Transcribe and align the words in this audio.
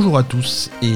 Bonjour 0.00 0.16
à 0.16 0.22
tous 0.22 0.70
et 0.80 0.94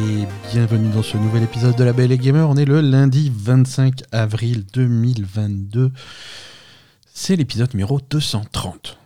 bienvenue 0.52 0.88
dans 0.90 1.02
ce 1.02 1.16
nouvel 1.16 1.42
épisode 1.42 1.74
de 1.74 1.82
La 1.82 1.92
Belle 1.92 2.12
et 2.12 2.18
Gamer. 2.18 2.48
On 2.48 2.56
est 2.56 2.64
le 2.64 2.80
lundi 2.80 3.32
25 3.34 4.02
avril 4.12 4.64
2022. 4.72 5.90
C'est 7.12 7.34
l'épisode 7.34 7.74
numéro 7.74 7.98
230. 8.08 8.98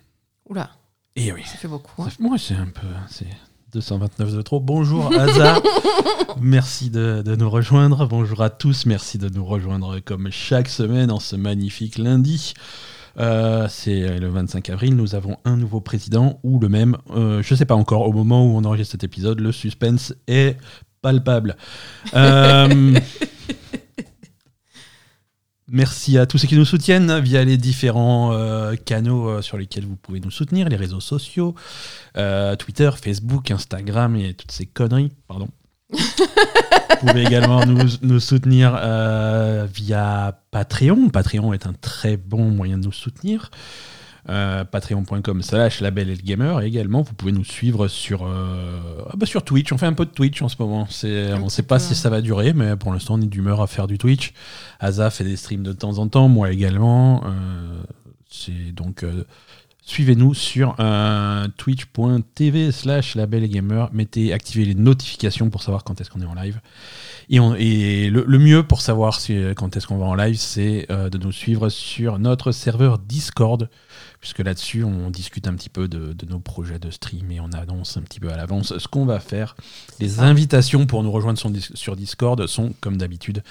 Oula, 0.51 0.69
Et 1.17 1.33
oui, 1.33 1.41
ça 1.47 1.57
fait 1.57 1.67
beaucoup. 1.67 2.03
hein. 2.03 2.11
moi 2.21 2.37
c'est 2.37 2.57
un 2.57 2.67
peu... 2.67 2.87
C'est 3.09 3.25
229 3.73 4.35
de 4.37 4.43
trop. 4.43 4.61
Bonjour 4.61 5.11
Aza, 5.19 5.63
merci 6.43 6.91
de, 6.91 7.23
de 7.25 7.35
nous 7.35 7.49
rejoindre. 7.49 8.07
Bonjour 8.07 8.43
à 8.43 8.51
tous, 8.51 8.85
merci 8.85 9.17
de 9.17 9.31
nous 9.31 9.47
rejoindre 9.47 10.01
comme 10.01 10.31
chaque 10.31 10.69
semaine 10.69 11.11
en 11.11 11.21
ce 11.21 11.37
magnifique 11.37 11.97
lundi. 11.97 12.53
Euh, 13.19 13.67
c'est 13.69 14.19
le 14.19 14.29
25 14.29 14.71
avril, 14.71 14.97
nous 14.97 15.15
avons 15.15 15.39
un 15.45 15.57
nouveau 15.57 15.81
président 15.81 16.41
ou 16.43 16.59
le 16.59 16.69
même. 16.69 16.97
Euh, 17.11 17.43
je 17.43 17.55
ne 17.55 17.59
sais 17.59 17.65
pas 17.65 17.75
encore, 17.75 18.03
au 18.03 18.13
moment 18.13 18.45
où 18.47 18.57
on 18.57 18.65
enregistre 18.65 18.93
cet 18.93 19.05
épisode, 19.05 19.41
le 19.41 19.53
suspense 19.53 20.15
est 20.27 20.57
palpable. 21.03 21.57
Euh, 22.15 22.99
Merci 25.69 26.17
à 26.17 26.27
tous 26.27 26.39
ceux 26.39 26.47
qui 26.47 26.55
nous 26.55 26.65
soutiennent 26.65 27.19
via 27.19 27.43
les 27.43 27.57
différents 27.57 28.33
euh, 28.33 28.77
canaux 28.77 29.29
euh, 29.29 29.43
sur 29.43 29.59
lesquels 29.59 29.85
vous 29.85 29.97
pouvez 29.97 30.21
nous 30.21 30.31
soutenir, 30.31 30.69
les 30.69 30.77
réseaux 30.77 31.01
sociaux, 31.01 31.57
euh, 32.17 32.55
Twitter, 32.55 32.89
Facebook, 33.03 33.51
Instagram 33.51 34.15
et 34.15 34.35
toutes 34.35 34.53
ces 34.53 34.67
conneries. 34.67 35.11
Pardon. 35.27 35.49
Vous 35.91 37.07
pouvez 37.07 37.23
également 37.23 37.65
nous, 37.65 37.89
nous 38.03 38.21
soutenir 38.21 38.77
euh, 38.79 39.67
via 39.73 40.41
Patreon. 40.51 41.09
Patreon 41.11 41.53
est 41.53 41.67
un 41.67 41.75
très 41.75 42.17
bon 42.17 42.51
moyen 42.51 42.79
de 42.79 42.85
nous 42.85 42.93
soutenir. 42.93 43.51
Euh, 44.29 44.65
Patreon.com 44.65 45.41
slash 45.41 45.81
label 45.81 46.11
et 46.11 46.17
le 46.17 46.23
gamer 46.23 46.61
et 46.61 46.67
également 46.67 47.03
vous 47.03 47.15
pouvez 47.15 47.31
nous 47.31 47.45
suivre 47.45 47.87
sur 47.87 48.27
euh, 48.27 49.05
ah 49.09 49.13
bah 49.17 49.25
sur 49.25 49.45
Twitch 49.45 49.71
on 49.73 49.79
fait 49.79 49.87
un 49.87 49.93
peu 49.93 50.05
de 50.05 50.11
Twitch 50.11 50.43
en 50.43 50.49
ce 50.49 50.57
moment 50.59 50.89
c'est 50.91 51.33
on 51.35 51.49
sait 51.49 51.63
pas 51.63 51.79
si 51.79 51.95
ça 51.95 52.11
va 52.11 52.21
durer 52.21 52.53
mais 52.53 52.75
pour 52.75 52.93
l'instant 52.93 53.15
on 53.15 53.21
est 53.21 53.27
d'humeur 53.27 53.63
à 53.63 53.69
faire 53.69 53.87
du 53.87 53.99
Twitch 53.99 54.33
Asa 54.81 55.11
fait 55.11 55.25
des 55.25 55.37
streams 55.37 55.63
de 55.63 55.73
temps 55.73 55.99
en 55.99 56.09
temps, 56.09 56.29
moi 56.29 56.53
également. 56.53 57.23
Euh, 57.25 57.83
c'est 58.29 58.73
donc 58.73 59.05
suivez-nous 59.89 60.35
sur 60.35 60.75
euh, 60.81 61.47
twitch.tv 61.57 62.73
slash 62.73 63.15
label 63.15 63.45
et 63.45 63.49
gamer. 63.49 63.89
Mettez, 63.93 64.33
activez 64.33 64.65
les 64.65 64.75
notifications 64.75 65.49
pour 65.49 65.63
savoir 65.63 65.85
quand 65.85 66.01
est-ce 66.01 66.11
qu'on 66.11 66.21
est 66.21 66.27
en 66.27 66.35
live. 66.35 66.61
Et, 67.31 67.39
on- 67.41 67.55
et 67.55 68.11
le, 68.11 68.25
le 68.27 68.39
mieux 68.39 68.65
pour 68.65 68.81
savoir 68.83 69.21
si, 69.21 69.41
quand 69.57 69.77
est-ce 69.77 69.87
qu'on 69.87 69.97
va 69.99 70.07
en 70.07 70.15
live, 70.17 70.37
c'est 70.37 70.87
euh, 70.91 71.09
de 71.09 71.19
nous 71.19 71.31
suivre 71.33 71.69
sur 71.69 72.19
notre 72.19 72.51
serveur 72.51 72.99
Discord, 72.99 73.71
puisque 74.21 74.41
là-dessus 74.41 74.83
on 74.83 75.09
discute 75.11 75.47
un 75.47 75.55
petit 75.55 75.69
peu 75.71 75.87
de, 75.87 76.13
de 76.13 76.27
nos 76.27 76.41
projets 76.41 76.81
de 76.81 76.91
stream 76.91 77.31
et 77.31 77.39
on 77.41 77.53
annonce 77.53 77.97
un 77.97 78.03
petit 78.03 78.19
peu 78.21 78.31
à 78.33 78.37
l'avance 78.37 78.77
ce 78.77 78.89
qu'on 78.89 79.07
va 79.07 79.21
faire. 79.21 79.55
Les 80.01 80.19
invitations 80.21 80.87
pour 80.87 81.05
nous 81.05 81.13
rejoindre 81.13 81.39
sur 81.75 81.95
Discord 81.97 82.45
sont, 82.49 82.75
comme 82.81 82.97
d'habitude, 82.99 83.43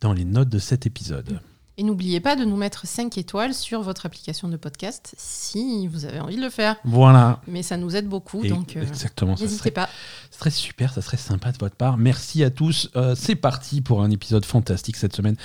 dans 0.00 0.12
les 0.12 0.24
notes 0.24 0.48
de 0.48 0.58
cet 0.58 0.84
épisode. 0.84 1.38
Et 1.80 1.82
n'oubliez 1.82 2.20
pas 2.20 2.36
de 2.36 2.44
nous 2.44 2.56
mettre 2.56 2.86
5 2.86 3.16
étoiles 3.16 3.54
sur 3.54 3.80
votre 3.80 4.04
application 4.04 4.48
de 4.48 4.58
podcast 4.58 5.14
si 5.16 5.86
vous 5.86 6.04
avez 6.04 6.20
envie 6.20 6.36
de 6.36 6.42
le 6.42 6.50
faire. 6.50 6.76
Voilà. 6.84 7.40
Mais 7.48 7.62
ça 7.62 7.78
nous 7.78 7.96
aide 7.96 8.06
beaucoup, 8.06 8.44
Et 8.44 8.50
donc 8.50 8.76
euh, 8.76 8.82
exactement, 8.82 9.32
n'hésitez 9.32 9.56
serait, 9.56 9.70
pas. 9.70 9.88
ça 10.30 10.38
serait 10.40 10.50
super, 10.50 10.92
ça 10.92 11.00
serait 11.00 11.16
sympa 11.16 11.52
de 11.52 11.56
votre 11.58 11.76
part. 11.76 11.96
Merci 11.96 12.44
à 12.44 12.50
tous. 12.50 12.90
Euh, 12.96 13.14
c'est 13.16 13.34
parti 13.34 13.80
pour 13.80 14.02
un 14.02 14.10
épisode 14.10 14.44
fantastique 14.44 14.96
cette 14.96 15.16
semaine. 15.16 15.36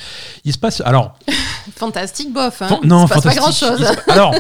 Il 0.44 0.52
se 0.52 0.58
passe. 0.58 0.81
Alors, 0.81 1.17
Fantastique, 1.77 2.33
bof. 2.33 2.61
Hein. 2.61 2.67
fan- 2.67 2.80
non, 2.83 3.05
Il 3.05 3.08
se 3.08 3.14
passe 3.14 3.23
pas 3.23 3.36
grand-chose. 3.36 3.80
Se- 3.80 4.11
Alors, 4.11 4.36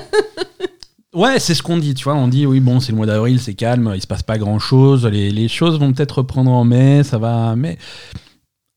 ouais, 1.13 1.39
c'est 1.39 1.55
ce 1.55 1.63
qu'on 1.63 1.77
dit, 1.77 1.93
tu 1.93 2.03
vois. 2.03 2.15
On 2.15 2.27
dit, 2.27 2.45
oui, 2.45 2.59
bon, 2.59 2.81
c'est 2.81 2.91
le 2.91 2.97
mois 2.97 3.05
d'avril, 3.05 3.39
c'est 3.39 3.53
calme, 3.53 3.93
il 3.95 4.01
se 4.01 4.07
passe 4.07 4.23
pas 4.23 4.37
grand 4.37 4.59
chose. 4.59 5.05
Les, 5.05 5.31
les 5.31 5.47
choses 5.47 5.79
vont 5.79 5.93
peut-être 5.93 6.17
reprendre 6.17 6.51
en 6.51 6.65
mai, 6.65 7.03
ça 7.03 7.17
va. 7.17 7.55
Mais 7.55 7.77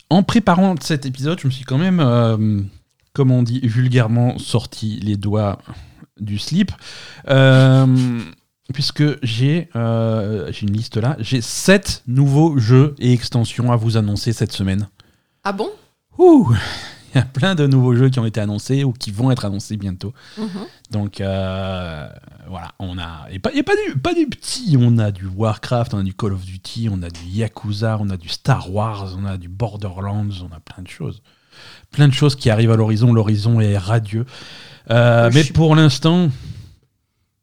en 0.08 0.22
préparant 0.22 0.76
cet 0.80 1.04
épisode, 1.04 1.40
je 1.40 1.46
me 1.48 1.52
suis 1.52 1.64
quand 1.64 1.78
même, 1.78 1.98
euh, 2.00 2.60
comme 3.18 3.32
on 3.32 3.42
dit 3.42 3.58
vulgairement, 3.64 4.38
sorti 4.38 5.00
les 5.02 5.16
doigts 5.16 5.58
du 6.20 6.38
slip. 6.38 6.70
Euh, 7.28 8.20
puisque 8.72 9.02
j'ai 9.24 9.68
euh, 9.74 10.52
j'ai 10.52 10.68
une 10.68 10.72
liste 10.72 10.98
là, 10.98 11.16
j'ai 11.18 11.40
sept 11.40 12.04
nouveaux 12.06 12.58
jeux 12.58 12.94
et 13.00 13.12
extensions 13.12 13.72
à 13.72 13.76
vous 13.76 13.96
annoncer 13.96 14.32
cette 14.32 14.52
semaine. 14.52 14.86
Ah 15.42 15.50
bon? 15.50 15.68
Ouh 16.16 16.54
Il 17.12 17.18
y 17.18 17.20
a 17.20 17.24
plein 17.24 17.56
de 17.56 17.66
nouveaux 17.66 17.96
jeux 17.96 18.08
qui 18.08 18.20
ont 18.20 18.24
été 18.24 18.40
annoncés 18.40 18.84
ou 18.84 18.92
qui 18.92 19.10
vont 19.10 19.32
être 19.32 19.44
annoncés 19.44 19.76
bientôt. 19.76 20.14
Mhm. 20.36 20.48
Donc 20.92 21.20
euh, 21.20 22.08
voilà, 22.48 22.70
on 22.78 22.98
a 22.98 23.26
et 23.32 23.40
pas, 23.40 23.52
et 23.52 23.64
pas 23.64 23.74
du 23.84 23.98
pas 23.98 24.14
du 24.14 24.28
petit, 24.28 24.76
on 24.78 24.96
a 24.98 25.10
du 25.10 25.26
Warcraft, 25.26 25.94
on 25.94 25.98
a 25.98 26.02
du 26.04 26.14
Call 26.14 26.34
of 26.34 26.44
Duty, 26.44 26.88
on 26.88 27.02
a 27.02 27.10
du 27.10 27.24
Yakuza, 27.24 27.98
on 28.00 28.10
a 28.10 28.16
du 28.16 28.28
Star 28.28 28.70
Wars, 28.70 29.16
on 29.18 29.24
a 29.24 29.38
du 29.38 29.48
Borderlands, 29.48 30.40
on 30.40 30.54
a 30.54 30.60
plein 30.60 30.84
de 30.84 30.88
choses, 30.88 31.20
plein 31.90 32.08
de 32.08 32.12
choses 32.14 32.34
qui 32.36 32.50
arrivent 32.50 32.70
à 32.72 32.76
l'horizon. 32.76 33.12
L'horizon 33.12 33.60
est 33.60 33.76
radieux, 33.78 34.26
Euh, 34.90 35.30
mais 35.34 35.42
suis- 35.44 35.52
pour 35.52 35.74
l'instant 35.76 36.28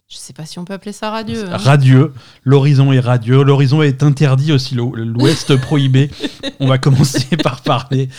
Je 0.07 0.17
sais 0.17 0.33
pas 0.33 0.45
si 0.45 0.59
on 0.59 0.65
peut 0.65 0.73
appeler 0.73 0.91
ça 0.93 1.09
radieux. 1.09 1.45
hein. 1.51 1.57
radieux. 1.57 2.13
L'horizon 2.43 2.93
est 2.93 2.99
radieux. 2.99 3.43
L'horizon 3.43 3.81
est 3.81 4.03
interdit 4.03 4.51
aussi. 4.53 4.75
l'o- 4.75 4.93
L'Ouest 4.95 5.55
prohibé. 5.61 6.09
On 6.59 6.67
va 6.67 6.77
commencer 6.77 7.35
par 7.43 7.61
parler 7.61 8.09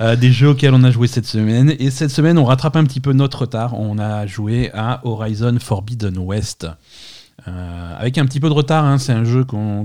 euh, 0.00 0.14
des 0.16 0.30
jeux 0.30 0.50
auxquels 0.50 0.72
on 0.72 0.84
a 0.84 0.90
joué 0.92 1.08
cette 1.08 1.26
semaine. 1.26 1.74
Et 1.80 1.90
cette 1.90 2.10
semaine, 2.10 2.38
on 2.38 2.44
rattrape 2.44 2.76
un 2.76 2.84
petit 2.84 3.00
peu 3.00 3.12
notre 3.12 3.40
retard. 3.42 3.78
On 3.78 3.98
a 3.98 4.24
joué 4.26 4.70
à 4.72 5.00
Horizon 5.04 5.56
Forbidden 5.60 6.16
West. 6.18 6.66
Euh, 7.48 7.96
avec 7.98 8.18
un 8.18 8.24
petit 8.24 8.38
peu 8.38 8.48
de 8.48 8.54
retard, 8.54 8.84
hein. 8.84 8.98
c'est 8.98 9.12
un 9.12 9.24
jeu 9.24 9.42
qu'on 9.44 9.84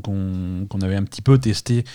avait 0.83 0.95
un 0.95 1.03
petit 1.03 1.23
peu 1.23 1.39
testé 1.39 1.85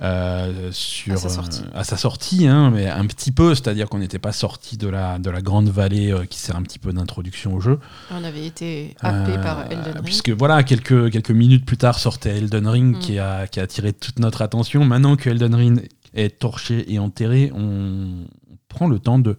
euh, 0.00 0.70
sur, 0.72 1.14
À 1.14 1.16
sa 1.16 1.28
sortie. 1.28 1.62
euh, 1.62 1.78
à 1.80 1.84
sa 1.84 1.96
sortie, 1.96 2.46
hein, 2.46 2.70
mais 2.70 2.86
un 2.88 3.04
petit 3.06 3.32
peu, 3.32 3.54
c'est-à-dire 3.54 3.88
qu'on 3.88 3.98
n'était 3.98 4.18
pas 4.20 4.32
sorti 4.32 4.76
de 4.76 4.88
la, 4.88 5.18
de 5.18 5.28
la 5.30 5.40
grande 5.40 5.68
vallée 5.68 6.12
euh, 6.12 6.24
qui 6.24 6.38
sert 6.38 6.54
un 6.56 6.62
petit 6.62 6.78
peu 6.78 6.92
d'introduction 6.92 7.54
au 7.54 7.60
jeu. 7.60 7.80
On 8.12 8.22
avait 8.22 8.46
été 8.46 8.94
happé 9.00 9.32
Euh, 9.32 9.42
par 9.42 9.64
Elden 9.70 9.94
Ring. 9.94 10.04
Puisque 10.04 10.30
voilà, 10.30 10.62
quelques, 10.62 11.10
quelques 11.10 11.30
minutes 11.32 11.64
plus 11.66 11.76
tard 11.78 11.98
sortait 11.98 12.36
Elden 12.38 12.66
Ring 12.68 12.96
Mm. 12.96 12.98
qui, 13.00 13.18
a, 13.18 13.46
qui 13.48 13.58
a 13.60 13.64
attiré 13.64 13.92
toute 13.92 14.18
notre 14.20 14.42
attention. 14.42 14.84
Maintenant 14.84 15.16
que 15.16 15.28
Elden 15.30 15.54
Ring 15.54 15.88
est 16.14 16.38
torché 16.38 16.92
et 16.92 16.98
enterré, 16.98 17.50
on 17.54 18.26
prend 18.68 18.86
le 18.86 18.98
temps 18.98 19.18
de, 19.18 19.36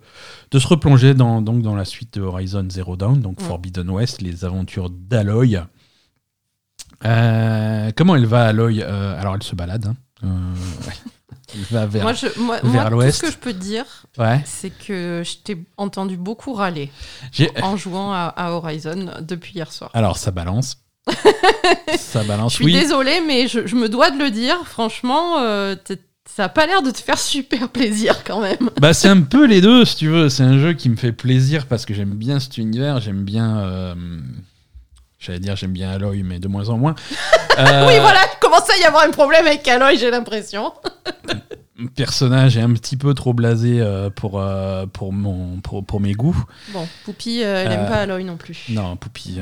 de 0.52 0.60
se 0.60 0.68
replonger 0.68 1.14
dans, 1.14 1.42
donc 1.42 1.62
dans 1.62 1.76
la 1.76 1.86
suite 1.86 2.16
de 2.16 2.22
Horizon 2.22 2.66
Zero 2.70 2.98
Dawn, 2.98 3.22
donc 3.22 3.40
Mm. 3.42 3.46
Forbidden 3.46 3.90
West, 3.90 4.22
les 4.22 4.44
aventures 4.44 4.90
d'Aloy. 4.90 5.64
Euh, 7.06 7.92
comment 7.96 8.16
elle 8.16 8.26
va, 8.26 8.48
Aloy? 8.48 8.82
Euh, 8.82 9.20
Alors 9.20 9.36
elle 9.36 9.44
se 9.44 9.56
balade. 9.56 9.86
hein. 9.88 9.96
Euh, 10.24 10.28
va 11.72 11.86
vers. 11.86 12.04
Moi, 12.04 12.14
je, 12.14 12.28
moi, 12.40 12.60
vers 12.64 12.92
moi, 12.92 13.06
tout 13.06 13.12
ce 13.12 13.22
que 13.22 13.32
je 13.32 13.38
peux 13.38 13.54
te 13.54 13.58
dire, 13.60 13.86
Ouais. 14.18 14.42
c'est 14.46 14.70
que 14.70 15.24
je 15.26 15.38
t'ai 15.44 15.58
entendu 15.78 16.18
beaucoup 16.18 16.54
râler 16.54 16.92
en 17.62 17.76
jouant 17.78 18.12
à, 18.14 18.34
à 18.36 18.52
Horizon 18.52 19.12
depuis 19.22 19.54
hier 19.56 19.72
soir. 19.72 19.90
Alors 19.94 20.18
ça 20.18 20.32
balance. 20.32 20.78
ça 21.98 22.22
Je 22.24 22.54
suis 22.54 22.66
oui. 22.66 22.74
désolée, 22.74 23.22
mais 23.26 23.48
je, 23.48 23.66
je 23.66 23.76
me 23.76 23.90
dois 23.90 24.12
de 24.12 24.20
le 24.20 24.30
dire. 24.30 24.58
Franchement, 24.66 25.40
euh, 25.40 25.76
ça 26.26 26.44
a 26.46 26.50
pas 26.50 26.68
l'air 26.68 26.82
de 26.84 26.92
te 26.92 27.00
faire 27.00 27.18
super 27.18 27.70
plaisir 27.70 28.24
quand 28.24 28.42
même. 28.42 28.70
Bah, 28.80 28.94
c'est 28.94 29.08
un 29.08 29.22
peu 29.22 29.46
les 29.48 29.62
deux, 29.62 29.86
si 29.86 29.96
tu 29.96 30.08
veux. 30.08 30.30
C'est 30.30 30.44
un 30.44 30.60
jeu 30.60 30.74
qui 30.74 30.90
me 30.90 30.96
fait 30.98 31.12
plaisir 31.14 31.66
parce 31.66 31.86
que 31.86 31.94
j'aime 31.96 32.14
bien 32.14 32.40
cet 32.40 32.58
univers, 32.58 33.00
j'aime 33.00 33.24
bien. 33.24 33.60
euh, 33.60 33.96
J'allais 35.20 35.40
dire 35.40 35.56
j'aime 35.58 35.74
bien 35.74 35.90
Aloy, 35.90 36.24
mais 36.24 36.40
de 36.40 36.48
moins 36.48 36.70
en 36.70 36.78
moins. 36.78 36.96
Euh, 37.60 37.88
Oui, 37.88 37.94
voilà, 38.00 38.20
il 38.34 38.40
commence 38.40 38.70
à 38.70 38.78
y 38.78 38.84
avoir 38.86 39.04
un 39.04 39.12
problème 39.12 39.46
avec 39.46 39.68
Aloy, 39.68 39.98
j'ai 39.98 40.10
l'impression. 40.12 40.74
Personnage 41.96 42.58
est 42.58 42.62
un 42.62 42.74
petit 42.74 42.98
peu 42.98 43.14
trop 43.14 43.34
blasé 43.34 43.80
euh, 43.80 44.10
pour, 44.10 44.40
euh, 44.42 44.86
pour, 44.86 45.14
mon, 45.14 45.60
pour, 45.62 45.86
pour 45.86 46.00
mes 46.02 46.12
goûts. 46.14 46.36
Bon, 46.74 46.86
Poupie, 47.06 47.40
elle 47.40 47.72
aime 47.72 47.88
pas 47.88 48.02
Aloy 48.02 48.24
non 48.24 48.36
plus. 48.38 48.66
Non, 48.70 48.96
Poupie. 48.98 49.40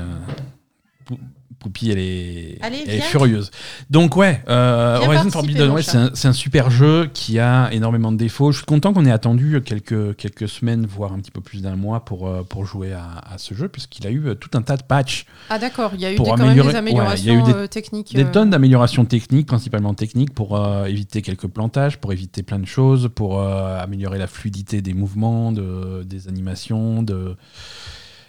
Pou- 1.05 1.17
Poupie, 1.59 1.89
elle 1.89 1.97
est, 1.97 2.57
Allez, 2.61 2.83
elle 2.85 2.93
est 2.93 2.97
viens. 2.97 3.05
furieuse. 3.05 3.49
Donc, 3.89 4.15
ouais, 4.15 4.43
euh, 4.47 4.99
Horizon 4.99 5.31
Forbidden 5.31 5.71
West, 5.71 5.97
c'est 6.13 6.27
un, 6.27 6.33
super 6.33 6.69
jeu 6.69 7.09
qui 7.11 7.39
a 7.39 7.69
énormément 7.71 8.11
de 8.11 8.17
défauts. 8.17 8.51
Je 8.51 8.57
suis 8.57 8.65
content 8.65 8.93
qu'on 8.93 9.05
ait 9.05 9.11
attendu 9.11 9.59
quelques, 9.65 10.15
quelques 10.17 10.47
semaines, 10.47 10.85
voire 10.85 11.13
un 11.13 11.19
petit 11.19 11.31
peu 11.31 11.41
plus 11.41 11.63
d'un 11.63 11.75
mois 11.75 12.05
pour, 12.05 12.27
euh, 12.27 12.43
pour 12.43 12.65
jouer 12.65 12.93
à, 12.93 13.05
à 13.33 13.37
ce 13.39 13.55
jeu, 13.55 13.67
puisqu'il 13.69 14.05
a 14.05 14.11
eu 14.11 14.27
euh, 14.27 14.35
tout 14.35 14.51
un 14.53 14.61
tas 14.61 14.77
de 14.77 14.83
patchs. 14.83 15.25
Ah 15.49 15.57
d'accord, 15.57 15.91
il 15.95 16.01
y 16.01 16.05
a 16.05 16.13
eu 16.13 16.17
des, 16.17 16.23
quand 16.23 16.37
même 16.37 16.53
des 16.53 16.75
améliorations 16.75 17.33
ouais, 17.33 17.39
il 17.39 17.43
y 17.43 17.47
a 17.47 17.49
eu 17.49 17.53
des- 17.53 17.59
euh, 17.59 17.67
techniques. 17.67 18.13
Des 18.13 18.23
euh, 18.23 18.31
tonnes 18.31 18.51
d'améliorations 18.51 19.05
techniques, 19.05 19.47
principalement 19.47 19.95
techniques, 19.95 20.33
pour 20.35 20.57
éviter 20.85 21.21
quelques 21.23 21.47
plantages, 21.47 21.97
pour 21.97 22.13
éviter 22.13 22.43
plein 22.43 22.59
de 22.59 22.65
choses, 22.67 23.09
pour 23.13 23.41
améliorer 23.41 24.19
la 24.19 24.27
fluidité 24.27 24.81
des 24.81 24.93
mouvements, 24.93 25.51
de, 25.51 26.03
des 26.03 26.27
animations, 26.27 27.01
de, 27.01 27.35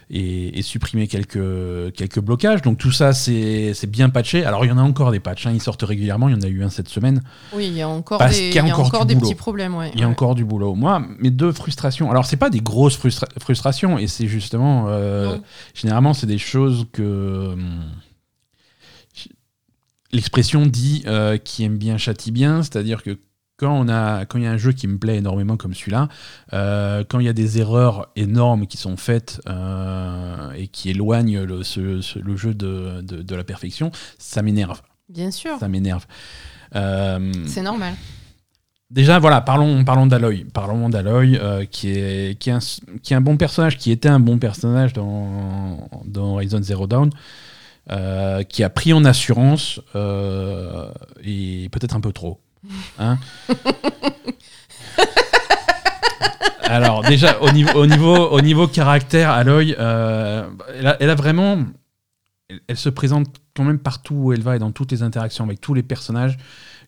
et, 0.09 0.57
et 0.57 0.61
supprimer 0.61 1.07
quelques, 1.07 1.93
quelques 1.93 2.19
blocages. 2.19 2.61
Donc 2.61 2.77
tout 2.77 2.91
ça, 2.91 3.13
c'est 3.13 3.87
bien 3.87 4.09
patché. 4.09 4.45
Alors 4.45 4.65
il 4.65 4.69
y 4.69 4.71
en 4.71 4.77
a 4.77 4.81
encore 4.81 5.11
des 5.11 5.19
patchs, 5.19 5.45
hein, 5.45 5.51
ils 5.53 5.61
sortent 5.61 5.83
régulièrement, 5.83 6.29
il 6.29 6.35
y 6.35 6.37
en 6.37 6.41
a 6.41 6.47
eu 6.47 6.63
un 6.63 6.69
cette 6.69 6.89
semaine. 6.89 7.21
Oui, 7.53 7.67
il 7.67 7.73
y 7.73 7.81
a 7.81 7.89
encore 7.89 8.19
Parce 8.19 8.37
des, 8.37 8.49
y 8.49 8.59
a 8.59 8.61
il 8.63 8.67
y 8.67 8.71
a 8.71 8.73
encore 8.73 8.87
encore 8.87 9.05
des 9.05 9.15
petits 9.15 9.35
problèmes. 9.35 9.75
Ouais, 9.75 9.91
Il 9.93 9.99
y 9.99 10.03
a 10.03 10.05
ouais. 10.05 10.11
encore 10.11 10.35
du 10.35 10.45
boulot. 10.45 10.75
Moi, 10.75 11.01
mes 11.19 11.31
deux 11.31 11.51
frustrations, 11.51 12.09
alors 12.09 12.25
c'est 12.25 12.37
pas 12.37 12.49
des 12.49 12.61
grosses 12.61 12.97
frustra- 12.97 13.29
frustrations, 13.39 13.97
et 13.97 14.07
c'est 14.07 14.27
justement, 14.27 14.85
euh, 14.87 15.37
généralement, 15.73 16.13
c'est 16.13 16.27
des 16.27 16.37
choses 16.39 16.87
que... 16.91 17.49
hum, 17.53 17.85
l'expression 20.11 20.65
dit 20.65 21.03
euh, 21.05 21.37
qui 21.37 21.63
aime 21.63 21.77
bien 21.77 21.99
châtie 21.99 22.31
bien, 22.31 22.63
c'est-à-dire 22.63 23.03
que 23.03 23.19
quand 23.59 23.73
on 23.77 23.89
a 23.89 24.25
quand 24.25 24.37
il 24.37 24.45
y 24.45 24.47
a 24.47 24.51
un 24.51 24.57
jeu 24.57 24.71
qui 24.71 24.87
me 24.87 24.97
plaît 24.97 25.17
énormément 25.17 25.57
comme 25.57 25.73
celui-là, 25.73 26.07
euh, 26.53 27.03
quand 27.07 27.19
il 27.19 27.25
y 27.25 27.29
a 27.29 27.33
des 27.33 27.59
erreurs 27.59 28.07
énormes 28.15 28.65
qui 28.67 28.77
sont 28.77 28.95
faites 28.97 29.41
euh, 29.49 30.51
et 30.53 30.67
qui 30.67 30.89
éloignent 30.89 31.43
le, 31.43 31.63
ce- 31.63 32.01
ce- 32.01 32.19
le 32.19 32.35
jeu 32.37 32.53
de, 32.53 33.01
de- 33.01 33.21
de 33.21 33.35
la 33.35 33.43
perfection, 33.43 33.91
ça 34.17 34.41
m'énerve. 34.41 34.81
Bien 35.09 35.31
sûr, 35.31 35.57
Ça 35.59 35.67
m'énerve. 35.67 36.05
Euh, 36.75 37.31
c'est 37.47 37.61
normal. 37.63 37.93
Déjà, 38.91 39.19
voilà, 39.19 39.41
parlons, 39.41 39.83
parlons 39.83 40.07
d'Aloy. 40.07 40.45
Parlons 40.51 40.89
d'Aloy, 40.89 41.39
qui, 41.69 41.89
est, 41.89 42.39
qui, 42.39 42.49
est 42.49 42.53
un, 42.53 42.59
qui 43.03 43.13
est 43.13 43.15
un 43.15 43.21
bon 43.21 43.37
personnage, 43.37 43.77
qui 43.77 43.91
était 43.91 44.09
un 44.09 44.19
bon 44.19 44.39
personnage 44.39 44.93
dans, 44.93 45.87
dans 46.05 46.33
Horizon 46.33 46.61
Zero 46.63 46.87
Dawn, 46.87 47.09
qui 48.49 48.63
a 48.63 48.69
pris 48.69 48.93
en 48.93 49.05
assurance, 49.05 49.79
et 51.23 51.69
peut-être 51.71 51.95
un 51.95 52.01
peu 52.01 52.11
trop. 52.13 52.39
Hein 52.97 53.17
Alors, 56.63 57.01
déjà, 57.03 57.39
au 57.41 57.51
niveau, 57.51 57.79
au 57.79 57.87
niveau, 57.87 58.15
au 58.15 58.41
niveau 58.41 58.67
caractère, 58.67 59.31
Aloy, 59.31 59.75
euh, 59.79 60.47
elle, 60.99 61.09
a, 61.09 61.15
vraiment. 61.15 61.65
Elle, 62.67 62.77
se 62.77 62.89
présente 62.89 63.27
quand 63.55 63.63
même 63.63 63.79
partout 63.79 64.15
où 64.15 64.33
elle 64.33 64.41
va 64.41 64.55
et 64.55 64.59
dans 64.59 64.71
toutes 64.71 64.91
les 64.91 65.01
interactions 65.01 65.45
avec 65.45 65.61
tous 65.61 65.73
les 65.73 65.83
personnages 65.83 66.37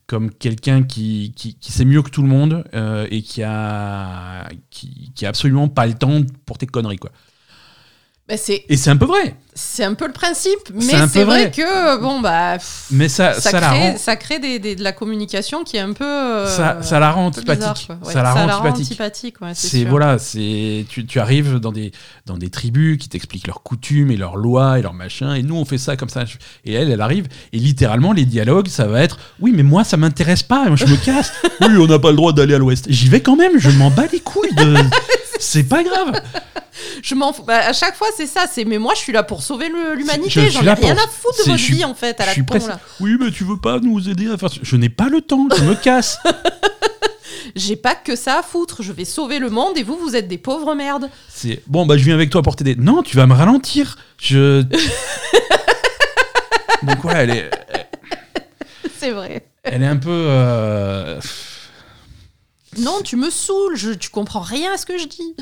comme 0.07 0.29
quelqu'un 0.29 0.83
qui, 0.83 1.31
qui, 1.35 1.71
sait 1.71 1.85
mieux 1.85 2.01
que 2.01 2.09
tout 2.09 2.21
le 2.21 2.27
monde 2.27 2.65
euh, 2.73 3.07
et 3.09 3.21
qui 3.21 3.43
a, 3.43 4.49
qui 4.69 5.25
a 5.25 5.29
absolument 5.29 5.69
pas 5.69 5.87
le 5.87 5.93
temps 5.93 6.21
pour 6.45 6.57
tes 6.57 6.67
conneries. 6.67 6.97
Quoi. 6.97 7.11
Bah, 8.31 8.53
Et 8.69 8.77
c'est 8.77 8.89
un 8.89 8.97
peu 8.97 9.05
vrai, 9.05 9.35
c'est 9.53 9.83
un 9.83 9.93
peu 9.93 10.07
le 10.07 10.13
principe, 10.13 10.57
mais 10.73 10.81
C'est 10.83 11.23
vrai. 11.23 11.49
vrai. 11.49 11.51
que 11.51 11.99
bon 11.99 12.21
bah 12.21 12.53
pff, 12.53 12.85
mais 12.91 13.09
ça, 13.09 13.33
ça, 13.33 13.51
ça, 13.51 13.59
la 13.59 13.67
crée, 13.67 13.79
rend, 13.91 13.97
ça 13.97 14.15
crée 14.15 14.39
des, 14.39 14.57
des- 14.59 14.75
de 14.77 14.83
la 14.83 14.93
communication 14.93 15.65
qui 15.65 15.75
est 15.75 15.81
un 15.81 15.91
peu 15.91 16.05
euh, 16.05 16.47
ça, 16.47 16.77
ça 16.81 16.99
la 16.99 17.11
rend 17.11 17.29
bizarre, 17.29 17.49
antipathique. 17.57 17.89
Ouais, 18.05 18.13
ça 18.13 18.23
la 18.23 18.31
rend 18.33 18.65
antipathique. 18.69 19.41
ouais, 19.41 19.51
c'est 19.53 19.83
voilà, 19.83 20.17
c'est 20.17 20.85
tu, 20.87 21.05
tu 21.05 21.19
arrives 21.19 21.55
dans 21.59 21.73
des 21.73 21.91
dans 22.25 22.37
des 22.37 22.49
tribus 22.49 22.97
qui 22.97 23.09
t'expliquent 23.09 23.47
leurs 23.47 23.63
coutumes 23.63 24.11
et 24.11 24.15
leurs 24.17 24.37
lois 24.37 24.79
et 24.79 24.81
leurs 24.81 24.93
machins 24.93 25.33
et 25.35 25.43
nous 25.43 25.55
on 25.57 25.65
fait 25.65 25.77
ça 25.77 25.97
comme 25.97 26.07
ça 26.09 26.23
et 26.63 26.73
elle 26.73 26.89
elle 26.89 27.01
arrive 27.01 27.27
et 27.51 27.57
littéralement 27.59 28.13
les 28.13 28.23
dialogues 28.25 28.69
ça 28.69 28.85
va 28.87 29.01
être 29.01 29.17
oui 29.41 29.51
mais 29.53 29.63
moi 29.63 29.83
ça 29.83 29.97
m'intéresse 29.97 30.43
pas 30.43 30.65
moi, 30.67 30.77
je 30.77 30.85
me 30.85 30.95
casse 30.95 31.33
oui 31.61 31.75
on 31.77 31.87
n'a 31.87 31.99
pas 31.99 32.11
le 32.11 32.15
droit 32.15 32.31
d'aller 32.31 32.53
à 32.55 32.57
l'ouest 32.59 32.85
j'y 32.89 33.09
vais 33.09 33.19
quand 33.21 33.35
même 33.35 33.59
je 33.59 33.69
m'en 33.71 33.89
bats 33.91 34.05
les 34.11 34.21
couilles 34.21 34.53
de 34.55 34.75
c'est 35.41 35.63
pas 35.63 35.83
grave 35.83 36.21
Je 37.03 37.15
m'en 37.15 37.33
fous. 37.33 37.43
Bah, 37.43 37.57
à 37.67 37.73
chaque 37.73 37.95
fois, 37.95 38.07
c'est 38.15 38.27
ça. 38.27 38.45
C'est 38.51 38.63
mais 38.63 38.77
moi, 38.77 38.93
je 38.95 38.99
suis 39.01 39.11
là 39.11 39.23
pour 39.23 39.43
sauver 39.43 39.67
Je- 39.67 39.95
l'humanité. 39.97 40.29
je 40.29 40.39
J'en 40.41 40.49
suis 40.51 40.59
ai 40.61 40.65
là 40.65 40.73
rien 40.75 40.95
pour- 40.95 41.03
à 41.03 41.07
foutre 41.07 41.37
de 41.39 41.43
votre 41.43 41.57
je 41.57 41.63
suis- 41.63 41.73
vie 41.75 41.85
en 41.85 41.93
fait. 41.93 42.19
À 42.19 42.23
je 42.23 42.27
la 42.27 42.33
suis 42.33 42.45
con 42.45 42.65
là. 42.67 42.79
oui 43.01 43.17
mais 43.19 43.29
tu 43.31 43.43
veux 43.43 43.59
pas 43.59 43.79
nous 43.79 44.07
aider 44.09 44.29
à 44.31 44.37
faire 44.37 44.49
ça 44.49 44.57
je 44.61 44.75
n'ai 44.77 44.89
pas 44.89 45.09
le 45.09 45.21
temps 45.21 45.47
je 45.55 45.63
me 45.63 45.75
casse 45.75 46.17
J'ai 47.55 47.75
pas 47.75 47.95
que 47.95 48.15
ça 48.15 48.39
à 48.39 48.43
foutre. 48.43 48.81
Je 48.83 48.93
vais 48.93 49.03
sauver 49.03 49.39
le 49.39 49.49
monde 49.49 49.77
et 49.77 49.83
vous, 49.83 49.97
vous 49.97 50.15
êtes 50.15 50.27
des 50.29 50.37
pauvres 50.37 50.73
merdes. 50.75 51.09
c'est 51.27 51.61
bon 51.67 51.85
bah 51.85 51.97
je 51.97 52.03
viens 52.05 52.13
avec 52.15 52.29
toi 52.29 52.41
pour 52.41 52.55
t'aider 52.55 52.75
non 52.77 53.03
tu 53.03 53.17
vas 53.17 53.27
me 53.27 53.33
ralentir 53.33 53.97
je 54.17 54.61
donc 56.83 57.03
ouais 57.03 57.13
elle 57.15 57.29
est 57.31 57.49
C'est 58.97 59.11
vrai. 59.11 59.45
elle 59.63 59.83
est 59.83 59.87
un 59.87 59.97
peu 59.97 60.09
euh, 60.09 61.19
Non, 62.79 63.01
tu 63.03 63.15
me 63.15 63.29
saoules. 63.29 63.75
Je, 63.75 63.91
tu 63.91 64.09
comprends 64.09 64.41
rien 64.41 64.73
à 64.73 64.77
ce 64.77 64.85
que 64.85 64.97
je 64.97 65.07
dis. 65.07 65.35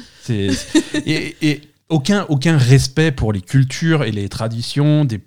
Et, 1.06 1.62
aucun 1.90 2.58
respect 2.58 3.12
pour 3.12 3.34
les 3.34 3.42
cultures 3.42 4.04
et 4.04 4.12
les 4.12 4.30
traditions 4.30 5.06
des 5.06 5.20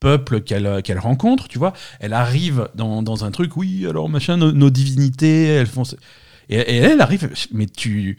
peuples 0.00 0.40
qu'elle 0.42 0.98
rencontre, 0.98 1.48
tu 1.48 1.58
vois. 1.58 1.72
Elle 1.98 2.12
arrive 2.12 2.68
dans, 2.74 3.24
un 3.24 3.30
truc, 3.30 3.56
oui, 3.56 3.86
alors 3.88 4.08
machin, 4.08 4.36
nos, 4.36 4.70
divinités, 4.70 5.46
elles 5.46 5.66
font. 5.66 5.84
et 6.48 6.76
elle 6.76 7.00
arrive, 7.00 7.30
mais 7.52 7.66
tu. 7.66 8.18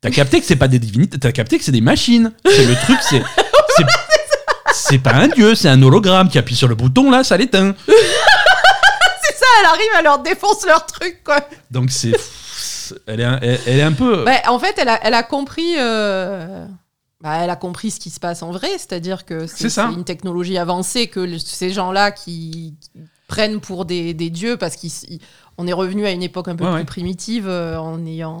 T'as 0.00 0.10
capté 0.10 0.40
que 0.40 0.46
c'est 0.46 0.56
pas 0.56 0.68
des 0.68 0.78
divinités, 0.78 1.18
t'as 1.18 1.32
capté 1.32 1.58
que 1.58 1.64
c'est 1.64 1.72
des 1.72 1.80
machines. 1.80 2.32
C'est 2.44 2.66
le 2.66 2.74
truc, 2.74 2.98
c'est. 3.02 3.22
c'est- 3.76 3.84
C'est 4.78 4.98
pas 4.98 5.14
un 5.14 5.28
dieu, 5.28 5.54
c'est 5.54 5.68
un 5.70 5.82
hologramme 5.82 6.28
qui 6.28 6.38
appuie 6.38 6.54
sur 6.54 6.68
le 6.68 6.74
bouton 6.74 7.10
là, 7.10 7.24
ça 7.24 7.36
l'éteint. 7.36 7.74
Ça. 9.46 9.60
Elle 9.60 9.66
arrive, 9.66 9.88
elle 9.98 10.04
leur 10.04 10.18
défonce 10.20 10.64
leur 10.66 10.86
truc 10.86 11.22
quoi. 11.24 11.40
Donc 11.70 11.90
c'est. 11.90 12.12
Elle 13.06 13.20
est, 13.20 13.24
un- 13.24 13.38
elle, 13.42 13.60
elle 13.66 13.78
est 13.80 13.82
un 13.82 13.92
peu. 13.92 14.24
Bah, 14.24 14.36
en 14.48 14.58
fait, 14.58 14.74
elle 14.78 14.88
a, 14.88 15.00
elle 15.04 15.14
a 15.14 15.22
compris. 15.22 15.74
euh, 15.78 16.64
bah, 17.20 17.38
elle 17.42 17.50
a 17.50 17.56
compris 17.56 17.90
ce 17.90 17.98
qui 17.98 18.10
se 18.10 18.20
passe 18.20 18.42
en 18.42 18.50
vrai, 18.52 18.68
c'est-à-dire 18.72 19.24
que 19.24 19.46
C'est 19.46 19.76
une 19.78 20.04
technologie 20.04 20.56
avancée 20.58 21.06
que 21.08 21.18
le- 21.20 21.38
ces 21.38 21.70
gens-là 21.70 22.10
qui, 22.12 22.74
qui 22.80 22.90
prennent 23.26 23.58
pour 23.60 23.86
des, 23.86 24.14
des 24.14 24.30
dieux 24.30 24.56
parce 24.56 24.76
qu'on 24.76 25.66
est 25.66 25.72
revenu 25.72 26.06
à 26.06 26.10
une 26.12 26.22
époque 26.22 26.46
un 26.46 26.54
peu 26.54 26.64
Ouais, 26.64 26.70
plus 26.70 26.78
ouais. 26.80 26.84
primitive 26.84 27.48
euh, 27.48 27.76
en 27.78 28.04
ayant, 28.06 28.36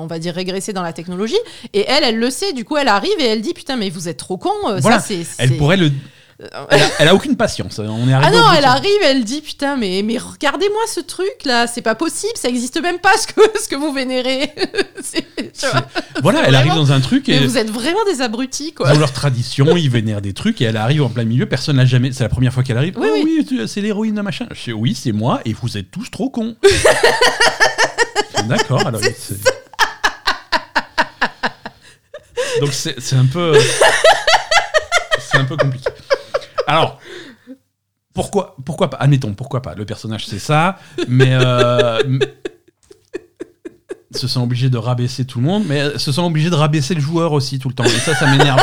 on 0.00 0.06
va 0.06 0.18
dire, 0.18 0.34
régressé 0.34 0.72
dans 0.72 0.82
la 0.82 0.94
technologie. 0.94 1.36
Et 1.74 1.84
elle, 1.86 2.04
elle 2.04 2.18
le 2.18 2.30
sait. 2.30 2.52
Du 2.54 2.64
coup, 2.64 2.76
elle 2.78 2.88
arrive 2.88 3.12
et 3.18 3.26
elle 3.26 3.42
dit 3.42 3.52
putain, 3.52 3.76
mais 3.76 3.90
vous 3.90 4.08
êtes 4.08 4.16
trop 4.16 4.38
con. 4.38 4.52
Voilà. 4.78 4.98
Ça, 5.00 5.06
c'est. 5.08 5.26
Elle 5.38 5.56
pourrait 5.58 5.76
le. 5.76 5.90
Elle 6.70 6.82
a, 6.82 6.86
elle 7.00 7.08
a 7.08 7.14
aucune 7.14 7.36
patience. 7.36 7.78
On 7.80 8.08
est 8.08 8.14
Ah 8.14 8.30
non, 8.30 8.44
elle 8.56 8.64
arrive, 8.64 9.00
elle 9.04 9.24
dit 9.24 9.42
putain, 9.42 9.76
mais, 9.76 10.02
mais 10.02 10.16
regardez-moi 10.16 10.80
ce 10.92 11.00
truc 11.00 11.28
là, 11.44 11.66
c'est 11.66 11.82
pas 11.82 11.94
possible, 11.94 12.32
ça 12.36 12.48
existe 12.48 12.80
même 12.80 12.98
pas 12.98 13.12
ce 13.18 13.26
que, 13.26 13.40
ce 13.62 13.68
que 13.68 13.76
vous 13.76 13.92
vénérez. 13.92 14.52
C'est- 15.02 15.26
tu 15.52 15.66
vois. 15.66 15.86
Voilà, 16.22 16.42
elle 16.46 16.54
arrive 16.54 16.74
dans 16.74 16.92
un 16.92 17.00
truc 17.00 17.28
et 17.28 17.38
Mais 17.40 17.46
vous 17.46 17.58
êtes 17.58 17.70
vraiment 17.70 18.04
des 18.04 18.20
abrutis 18.22 18.72
quoi. 18.72 18.90
dans 18.92 18.98
leur 18.98 19.12
tradition, 19.12 19.76
ils 19.76 19.90
vénèrent 19.90 20.20
des 20.22 20.32
trucs 20.32 20.60
et 20.62 20.64
elle 20.64 20.76
arrive 20.76 21.02
en 21.02 21.08
plein 21.10 21.24
milieu. 21.24 21.46
Personne 21.46 21.76
n'a 21.76 21.84
jamais. 21.86 22.12
C'est 22.12 22.22
la 22.24 22.28
première 22.30 22.52
fois 22.54 22.62
qu'elle 22.62 22.78
arrive. 22.78 22.94
Oui, 22.96 23.08
Oh 23.10 23.14
oui. 23.22 23.36
oui, 23.40 23.46
tu- 23.46 23.66
c'est 23.68 23.80
l'héroïne 23.80 24.14
de 24.14 24.20
machin. 24.22 24.46
Je 24.52 24.72
oui, 24.72 24.94
c'est 24.94 25.12
moi 25.12 25.40
et 25.44 25.52
vous 25.52 25.76
êtes 25.76 25.90
tous 25.90 26.10
trop 26.10 26.30
cons. 26.30 26.56
D'accord, 28.46 28.86
alors. 28.86 29.00
c'est- 29.02 29.38
Donc 32.60 32.72
c'est 32.72 32.98
c'est 33.00 33.16
un 33.16 33.26
peu. 33.26 33.58
c'est 35.20 35.38
un 35.38 35.44
peu 35.44 35.56
compliqué. 35.56 35.88
Alors. 36.66 36.98
Pourquoi, 38.12 38.56
pourquoi 38.64 38.90
pas 38.90 38.96
Admettons, 38.98 39.34
pourquoi 39.34 39.62
pas 39.62 39.74
Le 39.76 39.84
personnage, 39.86 40.26
c'est 40.26 40.40
ça, 40.40 40.78
mais. 41.08 41.30
euh, 41.32 42.00
m- 42.00 42.18
se 44.12 44.26
sent 44.26 44.40
obligé 44.40 44.68
de 44.68 44.76
rabaisser 44.76 45.24
tout 45.24 45.38
le 45.38 45.44
monde, 45.46 45.64
mais 45.68 45.96
se 45.96 46.10
sent 46.10 46.20
obligé 46.20 46.50
de 46.50 46.56
rabaisser 46.56 46.94
le 46.94 47.00
joueur 47.00 47.32
aussi 47.32 47.60
tout 47.60 47.68
le 47.68 47.74
temps. 47.76 47.84
Et 47.84 47.88
ça, 47.90 48.12
ça 48.16 48.26
m'énerve. 48.28 48.60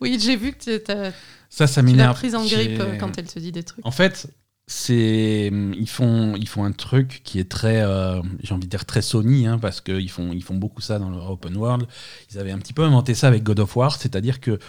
Oui, 0.00 0.16
j'ai 0.22 0.36
vu 0.36 0.52
que 0.52 0.58
tu 0.78 0.82
t'as- 0.84 1.10
Ça, 1.50 1.66
ça 1.66 1.80
tu 1.80 1.86
l'as 1.86 1.92
m'énerve. 1.92 2.14
prise 2.14 2.34
en 2.36 2.44
grippe 2.44 2.78
euh, 2.80 2.96
quand 2.98 3.18
elle 3.18 3.26
te 3.26 3.38
dit 3.40 3.50
des 3.50 3.64
trucs. 3.64 3.84
En 3.84 3.90
fait, 3.90 4.28
c'est 4.68 5.50
ils 5.52 5.88
font 5.88 6.36
ils 6.36 6.46
font 6.48 6.62
un 6.64 6.70
truc 6.72 7.20
qui 7.24 7.40
est 7.40 7.48
très 7.50 7.82
euh, 7.82 8.20
j'ai 8.44 8.54
envie 8.54 8.66
de 8.66 8.70
dire 8.70 8.84
très 8.84 9.02
Sony 9.02 9.46
hein, 9.46 9.58
parce 9.58 9.80
qu'ils 9.80 10.10
font 10.10 10.30
ils 10.32 10.44
font 10.44 10.54
beaucoup 10.54 10.80
ça 10.82 10.98
dans 11.00 11.10
leur 11.10 11.28
open 11.30 11.56
world. 11.56 11.86
Ils 12.30 12.38
avaient 12.38 12.52
un 12.52 12.58
petit 12.58 12.74
peu 12.74 12.84
inventé 12.84 13.14
ça 13.14 13.26
avec 13.26 13.42
God 13.42 13.58
of 13.58 13.74
War, 13.76 13.96
c'est-à-dire 13.96 14.40
que 14.40 14.60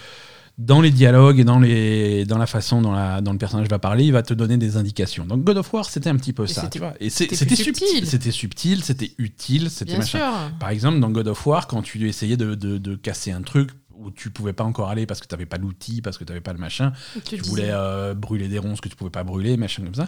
dans 0.60 0.82
les 0.82 0.92
dialogues 0.92 1.40
et 1.40 1.46
dans, 1.46 1.58
les, 1.60 2.26
dans 2.26 2.38
la 2.38 2.46
façon 2.46 2.82
dont, 2.82 2.92
la, 2.92 3.22
dont 3.22 3.32
le 3.32 3.38
personnage 3.38 3.70
va 3.70 3.80
parler, 3.80 4.04
il 4.04 4.12
va 4.12 4.22
te 4.24 4.34
donner 4.34 4.58
des 4.58 4.76
indications. 4.76 5.26
Donc 5.26 5.46
God 5.46 5.56
of 5.58 5.74
War, 5.74 5.86
c'était 5.86 6.10
un 6.10 6.18
petit 6.18 6.34
peu 6.34 6.44
Et 6.44 6.48
ça. 6.48 6.62
c'était- 6.64 6.70
Tu 6.74 6.80
vois 6.80 6.94
et 7.00 7.10
c'était 7.10 7.36
subtil. 7.56 8.06
C'était 8.06 8.32
subtil, 8.32 8.84
c'était 8.84 9.12
utile, 9.18 9.70
c'était 9.70 9.92
Bien 9.94 10.00
machin. 10.00 10.20
sûr. 10.20 10.58
Par 10.60 10.70
exemple, 10.70 11.00
dans 11.00 11.10
God 11.12 11.30
of 11.30 11.48
War, 11.48 11.66
quand 11.68 11.82
tu 11.82 12.06
essayais 12.10 12.36
de, 12.36 12.56
de- 12.56 12.78
de 12.78 12.96
casser 12.96 13.32
un 13.32 13.42
truc 13.42 13.70
où 14.00 14.12
tu 14.12 14.30
pouvais 14.30 14.54
pas 14.54 14.64
encore 14.64 14.90
aller 14.90 15.06
parce 15.06 15.20
que 15.20 15.28
tu 15.28 15.36
n'avais 15.36 15.46
pas 15.46 15.58
l'outil, 15.58 16.02
parce 16.02 16.18
que 16.18 16.24
tu 16.24 16.32
n'avais 16.32 16.42
pas 16.42 16.54
le 16.54 16.60
machin, 16.60 16.94
Tu 17.26 17.38
tu 17.38 17.42
voulais 17.42 17.70
euh, 17.70 18.14
brûler 18.14 18.48
des 18.48 18.60
ronces 18.60 18.82
que 18.82 18.90
tu 18.90 18.96
pouvais 18.96 19.10
pas 19.10 19.24
brûler, 19.24 19.58
machin 19.58 19.84
comme 19.84 19.96
ça. 19.96 20.08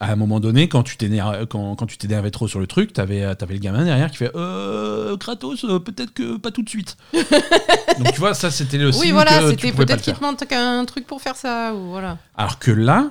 À 0.00 0.10
un 0.10 0.16
moment 0.16 0.40
donné, 0.40 0.68
quand 0.68 0.82
tu 0.82 0.96
t'énervais 0.96 1.46
quand, 1.46 1.76
quand 1.76 1.86
tu 1.86 1.98
trop 2.30 2.48
sur 2.48 2.60
le 2.60 2.66
truc, 2.66 2.92
t'avais 2.92 3.22
avais 3.22 3.54
le 3.54 3.60
gamin 3.60 3.84
derrière 3.84 4.10
qui 4.10 4.18
fait 4.18 4.32
euh, 4.34 5.16
Kratos, 5.16 5.64
euh, 5.64 5.78
peut-être 5.78 6.12
que 6.12 6.36
pas 6.38 6.50
tout 6.50 6.62
de 6.62 6.68
suite. 6.68 6.96
Donc 7.12 8.12
tu 8.12 8.20
vois, 8.20 8.34
ça 8.34 8.50
c'était 8.50 8.78
le 8.78 8.96
Oui, 8.96 9.10
voilà, 9.10 9.42
tu 9.42 9.50
c'était 9.50 9.72
peut-être 9.72 10.02
qu'il 10.02 10.14
te 10.14 10.22
manque 10.22 10.52
un 10.52 10.84
truc 10.84 11.06
pour 11.06 11.20
faire 11.20 11.36
ça, 11.36 11.74
ou 11.74 11.90
voilà. 11.90 12.18
Alors 12.36 12.58
que 12.58 12.70
là, 12.70 13.10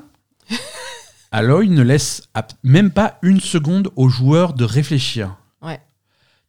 Aloy 1.31 1.69
ne 1.69 1.81
laisse 1.81 2.23
même 2.63 2.91
pas 2.91 3.19
une 3.21 3.39
seconde 3.39 3.91
au 3.95 4.09
joueur 4.09 4.53
de 4.53 4.63
réfléchir. 4.63 5.35
Ouais. 5.61 5.79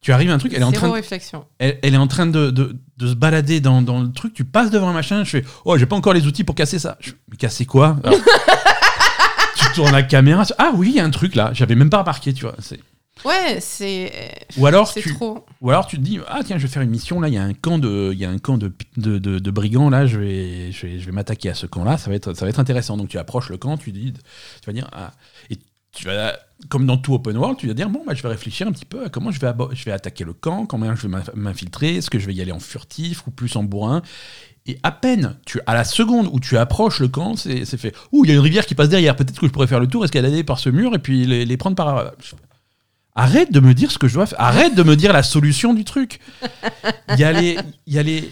Tu 0.01 0.11
arrives 0.13 0.29
à 0.29 0.33
un 0.33 0.37
truc, 0.37 0.53
elle 0.53 0.61
est 0.61 0.65
en 0.65 0.71
train 0.71 0.91
réflexion. 0.91 1.45
elle, 1.59 1.79
elle 1.81 1.93
est 1.95 1.97
en 1.97 2.07
train 2.07 2.27
de, 2.27 2.51
de- 2.51 2.75
de 2.97 3.07
se 3.07 3.13
balader 3.15 3.59
dans, 3.59 3.81
dans 3.81 3.99
le 4.01 4.11
truc, 4.11 4.33
tu 4.33 4.45
passes 4.45 4.69
devant 4.71 4.89
un 4.89 4.93
machin, 4.93 5.23
je 5.23 5.29
fais 5.29 5.45
Oh, 5.65 5.77
j'ai 5.77 5.85
pas 5.87 5.95
encore 5.95 6.13
les 6.13 6.27
outils 6.27 6.43
pour 6.43 6.55
casser 6.55 6.79
ça. 6.79 6.97
Je 6.99 7.09
fais, 7.11 7.15
Mais 7.31 7.37
casser 7.37 7.65
quoi? 7.65 7.97
Alors, 8.03 8.17
Tu 9.57 9.71
tournes 9.73 9.91
la 9.91 10.03
caméra, 10.03 10.45
tu- 10.45 10.53
ah 10.57 10.71
oui, 10.75 10.89
il 10.91 10.95
y 10.95 10.99
a 10.99 11.03
un 11.05 11.09
truc 11.09 11.35
là, 11.35 11.51
j'avais 11.53 11.75
même 11.75 11.89
pas 11.89 11.99
remarqué, 11.99 12.33
tu 12.33 12.43
vois. 12.43 12.55
c'est- 12.59 12.79
Ouais, 13.25 13.57
c'est 13.59 14.11
Ou 14.57 14.67
alors, 14.67 14.93
tu, 14.93 15.11
trop. 15.15 15.43
ou 15.61 15.71
alors 15.71 15.87
tu 15.87 15.97
te 15.97 16.01
dis 16.03 16.19
Ah 16.27 16.41
tiens, 16.45 16.59
je 16.59 16.67
vais 16.67 16.71
faire 16.71 16.83
une 16.83 16.91
mission, 16.91 17.19
là, 17.19 17.27
il 17.27 17.33
y 17.33 17.37
a 17.37 17.41
un 17.43 17.53
camp 17.55 17.79
de, 17.79 18.11
il 18.13 18.19
y 18.19 18.25
a 18.25 18.29
un 18.29 18.37
camp 18.37 18.59
de, 18.59 18.71
de, 18.95 19.17
de- 19.17 19.39
de 19.39 19.51
brigands, 19.51 19.89
là, 19.89 20.05
je 20.05 20.19
vais, 20.19 20.71
je 20.71 20.85
vais, 20.85 20.99
je 20.99 21.05
vais 21.07 21.11
m'attaquer 21.11 21.49
à 21.49 21.55
ce 21.55 21.65
camp-là, 21.65 21.97
ça, 21.97 22.11
va 22.11 22.15
être- 22.15 22.35
ça 22.35 22.45
va 22.45 22.49
être 22.49 22.59
intéressant. 22.59 22.95
Donc 22.95 23.09
tu 23.09 23.17
approches 23.17 23.49
le 23.49 23.57
camp, 23.57 23.75
tu 23.77 23.91
dis, 23.91 24.13
tu 24.13 24.67
vas 24.67 24.73
dire 24.73 24.87
Ah. 24.93 25.13
Et 25.49 25.57
tu 25.97 26.05
vas, 26.05 26.37
comme 26.69 26.85
dans 26.85 26.97
tout 26.97 27.13
open 27.13 27.37
world, 27.37 27.57
tu 27.57 27.67
vas 27.67 27.73
dire 27.73 27.89
bon, 27.89 28.03
bah, 28.05 28.13
je 28.13 28.21
vais 28.21 28.29
réfléchir 28.29 28.67
un 28.67 28.71
petit 28.71 28.85
peu 28.85 29.05
à 29.05 29.09
comment 29.09 29.31
je 29.31 29.39
vais, 29.39 29.51
je 29.73 29.85
vais 29.85 29.91
attaquer 29.91 30.23
le 30.23 30.33
camp, 30.33 30.65
comment 30.65 30.95
je 30.95 31.07
vais 31.07 31.17
m'inf- 31.17 31.35
m'infiltrer, 31.35 31.95
est-ce 31.95 32.09
que 32.09 32.19
je 32.19 32.27
vais 32.27 32.33
y 32.33 32.41
aller 32.41 32.51
en 32.51 32.59
furtif 32.59 33.25
ou 33.27 33.31
plus 33.31 33.55
en 33.55 33.63
bourrin? 33.63 34.01
Et 34.65 34.77
à 34.83 34.91
peine, 34.91 35.37
tu, 35.45 35.61
à 35.65 35.73
la 35.73 35.83
seconde 35.85 36.29
où 36.31 36.39
tu 36.39 36.57
approches 36.57 36.99
le 36.99 37.07
camp, 37.07 37.35
c'est 37.37 37.65
fait. 37.77 37.95
Ouh, 38.11 38.25
il 38.25 38.29
y 38.29 38.31
a 38.31 38.35
une 38.35 38.41
rivière 38.41 38.65
qui 38.65 38.75
passe 38.75 38.89
derrière, 38.89 39.15
peut-être 39.15 39.39
que 39.39 39.47
je 39.47 39.51
pourrais 39.51 39.67
faire 39.67 39.79
le 39.79 39.87
tour, 39.87 40.03
escalader 40.03 40.43
par 40.43 40.59
ce 40.59 40.69
mur 40.69 40.93
et 40.93 40.99
puis 40.99 41.25
les, 41.25 41.57
prendre 41.57 41.75
par. 41.75 42.11
Arrête 43.15 43.51
de 43.51 43.59
me 43.59 43.73
dire 43.73 43.89
ce 43.91 43.97
que 43.97 44.07
je 44.07 44.13
dois 44.13 44.25
faire. 44.27 44.39
Arrête 44.39 44.75
de 44.75 44.83
me 44.83 44.95
dire 44.95 45.13
la 45.13 45.23
solution 45.23 45.73
du 45.73 45.85
truc. 45.85 46.19
Y. 47.09 47.57
Il 47.87 47.93
y 47.93 47.97
a 47.97 48.03
les 48.03 48.31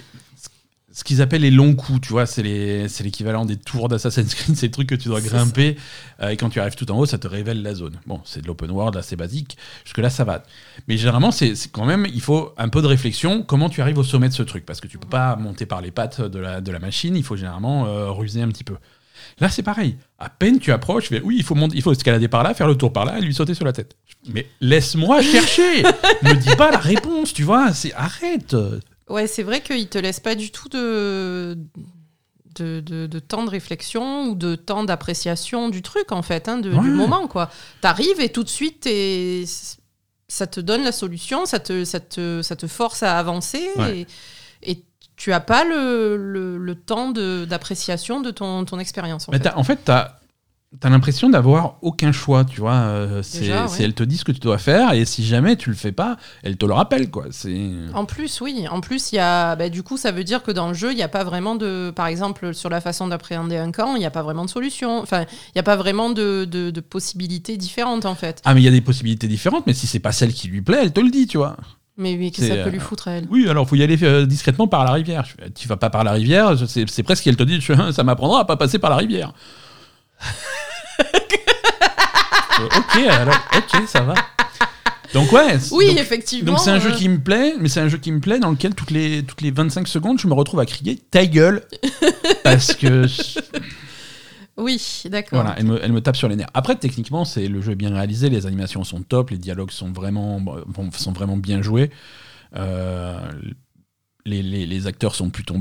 ce 0.95 1.03
qu'ils 1.03 1.21
appellent 1.21 1.41
les 1.41 1.51
longs 1.51 1.75
coups, 1.75 1.99
tu 1.99 2.13
vois, 2.13 2.25
c'est 2.25 2.87
c'est 2.87 3.03
l'équivalent 3.03 3.43
des 3.43 3.57
tours 3.57 3.89
d'Assassin's 3.89 4.33
Creed, 4.33 4.55
c'est 4.55 4.67
le 4.67 4.71
truc 4.71 4.87
que 4.87 4.95
tu 4.95 5.09
dois 5.09 5.19
C'est 5.19 5.27
grimper, 5.27 5.75
euh, 6.21 6.29
et 6.29 6.37
quand 6.37 6.49
tu 6.49 6.61
arrives 6.61 6.75
tout 6.75 6.89
en 6.89 6.97
haut, 6.97 7.05
ça 7.05 7.17
te 7.17 7.27
révèle 7.27 7.61
la 7.61 7.75
zone. 7.75 7.99
Bon, 8.07 8.21
c'est 8.23 8.41
de 8.41 8.47
l'open 8.47 8.71
world, 8.71 8.95
assez 8.95 9.17
basique, 9.17 9.57
jusque-là 9.83 10.09
ça 10.09 10.23
va. 10.23 10.43
Mais 10.87 10.95
généralement, 10.95 11.31
c'est 11.31 11.53
c'est 11.55 11.69
quand 11.69 11.83
même, 11.83 12.07
il 12.13 12.21
faut 12.21 12.53
un 12.57 12.69
peu 12.69 12.81
de 12.81 12.87
réflexion, 12.87 13.43
comment 13.43 13.67
tu 13.67 13.81
arrives 13.81 13.97
au 13.97 14.05
sommet 14.05 14.29
de 14.29 14.33
ce 14.33 14.43
truc, 14.43 14.65
parce 14.65 14.79
que 14.79 14.87
tu 14.87 14.97
peux 14.97 15.07
pas 15.07 15.35
monter 15.35 15.65
par 15.65 15.81
les 15.81 15.91
pattes 15.91 16.21
de 16.21 16.39
la, 16.39 16.61
de 16.61 16.71
la 16.71 16.79
machine, 16.79 17.17
il 17.17 17.23
faut 17.23 17.35
généralement 17.35 17.87
euh, 17.87 18.09
ruser 18.11 18.41
un 18.41 18.47
petit 18.47 18.63
peu. 18.63 18.75
Là, 19.39 19.49
c'est 19.49 19.63
pareil. 19.63 19.97
À 20.17 20.29
peine 20.29 20.59
tu 20.59 20.71
approches, 20.71 21.09
tu 21.09 21.15
fais, 21.15 21.21
oui, 21.21 21.35
il 21.37 21.43
faut, 21.43 21.55
monter, 21.55 21.75
il 21.75 21.81
faut 21.81 21.91
escalader 21.91 22.29
par 22.29 22.41
là, 22.41 22.53
faire 22.53 22.67
le 22.67 22.75
tour 22.75 22.93
par 22.93 23.03
là 23.03 23.17
et 23.17 23.21
lui 23.21 23.33
sauter 23.33 23.53
sur 23.53 23.65
la 23.65 23.73
tête. 23.73 23.97
Mais 24.29 24.47
laisse-moi 24.61 25.21
chercher 25.21 25.83
Me 26.23 26.35
dis 26.35 26.55
pas 26.55 26.71
la 26.71 26.77
réponse, 26.77 27.33
tu 27.33 27.43
vois, 27.43 27.73
c'est 27.73 27.91
arrête 27.95 28.55
Ouais, 29.09 29.27
c'est 29.27 29.43
vrai 29.43 29.61
qu'il 29.61 29.87
te 29.87 29.97
laisse 29.97 30.19
pas 30.19 30.33
du 30.35 30.51
tout 30.51 30.67
de, 30.69 31.57
de, 32.55 32.79
de- 32.79 33.05
de 33.07 33.19
temps 33.19 33.43
de 33.43 33.49
réflexion 33.49 34.29
ou 34.29 34.35
de 34.35 34.55
temps 34.55 34.83
d'appréciation 34.83 35.69
du 35.69 35.81
truc, 35.81 36.11
en 36.11 36.21
fait, 36.23 36.47
hein, 36.49 36.57
de- 36.57 36.71
Ouais. 36.71 36.81
du 36.81 36.89
moment, 36.89 37.27
quoi. 37.27 37.51
T'arrives 37.81 38.19
et 38.19 38.29
tout 38.29 38.43
de 38.43 38.49
suite, 38.49 38.89
ça 40.27 40.47
te 40.47 40.59
donne 40.59 40.83
la 40.83 40.91
solution, 40.91 41.45
ça 41.45 41.59
te, 41.59 41.83
ça 41.85 41.99
te, 41.99 42.41
ça 42.41 42.55
te 42.55 42.65
force 42.67 43.03
à 43.03 43.19
avancer 43.19 43.67
Ouais. 43.75 44.07
et, 44.63 44.71
et 44.71 44.83
tu 45.15 45.31
as 45.33 45.39
pas 45.39 45.63
le, 45.63 46.17
le, 46.17 46.57
le 46.57 46.75
temps 46.75 47.11
d'appréciation 47.11 48.21
de, 48.21 48.31
ton, 48.31 48.65
ton 48.65 48.79
expérience, 48.79 49.29
en 49.29 49.31
Mais 49.31 49.37
fait. 49.37 49.43
t'as- 49.45 49.57
en 49.57 49.63
fait, 49.63 49.79
tu 49.85 49.91
as, 50.81 50.89
l'impression 50.89 51.29
d'avoir 51.29 51.77
aucun 51.81 52.11
choix, 52.11 52.43
tu 52.43 52.59
vois. 52.59 52.73
euh, 52.73 53.23
c'est, 53.23 53.51
ouais. 53.51 53.65
elle 53.79 53.93
te 53.93 54.03
dit 54.03 54.17
ce 54.17 54.25
que 54.25 54.31
tu 54.31 54.39
dois 54.39 54.57
faire, 54.57 54.93
et 54.93 55.05
si 55.05 55.25
jamais 55.25 55.55
tu 55.55 55.69
le 55.69 55.75
fais 55.75 55.91
pas, 55.91 56.17
elle 56.43 56.57
te 56.57 56.65
le 56.65 56.73
rappelle, 56.73 57.09
quoi. 57.09 57.25
C'est... 57.31 57.69
En 57.93 58.05
plus, 58.05 58.41
oui. 58.41 58.65
En 58.69 58.81
plus, 58.81 59.11
il 59.11 59.15
y 59.15 59.19
a, 59.19 59.55
bah, 59.55 59.69
du 59.69 59.83
coup, 59.83 59.97
ça 59.97 60.11
veut 60.11 60.23
dire 60.23 60.43
que 60.43 60.51
dans 60.51 60.67
le 60.67 60.73
jeu, 60.73 60.91
il 60.91 60.95
n'y 60.95 61.03
a 61.03 61.07
pas 61.07 61.23
vraiment 61.23 61.55
de, 61.55 61.91
par 61.95 62.07
exemple, 62.07 62.53
sur 62.53 62.69
la 62.69 62.81
façon 62.81 63.07
d'appréhender 63.07 63.57
un 63.57 63.71
camp, 63.71 63.95
il 63.95 63.99
n'y 63.99 64.05
a 64.05 64.11
pas 64.11 64.23
vraiment 64.23 64.45
de 64.45 64.49
solution. 64.49 64.99
Enfin, 64.99 65.21
il 65.21 65.55
n'y 65.55 65.59
a 65.59 65.63
pas 65.63 65.75
vraiment 65.75 66.09
de, 66.09 66.45
de, 66.45 66.71
de 66.71 66.81
possibilités 66.81 67.57
différentes, 67.57 68.05
en 68.05 68.15
fait. 68.15 68.41
Ah, 68.45 68.53
mais 68.53 68.61
il 68.61 68.65
y 68.65 68.69
a 68.69 68.71
des 68.71 68.81
possibilités 68.81 69.27
différentes, 69.27 69.65
mais 69.67 69.73
si 69.73 69.87
c'est 69.87 69.99
pas 69.99 70.11
celle 70.11 70.33
qui 70.33 70.47
lui 70.47 70.61
plaît, 70.61 70.79
elle 70.81 70.93
te 70.93 70.99
le 70.99 71.09
dit, 71.09 71.27
tu 71.27 71.37
vois. 71.37 71.55
Mais, 71.97 72.17
qu'est-ce 72.29 72.49
que 72.49 72.55
ça 72.55 72.63
peut 72.63 72.69
euh, 72.69 72.71
lui 72.71 72.79
foutre 72.79 73.07
à 73.07 73.11
elle? 73.11 73.27
Oui, 73.29 73.47
alors 73.47 73.67
faut 73.67 73.75
y 73.75 73.83
aller 73.83 73.97
euh, 74.03 74.25
discrètement 74.25 74.67
par 74.67 74.83
la 74.83 74.91
rivière. 74.91 75.25
Tu 75.55 75.67
vas 75.67 75.77
pas 75.77 75.89
par 75.89 76.03
la 76.03 76.11
rivière, 76.11 76.55
c'est, 76.67 77.03
presque 77.03 77.23
qu'elle 77.23 77.37
te 77.37 77.43
dit, 77.43 77.61
ça 77.93 78.03
m'apprendra 78.03 78.41
à 78.41 78.45
pas 78.45 78.57
passer 78.57 78.79
par 78.79 78.89
la 78.89 78.97
rivière. 78.97 79.33
Ok, 82.77 82.97
alors, 83.09 83.35
ok, 83.55 83.81
ça 83.87 84.01
va. 84.01 84.13
Donc 85.13 85.31
ouais. 85.31 85.57
Oui, 85.71 85.87
donc- 85.87 85.97
effectivement. 85.99 86.51
Donc 86.51 86.59
c'est 86.59 86.71
un 86.71 86.79
jeu 86.79 86.89
euh, 86.91 86.95
qui 86.95 87.07
me 87.07 87.19
plaît, 87.19 87.53
mais 87.59 87.69
c'est 87.69 87.79
un 87.79 87.87
jeu 87.87 87.97
qui 87.97 88.11
me 88.11 88.19
plaît 88.19 88.39
dans 88.39 88.49
lequel 88.51 88.75
toutes 88.75 88.91
les, 88.91 89.23
toutes 89.23 89.41
les 89.41 89.51
25 89.51 89.87
secondes, 89.87 90.19
je 90.19 90.27
me 90.27 90.33
retrouve 90.33 90.59
à 90.59 90.65
crier 90.65 90.97
ta 90.97 91.25
gueule 91.25 91.63
parce 92.43 92.73
que 92.73 93.07
je- 93.07 93.39
Oui, 94.57 94.81
d'accord. 95.05 95.41
voilà, 95.41 95.55
elle 95.57 95.65
me, 95.65 95.83
elle 95.83 95.91
me 95.93 96.01
tape 96.01 96.15
sur 96.17 96.27
les 96.27 96.35
nerfs. 96.35 96.49
Après 96.53 96.75
techniquement, 96.75 97.23
c'est 97.23 97.47
le 97.47 97.61
jeu 97.61 97.73
est 97.73 97.75
bien 97.75 97.93
réalisé, 97.93 98.29
les 98.29 98.45
animations 98.45 98.83
sont 98.83 99.01
top, 99.03 99.29
les 99.29 99.37
dialogues 99.37 99.71
sont 99.71 99.91
vraiment 99.91 100.39
bon, 100.41 100.63
sont 100.91 101.11
vraiment 101.13 101.37
bien 101.37 101.61
joués. 101.61 101.91
Euh, 102.55 103.19
les, 104.25 104.41
les- 104.41 104.65
les 104.65 104.87
acteurs 104.87 105.13
sont 105.15 105.29
plutôt 105.29 105.55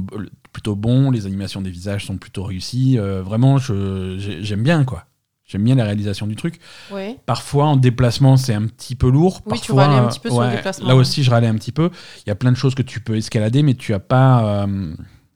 plutôt 0.52 0.74
bons, 0.76 1.10
les 1.10 1.26
animations 1.26 1.60
des 1.60 1.70
visages 1.70 2.06
sont 2.06 2.16
plutôt 2.16 2.44
réussies. 2.44 2.98
Euh, 2.98 3.22
vraiment, 3.22 3.58
j'aime 3.58 4.62
bien 4.62 4.84
quoi. 4.84 5.04
J'aime 5.46 5.62
bien 5.64 5.74
la 5.74 5.84
réalisation 5.84 6.26
du 6.26 6.36
truc. 6.36 6.58
Ouais. 6.90 7.18
Parfois, 7.26 7.66
en 7.66 7.76
déplacement, 7.76 8.36
c'est 8.38 8.54
un 8.54 8.66
petit 8.66 8.94
peu 8.96 9.10
lourd. 9.10 9.42
Oui, 9.46 9.60
tu 9.60 9.72
Parfois, 9.72 9.86
râlais 9.86 9.98
un 10.06 10.08
petit 10.08 10.20
peu 10.20 10.30
sur 10.30 10.40
le 10.42 10.50
déplacement, 10.50 10.88
Là 10.88 10.96
aussi, 10.96 11.22
je 11.22 11.30
râlais 11.30 11.46
un 11.48 11.54
petit 11.56 11.72
peu. 11.72 11.90
Il 12.24 12.28
y 12.28 12.32
a 12.32 12.34
plein 12.34 12.50
de 12.50 12.56
choses 12.56 12.74
que 12.74 12.82
tu 12.82 13.00
peux 13.00 13.16
escalader, 13.16 13.62
mais 13.62 13.74
tu 13.74 13.92
as 13.92 14.00
pas. 14.00 14.64
euh, 14.66 14.94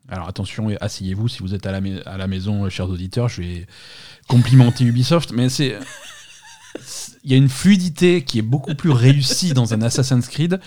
Alors 0.08 0.26
attention, 0.28 0.68
asseyez-vous 0.80 1.28
si 1.28 1.40
vous 1.40 1.54
êtes 1.54 1.66
à 1.66 1.72
la, 1.78 1.80
à 2.06 2.16
la 2.16 2.26
maison, 2.26 2.64
euh, 2.64 2.70
chers 2.70 2.88
auditeurs. 2.88 3.28
Je 3.28 3.42
vais 3.42 3.66
complimenter 4.28 4.84
Ubisoft, 4.84 5.32
mais 5.32 5.48
c'est- 5.50 5.76
Il 7.24 7.30
y 7.32 7.34
a 7.34 7.36
une 7.36 7.48
fluidité 7.50 8.22
qui 8.24 8.38
est 8.38 8.42
beaucoup 8.42 8.74
plus 8.74 8.90
réussie 8.90 9.52
dans 9.52 9.74
un 9.74 9.82
Assassin's 9.82 10.28
Creed 10.28 10.60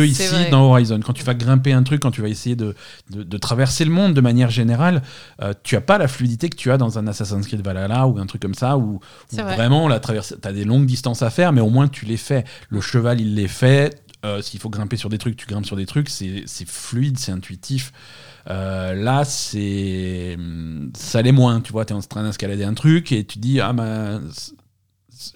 que 0.00 0.06
ici 0.06 0.50
dans 0.50 0.70
Horizon. 0.70 1.00
Quand 1.04 1.12
tu 1.12 1.24
vas 1.24 1.34
grimper 1.34 1.72
un 1.72 1.82
truc, 1.82 2.00
quand 2.02 2.10
tu 2.10 2.22
vas 2.22 2.28
essayer 2.28 2.56
de, 2.56 2.74
de- 3.10 3.22
de 3.22 3.36
traverser 3.38 3.84
le 3.84 3.90
monde 3.90 4.14
de 4.14 4.20
manière 4.20 4.50
générale, 4.50 5.02
euh, 5.42 5.52
tu 5.62 5.76
as 5.76 5.80
pas 5.80 5.98
la 5.98 6.08
fluidité 6.08 6.48
que 6.48 6.56
tu 6.56 6.70
as 6.70 6.78
dans 6.78 6.98
un 6.98 7.06
Assassin's 7.06 7.46
Creed 7.46 7.62
Valhalla 7.64 8.06
ou 8.06 8.18
un 8.18 8.26
truc 8.26 8.42
comme 8.42 8.54
ça, 8.54 8.76
où, 8.76 8.94
où 8.94 9.00
C'est 9.28 9.42
vrai. 9.42 9.54
vraiment 9.56 9.88
la 9.88 10.00
traversée, 10.00 10.36
tu 10.40 10.48
as 10.48 10.52
des 10.52 10.64
longues 10.64 10.86
distances 10.86 11.22
à 11.22 11.30
faire, 11.30 11.52
mais 11.52 11.60
au 11.60 11.70
moins 11.70 11.88
tu 11.88 12.04
les 12.04 12.16
fais. 12.16 12.44
Le 12.68 12.80
cheval, 12.80 13.20
il 13.20 13.34
les 13.34 13.48
fait. 13.48 14.00
Euh, 14.24 14.40
S'il 14.42 14.58
faut 14.60 14.70
grimper 14.70 14.96
sur 14.96 15.08
des 15.08 15.18
trucs, 15.18 15.36
tu 15.36 15.46
grimpes 15.46 15.66
sur 15.66 15.76
des 15.76 15.86
trucs. 15.86 16.08
C'est 16.08 16.42
c'est 16.46 16.66
fluide, 16.68 17.18
c'est 17.18 17.32
intuitif. 17.32 17.92
Euh, 18.48 18.94
là, 18.94 19.24
c'est 19.24 20.36
ça 20.96 21.22
l'est 21.22 21.32
moins. 21.32 21.60
Tu 21.60 21.72
vois, 21.72 21.84
tu 21.84 21.92
es 21.92 21.96
en 21.96 22.00
train 22.00 22.24
d'escalader 22.24 22.64
un 22.64 22.74
truc 22.74 23.12
et 23.12 23.24
tu 23.24 23.38
dis 23.38 23.60
ah 23.60 23.72
ben 23.72 24.22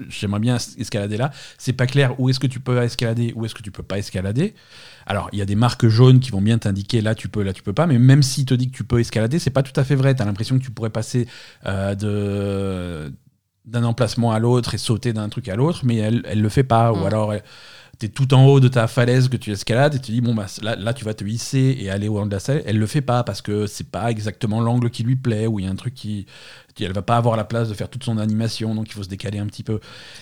j'aimerais 0.09 0.41
bien 0.41 0.57
escalader 0.79 1.17
là. 1.17 1.31
C'est 1.59 1.73
pas 1.73 1.87
clair 1.87 2.19
où 2.19 2.29
est-ce 2.29 2.41
que 2.41 2.47
tu 2.47 2.61
peux 2.61 2.81
escalader, 2.83 3.33
où 3.37 3.45
est-ce 3.45 3.55
que 3.55 3.63
tu 3.63 3.71
peux 3.71 3.83
pas 3.83 3.99
escalader. 3.99 4.55
Alors, 5.07 5.29
il 5.33 5.39
y 5.39 5.43
a 5.43 5.47
des 5.47 5.55
marques 5.57 5.87
jaunes 5.89 6.21
qui 6.21 6.31
vont 6.31 6.43
bien 6.43 6.59
t'indiquer 6.59 7.01
là 7.01 7.15
tu 7.15 7.29
peux, 7.29 7.43
là 7.43 7.53
tu 7.53 7.63
peux 7.63 7.73
pas, 7.73 7.87
mais 7.87 7.99
même 7.99 8.23
s'il 8.23 8.45
te 8.45 8.55
dit 8.55 8.71
que 8.71 8.77
tu 8.77 8.85
peux 8.85 9.01
escalader, 9.01 9.39
c'est 9.39 9.51
pas 9.51 9.63
tout 9.63 9.79
à 9.79 9.85
fait 9.85 9.95
vrai. 9.97 10.15
Tu 10.15 10.23
as 10.23 10.25
l'impression 10.27 10.59
que 10.59 10.63
tu 10.65 10.71
pourrais 10.71 10.91
passer 10.91 11.27
euh, 11.67 11.95
de 11.95 13.13
d'un 13.67 13.85
emplacement 13.85 14.33
à 14.33 14.39
l'autre 14.39 14.75
et 14.75 14.79
sauter 14.79 15.13
d'un 15.13 15.29
truc 15.29 15.49
à 15.49 15.55
l'autre, 15.55 15.83
mais 15.85 15.97
elle, 15.97 16.23
elle 16.25 16.41
le 16.41 16.49
fait 16.49 16.65
pas. 16.65 16.93
Ou 16.93 17.03
Mm. 17.03 17.07
alors, 17.07 17.35
es 18.07 18.09
tout 18.09 18.33
en 18.35 18.45
haut 18.47 18.61
de 18.61 18.69
ta 18.69 18.87
falaise 18.87 19.29
que 19.29 19.37
tu 19.37 19.51
escalades 19.53 19.95
et 19.95 19.99
tu 19.99 20.13
dis, 20.13 20.21
bon, 20.21 20.35
bah, 20.35 20.47
là, 20.63 20.77
là, 20.77 20.95
tu 20.95 21.05
vas 21.05 21.15
te 21.15 21.25
hisser 21.25 21.77
et 21.81 21.91
aller 21.91 22.09
au 22.09 22.19
haut 22.21 22.25
de 22.27 22.31
la 22.31 22.41
salle. 22.41 22.63
Elle 22.67 22.79
le 22.79 22.87
fait 22.87 23.01
pas 23.03 23.25
parce 23.25 23.43
que 23.43 23.67
c'est 23.67 23.89
pas 23.91 24.11
exactement 24.11 24.61
l'angle 24.61 24.91
qui 24.91 25.03
lui 25.03 25.17
plaît 25.17 25.47
ou 25.47 25.59
il 25.59 25.65
y 25.65 25.69
a 25.69 25.71
un 25.71 25.77
truc 25.77 25.95
qui. 25.95 26.27
Elle 26.83 26.95
va 26.95 27.03
pas 27.03 27.19
avoir 27.19 27.37
la 27.37 27.45
place 27.45 27.69
de 27.69 27.75
faire 27.75 27.91
toute 27.91 28.05
son 28.05 28.17
animation, 28.17 28.75
donc 28.75 28.89
il 28.89 28.95
faut 28.95 29.03
se 29.03 29.09
décaler 29.09 29.39
un 29.39 29.45
petit 29.45 29.63
peu. 29.63 29.81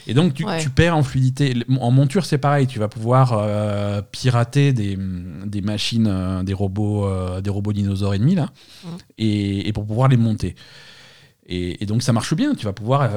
Et 0.09 0.15
donc, 0.15 0.35
tu, 0.35 0.45
Ouais. 0.45 0.59
tu 0.61 0.71
perds 0.71 0.97
en 0.97 1.05
fluidité. 1.05 1.55
En 1.79 1.93
monture, 1.93 2.25
c'est 2.27 2.39
pareil. 2.39 2.67
Tu 2.67 2.81
vas 2.81 2.89
pouvoir 2.89 3.33
euh, 3.33 4.03
pirater 4.03 4.73
des, 4.73 4.99
des 5.47 5.61
machines, 5.61 6.09
euh, 6.09 6.43
des 6.43 6.55
robots, 6.55 7.07
euh, 7.07 7.41
des 7.41 7.51
robots 7.51 7.73
dinosaures 7.73 8.15
ennemis, 8.15 8.35
là, 8.35 8.51
Mm. 8.85 8.89
et, 9.19 9.69
et 9.69 9.73
pour 9.73 9.87
pouvoir 9.87 10.09
les 10.09 10.17
monter. 10.17 10.57
Et, 11.47 11.83
et 11.83 11.87
donc 11.87 12.03
ça 12.03 12.13
marche 12.13 12.35
bien, 12.35 12.55
tu 12.57 12.65
vas 12.65 12.73
pouvoir 12.73 13.09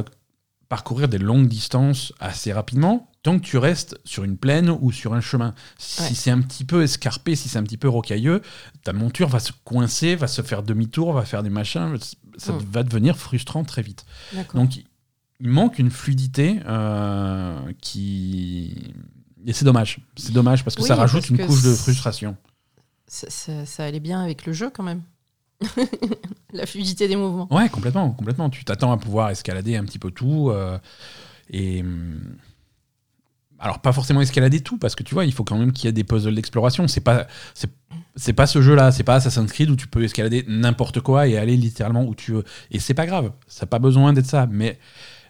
parcourir 0.69 1.07
des 1.07 1.17
longues 1.17 1.47
distances 1.47 2.13
assez 2.19 2.53
rapidement, 2.53 3.09
tant 3.23 3.37
que 3.39 3.43
tu 3.45 3.57
restes 3.57 3.99
sur 4.03 4.23
une 4.23 4.37
plaine 4.37 4.69
ou 4.81 4.91
sur 4.91 5.13
un 5.13 5.21
chemin. 5.21 5.53
Si 5.77 6.01
Ouais. 6.01 6.09
c'est 6.13 6.31
un 6.31 6.41
petit 6.41 6.65
peu 6.65 6.81
escarpé, 6.83 7.35
si 7.35 7.49
c'est 7.49 7.59
un 7.59 7.63
petit 7.63 7.77
peu 7.77 7.87
rocailleux, 7.89 8.41
ta 8.83 8.93
monture 8.93 9.27
va 9.29 9.39
se 9.39 9.51
coincer, 9.63 10.15
va 10.15 10.27
se 10.27 10.41
faire 10.41 10.63
demi-tour, 10.63 11.13
va 11.13 11.23
faire 11.25 11.43
des 11.43 11.49
machins, 11.51 11.97
ça 12.37 12.53
Mm. 12.53 12.57
va 12.71 12.83
devenir 12.83 13.17
frustrant 13.17 13.63
très 13.63 13.81
vite. 13.83 14.05
Donc 14.55 14.77
il 14.77 14.85
manque 15.49 15.77
une 15.79 15.91
fluidité 15.91 16.59
euh, 16.67 17.59
qui... 17.81 18.93
Et 19.45 19.53
c'est 19.53 19.65
dommage. 19.65 19.99
C'est 20.17 20.33
dommage 20.33 20.63
parce 20.63 20.75
que 20.75 20.81
Oui, 20.81 20.87
ça 20.87 20.95
rajoute 20.95 21.29
une 21.29 21.45
couche 21.45 21.63
de 21.63 21.73
frustration. 21.73 22.37
Ça, 23.07 23.27
ça- 23.29 23.65
ça 23.65 23.83
allait 23.85 23.99
bien 23.99 24.21
avec 24.23 24.45
le 24.45 24.53
jeu, 24.53 24.69
quand 24.69 24.83
même. 24.83 25.01
La 26.53 26.65
fluidité 26.65 27.07
des 27.07 27.15
mouvements. 27.15 27.47
Ouais, 27.53 27.69
complètement, 27.69 28.11
complètement. 28.11 28.49
Tu 28.49 28.63
t'attends 28.65 28.91
à 28.91 28.97
pouvoir 28.97 29.29
escalader 29.29 29.75
un 29.77 29.83
petit 29.85 29.99
peu 29.99 30.11
tout. 30.11 30.49
euh, 30.49 30.77
et. 31.49 31.83
Alors, 33.61 33.79
pas 33.79 33.93
forcément 33.93 34.21
escalader 34.21 34.59
tout, 34.61 34.77
parce 34.77 34.95
que 34.95 35.03
tu 35.03 35.13
vois, 35.13 35.23
il 35.25 35.31
faut 35.33 35.43
quand 35.43 35.57
même 35.57 35.71
qu'il 35.71 35.85
y 35.85 35.89
ait 35.89 35.93
des 35.93 36.03
puzzles 36.03 36.35
d'exploration. 36.35 36.87
C'est 36.87 37.01
pas. 37.01 37.27
C'est 37.53 37.69
c'est 38.17 38.33
pas 38.33 38.45
ce 38.45 38.61
jeu-là, 38.61 38.91
c'est 38.91 39.03
pas 39.05 39.15
Assassin's 39.15 39.49
Creed 39.53 39.69
où 39.69 39.77
tu 39.77 39.87
peux 39.87 40.03
escalader 40.03 40.43
n'importe 40.45 40.99
quoi 40.99 41.27
et 41.29 41.37
aller 41.37 41.55
littéralement 41.55 42.03
où 42.03 42.13
tu 42.13 42.33
veux. 42.33 42.43
Et 42.69 42.79
c'est 42.79 42.93
pas 42.93 43.05
grave, 43.05 43.31
ça 43.47 43.65
n'a 43.65 43.67
pas 43.69 43.79
besoin 43.79 44.11
d'être 44.11 44.25
ça. 44.25 44.47
Mais 44.51 44.79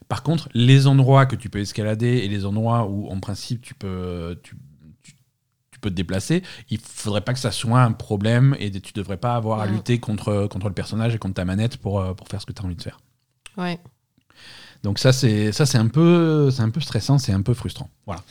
par 0.08 0.24
contre, 0.24 0.50
les 0.56 0.88
endroits 0.88 1.28
que 1.28 1.36
tu 1.36 1.48
peux 1.50 1.60
escalader 1.60 2.08
et 2.08 2.28
les 2.28 2.44
endroits 2.44 2.88
où, 2.88 3.08
en 3.10 3.20
principe, 3.20 3.62
tu 3.62 3.76
peux, 3.76 4.40
tu, 4.42 4.56
tu- 5.04 5.14
tu 5.72 5.80
peux 5.80 5.92
te 5.92 5.96
déplacer, 5.96 6.42
il 6.72 6.80
faudrait 6.80 7.22
pas 7.22 7.34
que 7.34 7.40
ça 7.40 7.52
soit 7.52 7.82
un 7.84 7.92
problème 7.92 8.56
et 8.60 8.72
tu 8.72 8.94
devrais 8.94 9.18
pas 9.18 9.36
avoir 9.36 9.60
à 9.60 9.66
lutter 9.74 10.00
contre, 10.00 10.48
contre 10.48 10.68
le 10.68 10.74
personnage 10.74 11.14
et 11.14 11.20
contre 11.20 11.36
ta 11.36 11.46
manette 11.46 11.78
pour, 11.78 12.00
euh, 12.00 12.16
pour 12.16 12.28
faire 12.30 12.42
ce 12.42 12.48
que 12.48 12.54
tu 12.54 12.64
as 12.64 12.66
envie 12.66 12.76
de 12.76 12.82
faire. 12.82 13.00
Ouais. 13.58 13.80
Donc 14.84 14.98
ça 15.00 15.12
c'est 15.14 15.52
ça 15.52 15.66
c'est 15.66 15.78
un 15.78 15.88
peu 15.88 16.50
c'est 16.52 16.62
un 16.64 16.70
peu 16.70 16.82
stressant, 16.82 17.18
c'est 17.18 17.34
un 17.34 17.42
peu 17.42 17.54
frustrant. 17.54 17.90
Voilà. 18.06 18.22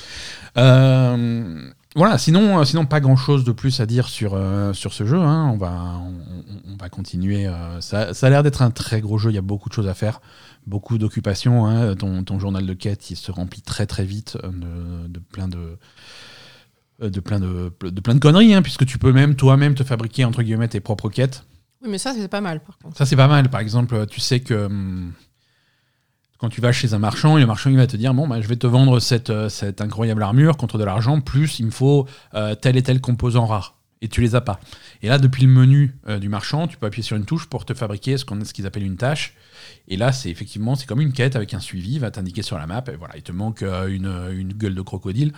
Euh, 0.56 1.70
voilà, 1.96 2.18
sinon, 2.18 2.60
euh, 2.60 2.64
sinon 2.64 2.86
pas 2.86 3.00
grand 3.00 3.16
chose 3.16 3.42
de 3.44 3.50
plus 3.52 3.80
à 3.80 3.86
dire 3.86 4.08
sur, 4.08 4.34
euh, 4.34 4.72
sur 4.72 4.92
ce 4.92 5.04
jeu. 5.04 5.18
hein. 5.18 5.50
On, 5.52 5.56
va, 5.56 5.72
on, 5.72 6.72
on 6.72 6.76
va 6.76 6.88
continuer. 6.88 7.46
euh, 7.48 7.80
ça, 7.80 8.14
ça 8.14 8.28
a 8.28 8.30
l'air 8.30 8.42
d'être 8.44 8.62
un 8.62 8.70
très 8.70 9.00
gros 9.00 9.18
jeu. 9.18 9.30
Il 9.30 9.34
y 9.34 9.38
a 9.38 9.42
beaucoup 9.42 9.68
de 9.68 9.74
choses 9.74 9.88
à 9.88 9.94
faire, 9.94 10.20
beaucoup 10.66 10.98
d'occupations. 10.98 11.66
hein. 11.66 11.96
Ton, 11.96 12.22
ton 12.22 12.38
journal 12.38 12.64
de 12.64 12.74
quête, 12.74 13.10
il 13.10 13.16
se 13.16 13.32
remplit 13.32 13.62
très 13.62 13.86
très 13.86 14.04
vite 14.04 14.38
de, 14.42 15.08
de 15.08 15.18
plein 15.18 15.48
de 15.48 15.78
de 17.00 17.20
plein 17.20 17.40
de, 17.40 17.72
de 17.82 18.00
plein 18.00 18.14
de 18.14 18.20
conneries, 18.20 18.52
hein, 18.54 18.60
puisque 18.62 18.84
tu 18.84 18.98
peux 18.98 19.12
même 19.12 19.34
toi-même 19.34 19.74
te 19.74 19.82
fabriquer 19.82 20.24
entre 20.26 20.42
guillemets 20.42 20.68
tes 20.68 20.80
propres 20.80 21.08
quêtes. 21.08 21.44
Oui, 21.82 21.88
mais 21.90 21.96
ça, 21.98 22.12
c'est 22.14 22.28
pas 22.28 22.42
mal, 22.42 22.60
par 22.60 22.76
contre. 22.78 22.96
Ça, 22.98 23.06
c'est 23.06 23.16
pas 23.16 23.26
mal. 23.26 23.48
Par 23.48 23.60
exemple, 23.62 24.06
tu 24.06 24.20
sais 24.20 24.40
que 24.40 24.66
hum, 24.66 25.12
quand 26.40 26.48
tu 26.48 26.62
vas 26.62 26.72
chez 26.72 26.94
un 26.94 26.98
marchand, 26.98 27.36
et 27.36 27.40
le 27.42 27.46
marchand 27.46 27.68
il 27.68 27.76
va 27.76 27.86
te 27.86 27.98
dire 27.98 28.14
Bon, 28.14 28.26
bah, 28.26 28.40
je 28.40 28.48
vais 28.48 28.56
te 28.56 28.66
vendre 28.66 28.98
cette, 28.98 29.28
euh, 29.28 29.50
incroyable 29.78 30.22
armure 30.22 30.56
contre 30.56 30.78
de 30.78 30.84
l'argent, 30.84 31.20
plus 31.20 31.58
il 31.58 31.66
me 31.66 31.70
faut 31.70 32.08
euh, 32.34 32.54
tel 32.54 32.78
et 32.78 32.82
tel 32.82 33.00
composant 33.00 33.46
rare. 33.46 33.76
Et 34.00 34.08
tu 34.08 34.22
les 34.22 34.34
as 34.34 34.40
pas. 34.40 34.58
Et 35.02 35.08
là, 35.08 35.18
depuis 35.18 35.42
le 35.42 35.50
menu 35.50 35.94
euh, 36.08 36.18
du 36.18 36.30
marchand, 36.30 36.66
tu 36.66 36.78
peux 36.78 36.86
appuyer 36.86 37.02
sur 37.02 37.18
une 37.18 37.26
touche 37.26 37.46
pour 37.46 37.66
te 37.66 37.74
fabriquer 37.74 38.16
ce 38.16 38.24
qu'on 38.24 38.42
ce 38.42 38.54
qu'ils 38.54 38.66
appellent 38.66 38.86
une 38.86 38.96
tâche. 38.96 39.34
Et 39.88 39.98
là, 39.98 40.12
c'est 40.12 40.30
effectivement, 40.30 40.74
c'est 40.76 40.86
comme 40.86 41.02
une 41.02 41.12
quête 41.12 41.36
avec 41.36 41.52
un 41.52 41.60
suivi. 41.60 41.96
Il 41.96 42.00
va 42.00 42.10
t'indiquer 42.10 42.40
sur 42.40 42.56
la 42.56 42.66
map. 42.66 42.82
Et 42.90 42.96
voilà, 42.96 43.18
il 43.18 43.22
te 43.22 43.32
manque 43.32 43.60
une, 43.60 44.54
gueule 44.54 44.74
de 44.74 44.80
crocodile. 44.80 45.34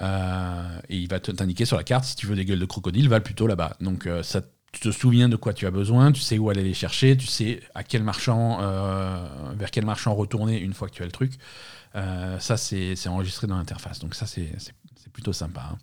Et 0.00 0.96
il 0.96 1.08
va 1.08 1.20
t'indiquer 1.20 1.66
sur 1.66 1.76
la 1.76 1.84
carte 1.84 2.06
si 2.06 2.16
tu 2.16 2.26
veux 2.26 2.34
des 2.34 2.46
gueules 2.46 2.60
de 2.60 2.64
crocodile, 2.64 3.10
va 3.10 3.20
plutôt 3.20 3.46
là-bas. 3.46 3.76
Donc 3.82 4.08
ça, 4.22 4.40
tu 4.72 4.80
te 4.80 4.90
souviens 4.90 5.28
de 5.28 5.36
quoi 5.36 5.52
tu 5.52 5.66
as 5.66 5.70
besoin, 5.70 6.12
tu 6.12 6.20
sais 6.20 6.38
où 6.38 6.48
aller 6.50 6.62
les 6.62 6.74
chercher, 6.74 7.16
tu 7.16 7.26
sais 7.26 7.60
à 7.74 7.84
quel 7.84 8.02
marchand, 8.02 8.58
euh, 8.62 9.26
vers 9.54 9.70
quel 9.70 9.84
marchand 9.84 10.14
retourner 10.14 10.58
une 10.58 10.72
fois 10.72 10.88
que 10.88 10.94
tu 10.94 11.02
as 11.02 11.06
le 11.06 11.12
truc. 11.12 11.32
Euh, 11.94 12.38
ça, 12.38 12.56
c'est 12.56 12.96
enregistré 13.08 13.46
dans 13.46 13.56
l'interface. 13.58 13.98
Donc 13.98 14.14
ça, 14.14 14.26
c'est 14.26 14.50
plutôt 15.12 15.32
sympa. 15.34 15.62
hein. 15.72 15.78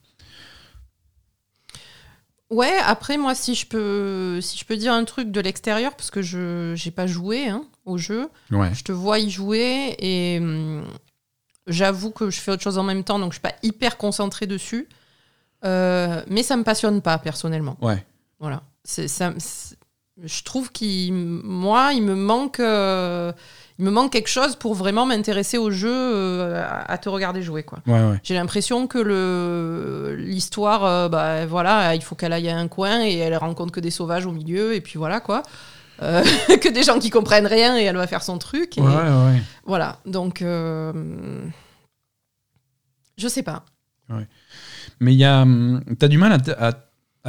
Ouais, 2.50 2.76
après, 2.84 3.18
moi, 3.18 3.36
si 3.36 3.54
je 3.54 3.68
peux, 3.68 4.42
si 4.42 4.58
je 4.58 4.66
peux 4.66 4.76
dire 4.76 4.92
un 4.92 5.04
truc 5.04 5.30
de 5.32 5.40
l'extérieur, 5.40 5.96
parce 5.96 6.10
que 6.10 6.24
je 6.24 6.74
j'ai 6.76 6.90
pas 6.90 7.06
joué 7.06 7.48
hein, 7.48 7.64
au 7.86 8.00
jeu, 8.00 8.28
Ouais. 8.50 8.74
je 8.74 8.84
te 8.84 8.92
vois 8.92 9.20
y 9.20 9.30
jouer 9.30 9.96
et 10.00 10.40
hum, 10.40 10.84
j'avoue 11.68 12.10
que 12.10 12.32
je 12.32 12.40
fais 12.40 12.50
autre 12.52 12.64
chose 12.64 12.80
en 12.80 12.84
même 12.84 13.04
temps, 13.04 13.20
donc 13.20 13.34
je 13.34 13.36
suis 13.36 13.42
pas 13.42 13.54
hyper 13.62 13.98
concentrée 13.98 14.48
dessus. 14.48 14.90
Euh, 15.64 16.24
mais 16.28 16.42
ça 16.42 16.58
me 16.58 16.64
passionne 16.64 17.04
pas, 17.04 17.20
personnellement. 17.20 17.78
Ouais. 17.82 18.04
Voilà. 18.40 18.64
Ça, 18.84 19.32
je 20.24 20.44
trouve 20.44 20.72
qu'il, 20.72 21.14
moi, 21.14 21.94
il 21.94 22.04
me 22.04 22.16
manque, 22.16 22.60
euh, 22.60 23.32
il 23.78 23.86
me 23.86 23.92
manque 23.92 24.12
quelque 24.12 24.30
chose 24.30 24.56
pour 24.56 24.74
vraiment 24.76 25.06
m'intéresser 25.06 25.58
au 25.58 25.72
jeu, 25.72 25.92
euh, 25.92 26.62
à, 26.62 26.92
à 26.92 26.98
te 26.98 27.08
regarder 27.10 27.42
jouer, 27.42 27.64
quoi. 27.64 27.80
Ouais, 27.88 28.02
ouais. 28.02 28.20
J'ai 28.24 28.34
l'impression 28.34 28.88
que 28.88 28.98
le, 28.98 30.16
l'histoire, 30.18 30.84
euh, 30.84 31.10
bah, 31.10 31.46
voilà, 31.46 31.96
il 31.96 32.04
faut 32.04 32.16
qu'elle 32.16 32.34
aille 32.34 32.50
à 32.50 32.58
un 32.58 32.68
coin 32.68 33.02
et 33.04 33.16
elle 33.18 33.38
rencontre 33.38 33.72
que 33.72 33.80
des 33.80 33.92
sauvages 33.92 34.26
au 34.26 34.32
milieu, 34.32 34.74
et 34.74 34.82
puis 34.82 34.98
voilà, 34.98 35.20
quoi. 35.20 35.44
Que 36.02 36.72
des 36.72 36.84
gens 36.84 36.98
qui 36.98 37.10
comprennent 37.10 37.46
rien 37.46 37.78
et 37.78 37.84
elle 37.84 37.98
va 37.98 38.08
faire 38.08 38.24
son 38.24 38.38
truc. 38.38 38.78
Et 38.78 38.82
Ouais. 38.82 39.42
Voilà, 39.66 40.00
donc, 40.06 40.40
je 40.40 41.52
sais 43.28 43.44
pas. 43.44 43.66
Mais 45.02 45.14
il 45.14 45.20
y 45.20 45.26
a, 45.26 45.46
t'as 46.00 46.08
du 46.08 46.18
mal 46.18 46.32
à, 46.58 46.72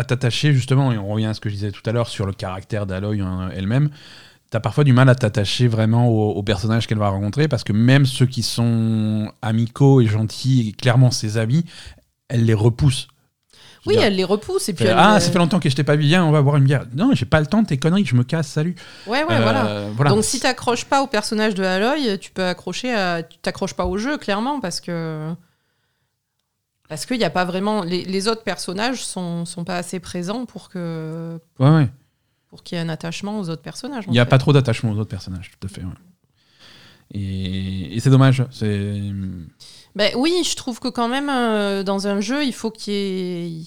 à 0.00 0.04
t'attacher 0.04 0.52
justement, 0.52 0.92
et 0.92 0.99
on 0.99 1.07
revient 1.09 1.26
à 1.26 1.35
ce 1.35 1.40
que 1.40 1.49
je 1.49 1.54
disais 1.54 1.71
tout 1.71 1.83
à 1.87 1.92
l'heure 1.92 2.09
sur 2.09 2.26
le 2.26 2.33
caractère 2.33 2.87
d'Aloy 2.87 3.21
hein, 3.21 3.50
elle-même. 3.54 3.90
T'as 4.50 4.59
parfois 4.61 4.83
du 4.83 4.92
mal 4.92 5.09
à 5.09 5.14
t'attacher 5.14 5.69
vraiment 5.69 6.09
aux, 6.09 6.33
aux 6.33 6.42
personnages 6.42 6.88
qu'elle 6.88 6.99
va 6.99 7.09
rencontrer 7.09 7.47
parce 7.47 7.62
que 7.62 7.73
même 7.73 8.04
ceux 8.04 8.26
qui 8.26 8.42
sont 8.42 9.30
amicaux 9.42 10.00
et 10.00 10.07
gentils 10.07 10.69
et 10.69 10.73
clairement 10.73 11.12
ses 11.12 11.38
amis, 11.38 11.64
elle 12.28 12.45
les 12.45 12.54
repousse. 12.54 13.07
Oui, 13.87 13.95
dire, 13.95 14.02
elle 14.04 14.16
les 14.16 14.25
repousse 14.25 14.69
et 14.69 14.75
puis 14.75 14.85
elle, 14.85 14.95
ah, 14.97 15.16
euh, 15.16 15.21
ça 15.21 15.30
fait 15.30 15.38
longtemps 15.38 15.59
que 15.61 15.71
je 15.71 15.75
t'ai 15.76 15.85
pas 15.85 15.97
vu, 15.97 16.02
viens, 16.02 16.25
on 16.25 16.33
va 16.33 16.42
boire 16.42 16.57
une 16.57 16.64
bière. 16.64 16.85
Non, 16.95 17.12
j'ai 17.14 17.25
pas 17.25 17.40
le 17.40 17.47
temps 17.47 17.62
de 17.62 17.66
tes 17.69 17.78
conneries, 17.78 18.04
je 18.04 18.14
me 18.14 18.25
casse, 18.25 18.49
salut. 18.49 18.75
Ouais, 19.07 19.25
ouais, 19.25 19.35
Euh, 19.37 19.40
voilà. 19.42 19.87
voilà. 19.97 20.11
Donc 20.11 20.25
si 20.25 20.38
t'accroches 20.40 20.85
pas 20.85 21.00
au 21.02 21.07
personnage 21.07 21.54
de 21.54 21.62
Aloy, 21.62 22.19
tu 22.19 22.30
peux 22.30 22.45
accrocher 22.45 22.92
à... 22.92 23.23
Tu 23.23 23.38
t'accroches 23.38 23.75
pas 23.75 23.87
au 23.87 23.97
jeu, 23.99 24.19
clairement, 24.19 24.61
parce 24.61 24.80
que... 24.80 25.33
Parce 26.91 27.07
qu'il 27.07 27.17
n'y 27.19 27.25
a 27.25 27.31
pas 27.31 27.47
vraiment... 27.47 27.83
Les, 27.85 28.05
les 28.05 28.29
autres 28.29 28.43
personnages 28.43 29.03
sont, 29.03 29.47
sont 29.47 29.65
pas 29.65 29.77
assez 29.79 29.99
présents 30.01 30.45
pour 30.45 30.69
que 30.69 31.39
Ouais, 31.59 31.71
ouais. 31.71 31.89
pour 32.49 32.63
qu'il 32.63 32.77
y 32.77 32.81
ait 32.81 32.85
un 32.85 32.89
attachement 32.91 33.39
aux 33.41 33.49
autres 33.49 33.63
personnages. 33.63 34.05
Il 34.09 34.13
n'y 34.13 34.19
a 34.19 34.26
pas 34.26 34.37
trop 34.39 34.53
d'attachement 34.53 34.91
aux 34.91 34.99
autres 34.99 35.09
personnages, 35.09 35.53
tout 35.59 35.67
à 35.67 35.71
fait. 35.71 35.83
ouais. 35.83 35.89
Et, 37.13 37.97
et 37.97 38.00
c'est 38.00 38.11
dommage. 38.11 38.45
C'est 38.50 39.00
Ben 39.97 40.13
oui, 40.17 40.43
je 40.45 40.55
trouve 40.57 40.79
que 40.81 40.89
quand 40.89 41.09
même, 41.09 41.29
euh, 41.31 41.83
dans 41.83 42.07
un 42.07 42.21
jeu, 42.21 42.45
il 42.45 42.53
faut 42.53 42.71
qu'il 42.71 42.93
y 42.93 42.97
ait... 42.97 43.63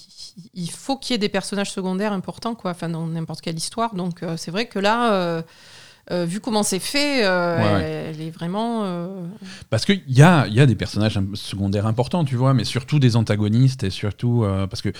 Il 0.52 0.70
faut 0.70 0.96
qu'il 0.96 1.12
y 1.12 1.16
ait 1.16 1.18
des 1.18 1.28
personnages 1.28 1.70
secondaires 1.70 2.12
importants, 2.12 2.54
quoi, 2.56 2.72
enfin, 2.72 2.88
dans 2.88 3.06
n'importe 3.06 3.40
quelle 3.40 3.56
histoire. 3.56 3.94
Donc, 3.94 4.22
euh, 4.22 4.36
c'est 4.36 4.50
vrai 4.50 4.66
que 4.66 4.80
là, 4.80 5.12
euh, 5.14 5.42
euh, 6.10 6.24
vu 6.26 6.40
comment 6.40 6.62
c'est 6.62 6.78
fait, 6.78 7.24
euh, 7.24 7.56
Ouais, 7.58 7.62
ouais. 7.74 7.82
Elle, 8.10 8.14
elle 8.14 8.20
est 8.26 8.30
vraiment. 8.30 8.82
euh, 8.84 9.22
Parce 9.70 9.84
qu'il 9.86 10.02
y 10.08 10.22
a, 10.22 10.46
y 10.48 10.60
a 10.60 10.66
des 10.66 10.74
personnages 10.74 11.18
secondaires 11.34 11.86
importants, 11.86 12.24
tu 12.24 12.36
vois, 12.36 12.52
mais 12.54 12.64
surtout 12.64 12.98
des 12.98 13.16
antagonistes 13.16 13.84
et 13.84 13.90
surtout 13.90 14.44
euh, 14.44 14.66
parce 14.66 14.82
que 14.82 14.90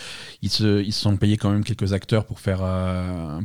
ils 0.43 0.49
se, 0.51 0.83
ils 0.83 0.93
se 0.93 1.01
sont 1.03 1.17
payés 1.17 1.37
quand 1.37 1.51
même 1.51 1.63
quelques 1.65 1.93
acteurs 1.93 2.25
pour 2.25 2.41
faire, 2.41 2.61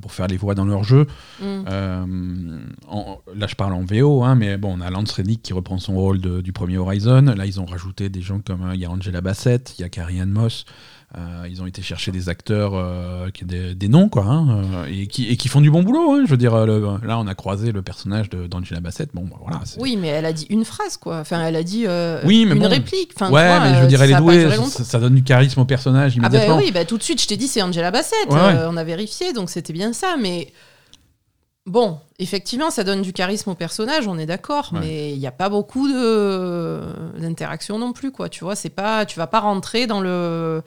pour 0.02 0.12
faire 0.13 0.28
les 0.28 0.38
voix 0.38 0.56
dans 0.56 0.65
leur 0.65 0.84
jeu. 0.84 1.06
mm. 1.41 2.60
En- 2.88 3.19
là, 3.36 3.48
je 3.48 3.56
parle 3.56 3.74
en 3.74 3.84
VO, 3.84 4.24
hein, 4.24 4.36
mais 4.36 4.58
bon, 4.58 4.78
on 4.78 4.82
a 4.82 4.89
Lance 4.89 5.12
Reddick 5.12 5.41
qui 5.41 5.54
reprend 5.54 5.78
son 5.78 5.93
rôle 5.95 6.19
de- 6.22 6.41
du 6.41 6.52
premier 6.54 6.78
Horizon. 6.78 7.22
Là, 7.36 7.45
ils 7.45 7.60
ont 7.60 7.65
rajouté 7.65 8.10
des 8.10 8.22
gens 8.22 8.39
comme 8.39 8.72
il 8.74 8.80
y 8.80 8.86
a 8.86 8.89
Angela 8.89 9.22
Bassett, 9.22 9.76
il 9.78 9.82
y 9.82 9.86
a 9.86 9.89
Carrie 9.89 10.19
Ann 10.22 10.30
Moss. 10.30 10.65
Euh, 11.17 11.48
ils 11.50 11.60
ont 11.60 11.65
été 11.65 11.82
chercher 11.82 12.12
des 12.12 12.30
acteurs 12.30 12.74
euh, 12.76 13.32
qui 13.32 13.43
des, 13.43 13.74
des 13.74 13.88
noms, 13.88 14.10
quoi, 14.10 14.26
hein, 14.26 14.62
euh, 14.76 14.86
et, 14.91 15.08
qui, 15.08 15.28
et 15.28 15.38
qui 15.38 15.48
font 15.48 15.60
du 15.60 15.72
bon 15.72 15.82
boulot. 15.82 16.12
hein. 16.13 16.22
je 16.26 16.30
veux 16.30 16.38
dire, 16.38 16.67
le- 16.67 17.00
là, 17.04 17.17
on 17.17 17.26
a 17.26 17.34
croisé 17.34 17.72
le 17.72 17.82
personnage 17.82 18.30
d'Angela 18.30 18.80
Bassett. 18.80 19.10
Bon, 19.15 19.24
bah, 19.26 19.38
voilà. 19.41 19.60
Oui, 19.80 19.98
mais 19.98 20.10
elle 20.10 20.26
a 20.26 20.34
dit 20.34 20.45
une 20.52 20.65
phrase, 20.65 20.98
quoi. 20.98 21.17
Enfin, 21.17 21.43
elle 21.43 21.56
a 21.56 21.63
dit 21.63 21.86
euh, 21.88 22.22
Oui, 22.26 22.45
mais 22.45 22.54
une 22.54 22.62
bon. 22.62 22.69
réplique. 22.69 23.13
Enfin, 23.15 23.32
ouais, 23.32 23.41
tu 23.41 23.48
vois, 23.48 23.60
mais 23.72 23.76
je 23.78 23.82
veux 23.82 23.88
dire, 23.88 24.02
elle 24.04 24.12
est 24.12 24.17
douée, 24.17 24.48
ça, 24.67 25.00
donne 25.00 25.15
du 25.15 25.24
charisme 25.24 25.60
au 25.62 25.65
personnage 25.65 26.13
Ah 26.17 26.22
bah 26.22 26.28
immédiatement. 26.28 26.58
oui, 26.58 26.72
bah 26.72 26.86
tout 26.86 27.00
de 27.00 27.04
suite, 27.04 27.19
je 27.19 27.28
t'ai 27.28 27.38
dit 27.38 27.48
c'est 27.48 27.63
Angela 27.63 27.89
Bassett. 27.89 28.13
Ouais, 28.30 28.36
ouais. 28.36 28.60
on 28.67 28.78
a 28.78 28.84
vérifié, 28.84 29.34
donc 29.34 29.50
c'était 29.50 29.74
bien 29.74 29.93
ça. 29.93 30.15
Mais 30.22 30.54
bon, 31.65 31.98
effectivement, 32.19 32.69
ça 32.69 32.84
donne 32.84 33.02
du 33.02 33.13
charisme 33.13 33.50
au 33.50 33.56
personnage, 33.56 34.08
on 34.08 34.19
est 34.19 34.28
d'accord. 34.28 34.69
Ouais. 34.74 34.80
Mais 34.82 35.12
il 35.13 35.17
n'y 35.19 35.26
a 35.28 35.32
pas 35.32 35.50
beaucoup 35.50 35.88
de 35.91 36.82
d'interaction 37.19 37.80
non 37.80 37.93
plus, 37.93 38.12
quoi. 38.12 38.30
Tu 38.30 38.43
vois, 38.43 38.56
c'est 38.56 38.69
pas, 38.69 39.08
tu 39.08 39.17
vas 39.17 39.26
pas 39.28 39.39
rentrer 39.39 39.88
dans 39.88 40.02
le 40.02 40.62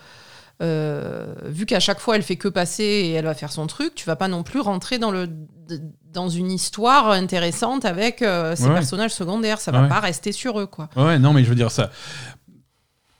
euh, 0.60 1.34
vu 1.46 1.66
qu'à 1.66 1.80
chaque 1.80 1.98
fois 2.00 2.16
elle 2.16 2.22
fait 2.22 2.36
que 2.36 2.48
passer 2.48 2.82
et 2.84 3.12
elle 3.12 3.24
va 3.24 3.34
faire 3.34 3.52
son 3.52 3.66
truc, 3.66 3.94
tu 3.94 4.04
vas 4.06 4.16
pas 4.16 4.28
non 4.28 4.42
plus 4.42 4.60
rentrer 4.60 4.98
dans 4.98 5.10
le 5.10 5.28
dans 6.12 6.28
une 6.28 6.50
histoire 6.52 7.10
intéressante 7.10 7.84
avec 7.86 8.20
euh, 8.20 8.54
ces 8.54 8.66
Ouais, 8.66 8.74
personnages 8.74 9.12
secondaires. 9.12 9.60
Ça 9.60 9.70
va 9.72 9.82
ouais. 9.82 9.88
pas 9.88 10.00
rester 10.00 10.30
sur 10.32 10.60
eux, 10.60 10.66
quoi. 10.66 10.90
Ouais, 10.96 11.18
non, 11.18 11.32
mais 11.32 11.42
je 11.42 11.48
veux 11.48 11.54
dire, 11.54 11.70
ça, 11.70 11.90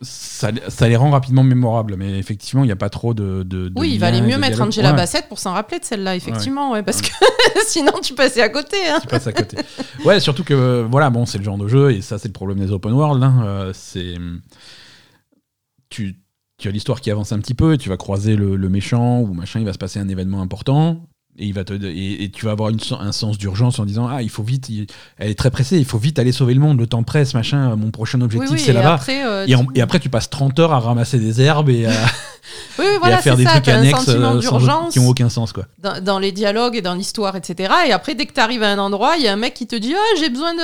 ça, 0.03 0.51
ça 0.69 0.89
les 0.89 0.97
rend 0.97 1.11
rapidement 1.11 1.43
mémorables. 1.43 1.97
Mais 1.97 2.19
effectivement, 2.19 2.65
il 2.65 2.67
n'y 2.67 2.73
a 2.73 2.77
pas 2.77 2.91
trop 2.91 3.15
de. 3.15 3.45
de- 3.45 3.69
de 3.69 3.81
Oui, 3.81 3.93
il 3.95 3.99
valait 3.99 4.21
mieux 4.21 4.37
mettre 4.37 4.57
dialogue. 4.57 4.69
Angela 4.69 4.91
Ouais, 4.91 4.97
Bassett 4.97 5.27
pour 5.29 5.39
s'en 5.39 5.55
rappeler 5.55 5.79
de 5.79 5.85
celle-là, 5.87 6.17
effectivement, 6.17 6.73
ouais, 6.73 6.83
parce 6.83 7.01
que 7.01 7.09
sinon 7.67 7.93
tu 8.03 8.13
passais 8.15 8.43
à 8.43 8.51
côté. 8.51 8.77
Hein. 8.89 8.99
Tu 9.01 9.07
passes 9.07 9.27
à 9.27 9.33
côté. 9.33 9.57
ouais, 10.05 10.21
surtout 10.21 10.45
que, 10.45 10.53
euh, 10.53 10.87
voilà, 10.91 11.09
bon, 11.09 11.25
c'est 11.25 11.39
le 11.39 11.45
genre 11.45 11.57
de 11.59 11.69
jeu, 11.69 11.93
et 11.93 12.03
ça, 12.03 12.19
c'est 12.19 12.29
le 12.29 12.33
problème 12.35 12.59
des 12.59 12.73
open 12.73 12.93
world. 12.93 13.23
hein, 13.23 13.41
euh, 13.45 13.73
c'est. 13.75 14.17
Tu, 15.89 16.17
tu 16.63 16.69
as 16.69 16.71
l'histoire 16.71 17.01
qui 17.01 17.11
avance 17.11 17.33
un 17.33 17.41
petit 17.41 17.55
peu, 17.55 17.75
et 17.75 17.79
tu 17.79 17.89
vas 17.89 17.97
croiser 17.97 18.37
le, 18.37 18.57
le 18.57 18.69
méchant, 18.69 19.21
ou 19.21 19.35
machin, 19.35 19.59
il 19.59 19.67
va 19.67 19.73
se 19.73 19.79
passer 19.79 19.99
un 19.99 20.09
événement 20.09 20.41
important. 20.41 21.09
Et, 21.39 21.47
il 21.47 21.55
va 21.55 21.65
te, 21.65 21.73
et, 21.73 22.25
et 22.25 22.31
tu 22.31 22.45
vas 22.45 22.51
avoir 22.53 22.69
une, 22.69 22.79
un 23.01 23.11
sens 23.13 23.39
d'urgence 23.39 23.79
en 23.79 23.87
disant 23.87 24.07
Ah, 24.07 24.21
il 24.23 24.29
faut 24.29 24.43
vite, 24.43 24.69
il- 24.69 24.87
elle 25.17 25.31
est 25.31 25.35
très 25.35 25.51
pressée, 25.51 25.79
il 25.79 25.87
faut 25.87 25.97
vite 25.97 26.19
aller 26.19 26.31
sauver 26.33 26.53
le 26.53 26.61
monde, 26.61 26.79
le 26.79 26.87
temps 26.87 27.03
presse, 27.05 27.33
machin, 27.33 27.75
mon 27.77 27.91
prochain 27.91 28.21
objectif 28.21 28.51
oui, 28.53 28.59
c'est 28.61 28.75
là-bas. 28.75 29.01
Euh, 29.09 29.47
Et, 29.75 29.81
après, 29.81 29.99
tu 29.99 30.11
passes 30.11 30.29
30 30.29 30.59
heures 30.59 30.73
à 30.75 30.79
ramasser 30.81 31.19
des 31.19 31.41
herbes 31.41 31.71
et 31.71 31.87
à, 31.87 31.91
oui, 32.79 32.85
oui, 32.85 32.85
et 32.85 32.99
voilà, 32.99 33.17
à 33.17 33.23
faire 33.23 33.33
c'est 33.33 33.39
des 33.39 33.45
ça. 33.47 33.53
trucs 33.53 33.69
annexes 33.69 34.09
euh, 34.09 34.41
sans- 34.43 34.89
qui 34.91 34.99
ont 34.99 35.09
aucun 35.09 35.31
sens. 35.31 35.55
Quoi. 35.55 35.65
dans, 35.79 36.05
dans 36.05 36.19
les 36.19 36.33
dialogues 36.33 36.77
et 36.77 36.83
dans 36.83 36.95
l'histoire, 36.95 37.35
etc. 37.35 37.73
Et 37.89 37.93
après, 37.93 38.15
dès 38.15 38.27
que 38.27 38.35
tu 38.35 38.41
arrives 38.41 38.63
à 38.63 38.69
un 38.71 38.79
endroit, 38.79 39.15
il 39.17 39.23
y 39.25 39.29
a 39.29 39.33
un 39.33 39.37
mec 39.37 39.55
qui 39.55 39.67
te 39.67 39.75
dit 39.77 39.95
Ah, 39.97 40.17
j'ai 40.21 40.29
besoin 40.29 40.53
de, 40.53 40.59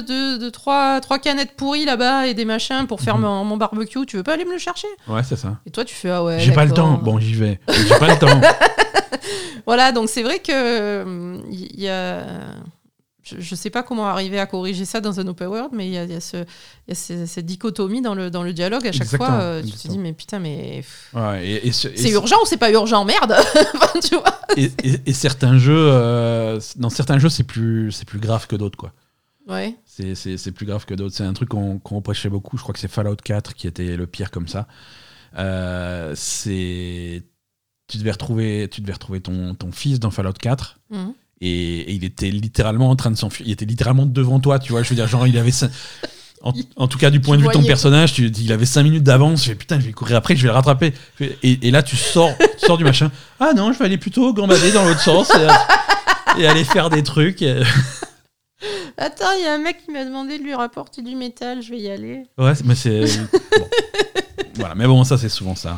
de, 0.36 0.44
de 0.44 0.50
trois, 0.50 1.00
trois 1.00 1.18
canettes 1.18 1.56
pourries 1.56 1.86
là-bas 1.86 2.26
et 2.26 2.34
des 2.34 2.44
machins 2.44 2.86
pour 2.86 3.00
faire 3.00 3.16
Mhm. 3.16 3.22
mon, 3.24 3.44
mon 3.44 3.56
barbecue. 3.56 4.04
Tu 4.06 4.18
veux 4.18 4.22
pas 4.22 4.34
aller 4.34 4.44
me 4.44 4.52
le 4.52 4.58
chercher? 4.58 4.88
Ouais, 5.08 5.22
c'est 5.26 5.36
ça. 5.38 5.56
Et 5.66 5.70
toi, 5.70 5.84
tu 5.86 5.94
fais 5.94 6.10
Ah 6.10 6.22
ouais. 6.22 6.40
J'ai 6.40 6.52
pas 6.52 6.66
le 6.66 6.72
temps. 6.72 7.00
Bon, 7.02 7.18
j'y 7.18 7.32
vais. 7.34 7.58
J'ai 7.88 7.98
pas 7.98 8.08
le 8.08 8.18
temps. 8.18 8.40
Voilà, 9.66 9.92
donc 9.92 10.08
c'est 10.08 10.22
vrai 10.22 10.38
que 10.40 11.38
il 11.50 11.80
y 11.80 11.88
a. 11.88 12.24
Je, 13.24 13.36
je 13.38 13.54
sais 13.54 13.70
pas 13.70 13.84
comment 13.84 14.08
arriver 14.08 14.40
à 14.40 14.46
corriger 14.46 14.84
ça 14.84 15.00
dans 15.00 15.20
un 15.20 15.26
open 15.28 15.46
world, 15.46 15.70
mais 15.72 15.86
il 15.86 15.92
y 15.92 15.96
a, 15.98 16.02
y 16.04 16.12
a 16.14 16.20
ce- 16.20 16.38
il 16.38 16.88
y 16.88 16.90
a 16.90 16.94
ce- 16.96 17.24
cette 17.26 17.46
dichotomie 17.46 18.02
dans 18.02 18.16
le, 18.16 18.30
dans 18.30 18.42
le 18.42 18.52
dialogue. 18.52 18.84
À 18.84 18.90
chaque 18.90 19.02
Exactement, 19.02 19.28
fois, 19.30 19.40
euh, 19.40 19.62
tu 19.62 19.70
te 19.70 19.86
dis, 19.86 19.96
mais 19.98 20.12
putain, 20.12 20.40
mais 20.40 20.82
Ouais, 21.14 21.60
c'est 21.72 21.96
ce- 21.96 22.12
urgent 22.14 22.34
ou 22.42 22.46
c'est 22.46 22.56
pas 22.56 22.72
urgent 22.72 23.04
Merde? 23.04 23.32
Enfin, 23.76 24.00
tu 24.00 24.16
vois 24.16 24.40
et, 24.56 24.72
et- 24.82 25.00
et 25.06 25.12
certains 25.12 25.56
jeux, 25.56 25.72
euh, 25.92 26.58
dans 26.74 26.90
certains 26.90 27.20
jeux, 27.20 27.28
c'est 27.28 27.44
plus, 27.44 27.92
c'est 27.92 28.08
plus 28.08 28.18
grave 28.18 28.48
que 28.48 28.56
d'autres, 28.56 28.76
quoi. 28.76 28.92
Ouais. 29.46 29.76
C'est- 29.86 30.16
C'est 30.16 30.36
c'est 30.36 30.50
plus 30.50 30.66
grave 30.66 30.84
que 30.84 30.94
d'autres. 30.94 31.14
C'est 31.14 31.22
un 31.24 31.32
truc 31.32 31.50
qu'on 31.50 31.78
qu'on 31.78 31.96
reprochait 31.96 32.28
beaucoup. 32.28 32.56
Je 32.56 32.62
crois 32.64 32.72
que 32.72 32.80
c'est 32.80 32.90
Fallout 32.90 33.14
4 33.22 33.54
qui 33.54 33.68
était 33.68 33.96
le 33.96 34.08
pire 34.08 34.32
comme 34.32 34.48
ça. 34.48 34.66
Euh, 35.38 36.12
c'est. 36.16 37.22
Tu 37.92 37.98
devais 37.98 38.10
retrouver, 38.12 38.68
tu 38.72 38.80
devais 38.80 38.94
retrouver 38.94 39.20
ton, 39.20 39.54
ton 39.54 39.70
fils 39.70 40.00
dans 40.00 40.10
Fallout 40.10 40.32
4 40.32 40.78
Mhm. 40.90 41.12
et, 41.42 41.80
et 41.80 41.92
il 41.92 42.04
était 42.04 42.30
littéralement 42.30 42.88
en 42.88 42.96
train 42.96 43.10
de 43.10 43.16
s'enfuir. 43.18 43.46
Il 43.46 43.52
était 43.52 43.66
littéralement 43.66 44.06
devant 44.06 44.40
toi, 44.40 44.58
tu 44.58 44.72
vois. 44.72 44.82
Je 44.82 44.88
veux 44.88 44.94
dire, 44.96 45.06
genre, 45.08 45.26
il 45.26 45.36
avait. 45.36 45.50
En, 46.44 46.52
en 46.76 46.88
tout 46.88 46.98
cas, 46.98 47.10
du 47.10 47.20
point 47.20 47.36
de 47.36 47.42
vue 47.42 47.48
de 47.48 47.52
ton 47.52 47.62
personnage, 47.68 48.14
tu, 48.14 48.26
il 48.28 48.50
avait 48.52 48.64
5 48.66 48.82
minutes 48.82 49.04
d'avance. 49.04 49.42
Je 49.44 49.50
fais 49.50 49.54
putain, 49.54 49.78
je 49.78 49.84
vais 49.86 49.92
courir 49.92 50.16
après, 50.16 50.34
je 50.34 50.42
vais 50.42 50.48
le 50.48 50.54
rattraper. 50.54 50.92
Et, 51.20 51.36
et 51.68 51.70
là, 51.70 51.82
tu 51.84 51.96
sors, 51.96 52.30
tu 52.58 52.66
sors 52.66 52.78
du 52.78 52.84
machin. 52.84 53.12
Ah 53.38 53.52
non, 53.54 53.72
je 53.72 53.78
vais 53.78 53.84
aller 53.84 53.98
plutôt 53.98 54.32
gambader 54.32 54.72
dans 54.72 54.84
l'autre 54.84 55.00
sens 55.00 55.30
et, 56.36 56.40
et 56.42 56.46
aller 56.48 56.64
faire 56.64 56.88
des 56.90 57.02
trucs. 57.02 57.42
Attends, 58.98 59.32
il 59.38 59.44
y 59.44 59.46
a 59.46 59.54
un 59.54 59.58
mec 59.58 59.84
qui 59.84 59.90
m'a 59.90 60.04
demandé 60.04 60.38
de 60.38 60.44
lui 60.44 60.54
rapporter 60.54 61.02
du 61.02 61.16
métal, 61.16 61.62
je 61.62 61.70
vais 61.70 61.78
y 61.80 61.88
aller. 61.90 62.22
Ouais, 62.38 62.52
mais 62.64 62.74
c'est. 62.74 63.00
bon. 63.02 63.68
Voilà, 64.56 64.74
mais 64.74 64.86
bon, 64.86 65.02
ça, 65.04 65.18
c'est 65.18 65.28
souvent 65.28 65.56
ça. 65.56 65.76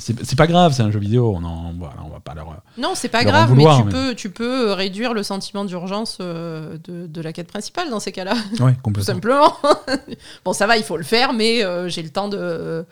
C'est 0.00 0.36
pas 0.36 0.46
grave, 0.46 0.72
c'est 0.74 0.82
un 0.82 0.90
jeu 0.90 0.98
vidéo. 0.98 1.34
On 1.36 1.44
en, 1.44 1.72
voilà, 1.78 1.94
on 2.04 2.08
va 2.08 2.20
pas 2.20 2.34
leur. 2.34 2.46
Non, 2.78 2.92
c'est 2.94 3.08
pas 3.08 3.22
grave, 3.24 3.48
vouloir, 3.50 3.84
mais, 3.84 3.90
tu, 3.92 3.96
mais- 3.96 4.02
Peux, 4.08 4.14
tu 4.14 4.30
peux 4.30 4.72
réduire 4.72 5.14
le 5.14 5.22
sentiment 5.22 5.64
d'urgence 5.64 6.18
euh, 6.20 6.78
de, 6.84 7.06
de 7.06 7.20
la 7.20 7.32
quête 7.32 7.48
principale 7.48 7.90
dans 7.90 8.00
ces 8.00 8.12
cas-là, 8.12 8.34
tout 8.56 8.64
complètement. 8.82 9.14
simplement. 9.14 9.52
bon, 10.44 10.52
ça 10.52 10.66
va, 10.66 10.76
il 10.76 10.82
faut 10.84 10.96
le 10.96 11.04
faire, 11.04 11.32
mais 11.32 11.62
euh, 11.64 11.88
j'ai 11.88 12.02
le 12.02 12.10
temps 12.10 12.28
de. 12.28 12.84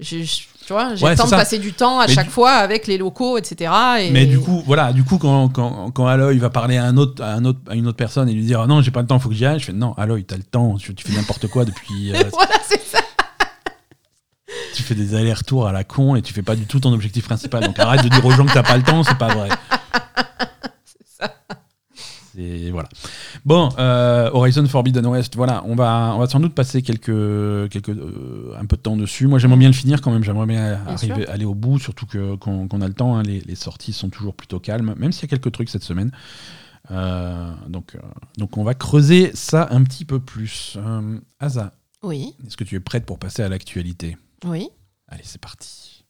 tu 0.00 0.24
vois, 0.68 0.94
j'ai 0.94 1.04
Ouais, 1.04 1.12
le 1.12 1.16
temps 1.16 1.24
de 1.24 1.30
ça. 1.30 1.36
passer 1.36 1.58
du 1.58 1.72
temps 1.72 2.00
à 2.00 2.06
Mais 2.06 2.12
chaque 2.12 2.26
du- 2.26 2.32
fois 2.32 2.50
avec 2.52 2.86
les 2.86 2.98
locaux, 2.98 3.38
etc. 3.38 3.72
Et... 4.00 4.10
Mais 4.10 4.26
du 4.26 4.38
coup, 4.40 4.62
voilà, 4.66 4.92
du 4.92 5.04
coup, 5.04 5.16
quand, 5.18 5.48
quand, 5.48 5.90
quand 5.92 6.06
Aloy 6.06 6.38
va 6.38 6.50
parler 6.50 6.76
à, 6.76 6.84
un 6.84 6.96
autre, 6.96 7.22
à, 7.24 7.32
un 7.34 7.44
autre, 7.44 7.60
à 7.68 7.74
une 7.74 7.86
autre 7.86 7.96
personne 7.96 8.28
et 8.28 8.32
lui 8.32 8.44
dire 8.44 8.60
Ah 8.60 8.66
non, 8.66 8.82
j'ai 8.82 8.90
pas 8.90 9.00
le 9.00 9.06
temps, 9.06 9.18
faut 9.18 9.28
que 9.28 9.34
j'y 9.34 9.46
aille, 9.46 9.58
je 9.60 9.64
fais 9.66 9.72
non, 9.72 9.94
Aloy, 9.94 10.24
t'as 10.24 10.36
le 10.36 10.42
temps, 10.42 10.76
tu, 10.76 10.94
tu 10.94 11.06
fais 11.08 11.16
n'importe 11.16 11.46
quoi 11.48 11.64
depuis. 11.64 12.12
euh, 12.14 12.22
voilà, 12.32 12.54
c'est 12.68 12.82
ça. 12.84 12.98
Tu 14.76 14.82
fais 14.82 14.94
des 14.94 15.14
allers-retours 15.14 15.66
à 15.66 15.72
la 15.72 15.84
con 15.84 16.14
et 16.16 16.22
tu 16.22 16.32
fais 16.32 16.42
pas 16.42 16.54
du 16.56 16.66
tout 16.66 16.80
ton 16.80 16.92
objectif 16.92 17.24
principal. 17.24 17.64
Donc 17.64 17.78
arrête 17.78 18.02
de 18.04 18.08
dire 18.08 18.24
aux 18.24 18.30
gens 18.30 18.44
que 18.46 18.52
t'as 18.52 18.62
pas 18.62 18.76
le 18.76 18.82
temps, 18.82 19.02
c'est 19.02 19.18
pas 19.18 19.34
vrai. 19.34 19.48
C'est 20.84 21.06
ça. 21.06 21.34
C'est 22.34 22.70
voilà. 22.70 22.88
Bon, 23.44 23.68
euh, 23.78 24.28
Horizon 24.32 24.66
Forbidden 24.66 25.06
West, 25.06 25.36
voilà, 25.36 25.62
on 25.66 25.74
va, 25.76 26.12
on 26.14 26.18
va 26.18 26.26
sans 26.26 26.40
doute 26.40 26.54
passer 26.54 26.82
quelques, 26.82 27.68
quelques, 27.70 27.90
euh, 27.90 28.54
un 28.58 28.66
peu 28.66 28.76
de 28.76 28.82
temps 28.82 28.96
dessus. 28.96 29.26
Moi, 29.28 29.38
j'aimerais 29.38 29.58
bien 29.58 29.68
le 29.68 29.74
finir 29.74 30.00
quand 30.02 30.10
même. 30.10 30.24
J'aimerais 30.24 30.46
bien, 30.46 30.80
arriver, 30.86 31.22
sûr. 31.22 31.30
aller 31.30 31.44
au 31.44 31.54
bout, 31.54 31.78
surtout 31.78 32.06
qu'on 32.38 32.80
a 32.80 32.88
le 32.88 32.94
temps. 32.94 33.16
hein. 33.16 33.22
les, 33.22 33.40
les 33.40 33.54
sorties 33.54 33.92
sont 33.92 34.08
toujours 34.10 34.34
plutôt 34.34 34.58
calmes, 34.60 34.94
même 34.98 35.12
s'il 35.12 35.22
y 35.22 35.26
a 35.26 35.28
quelques 35.28 35.52
trucs 35.52 35.68
cette 35.70 35.84
semaine. 35.84 36.10
Euh, 36.90 37.52
donc, 37.68 37.96
donc, 38.36 38.58
on 38.58 38.64
va 38.64 38.74
creuser 38.74 39.30
ça 39.34 39.68
un 39.70 39.82
petit 39.84 40.04
peu 40.04 40.18
plus. 40.20 40.76
Asa, 41.40 41.72
Oui, 42.02 42.34
est-ce 42.46 42.56
que 42.56 42.64
tu 42.64 42.74
es 42.74 42.80
prête 42.80 43.06
pour 43.06 43.18
passer 43.18 43.42
à 43.42 43.48
l'actualité? 43.48 44.16
Oui. 44.44 44.68
Allez, 45.08 45.22
c'est 45.24 45.40
parti. 45.40 46.04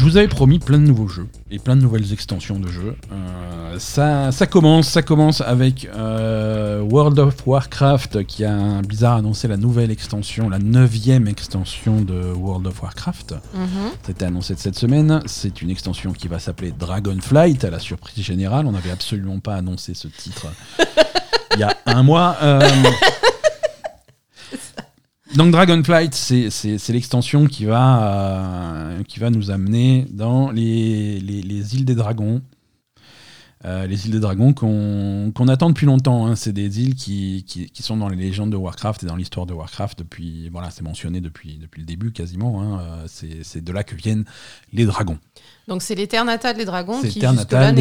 Je 0.00 0.06
vous 0.06 0.16
avais 0.16 0.28
promis 0.28 0.58
plein 0.58 0.78
de 0.78 0.86
nouveaux 0.86 1.08
jeux 1.08 1.28
et 1.50 1.58
plein 1.58 1.76
de 1.76 1.82
nouvelles 1.82 2.10
extensions 2.14 2.58
de 2.58 2.68
jeux. 2.68 2.96
Euh, 3.12 3.78
ça, 3.78 4.32
ça 4.32 4.46
commence, 4.46 4.88
ça 4.88 5.02
commence 5.02 5.42
avec 5.42 5.86
euh, 5.94 6.80
World 6.80 7.18
of 7.18 7.46
Warcraft 7.46 8.24
qui 8.24 8.46
a 8.46 8.80
bizarre 8.80 9.16
annoncé 9.16 9.46
la 9.46 9.58
nouvelle 9.58 9.90
extension, 9.90 10.48
la 10.48 10.58
neuvième 10.58 11.28
extension 11.28 12.00
de 12.00 12.32
World 12.32 12.66
of 12.66 12.82
Warcraft. 12.82 13.34
Mhm. 13.52 13.90
C'était 14.02 14.24
annoncé 14.24 14.54
de 14.54 14.58
cette 14.58 14.78
semaine. 14.78 15.20
C'est 15.26 15.60
une 15.60 15.68
extension 15.68 16.14
qui 16.14 16.28
va 16.28 16.38
s'appeler 16.38 16.72
Dragonflight, 16.72 17.62
à 17.64 17.68
la 17.68 17.78
surprise 17.78 18.24
générale. 18.24 18.64
On 18.64 18.72
n'avait 18.72 18.92
absolument 18.92 19.38
pas 19.38 19.56
annoncé 19.56 19.92
ce 19.92 20.08
titre 20.08 20.46
il 21.56 21.60
y 21.60 21.62
a 21.62 21.76
un 21.84 22.02
mois. 22.02 22.38
Euh, 22.40 22.60
donc 25.34 25.52
Dragonflight, 25.52 26.14
c'est- 26.14 26.88
l'extension 26.92 27.46
qui, 27.46 27.64
va, 27.64 28.02
euh, 28.02 29.02
qui 29.04 29.20
va 29.20 29.30
nous 29.30 29.50
amener 29.50 30.06
dans 30.10 30.50
les, 30.50 31.20
les- 31.20 31.42
les 31.42 31.74
îles 31.76 31.84
des 31.84 31.94
dragons. 31.94 32.42
Euh, 33.66 33.86
les 33.86 34.06
îles 34.06 34.12
des 34.12 34.20
dragons 34.20 34.54
qu'on 34.54 35.48
attend 35.48 35.68
depuis 35.68 35.84
longtemps. 35.84 36.26
hein. 36.26 36.34
C'est 36.34 36.52
des 36.54 36.80
îles 36.80 36.94
qui, 36.94 37.44
qui, 37.46 37.66
qui 37.70 37.82
sont 37.82 37.98
dans 37.98 38.08
les 38.08 38.16
légendes 38.16 38.50
de 38.50 38.56
Warcraft 38.56 39.02
et 39.02 39.06
dans 39.06 39.16
l'histoire 39.16 39.44
de 39.44 39.52
Warcraft 39.52 39.98
depuis. 39.98 40.48
Voilà, 40.48 40.70
c'est 40.70 40.82
mentionné 40.82 41.20
depuis, 41.20 41.58
depuis 41.58 41.80
le 41.82 41.86
début 41.86 42.10
quasiment. 42.10 42.62
hein. 42.62 42.80
Euh, 42.80 43.06
C'est 43.42 43.62
de 43.62 43.72
là 43.72 43.84
que 43.84 43.94
viennent 43.94 44.24
les 44.72 44.86
dragons. 44.86 45.18
Donc 45.68 45.82
c'est 45.82 45.94
l'Eternata 45.94 46.54
des 46.54 46.64
dragons 46.64 47.00
qui 47.10 47.20
jusque-là 47.40 47.72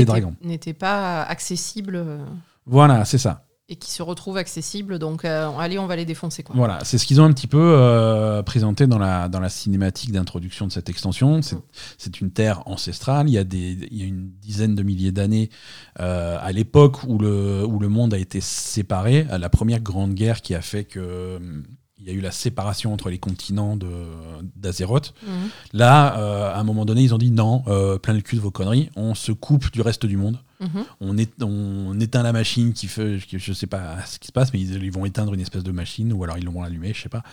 n'était 0.43 0.73
pas 0.73 1.23
accessible 1.23 1.95
euh, 1.95 2.25
Voilà, 2.65 3.05
c'est 3.05 3.17
ça. 3.17 3.45
Et 3.69 3.75
qui 3.75 3.91
se 3.91 4.01
retrouve 4.01 4.37
accessible. 4.37 4.97
Donc 4.97 5.23
euh, 5.23 5.49
allez, 5.59 5.77
on 5.77 5.85
va 5.85 5.95
les 5.95 6.05
défoncer 6.05 6.41
quoi. 6.41 6.55
Voilà, 6.55 6.79
c'est 6.83 6.97
ce 6.97 7.05
qu'ils 7.05 7.21
ont 7.21 7.25
un 7.25 7.31
petit 7.31 7.47
peu 7.47 7.61
euh, 7.61 8.41
présenté 8.41 8.87
dans 8.87 8.97
la, 8.97 9.29
dans 9.29 9.39
la 9.39 9.49
cinématique 9.49 10.11
d'introduction 10.11 10.65
de 10.65 10.71
cette 10.71 10.89
extension. 10.89 11.41
C'est 11.43 11.59
Mm. 11.59 11.63
c'est 11.97 12.21
une 12.21 12.31
terre 12.31 12.63
ancestrale. 12.65 13.29
Il 13.29 13.33
y 13.33 13.37
a, 13.37 13.43
des, 13.43 13.77
il 13.91 13.97
y 13.97 14.03
a 14.03 14.05
une 14.05 14.31
dizaine 14.41 14.75
de 14.75 14.83
milliers 14.83 15.11
d'années, 15.11 15.49
euh, 15.99 16.37
à 16.41 16.51
l'époque 16.51 17.03
où 17.03 17.17
le, 17.17 17.65
où 17.65 17.79
le 17.79 17.89
monde 17.89 18.13
a 18.13 18.17
été 18.17 18.41
séparé, 18.41 19.27
à 19.29 19.37
la 19.37 19.49
première 19.49 19.81
grande 19.81 20.13
guerre 20.13 20.41
qui 20.41 20.55
a 20.55 20.61
fait 20.61 20.85
que. 20.85 21.39
Il 22.01 22.07
y 22.07 22.11
a 22.11 22.13
eu 22.13 22.21
la 22.21 22.31
séparation 22.31 22.93
entre 22.93 23.09
les 23.09 23.17
continents 23.17 23.77
d'Azeroth. 24.55 25.13
Mhm. 25.27 25.31
Là, 25.73 26.17
euh, 26.17 26.53
à 26.53 26.57
un 26.59 26.63
moment 26.63 26.85
donné, 26.85 27.01
ils 27.03 27.13
ont 27.13 27.17
dit 27.17 27.31
non, 27.31 27.63
euh, 27.67 27.97
plein 27.97 28.13
le 28.13 28.21
cul 28.21 28.35
de 28.37 28.41
vos 28.41 28.51
conneries, 28.51 28.89
on 28.95 29.15
se 29.15 29.31
coupe 29.31 29.71
du 29.71 29.81
reste 29.81 30.05
du 30.05 30.17
monde 30.17 30.39
Mhm. 30.61 30.83
on, 30.99 31.17
est, 31.17 31.31
on 31.41 31.97
éteint 32.01 32.21
la 32.23 32.33
machine 32.33 32.73
qui 32.73 32.87
fait, 32.87 33.17
je 33.31 33.53
sais 33.53 33.67
pas 33.67 33.95
ce 34.05 34.19
qui 34.19 34.27
se 34.27 34.31
passe, 34.33 34.51
mais 34.53 34.59
ils, 34.59 34.83
ils 34.83 34.91
vont 34.91 35.05
éteindre 35.05 35.33
une 35.33 35.39
espèce 35.39 35.63
de 35.63 35.71
machine 35.71 36.11
ou 36.11 36.23
alors 36.23 36.37
ils 36.37 36.43
l'ont 36.45 36.61
allumée, 36.63 36.93
je 36.93 37.01
sais 37.03 37.07
pas. 37.09 37.23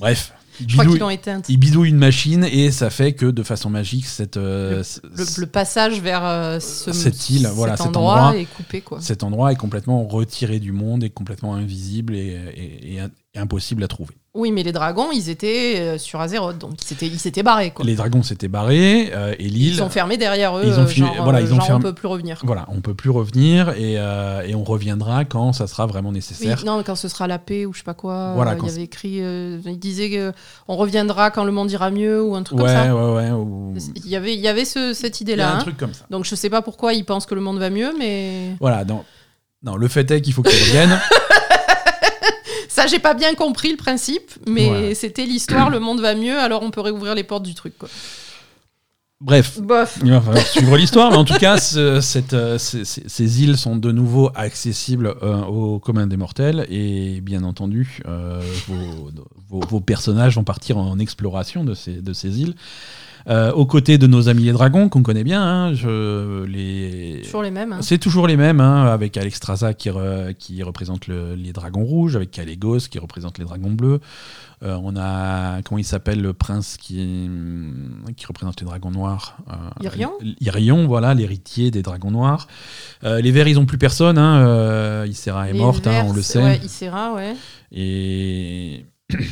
Bref, 0.00 0.32
ils 0.60 0.68
Je 0.68 0.72
crois 0.74 0.84
qu'ils 0.84 0.92
bidouillent, 0.94 0.98
l'ont 1.00 1.10
éteinte. 1.10 1.48
ils 1.48 1.56
bidouillent 1.58 1.90
une 1.90 1.96
machine 1.98 2.44
et 2.44 2.70
ça 2.72 2.90
fait 2.90 3.12
que 3.12 3.26
de 3.26 3.42
façon 3.42 3.70
magique 3.70 4.06
cette, 4.06 4.36
euh, 4.38 4.82
Le, 5.04 5.24
le 5.40 5.46
passage 5.46 6.00
vers 6.00 6.24
euh, 6.24 6.58
ce, 6.58 6.92
Cette 6.92 7.30
île, 7.30 7.46
voilà, 7.54 7.76
cet 7.76 7.86
cet 7.86 7.96
endroit, 7.96 8.14
endroit. 8.22 8.36
est 8.40 8.46
coupé 8.46 8.80
quoi. 8.80 9.00
cet 9.00 9.22
endroit 9.22 9.52
est 9.52 9.56
complètement 9.56 10.04
retiré 10.06 10.58
du 10.58 10.72
monde, 10.72 11.04
est 11.04 11.10
complètement 11.10 11.54
invisible 11.54 12.14
et, 12.14 12.18
et- 12.56 12.94
et- 12.94 12.96
et 12.96 13.00
impossible 13.36 13.84
à 13.84 13.88
trouver. 13.88 14.14
Oui, 14.34 14.52
mais 14.52 14.62
les 14.62 14.72
dragons, 14.72 15.10
ils 15.12 15.28
étaient 15.28 15.76
euh, 15.78 15.98
sur 15.98 16.20
Azeroth, 16.20 16.58
donc 16.58 16.72
ils 16.80 16.84
s'étaient, 16.86 17.06
ils 17.06 17.18
s'étaient 17.18 17.42
barrés 17.42 17.70
quoi. 17.72 17.84
Les 17.84 17.94
dragons 17.96 18.22
s'étaient 18.22 18.48
barrés 18.48 19.10
euh, 19.12 19.34
et 19.38 19.48
l'île. 19.48 19.74
Ils 19.74 19.82
ont 19.82 19.88
fermé 19.88 20.16
derrière 20.16 20.56
eux. 20.56 20.62
Ils 20.64 20.74
ont 20.78 20.82
euh, 20.82 20.86
genre, 20.88 21.14
voilà, 21.24 21.40
ils 21.40 21.52
ont 21.52 21.60
genre, 21.60 21.76
on 21.78 21.80
peut 21.80 21.92
plus 21.92 22.06
revenir. 22.08 22.40
Voilà, 22.44 22.66
on 22.68 22.80
peut 22.80 22.94
plus 22.94 23.10
revenir 23.10 23.70
et, 23.70 23.98
euh, 23.98 24.42
et 24.42 24.54
on 24.54 24.62
reviendra 24.64 25.24
quand 25.24 25.52
ça 25.52 25.66
sera 25.66 25.86
vraiment 25.86 26.08
Oui, 26.10 26.16
nécessaire. 26.16 26.62
non, 26.64 26.82
quand 26.84 26.94
ce 26.96 27.08
sera 27.08 27.26
la 27.26 27.38
paix 27.38 27.66
ou 27.66 27.72
je 27.72 27.78
sais 27.78 27.84
pas 27.84 27.94
quoi. 27.94 28.34
Voilà, 28.34 28.56
il 28.60 28.66
y 28.66 28.70
avait 28.70 28.82
écrit, 28.82 29.18
euh, 29.20 29.58
il 29.64 29.78
disait 29.78 30.10
que 30.10 30.32
on 30.68 30.76
reviendra 30.76 31.30
quand 31.30 31.44
le 31.44 31.52
monde 31.52 31.70
ira 31.70 31.90
mieux 31.90 32.22
ou 32.22 32.34
un 32.36 32.42
truc 32.44 32.58
ouais, 32.60 32.66
comme 32.66 32.74
ça. 32.74 32.94
ouais, 32.94 33.14
ouais. 33.14 33.30
ou- 33.32 33.74
Il 33.96 34.08
y 34.08 34.16
avait, 34.16 34.34
il 34.34 34.40
y 34.40 34.48
avait 34.48 34.64
ce- 34.64 34.92
cette 34.92 35.20
Il 35.20 35.28
y 35.28 35.30
a 35.30 35.34
idée-là. 35.34 35.52
un 35.52 35.56
hein. 35.56 35.60
truc 35.60 35.76
comme 35.76 35.94
ça. 35.94 36.04
Donc 36.10 36.24
je 36.24 36.34
sais 36.36 36.50
pas 36.50 36.62
pourquoi 36.62 36.94
ils 36.94 37.04
pensent 37.04 37.26
que 37.26 37.34
le 37.34 37.40
monde 37.40 37.58
va 37.58 37.70
mieux, 37.70 37.92
mais 37.98 38.56
Voilà, 38.60 38.84
non. 38.84 39.04
Non, 39.62 39.76
le 39.76 39.88
fait 39.88 40.08
est 40.10 40.20
qu'il 40.20 40.32
faut 40.32 40.42
qu'ils 40.42 40.58
reviennent. 40.58 40.98
ça 42.72 42.86
j'ai 42.86 43.00
pas 43.00 43.14
bien 43.14 43.34
compris 43.34 43.70
le 43.70 43.76
principe, 43.76 44.30
mais 44.46 44.68
Ouais. 44.70 44.94
c'était 44.94 45.26
l'histoire, 45.26 45.68
le 45.70 45.80
monde 45.80 46.00
va 46.00 46.14
mieux, 46.14 46.38
alors 46.38 46.62
on 46.62 46.70
peut 46.70 46.80
réouvrir 46.80 47.14
les 47.16 47.24
portes 47.24 47.42
du 47.42 47.54
truc. 47.54 47.76
Quoi. 47.76 47.88
Bref, 49.20 49.60
Bof. 49.60 49.98
il 50.02 50.10
va 50.12 50.20
falloir 50.22 50.46
suivre 50.46 50.76
l'histoire, 50.78 51.10
mais 51.10 51.18
en 51.18 51.26
tout 51.26 51.36
cas, 51.36 51.58
ce- 51.58 52.00
cette, 52.00 52.32
euh, 52.32 52.56
ces, 52.56 52.86
ces- 52.86 53.06
ces 53.06 53.42
îles 53.42 53.58
sont 53.58 53.76
de 53.76 53.92
nouveau 53.92 54.30
accessibles 54.34 55.14
euh, 55.22 55.42
aux 55.44 55.78
communs 55.78 56.06
des 56.06 56.16
mortels, 56.16 56.66
et 56.70 57.20
bien 57.20 57.44
entendu, 57.44 57.98
euh, 58.06 58.40
vos, 58.66 59.10
vos- 59.50 59.66
vos 59.68 59.80
personnages 59.80 60.36
vont 60.36 60.44
partir 60.44 60.78
en 60.78 60.98
exploration 60.98 61.64
de 61.64 61.74
ces, 61.74 62.00
de 62.00 62.12
ces 62.14 62.40
îles. 62.40 62.54
Euh, 63.28 63.52
aux 63.52 63.66
côtés 63.66 63.98
de 63.98 64.06
nos 64.06 64.28
amis 64.28 64.44
les 64.44 64.52
dragons, 64.52 64.88
qu'on 64.88 65.02
connaît 65.02 65.24
bien, 65.24 65.42
hein, 65.42 65.74
je, 65.74 66.44
les... 66.44 67.20
Toujours 67.24 67.42
les 67.42 67.50
mêmes. 67.50 67.72
hein. 67.74 67.82
C'est 67.82 67.98
toujours 67.98 68.26
les 68.26 68.36
mêmes, 68.36 68.60
hein, 68.60 68.86
avec 68.86 69.16
Alexstrasza 69.16 69.74
qui, 69.74 69.90
re- 69.90 70.34
qui 70.34 70.62
représente 70.62 71.06
le- 71.06 71.34
les 71.34 71.52
dragons 71.52 71.84
rouges, 71.84 72.16
avec 72.16 72.30
Kalégos 72.30 72.78
qui 72.90 72.98
représente 72.98 73.38
les 73.38 73.44
dragons 73.44 73.70
bleus. 73.72 74.00
Euh, 74.62 74.78
on 74.82 74.94
a, 74.96 75.62
comment 75.62 75.78
il 75.78 75.84
s'appelle, 75.84 76.20
le 76.20 76.32
prince 76.34 76.76
qui, 76.76 77.28
qui 78.16 78.26
représente 78.26 78.60
les 78.60 78.66
dragons 78.66 78.90
noirs 78.90 79.38
euh, 79.50 79.54
Irion 79.82 80.12
Irion, 80.40 80.86
voilà, 80.86 81.14
l'héritier 81.14 81.70
des 81.70 81.82
dragons 81.82 82.10
noirs. 82.10 82.46
Euh, 83.04 83.20
les 83.20 83.30
verts, 83.32 83.48
ils 83.48 83.58
ont 83.58 83.64
plus 83.66 83.78
personne. 83.78 84.18
Hein, 84.18 85.04
Ysera 85.06 85.48
est 85.48 85.52
Les 85.54 85.58
morte, 85.58 85.86
hein, 85.86 86.04
on 86.06 86.12
le 86.12 86.22
sait. 86.22 86.42
Ouais, 86.42 86.58
Ysera, 86.64 87.14
ouais. 87.14 87.34
Et 87.72 88.84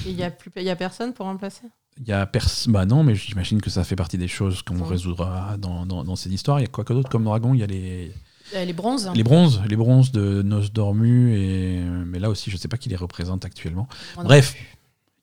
Il 0.07 0.12
y 0.18 0.22
a 0.22 0.31
plus, 0.31 0.51
y 0.62 0.70
a 0.70 0.77
personne 0.77 1.12
pour 1.12 1.27
remplacer? 1.27 1.62
Il 2.00 2.06
y 2.08 2.12
a 2.12 2.24
pers 2.26 2.46
bah 2.68 2.87
non, 2.87 3.02
mais 3.04 3.14
j'imagine 3.14 3.61
que 3.61 3.70
ça 3.70 3.84
fait 3.84 3.96
partie 3.96 4.18
des 4.18 4.28
choses 4.28 4.62
qu'on 4.62 4.76
Ouais. 4.80 4.88
résoudra 4.88 5.56
dans, 5.58 5.84
dans, 5.87 6.04
dans 6.04 6.16
cette 6.16 6.32
histoire. 6.32 6.58
Il 6.61 6.62
y 6.62 6.66
a 6.66 6.68
quoi 6.68 6.84
que 6.84 6.92
d'autre 6.92 7.08
comme 7.11 7.24
dragon? 7.24 7.54
Il 7.54 7.61
y 7.61 7.62
a 7.62 7.66
les, 7.66 8.12
Euh, 8.54 8.64
Les 8.64 8.72
bronzes. 8.72 9.11
Les 9.14 9.22
bronzes, 9.24 9.61
les 9.68 9.76
bronzes 9.76 10.11
de 10.12 10.42
Nos 10.42 10.68
Dormu, 10.68 11.37
et... 11.38 11.80
mais 12.06 12.18
là 12.18 12.30
aussi, 12.30 12.50
je 12.50 12.56
sais 12.56 12.68
pas 12.68 12.78
qui 12.78 12.88
les 12.88 12.96
représente 12.96 13.44
actuellement. 13.44 13.88
Bref, 14.16 14.54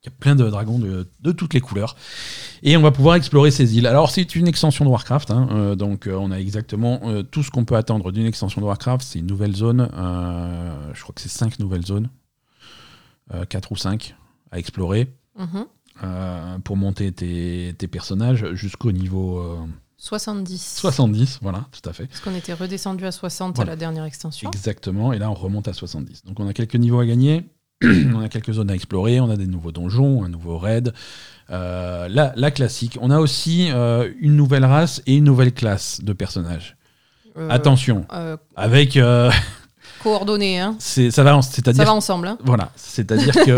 Il 0.03 0.09
y 0.09 0.13
a 0.13 0.15
plein 0.19 0.35
de 0.35 0.47
dragons 0.47 0.77
de, 0.77 1.07
de 1.21 1.31
toutes 1.31 1.55
les 1.55 1.61
couleurs. 1.61 1.95
Et 2.61 2.77
on 2.77 2.81
va 2.83 2.91
pouvoir 2.91 3.15
explorer 3.15 3.49
ces 3.49 3.75
îles. 3.77 3.88
Alors, 3.88 4.11
c'est 4.11 4.35
une 4.35 4.47
extension 4.47 4.85
de 4.85 4.89
Warcraft. 4.91 5.31
hein, 5.31 5.47
euh, 5.51 5.75
donc, 5.75 6.05
euh, 6.05 6.13
on 6.15 6.29
a 6.29 6.39
exactement 6.39 6.99
euh, 7.05 7.23
tout 7.23 7.41
ce 7.41 7.49
qu'on 7.49 7.65
peut 7.65 7.75
attendre 7.75 8.11
d'une 8.11 8.27
extension 8.27 8.61
de 8.61 8.67
Warcraft. 8.67 9.03
C'est 9.03 9.17
une 9.17 9.25
nouvelle 9.25 9.55
zone. 9.55 9.89
je 10.93 11.01
crois 11.01 11.15
que 11.15 11.21
c'est 11.21 11.29
cinq 11.29 11.57
nouvelles 11.57 11.85
zones. 11.88 12.09
Euh, 13.33 13.45
quatre 13.45 13.71
ou 13.71 13.75
cinq 13.75 14.15
à 14.51 14.59
explorer. 14.59 15.11
Mhm. 15.39 15.65
Euh, 16.03 16.58
pour 16.60 16.77
monter 16.77 17.12
tes, 17.12 17.73
tes 17.77 17.88
personnages 17.88 18.53
jusqu'au 18.53 18.91
niveau 18.91 19.39
euh, 19.39 19.58
70. 19.97 20.75
70. 20.79 21.39
Voilà, 21.41 21.65
tout 21.71 21.88
à 21.89 21.93
fait. 21.93 22.05
Parce 22.08 22.19
qu'on 22.19 22.36
était 22.36 22.53
redescendu 22.53 23.05
à 23.05 23.12
60 23.12 23.55
Voilà. 23.55 23.71
à 23.71 23.75
la 23.75 23.79
dernière 23.79 24.03
extension. 24.03 24.49
Exactement, 24.51 25.13
et 25.13 25.17
là 25.19 25.29
on 25.31 25.34
remonte 25.34 25.67
à 25.67 25.73
70. 25.73 26.23
Donc 26.25 26.39
on 26.39 26.47
a 26.47 26.53
quelques 26.53 26.75
niveaux 26.75 26.99
à 26.99 27.05
gagner, 27.05 27.45
on 27.84 28.21
a 28.21 28.29
quelques 28.29 28.53
zones 28.53 28.69
à 28.69 28.75
explorer, 28.75 29.19
on 29.19 29.29
a 29.29 29.38
des 29.38 29.47
nouveaux 29.47 29.71
donjons, 29.71 30.23
un 30.23 30.29
nouveau 30.29 30.58
raid. 30.58 30.93
Euh, 31.51 32.08
la, 32.08 32.34
la 32.36 32.49
classique. 32.51 32.97
On 33.01 33.12
a 33.12 33.19
aussi 33.19 33.69
euh, 33.71 34.12
une 34.19 34.36
nouvelle 34.36 34.65
race 34.65 35.03
et 35.05 35.15
une 35.15 35.25
nouvelle 35.25 35.53
classe 35.53 36.01
de 36.03 36.12
personnages. 36.12 36.75
Euh, 37.38 37.49
Attention, 37.49 38.05
avec 38.55 38.97
coordonnées, 40.06 40.60
hein. 40.60 40.76
ça 40.80 41.24
va, 41.24 41.36
en- 41.36 41.41
Ça 41.41 41.52
c'est-à-dire 41.52 41.84
va 41.86 41.94
ensemble. 41.94 42.28
hein. 42.28 42.38
voilà, 42.46 42.72
c'est-à-dire 42.76 43.34
que 43.34 43.56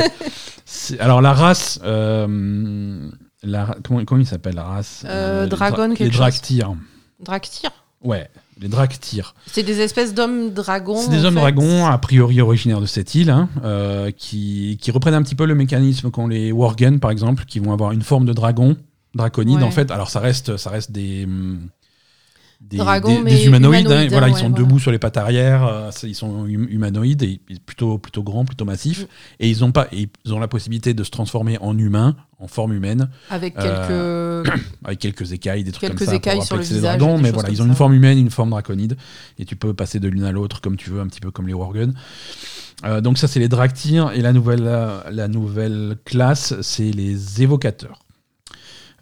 alors 0.99 1.21
la 1.21 1.33
race, 1.33 1.79
euh, 1.83 3.09
la, 3.43 3.75
comment, 3.83 4.03
comment 4.05 4.21
il 4.21 4.25
s'appelle 4.27 4.55
la 4.55 4.63
race? 4.63 5.03
Euh, 5.05 5.43
les 5.43 5.49
dragon 5.49 5.87
dra- 5.89 5.95
quelque 5.95 6.11
les. 6.11 6.17
Draktyr. 6.17 6.73
Draktyr. 7.19 7.69
Ouais, 8.03 8.29
les 8.59 8.67
Draktyr. 8.67 9.33
C'est 9.51 9.63
des 9.63 9.79
espèces 9.81 10.13
d'hommes 10.13 10.51
dragons. 10.53 10.97
C'est 11.01 11.09
des 11.09 11.25
hommes 11.25 11.33
fait. 11.33 11.39
dragons, 11.41 11.85
a 11.85 11.97
priori 11.97 12.39
originaires 12.41 12.79
de 12.81 12.85
cette 12.85 13.15
île, 13.15 13.29
hein, 13.31 13.49
euh, 13.63 14.11
qui, 14.15 14.77
qui 14.81 14.91
reprennent 14.91 15.15
un 15.15 15.23
petit 15.23 15.35
peu 15.35 15.45
le 15.45 15.55
mécanisme 15.55 16.11
qu'ont 16.11 16.27
les 16.27 16.51
Worgen, 16.51 16.99
par 16.99 17.11
exemple, 17.11 17.45
qui 17.45 17.59
vont 17.59 17.73
avoir 17.73 17.91
une 17.91 18.03
forme 18.03 18.25
de 18.25 18.33
dragon, 18.33 18.77
draconide 19.15 19.57
Ouais. 19.57 19.63
en 19.63 19.71
fait. 19.71 19.89
Alors 19.91 20.09
ça 20.09 20.19
reste, 20.19 20.57
ça 20.57 20.69
reste 20.69 20.91
des, 20.91 21.25
hum, 21.25 21.59
des, 22.59 22.77
Dragons, 22.77 23.15
des- 23.17 23.21
mais 23.21 23.31
des 23.31 23.45
humanoïdes. 23.45 23.91
hein, 23.91 24.07
voilà, 24.09 24.27
ils 24.29 24.33
sont 24.35 24.49
voilà. 24.49 24.55
debout 24.63 24.79
sur 24.79 24.91
les 24.91 24.99
pattes 24.99 25.15
arrière, 25.17 25.63
euh, 25.65 25.89
ils 26.03 26.15
sont 26.15 26.29
hum- 26.41 26.67
humanoïdes 26.69 27.23
et 27.23 27.39
plutôt, 27.65 27.97
plutôt 27.97 28.23
grands, 28.23 28.45
plutôt 28.45 28.65
massifs. 28.65 29.03
Mm. 29.03 29.07
Et 29.41 29.49
ils 29.49 29.63
ont, 29.63 29.71
pas, 29.71 29.87
et 29.91 30.09
ils 30.25 30.33
ont 30.33 30.39
la 30.39 30.47
possibilité 30.47 30.93
de 30.93 31.03
se 31.03 31.09
transformer 31.11 31.57
en 31.61 31.77
humains, 31.77 32.15
en 32.39 32.47
forme 32.47 32.73
humaine, 32.73 33.09
Avec 33.29 33.53
Euh, 33.59 34.43
quelques. 34.43 34.61
avec 34.83 34.99
quelques 34.99 35.31
écailles, 35.31 35.63
des 35.63 35.71
trucs 35.71 35.81
Quelques 35.89 35.97
comme 35.99 36.05
ça. 36.07 36.11
pour 36.11 36.17
écailles 36.17 36.41
sur 36.43 36.57
le 36.57 36.63
visage, 36.63 36.97
dragons, 36.97 37.17
mais 37.19 37.31
voilà, 37.31 37.49
ils 37.49 37.61
ont 37.61 37.65
ça. 37.65 37.69
une 37.69 37.75
forme 37.75 37.93
humaine, 37.93 38.17
une 38.17 38.31
forme 38.31 38.49
draconide, 38.49 38.97
et 39.39 39.45
tu 39.45 39.55
peux 39.55 39.73
passer 39.73 39.99
de 39.99 40.07
l'une 40.07 40.23
à 40.23 40.31
l'autre 40.31 40.59
comme 40.59 40.75
tu 40.77 40.89
veux, 40.89 40.99
un 40.99 41.07
petit 41.07 41.21
peu 41.21 41.31
comme 41.31 41.47
les 41.47 41.53
Worgen. 41.53 41.93
Euh, 42.85 43.01
donc 43.01 43.17
ça, 43.17 43.27
c'est 43.27 43.39
les 43.39 43.47
Draktyr, 43.49 44.11
et 44.13 44.21
la 44.21 44.33
nouvelle, 44.33 44.63
euh, 44.65 44.99
la 45.11 45.27
nouvelle 45.27 45.95
classe, 46.05 46.53
c'est 46.61 46.91
les 46.91 47.41
évocateurs. 47.41 47.99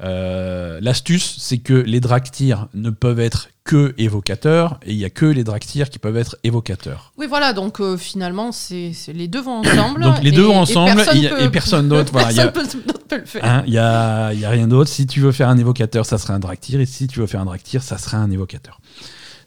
Euh, 0.02 0.80
L'astuce, 0.82 1.38
c'est 1.40 1.60
que 1.60 1.74
les 1.74 2.00
Draktyr 2.00 2.68
ne 2.74 2.90
peuvent 2.90 3.20
être 3.20 3.50
que 3.64 3.96
évocateurs, 3.98 4.80
et 4.86 4.92
il 4.92 4.98
y 4.98 5.06
a 5.06 5.10
que 5.10 5.26
les 5.26 5.44
Draktyr 5.44 5.90
qui 5.90 5.98
peuvent 6.00 6.18
être 6.18 6.38
évocateurs. 6.44 7.14
Oui, 7.18 7.26
voilà, 7.28 7.54
donc 7.54 7.80
euh, 7.80 7.98
finalement, 7.98 8.52
c'est 8.52 8.92
les 9.14 9.28
deux 9.28 9.42
vont 9.42 9.60
ensemble. 9.60 10.04
Donc 10.04 10.22
les 10.22 10.32
deux 10.32 10.44
et- 10.44 10.48
vont 10.48 10.60
ensemble, 10.60 11.02
et 11.42 11.50
personne 11.50 11.88
d'autre, 11.90 12.12
voilà, 12.12 12.32
y 12.32 12.40
a- 12.40 12.48
personne 12.52 12.82
peut- 12.82 12.88
d'autre 12.92 13.06
peut 13.08 13.18
le 13.20 13.26
faire. 13.26 13.44
Hein, 13.44 13.64
Il 13.66 13.72
n'y 13.72 13.78
a, 13.80 14.34
y 14.34 14.46
a 14.46 14.50
rien 14.50 14.68
d'autre. 14.68 14.90
Si 14.90 15.08
tu 15.08 15.20
veux 15.22 15.32
faire 15.32 15.50
un 15.50 15.58
évocateur, 15.58 16.06
ça 16.06 16.18
serait 16.18 16.34
un 16.34 16.40
Draktyr. 16.40 16.80
Et 16.80 16.86
si 16.86 17.08
tu 17.08 17.20
veux 17.22 17.28
faire 17.28 17.42
un 17.42 17.46
Draktyr, 17.46 17.82
ça 17.82 17.98
serait 17.98 18.18
un 18.18 18.30
évocateur. 18.30 18.80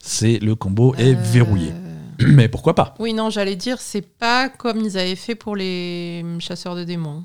C'est 0.00 0.38
le 0.40 0.54
combo 0.54 0.94
est 0.96 1.14
Euh, 1.14 1.18
verrouillé. 1.20 1.72
Mais 2.26 2.48
pourquoi 2.48 2.74
pas? 2.74 2.94
Oui, 2.98 3.12
non, 3.12 3.30
j'allais 3.30 3.54
dire, 3.54 3.76
c'est 3.80 4.02
pas 4.02 4.48
comme 4.48 4.80
ils 4.80 4.98
avaient 4.98 5.14
fait 5.14 5.36
pour 5.36 5.54
les 5.54 6.24
chasseurs 6.40 6.74
de 6.74 6.82
démons. 6.82 7.22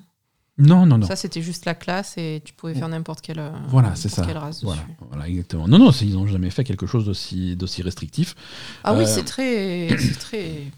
Non, 0.60 0.86
non, 0.86 1.00
non. 1.00 1.08
Ça, 1.08 1.16
c'était 1.16 1.42
juste 1.42 1.66
la 1.66 1.74
classe 1.74 2.13
et 2.18 2.42
tu 2.46 2.54
pouvais 2.54 2.76
faire 2.76 2.88
n'importe 2.88 3.22
quelle, 3.22 3.39
euh, 3.39 3.50
Voilà, 3.70 3.96
c'est 3.96 4.08
ça. 4.10 4.24
quelle 4.26 4.38
race 4.38 4.63
Voilà, 4.63 4.82
voilà, 5.10 5.28
exactement. 5.28 5.68
Non, 5.68 5.80
non, 5.80 5.89
ils 5.92 6.13
n'ont 6.13 6.28
jamais 6.28 6.52
fait 6.52 6.63
quelque 6.63 6.86
chose 6.86 7.06
d'aussi 7.06 7.56
d'aussi 7.56 7.82
restrictif. 7.82 8.36
Ah 8.84 8.94
oui, 8.94 9.04
Euh, 9.04 9.06
c'est 9.08 9.24
très, 9.24 9.89
c'est 10.00 10.20
très. 10.20 10.52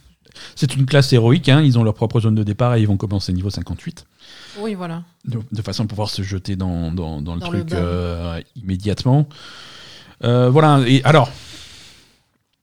C'est 0.56 0.76
une 0.76 0.86
classe 0.86 1.14
héroïque. 1.14 1.48
hein, 1.48 1.62
Ils 1.62 1.80
ont 1.80 1.84
leur 1.86 1.94
propre 1.94 2.20
zone 2.20 2.36
de 2.36 2.44
départ 2.44 2.76
et 2.76 2.82
ils 2.82 2.88
vont 2.88 2.98
commencer 2.98 3.32
niveau 3.32 3.50
58. 3.50 4.06
Oui, 4.60 4.74
voilà. 4.74 5.04
de, 5.24 5.40
de 5.50 5.62
façon 5.62 5.86
à 5.86 5.88
pouvoir 5.88 6.10
se 6.10 6.24
jeter 6.24 6.58
dans, 6.58 6.92
dans, 6.92 7.22
dans 7.22 7.36
le 7.36 7.40
Dans 7.40 7.48
truc 7.48 7.72
euh, 7.72 8.42
immédiatement. 8.58 9.30
Euh, 10.26 10.50
voilà, 10.50 10.82
et 10.86 11.02
alors, 11.06 11.30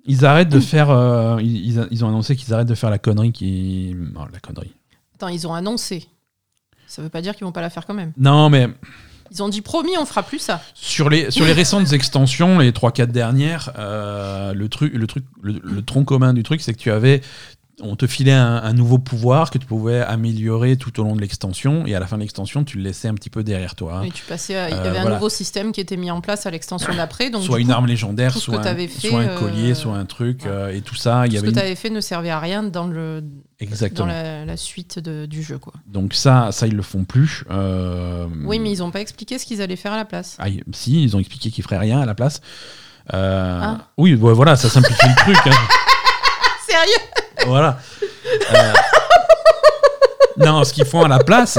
ils 0.05 0.25
arrêtent 0.27 0.51
de 0.51 0.61
faire. 0.61 0.91
euh, 0.91 1.41
ils, 1.41 1.87
ils- 1.91 2.05
ont 2.05 2.09
annoncé 2.09 2.37
qu'ils 2.37 2.53
arrêtent 2.53 2.69
de 2.69 2.75
faire 2.75 2.91
la 2.91 2.99
connerie 2.99 3.33
qui. 3.33 3.95
Non, 4.15 4.27
la 4.31 4.41
connerie. 4.41 4.73
Attends, 5.15 5.29
ils 5.29 5.47
ont 5.47 5.55
annoncé. 5.55 6.07
Ça 6.93 7.01
veut 7.01 7.09
pas 7.09 7.23
dire 7.23 7.35
qu'ils 7.35 7.47
vont 7.47 7.53
pas 7.53 7.63
la 7.63 7.71
faire 7.71 7.87
quand 7.87 7.95
même. 7.95 8.13
Non, 8.19 8.51
mais 8.51 8.69
Ils 9.31 9.43
ont 9.43 9.49
dit 9.49 9.63
promis, 9.63 9.93
on 9.99 10.05
fera 10.05 10.23
plus 10.23 10.41
ça. 10.41 10.61
sur 10.75 11.09
les, 11.09 11.31
sur 11.31 11.47
les 11.47 11.55
récentes 11.55 11.91
extensions, 11.95 12.59
les 12.59 12.71
3-4 12.71 13.07
dernières, 13.07 13.71
euh, 13.79 14.53
le, 14.53 14.69
truc, 14.69 14.93
le, 14.93 15.07
truc, 15.07 15.25
le, 15.41 15.59
le 15.65 15.83
tronc 15.83 16.05
commun 16.05 16.35
du 16.35 16.43
truc, 16.43 16.61
c'est 16.61 16.75
que 16.75 16.79
tu 16.79 16.91
avais. 16.91 17.23
On 17.85 17.97
te 17.97 18.07
filait 18.07 18.33
un, 18.33 18.57
un 18.63 18.73
nouveau 18.73 18.99
pouvoir 18.99 19.51
que 19.51 19.59
tu 19.59 19.67
pouvais 19.67 20.01
améliorer 20.01 20.77
tout 20.77 21.01
au 21.01 21.03
long 21.05 21.17
de 21.17 21.21
l'extension, 21.21 21.85
et 21.87 21.95
à 21.97 22.01
la 22.01 22.07
fin 22.07 22.17
de 22.17 22.23
l'extension, 22.23 22.63
tu 22.65 22.77
le 22.79 22.85
laissais 22.85 23.09
un 23.09 23.15
petit 23.15 23.29
peu 23.31 23.43
derrière 23.43 23.75
toi. 23.75 23.99
hein. 23.99 24.03
Et 24.05 24.11
tu 24.13 24.23
passais 24.25 24.57
à- 24.57 24.69
il 24.71 24.77
y 24.77 24.79
Euh, 24.79 24.81
avait 24.89 24.99
un 24.99 25.03
voilà. 25.03 25.17
nouveau 25.17 25.29
système 25.29 25.73
qui 25.73 25.81
était 25.81 25.97
mis 25.97 26.11
en 26.11 26.21
place 26.21 26.47
à 26.47 26.51
l'extension 26.51 26.95
d'après. 26.95 27.31
Donc 27.31 27.43
soit 27.43 27.59
une 27.61 27.67
coup, 27.67 27.73
arme 27.73 27.87
légendaire, 27.87 28.37
soit, 28.37 28.59
un, 28.59 28.63
t'avais 28.63 28.87
fait, 28.89 29.09
soit 29.09 29.21
un 29.21 29.29
euh, 29.29 29.39
collier, 29.39 29.75
soit 29.75 29.97
un 29.97 30.05
truc, 30.05 30.47
euh, 30.47 30.69
et 30.73 30.81
tout 30.81 30.95
ça. 30.95 31.27
Il 31.27 31.33
tout 31.33 31.39
ce 31.39 31.43
que 31.43 31.51
tu 31.51 31.59
avais 31.59 31.75
fait 31.75 31.91
ne 31.91 32.01
servait 32.01 32.31
à 32.31 32.39
rien 32.39 32.63
dans, 32.63 32.87
le, 32.87 33.21
dans 33.21 33.27
Exactement. 33.59 34.07
la, 34.07 34.45
la 34.45 34.57
suite 34.57 34.99
de- 35.01 35.27
du 35.27 35.43
jeu. 35.43 35.59
Quoi. 35.59 35.73
Donc 35.87 36.15
ça, 36.15 36.51
ça 36.53 36.67
ils 36.69 36.77
le 36.77 36.83
font 36.83 37.05
plus. 37.05 37.45
Oui, 38.45 38.59
mais 38.61 38.71
ils 38.73 38.79
n'ont 38.79 38.91
pas 38.93 39.01
expliqué 39.01 39.39
ce 39.39 39.45
qu'ils 39.47 39.61
allaient 39.61 39.77
faire 39.77 39.93
à 39.93 39.97
la 39.97 40.05
place. 40.05 40.37
ah, 40.39 40.47
si, 40.73 41.03
ils 41.03 41.17
ont 41.17 41.19
expliqué 41.19 41.51
qu'ils 41.51 41.65
feraient 41.65 41.79
rien 41.79 42.01
à 42.01 42.07
la 42.07 42.15
place. 42.15 42.41
Ah. 43.13 43.79
Oui, 43.99 44.15
voilà, 44.15 44.55
ça 44.57 44.69
simplifie 44.69 45.09
le 45.09 45.15
truc. 45.17 45.37
hein. 45.47 45.51
Sérieux? 46.69 47.09
Voilà. 47.47 47.79
Euh, 48.55 48.73
Non, 50.39 50.65
ce 50.65 50.73
qu'ils 50.73 50.85
font 50.87 51.03
à 51.05 51.09
la 51.09 51.19
place, 51.19 51.59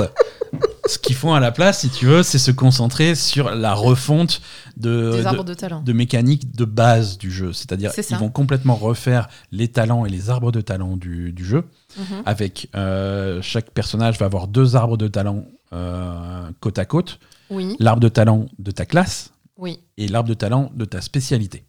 ce 0.88 0.98
qu'ils 0.98 1.16
font 1.16 1.34
à 1.34 1.40
la 1.40 1.52
place, 1.52 1.80
si 1.82 1.90
tu 1.90 2.06
veux, 2.08 2.24
c'est 2.24 2.40
se 2.40 2.52
concentrer 2.52 3.16
sur 3.16 3.52
la 3.52 3.74
refonte 3.74 4.42
de, 4.78 5.22
de- 5.24 5.44
de 5.44 5.54
talent. 5.54 5.82
de 5.82 5.94
mécanique 5.94 6.56
de 6.56 6.66
base 6.66 7.18
du 7.18 7.32
jeu. 7.32 7.54
C'est-à-dire 7.54 7.92
ils 7.98 8.16
vont 8.18 8.30
complètement 8.30 8.76
refaire 8.76 9.30
les 9.52 9.68
talents 9.68 10.06
et 10.06 10.10
les 10.10 10.30
arbres 10.30 10.52
de 10.52 10.62
talent 10.62 10.98
du, 10.98 11.32
du 11.32 11.46
jeu. 11.46 11.66
Mhm. 11.98 12.24
Avec 12.26 12.70
euh, 12.76 13.40
chaque 13.42 13.70
personnage 13.72 14.18
va 14.20 14.26
avoir 14.26 14.48
deux 14.48 14.76
arbres 14.76 14.98
de 14.98 15.08
talent 15.08 15.46
euh, 15.74 16.50
côte 16.60 16.80
à 16.80 16.86
côte. 16.86 17.20
Oui, 17.50 17.76
L'arbre 17.80 18.02
de 18.02 18.10
talent 18.10 18.48
de 18.58 18.72
ta 18.72 18.86
classe 18.86 19.32
oui. 19.58 19.80
et 19.98 20.08
l'arbre 20.08 20.30
de 20.30 20.34
talent 20.34 20.72
de 20.74 20.86
ta 20.86 21.02
spécialité. 21.02 21.66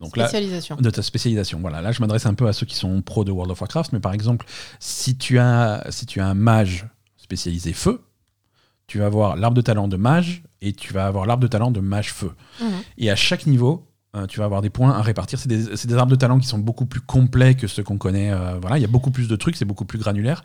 Donc 0.00 0.16
là, 0.16 0.26
Spécialisation. 0.26 0.76
de 0.76 0.90
ta 0.90 1.02
spécialisation. 1.02 1.60
Voilà, 1.60 1.80
là 1.80 1.92
je 1.92 2.00
m'adresse 2.00 2.26
un 2.26 2.34
peu 2.34 2.46
à 2.48 2.52
ceux 2.52 2.66
qui 2.66 2.74
sont 2.74 3.00
pros 3.00 3.24
de 3.24 3.30
World 3.30 3.52
of 3.52 3.60
Warcraft, 3.60 3.92
mais 3.92 4.00
par 4.00 4.12
exemple, 4.12 4.46
si 4.80 5.16
tu 5.16 5.38
as, 5.38 5.86
si 5.90 6.04
tu 6.06 6.20
as 6.20 6.26
un 6.26 6.34
mage 6.34 6.86
spécialisé 7.16 7.72
feu, 7.72 8.02
tu 8.86 8.98
vas 8.98 9.06
avoir 9.06 9.36
l'arbre 9.36 9.56
de 9.56 9.62
talent 9.62 9.88
de 9.88 9.96
mage 9.96 10.42
et 10.60 10.72
tu 10.72 10.92
vas 10.92 11.06
avoir 11.06 11.26
l'arbre 11.26 11.42
de 11.42 11.48
talent 11.48 11.70
de 11.70 11.80
mage 11.80 12.12
feu. 12.12 12.32
Mhm. 12.60 12.66
Et 12.98 13.10
à 13.10 13.16
chaque 13.16 13.46
niveau, 13.46 13.86
euh, 14.14 14.26
tu 14.26 14.38
vas 14.38 14.44
avoir 14.44 14.62
des 14.62 14.70
points 14.70 14.92
à 14.92 15.02
répartir. 15.02 15.38
C'est 15.38 15.48
des, 15.48 15.94
arbres 15.94 16.10
de 16.12 16.16
talent 16.16 16.38
qui 16.38 16.46
sont 16.46 16.58
beaucoup 16.58 16.86
plus 16.86 17.00
complets 17.00 17.54
que 17.54 17.66
ceux 17.66 17.82
qu'on 17.82 17.98
connaît. 17.98 18.30
euh, 18.32 18.58
voilà, 18.60 18.78
il 18.78 18.80
y 18.80 18.84
a 18.84 18.88
beaucoup 18.88 19.10
plus 19.10 19.28
de 19.28 19.36
trucs, 19.36 19.56
c'est 19.56 19.64
beaucoup 19.64 19.84
plus 19.84 19.98
granulaire. 19.98 20.44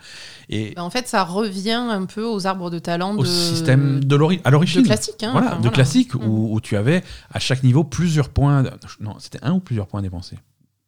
Et 0.50 0.74
Ben, 0.76 0.82
en 0.84 0.90
fait, 0.90 1.08
ça 1.08 1.24
revient 1.24 1.72
un 1.90 2.06
peu 2.06 2.24
aux 2.24 2.48
arbres 2.48 2.70
de 2.70 2.80
talent 2.80 3.16
au 3.16 3.22
de, 3.24 3.28
système 3.28 4.04
de 4.04 4.06
à 4.06 4.18
de 4.18 4.50
l'origine. 4.52 4.84
classique. 4.84 5.22
hein, 5.24 5.32
voilà, 5.32 5.48
enfin, 5.48 5.56
de 5.58 5.62
voilà. 5.62 5.76
classique, 5.76 6.16
Mhm. 6.16 6.28
où, 6.28 6.54
où 6.56 6.62
tu 6.62 6.76
avais 6.76 7.04
à 7.32 7.40
chaque 7.40 7.64
niveau 7.64 7.84
plusieurs 7.84 8.30
points. 8.30 8.64
de- 8.64 8.72
Non, 9.00 9.16
c'était 9.20 9.40
un 9.44 9.54
ou 9.54 9.60
plusieurs 9.60 9.88
points 9.88 10.02
dépensés. 10.02 10.38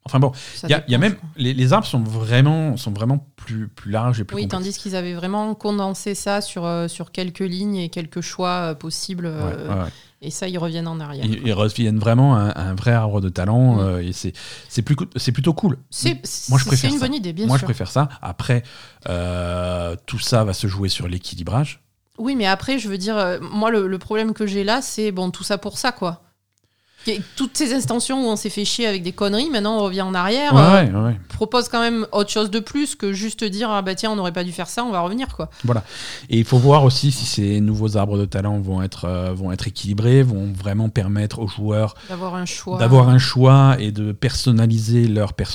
Enfin 0.03 0.19
bon, 0.19 0.31
il 0.63 0.69
y 0.71 0.73
a, 0.73 0.83
y 0.87 0.97
même 0.97 1.15
les, 1.35 1.53
les 1.53 1.73
arbres 1.73 1.85
sont 1.85 1.99
vraiment 2.01 2.75
sont 2.75 2.91
vraiment 2.91 3.23
plus 3.35 3.67
plus 3.67 3.91
larges 3.91 4.19
et 4.19 4.23
plus 4.23 4.35
Oui, 4.35 4.41
complexes. 4.43 4.63
tandis 4.65 4.77
qu'ils 4.79 4.95
avaient 4.95 5.13
vraiment 5.13 5.53
condensé 5.53 6.15
ça 6.15 6.41
sur, 6.41 6.65
euh, 6.65 6.87
sur 6.87 7.11
quelques 7.11 7.37
lignes 7.41 7.75
et 7.75 7.89
quelques 7.89 8.21
choix 8.21 8.73
possibles. 8.73 9.27
Ouais, 9.27 9.33
ouais, 9.69 9.69
ouais. 9.83 9.89
Et 10.23 10.29
ça, 10.29 10.47
ils 10.47 10.57
reviennent 10.59 10.87
en 10.87 10.99
arrière. 10.99 11.25
Ils, 11.25 11.41
ils 11.47 11.53
reviennent 11.53 11.97
vraiment 11.97 12.35
à 12.35 12.39
un, 12.39 12.49
à 12.49 12.61
un 12.69 12.75
vrai 12.75 12.91
arbre 12.91 13.21
de 13.21 13.29
talent 13.29 13.75
Mm. 13.75 13.79
euh, 13.79 14.03
et 14.03 14.13
c'est 14.13 14.33
c'est 14.69 14.85
c'est 15.15 15.31
plutôt 15.31 15.53
cool. 15.53 15.77
C'est 15.89 16.21
Moi, 16.49 16.59
je 16.59 16.65
préfère 16.65 16.89
c'est 16.89 16.93
une 16.95 16.99
ça. 16.99 17.05
bonne 17.07 17.15
idée, 17.15 17.33
bien 17.33 17.47
Moi, 17.47 17.57
je 17.57 17.63
préfère 17.65 17.89
ça. 17.89 18.07
Après, 18.21 18.61
euh, 19.09 19.95
tout 20.05 20.19
ça 20.19 20.43
va 20.43 20.53
se 20.53 20.67
jouer 20.67 20.89
sur 20.89 21.07
l'équilibrage. 21.07 21.81
Oui, 22.19 22.35
mais 22.35 22.45
après, 22.45 22.77
je 22.77 22.87
veux 22.87 22.97
dire, 22.99 23.17
euh, 23.17 23.39
moi, 23.41 23.71
le, 23.71 23.87
le 23.87 23.97
problème 23.97 24.33
que 24.33 24.45
j'ai 24.45 24.63
là, 24.63 24.81
c'est 24.83 25.11
bon, 25.11 25.31
tout 25.31 25.43
ça 25.43 25.57
pour 25.57 25.77
ça, 25.79 25.91
quoi. 25.91 26.21
Toutes 27.35 27.57
ces 27.57 27.73
extensions 27.73 28.25
où 28.25 28.29
on 28.29 28.35
s'est 28.35 28.49
fait 28.49 28.65
chier 28.65 28.87
avec 28.87 29.03
des 29.03 29.11
conneries, 29.11 29.49
maintenant 29.49 29.77
on 29.77 29.83
revient 29.83 30.01
en 30.01 30.13
arrière. 30.13 30.53
Ouais, 30.53 30.91
euh, 30.93 31.07
ouais, 31.07 31.19
propose 31.29 31.69
quand 31.69 31.81
même 31.81 32.05
autre 32.11 32.29
chose 32.29 32.51
de 32.51 32.59
plus 32.59 32.95
que 32.95 33.13
juste 33.13 33.43
dire 33.43 33.69
ah 33.69 33.81
bah 33.81 33.95
tiens 33.95 34.11
on 34.11 34.15
n'aurait 34.15 34.31
pas 34.31 34.43
dû 34.43 34.51
faire 34.51 34.67
ça 34.67 34.83
on 34.83 34.91
va 34.91 35.01
revenir 35.01 35.35
quoi 35.35 35.49
Et 36.29 36.39
il 36.39 36.45
faut 36.45 36.57
voir 36.57 36.83
aussi 36.83 37.11
si 37.11 37.25
ces 37.25 37.61
nouveaux 37.61 37.97
arbres 37.97 38.17
de 38.17 38.25
talent 38.25 38.59
vont 38.59 38.81
être, 38.81 39.05
euh, 39.05 39.33
vont 39.33 39.51
être 39.51 39.67
équilibrés, 39.67 40.23
vont 40.23 40.51
vraiment 40.53 40.89
permettre 40.89 41.39
aux 41.39 41.47
joueurs 41.47 41.95
d'avoir 42.09 42.35
un 42.35 42.45
choix 42.45 42.77
d'avoir 42.77 43.09
un 43.09 43.17
choix 43.17 43.75
et 43.79 43.91
de 43.91 44.11
personnaliser 44.11 45.07
leur 45.07 45.33
personnage 45.33 45.51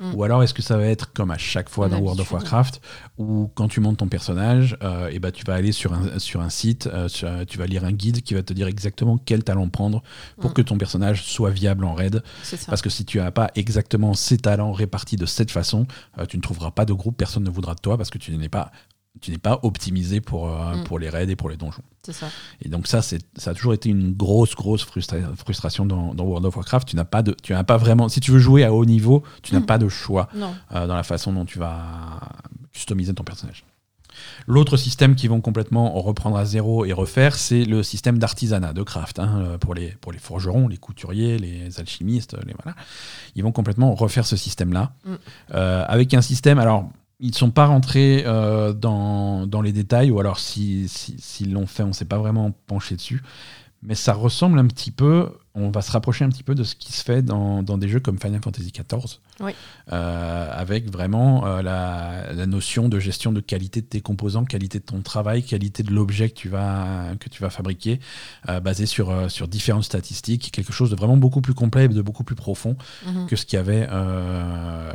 Mm. 0.00 0.14
Ou 0.14 0.24
alors 0.24 0.42
est-ce 0.42 0.54
que 0.54 0.62
ça 0.62 0.76
va 0.76 0.86
être 0.86 1.12
comme 1.12 1.30
à 1.30 1.38
chaque 1.38 1.68
fois 1.68 1.88
dans 1.88 1.98
World 1.98 2.20
of. 2.20 2.30
Warcraft, 2.30 2.80
où 3.18 3.50
quand 3.54 3.68
tu 3.68 3.80
montes 3.80 3.96
ton 3.98 4.08
personnage, 4.08 4.76
euh, 4.82 5.08
et 5.10 5.18
bah, 5.18 5.32
tu 5.32 5.44
vas 5.44 5.54
aller 5.54 5.72
sur 5.72 5.92
un, 5.94 6.18
sur 6.18 6.40
un 6.42 6.50
site, 6.50 6.86
euh, 6.86 7.08
sur- 7.08 7.30
tu 7.46 7.56
vas 7.58 7.66
lire 7.66 7.84
un 7.84 7.92
guide 7.92 8.22
qui 8.22 8.34
va 8.34 8.42
te 8.42 8.52
dire 8.52 8.66
exactement 8.66 9.16
quel 9.16 9.42
talent 9.42 9.68
prendre 9.68 10.02
pour 10.40 10.50
Mm. 10.50 10.54
que 10.54 10.62
ton 10.62 10.76
personnage 10.78 11.22
soit 11.24 11.50
viable 11.50 11.84
en 11.84 11.94
raid. 11.94 12.22
Parce 12.68 12.82
que 12.82 12.90
si 12.90 13.04
tu 13.04 13.18
n'as 13.18 13.30
pas 13.30 13.50
exactement 13.54 14.12
ces 14.14 14.36
talents 14.36 14.72
répartis 14.72 15.16
de 15.16 15.24
cette 15.26 15.50
façon, 15.50 15.86
euh, 16.18 16.26
tu 16.26 16.36
ne 16.36 16.42
trouveras 16.42 16.72
pas 16.72 16.84
de 16.84 16.92
groupe, 16.92 17.16
personne 17.16 17.44
ne 17.44 17.50
voudra 17.50 17.74
de 17.74 17.80
toi 17.80 17.96
parce 17.96 18.10
que 18.10 18.18
tu 18.18 18.36
n'es 18.36 18.48
pas, 18.50 18.70
tu 19.22 19.30
n'es 19.30 19.38
pas 19.38 19.60
optimisé 19.62 20.20
pour, 20.20 20.50
euh, 20.50 20.74
Mm. 20.76 20.84
pour 20.84 20.98
les 20.98 21.08
raids 21.08 21.30
et 21.30 21.36
pour 21.36 21.48
les 21.48 21.56
donjons. 21.56 21.82
ça 22.08 22.28
Et 22.62 22.68
donc 22.68 22.86
ça, 22.86 23.00
ça 23.02 23.16
a 23.46 23.54
toujours 23.54 23.72
été 23.74 23.88
une 23.88 24.12
grosse, 24.12 24.54
grosse 24.54 24.84
frustra- 24.84 25.34
frustration 25.36 25.86
dans, 25.86 26.14
dans 26.14 26.22
World 26.24 26.44
of 26.46 26.54
Warcraft. 26.56 26.86
Tu 26.86 26.94
n'as 26.96 27.04
pas 27.04 27.22
de, 27.22 27.34
tu 27.42 27.52
n'as 27.54 27.64
pas 27.64 27.78
vraiment, 27.78 28.08
si 28.10 28.20
tu 28.20 28.30
veux 28.30 28.38
jouer 28.38 28.62
à 28.62 28.72
haut 28.74 28.84
niveau, 28.84 29.22
tu 29.42 29.54
n'as 29.54 29.60
Mm. 29.60 29.66
pas 29.66 29.78
de 29.78 29.88
choix 29.88 30.28
euh, 30.74 30.86
dans 30.86 30.94
la 30.94 31.02
façon 31.02 31.32
dont 31.32 31.46
tu 31.46 31.58
vas 31.58 32.20
customiser 32.76 33.14
ton 33.14 33.24
personnage. 33.24 33.64
L'autre 34.46 34.76
système 34.76 35.14
qu'ils 35.14 35.28
vont 35.28 35.40
complètement 35.42 35.92
reprendre 36.00 36.36
à 36.38 36.44
zéro 36.44 36.84
et 36.86 36.92
refaire, 36.92 37.34
c'est 37.34 37.64
le 37.64 37.82
système 37.82 38.18
d'artisanat, 38.18 38.72
de 38.72 38.82
craft, 38.82 39.18
hein, 39.18 39.30
euh, 39.42 39.58
pour, 39.58 39.74
les, 39.74 39.88
pour 40.00 40.12
les 40.12 40.18
forgerons, 40.18 40.68
les 40.68 40.78
couturiers, 40.78 41.38
les 41.38 41.78
alchimistes, 41.80 42.34
les, 42.46 42.54
voilà. 42.62 42.76
Ils 43.34 43.42
vont 43.42 43.52
complètement 43.52 43.94
refaire 43.94 44.24
ce 44.26 44.36
système-là, 44.36 44.92
Mm. 45.04 45.14
euh, 45.54 45.84
avec 45.86 46.14
un 46.14 46.22
système, 46.22 46.58
alors 46.58 46.88
ils 47.20 47.30
ne 47.30 47.34
sont 47.34 47.50
pas 47.50 47.66
rentrés 47.66 48.24
euh, 48.26 48.72
dans, 48.74 49.46
dans 49.46 49.62
les 49.62 49.72
détails, 49.72 50.10
ou 50.10 50.20
alors 50.20 50.38
si- 50.38 50.86
si- 50.88 51.16
s'ils 51.18 51.52
l'ont 51.52 51.66
fait, 51.66 51.82
on 51.82 51.88
ne 51.88 51.92
s'est 51.92 52.04
pas 52.04 52.18
vraiment 52.18 52.52
penché 52.66 52.94
dessus, 52.96 53.22
mais 53.82 53.94
ça 53.94 54.12
ressemble 54.14 54.58
un 54.58 54.66
petit 54.66 54.90
peu, 54.90 55.30
on 55.54 55.70
va 55.70 55.80
se 55.80 55.90
rapprocher 55.92 56.24
un 56.24 56.28
petit 56.28 56.42
peu 56.42 56.54
de 56.54 56.64
ce 56.64 56.74
qui 56.74 56.92
se 56.92 57.02
fait 57.02 57.22
dans, 57.22 57.62
dans 57.62 57.78
des 57.78 57.88
jeux 57.88 58.00
comme 58.00 58.18
Final 58.18 58.40
Fantasy 58.42 58.72
XIV, 58.72 59.18
Oui. 59.40 59.52
euh, 59.92 60.50
avec 60.52 60.90
vraiment 60.90 61.46
euh, 61.46 61.62
la, 61.62 62.32
la 62.32 62.46
notion 62.46 62.88
de 62.88 62.98
gestion 62.98 63.32
de 63.32 63.40
qualité 63.40 63.80
de 63.80 63.86
tes 63.86 64.00
composants, 64.00 64.44
qualité 64.44 64.80
de 64.80 64.84
ton 64.84 65.00
travail, 65.02 65.42
qualité 65.42 65.82
de 65.82 65.92
l'objet 65.92 66.28
que 66.30 66.34
tu 66.34 66.48
vas, 66.48 67.14
que 67.20 67.28
tu 67.28 67.40
vas 67.42 67.48
fabriquer, 67.50 68.00
euh, 68.48 68.60
basé 68.60 68.86
sur, 68.86 69.10
euh, 69.10 69.28
sur 69.28 69.46
différentes 69.48 69.84
statistiques, 69.84 70.50
quelque 70.52 70.72
chose 70.72 70.90
de 70.90 70.96
vraiment 70.96 71.16
beaucoup 71.16 71.40
plus 71.40 71.54
complet 71.54 71.84
et 71.84 71.88
de 71.88 72.02
beaucoup 72.02 72.24
plus 72.24 72.36
profond 72.36 72.76
Mhm. 73.06 73.26
que 73.26 73.36
ce 73.36 73.46
qu'il 73.46 73.56
y 73.56 73.60
avait 73.60 73.86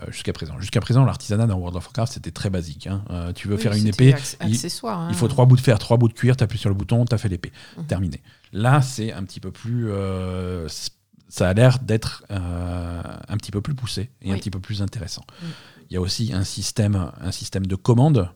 jusqu'à 0.09 0.33
présent. 0.33 0.59
Jusqu'à 0.59 0.81
présent, 0.81 1.05
l'artisanat 1.05 1.47
dans 1.47 1.55
World 1.57 1.75
of 1.77 1.85
Warcraft, 1.85 2.13
c'était 2.13 2.31
très 2.31 2.49
basique. 2.49 2.87
hein. 2.87 3.03
Tu 3.35 3.47
veux 3.47 3.55
Oui, 3.55 3.61
faire 3.61 3.73
une 3.73 3.87
épée, 3.87 4.13
il- 4.45 4.55
hein. 4.83 5.07
il 5.09 5.15
faut 5.15 5.27
trois 5.27 5.45
bouts 5.45 5.55
de 5.55 5.61
fer, 5.61 5.79
trois 5.79 5.97
bouts 5.97 6.07
de 6.07 6.13
cuir, 6.13 6.35
tu 6.35 6.43
appuies 6.43 6.57
sur 6.59 6.69
le 6.69 6.75
bouton, 6.75 7.05
tu 7.05 7.13
as 7.15 7.17
fait 7.17 7.29
l'épée. 7.29 7.51
Mhm. 7.77 7.85
Terminé. 7.85 8.21
Là, 8.53 8.81
c'est 8.81 9.11
un 9.13 9.23
petit 9.23 9.39
peu 9.39 9.51
plus. 9.51 9.89
euh, 9.91 10.67
ça 11.29 11.47
a 11.49 11.53
l'air 11.53 11.79
d'être 11.79 12.23
euh, 12.31 13.01
un 13.29 13.37
petit 13.37 13.51
peu 13.51 13.61
plus 13.61 13.73
poussé 13.75 14.09
et 14.21 14.31
un 14.33 14.37
petit 14.37 14.51
peu 14.51 14.59
plus 14.59 14.81
intéressant. 14.81 15.23
Mhm. 15.41 15.49
Il 15.89 15.93
y 15.93 15.97
a 15.97 16.01
aussi 16.01 16.31
un 16.33 16.43
système, 16.43 17.11
un 17.19 17.31
système 17.31 17.65
de 17.65 17.75
commandes. 17.75 18.29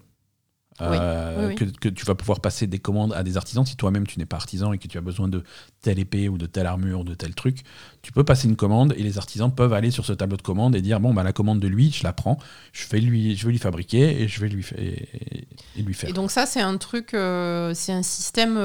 Euh, 0.82 1.48
Oui. 1.48 1.56
Que, 1.56 1.64
que 1.64 1.88
tu 1.88 2.04
vas 2.06 2.16
pouvoir 2.16 2.42
passer 2.42 2.68
des 2.68 2.80
commandes 2.80 3.14
à 3.14 3.24
des 3.24 3.38
artisans. 3.38 3.66
Si 3.66 3.78
toi-même 3.78 4.06
tu 4.06 4.20
n'es 4.20 4.26
pas 4.26 4.36
artisan 4.36 4.74
et 4.74 4.78
que 4.78 4.90
tu 4.90 4.98
as 4.98 5.02
besoin 5.02 5.30
de 5.30 5.42
telle 5.82 6.00
épée 6.00 6.28
ou 6.28 6.38
de 6.38 6.46
telle 6.48 6.66
armure 6.68 7.00
ou 7.00 7.04
de 7.06 7.14
tel 7.14 7.34
truc, 7.34 7.64
tu 8.02 8.12
peux 8.12 8.26
passer 8.26 8.50
une 8.50 8.58
commande 8.58 8.94
et 8.98 9.02
les 9.04 9.18
artisans 9.18 9.50
peuvent 9.56 9.72
aller 9.72 9.90
sur 9.90 10.04
ce 10.06 10.12
tableau 10.12 10.36
de 10.36 10.42
commande 10.42 10.76
et 10.76 10.82
dire 10.82 11.00
bon 11.00 11.14
bah 11.14 11.24
la 11.24 11.32
commande 11.32 11.62
de 11.62 11.68
lui, 11.70 11.92
je 11.94 12.04
la 12.04 12.12
prends, 12.12 12.38
je 12.74 12.86
vais 12.90 13.00
lui, 13.00 13.38
je 13.38 13.46
vais 13.46 13.54
lui 13.54 13.58
fabriquer 13.58 14.22
et 14.22 14.28
je 14.28 14.42
vais 14.42 14.50
lui, 14.50 14.64
fa- 14.64 14.76
et, 14.78 15.48
et 15.78 15.82
lui 15.82 15.94
faire. 15.94 16.10
et 16.10 16.14
donc 16.14 16.30
ça 16.30 16.46
c'est 16.46 16.60
un 16.62 16.76
truc 16.76 17.14
euh, 17.14 17.74
c'est 17.74 17.94
un 17.94 18.04
système 18.04 18.58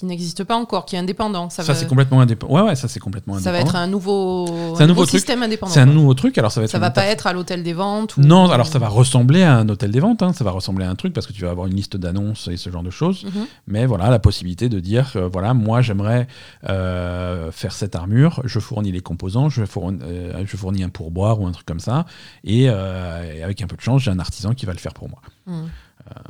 qui 0.00 0.06
n'existe 0.06 0.44
pas 0.44 0.56
encore 0.56 0.86
qui 0.86 0.96
est 0.96 0.98
indépendant 0.98 1.50
ça, 1.50 1.62
Ça, 1.62 1.72
va, 1.72 1.78
c'est 1.78 1.86
complètement 1.86 2.20
indépendant. 2.20 2.54
Ouais, 2.54 2.62
ouais, 2.62 2.74
ça, 2.74 2.88
c'est 2.88 3.00
complètement 3.00 3.38
ça 3.38 3.52
va 3.52 3.58
indépendant. 3.58 3.78
être 3.78 3.82
un 3.82 3.86
nouveau, 3.86 4.76
un 4.78 4.86
nouveau 4.86 5.02
truc. 5.04 5.10
système 5.18 5.42
indépendant 5.42 5.72
C'est 5.72 5.80
un 5.80 5.86
nouveau 5.86 6.14
truc. 6.14 6.36
Alors, 6.38 6.50
ça 6.50 6.60
va 6.60 6.64
être 6.64 6.70
ça 6.70 6.78
va 6.78 6.90
pas 6.90 7.04
être 7.06 7.26
à 7.26 7.32
l'hôtel 7.32 7.62
des 7.62 7.72
ventes 7.74 8.16
ou... 8.16 8.22
Non, 8.22 8.50
alors 8.50 8.66
ça 8.66 8.78
va 8.78 8.88
ressembler 8.88 9.42
à 9.42 9.56
un 9.56 9.68
hôtel 9.68 9.90
des 9.90 10.00
ventes. 10.00 10.22
hein. 10.22 10.32
Ça 10.32 10.42
va 10.42 10.50
ressembler 10.50 10.84
à 10.86 10.90
un 10.90 10.94
truc 10.96 11.12
parce 11.12 11.26
que 11.26 11.32
tu 11.32 11.42
vas 11.44 11.50
avoir 11.50 11.66
une 11.66 11.74
liste 11.76 11.96
d'annonces 11.96 12.48
et 12.48 12.56
ce 12.56 12.70
genre 12.70 12.82
de 12.82 12.90
choses. 12.90 13.24
Mhm. 13.24 13.46
Mais 13.66 13.86
voilà, 13.86 14.08
la 14.10 14.18
possibilité 14.18 14.68
de 14.68 14.80
dire 14.80 15.12
euh, 15.16 15.28
voilà, 15.30 15.52
moi, 15.54 15.82
j'aimerais 15.82 16.26
euh, 16.68 17.50
faire 17.52 17.72
cette 17.72 17.94
armure. 17.94 18.40
Je 18.44 18.58
fournis 18.58 18.92
les 18.92 19.00
composants. 19.00 19.48
Je 19.48 19.64
fournis, 19.64 19.98
euh, 20.02 20.42
je 20.46 20.56
fournis 20.56 20.82
un 20.82 20.88
pourboire 20.88 21.40
ou 21.40 21.46
un 21.46 21.52
truc 21.52 21.66
comme 21.66 21.80
ça. 21.80 22.06
Et, 22.44 22.66
euh, 22.68 23.34
et 23.34 23.42
avec 23.42 23.60
un 23.62 23.66
peu 23.66 23.76
de 23.76 23.80
chance, 23.82 24.02
j'ai 24.02 24.10
un 24.10 24.18
artisan 24.18 24.54
qui 24.54 24.66
va 24.66 24.72
le 24.72 24.78
faire 24.78 24.94
pour 24.94 25.08
moi. 25.08 25.20
Mhm. 25.46 25.68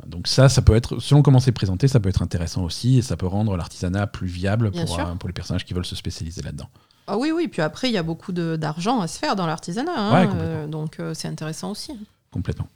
Donc 0.07 0.27
ça, 0.27 0.49
ça 0.49 0.61
peut 0.61 0.75
être, 0.75 0.99
selon 0.99 1.21
comment 1.21 1.39
c'est 1.39 1.51
présenté, 1.51 1.87
ça 1.87 1.99
peut 1.99 2.09
être 2.09 2.21
intéressant 2.21 2.63
aussi 2.63 2.97
et 2.97 3.01
ça 3.01 3.17
peut 3.17 3.27
rendre 3.27 3.55
l'artisanat 3.57 4.07
plus 4.07 4.27
viable 4.27 4.71
pour, 4.71 4.99
euh, 4.99 5.15
pour 5.15 5.27
les 5.29 5.33
personnages 5.33 5.65
qui 5.65 5.73
veulent 5.73 5.85
se 5.85 5.95
spécialiser 5.95 6.41
là-dedans. 6.41 6.69
Ah 7.07 7.17
oui, 7.17 7.31
oui, 7.35 7.47
puis 7.47 7.61
après, 7.61 7.89
il 7.89 7.93
y 7.93 7.97
a 7.97 8.03
beaucoup 8.03 8.31
d'argent 8.31 9.01
à 9.01 9.07
se 9.07 9.17
faire 9.19 9.35
dans 9.35 9.47
l'artisanat. 9.47 9.91
hein, 9.95 10.13
Ouais, 10.13 10.27
complètement. 10.27 10.47
euh, 10.55 10.67
donc, 10.67 10.99
euh, 10.99 11.13
c'est 11.13 11.27
intéressant 11.27 11.71
aussi. 11.71 11.91
Complètement. 12.31 12.67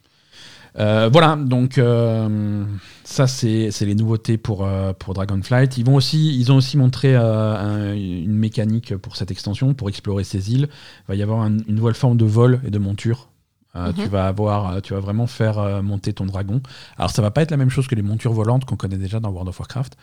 Euh, 0.77 1.09
voilà, 1.09 1.37
donc 1.37 1.77
euh, 1.77 2.65
ça 3.05 3.27
c'est 3.27 3.71
c'est 3.71 3.85
les 3.85 3.95
nouveautés 3.95 4.37
pour, 4.37 4.65
euh, 4.65 4.91
pour 4.91 5.13
Dragonflight. 5.13 5.77
Ils, 5.77 5.85
vont 5.85 5.95
aussi, 5.95 6.37
ils 6.37 6.51
ont 6.51 6.57
aussi 6.57 6.75
montré 6.75 7.15
euh, 7.15 7.55
un- 7.55 7.93
une 7.93 8.35
mécanique 8.35 8.93
pour 8.97 9.15
cette 9.15 9.31
extension, 9.31 9.73
pour 9.73 9.87
explorer 9.87 10.25
ces 10.25 10.51
îles. 10.51 10.67
Il 11.03 11.07
va 11.07 11.15
y 11.15 11.23
avoir 11.23 11.39
un- 11.43 11.59
une 11.59 11.75
nouvelle 11.75 11.93
forme 11.93 12.17
de 12.17 12.25
vol 12.25 12.59
et 12.65 12.71
de 12.71 12.77
monture. 12.77 13.29
Euh, 13.75 13.87
Mhm. 13.87 13.93
tu, 13.95 14.07
vas 14.07 14.27
avoir, 14.27 14.71
euh, 14.75 14.79
tu 14.79 14.93
vas 14.93 14.99
vraiment 15.01 15.27
faire 15.27 15.59
euh, 15.59 15.81
monter 15.81 16.13
ton 16.13 16.25
dragon. 16.25 16.61
Alors 16.97 17.11
ça 17.11 17.21
va 17.21 17.29
pas 17.31 17.41
être 17.41 17.51
la 17.51 17.57
même 17.57 17.69
chose 17.69 17.87
que 17.87 17.95
les 17.95 18.01
montures 18.01 18.31
volantes 18.33 18.63
qu'on 18.65 18.77
connaît 18.77 18.97
déjà 18.97 19.19
dans 19.19 19.29
World 19.29 19.49
of 19.49 19.59
Warcraft. 19.59 19.97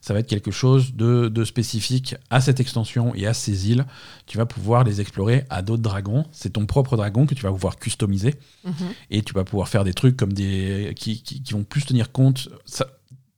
Ça 0.00 0.14
va 0.14 0.20
être 0.20 0.28
quelque 0.28 0.52
chose 0.52 0.94
de, 0.94 1.28
de 1.28 1.44
spécifique 1.44 2.14
à 2.30 2.40
cette 2.40 2.60
extension 2.60 3.14
et 3.16 3.26
à 3.26 3.34
ces 3.34 3.70
îles. 3.70 3.84
Tu 4.26 4.38
vas 4.38 4.46
pouvoir 4.46 4.84
les 4.84 5.00
explorer 5.00 5.44
à 5.50 5.62
d'autres 5.62 5.82
dragons. 5.82 6.24
C'est 6.30 6.52
ton 6.52 6.66
propre 6.66 6.96
dragon 6.96 7.26
que 7.26 7.34
tu 7.34 7.42
vas 7.42 7.50
pouvoir 7.50 7.76
customiser 7.76 8.34
Mhm. 8.64 8.74
et 9.10 9.22
tu 9.22 9.32
vas 9.34 9.42
pouvoir 9.44 9.68
faire 9.68 9.82
des 9.84 9.94
trucs 9.94 10.16
comme 10.16 10.32
des 10.32 10.92
qui, 10.96 11.22
qui- 11.22 11.42
qui 11.42 11.52
vont 11.52 11.64
plus 11.64 11.84
tenir 11.84 12.12
compte 12.12 12.48
ça, 12.64 12.86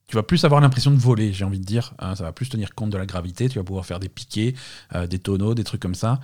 tu 0.07 0.15
vas 0.15 0.23
plus 0.23 0.43
avoir 0.45 0.59
l'impression 0.61 0.91
de 0.91 0.97
voler 0.97 1.33
j'ai 1.33 1.45
envie 1.45 1.59
de 1.59 1.65
dire 1.65 1.93
hein, 1.99 2.15
ça 2.15 2.23
va 2.23 2.31
plus 2.31 2.49
tenir 2.49 2.73
compte 2.75 2.89
de 2.89 2.97
la 2.97 3.05
gravité 3.05 3.47
tu 3.47 3.57
vas 3.59 3.63
pouvoir 3.63 3.85
faire 3.85 3.99
des 3.99 4.09
piquets 4.09 4.55
euh, 4.95 5.05
des 5.07 5.19
tonneaux 5.19 5.53
des 5.55 5.63
trucs 5.63 5.81
comme 5.81 5.95
ça 5.95 6.19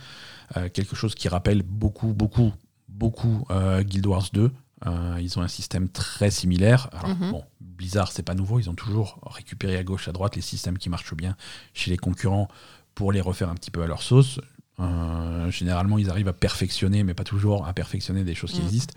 Euh, 0.57 0.69
quelque 0.69 0.95
chose 0.95 1.15
qui 1.15 1.27
rappelle 1.27 1.63
beaucoup 1.63 2.13
beaucoup 2.13 2.51
beaucoup 2.99 3.45
euh, 3.51 3.83
Guild 3.83 4.05
Wars 4.07 4.29
2 4.33 4.51
Euh, 4.85 5.17
ils 5.21 5.39
ont 5.39 5.41
un 5.41 5.47
système 5.47 5.87
très 5.87 6.29
similaire 6.29 6.89
alors 6.91 7.15
Mhm. 7.15 7.31
bon 7.31 7.43
Blizzard 7.61 8.11
c'est 8.11 8.23
pas 8.29 8.35
nouveau 8.35 8.59
ils 8.59 8.69
ont 8.69 8.75
toujours 8.75 9.09
récupéré 9.25 9.77
à 9.77 9.83
gauche 9.83 10.07
à 10.09 10.11
droite 10.11 10.35
les 10.35 10.41
systèmes 10.41 10.77
qui 10.77 10.89
marchent 10.89 11.15
bien 11.15 11.35
chez 11.73 11.89
les 11.91 11.97
concurrents 11.97 12.49
pour 12.93 13.13
les 13.13 13.21
refaire 13.21 13.49
un 13.49 13.55
petit 13.55 13.71
peu 13.71 13.81
à 13.83 13.87
leur 13.87 14.01
sauce 14.03 14.39
euh, 14.81 15.49
généralement, 15.51 15.97
ils 15.97 16.09
arrivent 16.09 16.27
à 16.27 16.33
perfectionner, 16.33 17.03
mais 17.05 17.13
pas 17.13 17.23
toujours 17.23 17.65
à 17.65 17.71
perfectionner 17.73 18.25
des 18.25 18.35
choses 18.35 18.51
qui 18.51 18.59
Mm. 18.61 18.65
existent. 18.65 18.93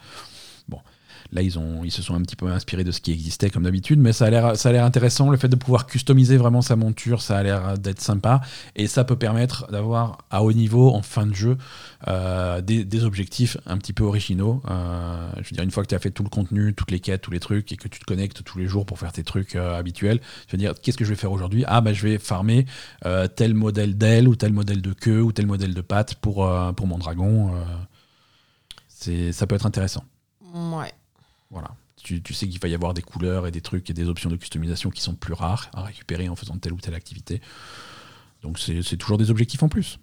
Là, 1.33 1.43
ils, 1.43 1.59
ont, 1.59 1.85
ils 1.85 1.91
se 1.91 2.01
sont 2.01 2.15
un 2.15 2.23
petit 2.23 2.37
peu 2.37 2.47
inspirés 2.49 2.85
de 2.85 2.91
ce 2.91 3.01
qui 3.01 3.13
existait 3.13 3.51
comme 3.51 3.65
d'habitude, 3.65 4.01
mais 4.01 4.13
ça 4.13 4.27
a 4.27 4.31
l'air 4.31 4.85
intéressant. 4.85 5.31
Le 5.31 5.37
fait 5.37 5.49
de 5.49 5.57
pouvoir 5.57 5.87
customiser 5.87 6.39
vraiment 6.39 6.63
sa 6.63 6.75
monture, 6.75 7.21
ça 7.21 7.37
a 7.37 7.43
l'air 7.43 7.79
d'être 7.79 8.01
sympa. 8.01 8.41
Et 8.77 8.87
ça 8.87 9.05
peut 9.05 9.17
permettre 9.17 9.71
d'avoir 9.71 10.19
à 10.31 10.43
haut 10.43 10.53
niveau, 10.53 10.91
en 10.95 11.03
fin 11.03 11.27
de 11.27 11.35
jeu, 11.35 11.59
euh, 12.09 12.63
des, 12.63 13.05
objectifs 13.05 13.59
un 13.67 13.77
petit 13.77 13.93
peu 13.93 14.05
originaux. 14.05 14.63
Euh, 14.71 15.31
je 15.37 15.51
veux 15.51 15.55
dire, 15.55 15.65
une 15.65 15.71
fois 15.71 15.83
que 15.83 15.89
tu 15.89 15.95
as 15.95 15.99
fait 15.99 16.11
tout 16.11 16.23
le 16.23 16.31
contenu, 16.31 16.75
toutes 16.75 16.91
les 16.91 17.01
quêtes, 17.01 17.21
tous 17.21 17.31
les 17.31 17.41
trucs, 17.41 17.71
et 17.73 17.77
que 17.77 17.89
tu 17.89 18.01
te 18.01 18.05
connectes 18.05 18.43
tous 18.43 18.59
les 18.59 18.67
jours 18.67 18.87
pour 18.87 18.99
faire 18.99 19.13
tes 19.13 19.23
trucs 19.23 19.55
euh, 19.55 19.79
habituels, 19.79 20.21
je 20.47 20.53
veux 20.53 20.59
dire, 20.59 20.75
qu'est-ce 20.81 20.97
que 20.97 21.05
je 21.05 21.11
vais 21.11 21.17
faire 21.17 21.33
aujourd'hui? 21.33 21.65
Ah, 21.67 21.81
bah, 21.81 21.93
je 21.93 22.03
vais 22.03 22.19
farmer 22.19 22.67
tel 23.37 23.55
modèle 23.55 23.97
d'aile, 23.97 24.29
ou 24.29 24.35
tel 24.35 24.53
modèle 24.53 24.81
de 24.81 24.93
queue, 24.93 25.23
ou 25.23 25.33
tel 25.33 25.47
modèle 25.47 25.75
de 25.75 25.81
patte 25.83 26.15
pour, 26.17 26.51
pour 26.75 26.87
mon 26.87 26.99
dragon. 26.99 27.53
c'est 28.89 29.33
ça 29.33 29.47
peut 29.47 29.55
être 29.55 29.67
intéressant. 29.67 30.05
Ouais. 30.55 30.93
Voilà. 31.51 31.71
Tu, 31.97 32.23
sais 32.33 32.49
qu'il 32.49 32.61
va 32.61 32.69
y 32.69 32.75
avoir 32.75 32.95
des 32.95 33.03
couleurs 33.03 33.47
et 33.47 33.51
des 33.51 33.61
trucs 33.61 33.91
et 33.91 33.93
des 33.93 34.09
options 34.09 34.31
de 34.31 34.37
customisation 34.37 34.89
qui 34.91 35.01
sont 35.01 35.15
plus 35.15 35.35
rares 35.35 35.69
à 35.75 35.83
récupérer 35.83 36.29
en 36.29 36.37
faisant 36.37 36.57
telle 36.57 36.73
ou 36.73 36.81
telle 36.81 36.95
activité. 36.95 37.43
Donc 38.43 38.59
c'est 38.59 38.97
toujours 38.97 39.19
des 39.19 39.31
objectifs 39.31 39.63
en 39.63 39.69
plus. 39.69 39.99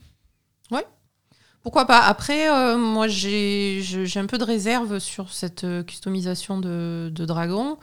Pourquoi 1.66 1.86
pas 1.86 2.02
Après, 2.02 2.48
euh, 2.48 2.78
moi, 2.78 3.08
j'ai 3.08 3.82
un 4.18 4.28
peu 4.28 4.38
de 4.38 4.44
réserve 4.44 5.00
sur 5.00 5.34
cette 5.34 5.64
euh, 5.64 5.82
customisation 5.82 6.60
de, 6.60 7.10
de 7.12 7.26
dragon, 7.26 7.80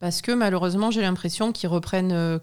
parce 0.00 0.20
que 0.20 0.32
malheureusement, 0.32 0.90
j'ai 0.90 1.00
l'impression 1.00 1.50
qu'ils 1.50 1.70
reprennent 1.70 2.12
euh, 2.12 2.38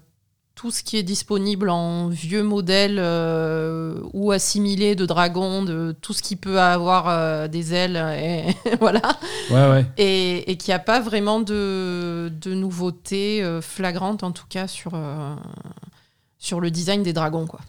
tout 0.55 0.69
ce 0.69 0.83
qui 0.83 0.97
est 0.97 1.03
disponible 1.03 1.69
en 1.69 2.07
vieux 2.09 2.43
modèles 2.43 2.97
euh, 2.99 3.99
ou 4.13 4.31
assimilé 4.31 4.95
de 4.95 5.05
dragon, 5.05 5.63
de 5.63 5.95
tout 5.99 6.13
ce 6.13 6.21
qui 6.21 6.35
peut 6.35 6.59
avoir 6.61 7.09
euh, 7.09 7.47
des 7.47 7.73
ailes, 7.73 7.95
et 8.19 8.45
voilà, 8.79 9.01
Ouais, 9.49 9.69
ouais. 9.69 9.85
et, 9.97 10.51
et 10.51 10.57
qu'il 10.57 10.69
n'y 10.69 10.75
a 10.75 10.79
pas 10.79 10.99
vraiment 10.99 11.39
de, 11.39 12.31
de 12.39 12.53
nouveautés 12.53 13.43
euh, 13.43 13.61
flagrantes, 13.61 14.23
en 14.23 14.31
tout 14.31 14.45
cas, 14.47 14.67
sur, 14.67 14.91
euh, 14.93 15.35
sur 16.37 16.59
le 16.61 16.69
design 16.69 17.01
des 17.01 17.13
dragons, 17.13 17.47
quoi. 17.47 17.61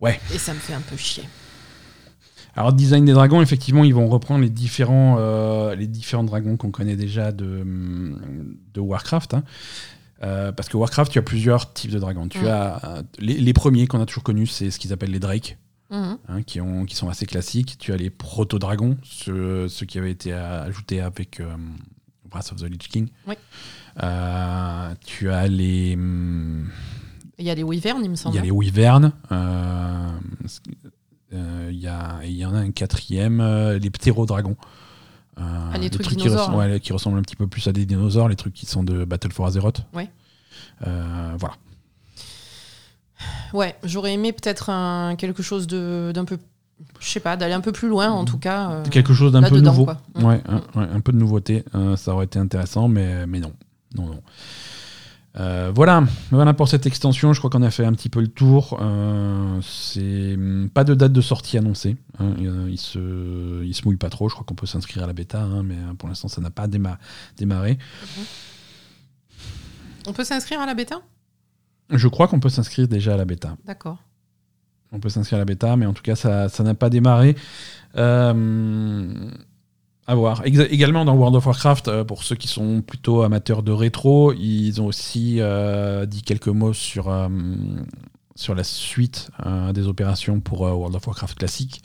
Ouais. 0.00 0.20
Et 0.34 0.38
ça 0.38 0.52
me 0.54 0.58
fait 0.58 0.74
un 0.74 0.80
peu 0.80 0.96
chier. 0.96 1.24
Alors, 2.56 2.72
design 2.72 3.04
des 3.04 3.12
dragons, 3.12 3.40
effectivement, 3.42 3.84
ils 3.84 3.94
vont 3.94 4.08
reprendre 4.08 4.42
les 4.42 4.50
différents, 4.50 5.16
les 5.74 5.86
différents 5.88 6.22
dragons 6.24 6.56
qu'on 6.56 6.70
connaît 6.70 6.94
déjà 6.94 7.32
de, 7.32 7.64
de 8.74 8.80
Warcraft. 8.80 9.34
hein. 9.34 9.42
Euh, 10.24 10.52
parce 10.52 10.68
que 10.68 10.76
Warcraft, 10.76 11.12
tu 11.12 11.18
as 11.18 11.22
plusieurs 11.22 11.72
types 11.74 11.90
de 11.90 11.98
dragons. 11.98 12.28
Tu 12.28 12.38
Mm. 12.40 12.46
as 12.46 12.84
euh, 12.84 13.02
les, 13.18 13.34
les 13.34 13.52
premiers 13.52 13.86
qu'on 13.86 14.00
a 14.00 14.06
toujours 14.06 14.22
connus, 14.22 14.46
c'est 14.46 14.70
ce 14.70 14.78
qu'ils 14.78 14.92
appellent 14.92 15.10
les 15.10 15.18
Drakes, 15.20 15.58
Mhm. 15.90 16.18
hein, 16.28 16.42
qui, 16.42 16.60
ont, 16.60 16.84
qui 16.86 16.96
sont 16.96 17.08
assez 17.08 17.26
classiques. 17.26 17.76
Tu 17.78 17.92
as 17.92 17.96
les 17.96 18.10
proto-dragons, 18.10 18.96
ceux, 19.02 19.68
ceux 19.68 19.84
qui 19.86 19.98
avaient 19.98 20.10
été 20.12 20.32
ajoutés 20.32 21.00
avec 21.00 21.40
euh, 21.40 21.54
Wrath 22.32 22.52
of 22.52 22.58
the 22.60 22.64
Lich 22.70 22.88
King. 22.88 23.08
Oui. 23.28 23.34
Euh, 24.02 24.94
tu 25.04 25.30
as 25.30 25.46
les. 25.46 25.94
hum, 25.94 26.68
Il 27.38 27.44
y 27.44 27.50
a 27.50 27.54
les 27.54 27.62
wyverns, 27.62 28.00
il 28.02 28.08
me 28.08 28.14
il 28.14 28.18
semble. 28.18 28.36
y 28.36 28.38
a 28.38 28.42
les 28.42 28.50
wyverns. 28.50 29.12
euh, 29.30 30.10
euh, 31.34 31.68
Il 31.70 31.76
y, 31.78 31.88
il 32.30 32.46
en 32.46 32.54
a 32.54 32.58
un 32.58 32.70
quatrième, 32.70 33.42
les 33.80 33.90
ptérodragons. 33.90 34.56
Ah, 35.36 35.76
les 35.78 35.90
trucs 35.90 36.06
qui, 36.06 36.16
dinosaures, 36.16 36.46
ressemblent, 36.48 36.58
ouais, 36.58 36.80
qui 36.80 36.92
ressemblent 36.92 37.18
un 37.18 37.22
petit 37.22 37.36
peu 37.36 37.46
plus 37.46 37.66
à 37.66 37.72
des 37.72 37.86
dinosaures, 37.86 38.28
les 38.28 38.36
trucs 38.36 38.54
qui 38.54 38.66
sont 38.66 38.82
de 38.84 39.04
Battle 39.04 39.32
for 39.32 39.46
Azeroth. 39.46 39.82
Ouais. 39.92 40.08
Euh, 40.86 41.34
voilà. 41.38 41.54
Ouais, 43.52 43.76
j'aurais 43.84 44.12
aimé 44.12 44.32
peut-être 44.32 44.70
quelque 45.16 45.42
chose 45.42 45.66
de- 45.66 46.12
d'un 46.14 46.24
peu. 46.24 46.38
Je 46.98 47.08
sais 47.08 47.20
pas, 47.20 47.36
d'aller 47.36 47.54
un 47.54 47.60
peu 47.60 47.72
plus 47.72 47.88
loin 47.88 48.10
en 48.10 48.24
tout 48.24 48.38
cas. 48.38 48.70
euh, 48.70 48.84
Quelque 48.84 49.14
chose 49.14 49.32
d'un 49.32 49.42
peu 49.42 49.60
nouveau. 49.60 49.84
quoi. 49.84 49.98
Ouais, 50.16 50.42
un, 50.48 50.56
ouais, 50.80 50.88
un 50.92 51.00
peu 51.00 51.12
de 51.12 51.18
nouveauté. 51.18 51.64
euh, 51.74 51.96
ça 51.96 52.12
aurait 52.12 52.24
été 52.26 52.38
intéressant, 52.38 52.88
mais, 52.88 53.26
mais 53.26 53.38
non. 53.40 53.52
Non, 53.94 54.06
non. 54.06 54.20
Euh, 55.36 55.72
voilà, 55.74 56.04
voilà 56.30 56.54
pour 56.54 56.68
cette 56.68 56.86
extension. 56.86 57.32
Je 57.32 57.40
crois 57.40 57.50
qu'on 57.50 57.62
a 57.62 57.70
fait 57.70 57.84
un 57.84 57.92
petit 57.92 58.08
peu 58.08 58.20
le 58.20 58.28
tour. 58.28 58.78
Euh, 58.80 59.58
c'est 59.62 60.34
hum, 60.34 60.70
pas 60.72 60.84
de 60.84 60.94
date 60.94 61.12
de 61.12 61.20
sortie 61.20 61.58
annoncée. 61.58 61.96
hein. 62.20 62.34
Il 62.68 62.78
se, 62.78 63.64
il 63.64 63.74
se 63.74 63.84
mouille 63.84 63.96
pas 63.96 64.10
trop. 64.10 64.28
Je 64.28 64.34
crois 64.34 64.46
qu'on 64.46 64.54
peut 64.54 64.66
s'inscrire 64.66 65.02
à 65.02 65.06
la 65.08 65.12
bêta, 65.12 65.42
hein, 65.42 65.62
mais 65.64 65.74
euh, 65.74 65.94
pour 65.98 66.08
l'instant, 66.08 66.28
ça 66.28 66.40
n'a 66.40 66.50
pas 66.50 66.68
déma- 66.68 66.98
démarré. 67.36 67.78
On 70.06 70.12
peut 70.12 70.24
s'inscrire 70.24 70.60
à 70.60 70.66
la 70.66 70.74
bêta? 70.74 71.00
Je 71.90 72.08
crois 72.08 72.28
qu'on 72.28 72.40
peut 72.40 72.48
s'inscrire 72.48 72.86
déjà 72.88 73.14
à 73.14 73.16
la 73.16 73.24
bêta. 73.24 73.56
D'accord. 73.64 73.98
On 74.92 75.00
peut 75.00 75.08
s'inscrire 75.08 75.36
à 75.36 75.40
la 75.40 75.44
bêta, 75.46 75.76
mais 75.76 75.86
en 75.86 75.92
tout 75.92 76.02
cas, 76.02 76.14
ça 76.14 76.48
ça 76.48 76.62
n'a 76.62 76.74
pas 76.74 76.88
démarré. 76.90 77.34
Euh, 77.96 79.30
à 80.06 80.14
voir. 80.14 80.42
Également 80.44 81.04
dans 81.04 81.14
World 81.14 81.36
of 81.36 81.46
Warcraft, 81.46 81.88
euh, 81.88 82.04
pour 82.04 82.22
ceux 82.24 82.36
qui 82.36 82.48
sont 82.48 82.82
plutôt 82.82 83.22
amateurs 83.22 83.62
de 83.62 83.72
rétro, 83.72 84.32
ils 84.34 84.80
ont 84.80 84.86
aussi 84.86 85.36
euh, 85.40 86.06
dit 86.06 86.22
quelques 86.22 86.48
mots 86.48 86.72
sur, 86.74 87.08
euh, 87.08 87.28
sur 88.34 88.54
la 88.54 88.64
suite 88.64 89.30
euh, 89.46 89.72
des 89.72 89.86
opérations 89.86 90.40
pour 90.40 90.60
World 90.60 90.94
of 90.94 91.06
Warcraft 91.06 91.38
classique. 91.38 91.82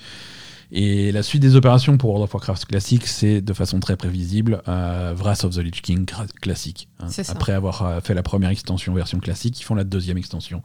Et 0.72 1.12
la 1.12 1.24
suite 1.24 1.42
des 1.42 1.56
opérations 1.56 1.98
pour 1.98 2.10
World 2.12 2.26
of 2.26 2.34
Warcraft 2.34 2.66
classique, 2.66 3.08
c'est 3.08 3.42
de 3.42 3.54
façon 3.54 3.80
très 3.80 3.96
prévisible 3.98 4.62
Wrath 4.68 5.44
of 5.44 5.56
the 5.56 5.60
Lich 5.60 5.82
King 5.82 6.06
classique. 6.42 6.90
hein. 7.00 7.08
Après 7.30 7.54
avoir 7.54 8.04
fait 8.04 8.14
la 8.14 8.22
première 8.22 8.52
extension 8.52 8.94
version 8.94 9.20
classique, 9.20 9.60
ils 9.60 9.64
font 9.64 9.74
la 9.74 9.84
deuxième 9.84 10.18
extension. 10.18 10.62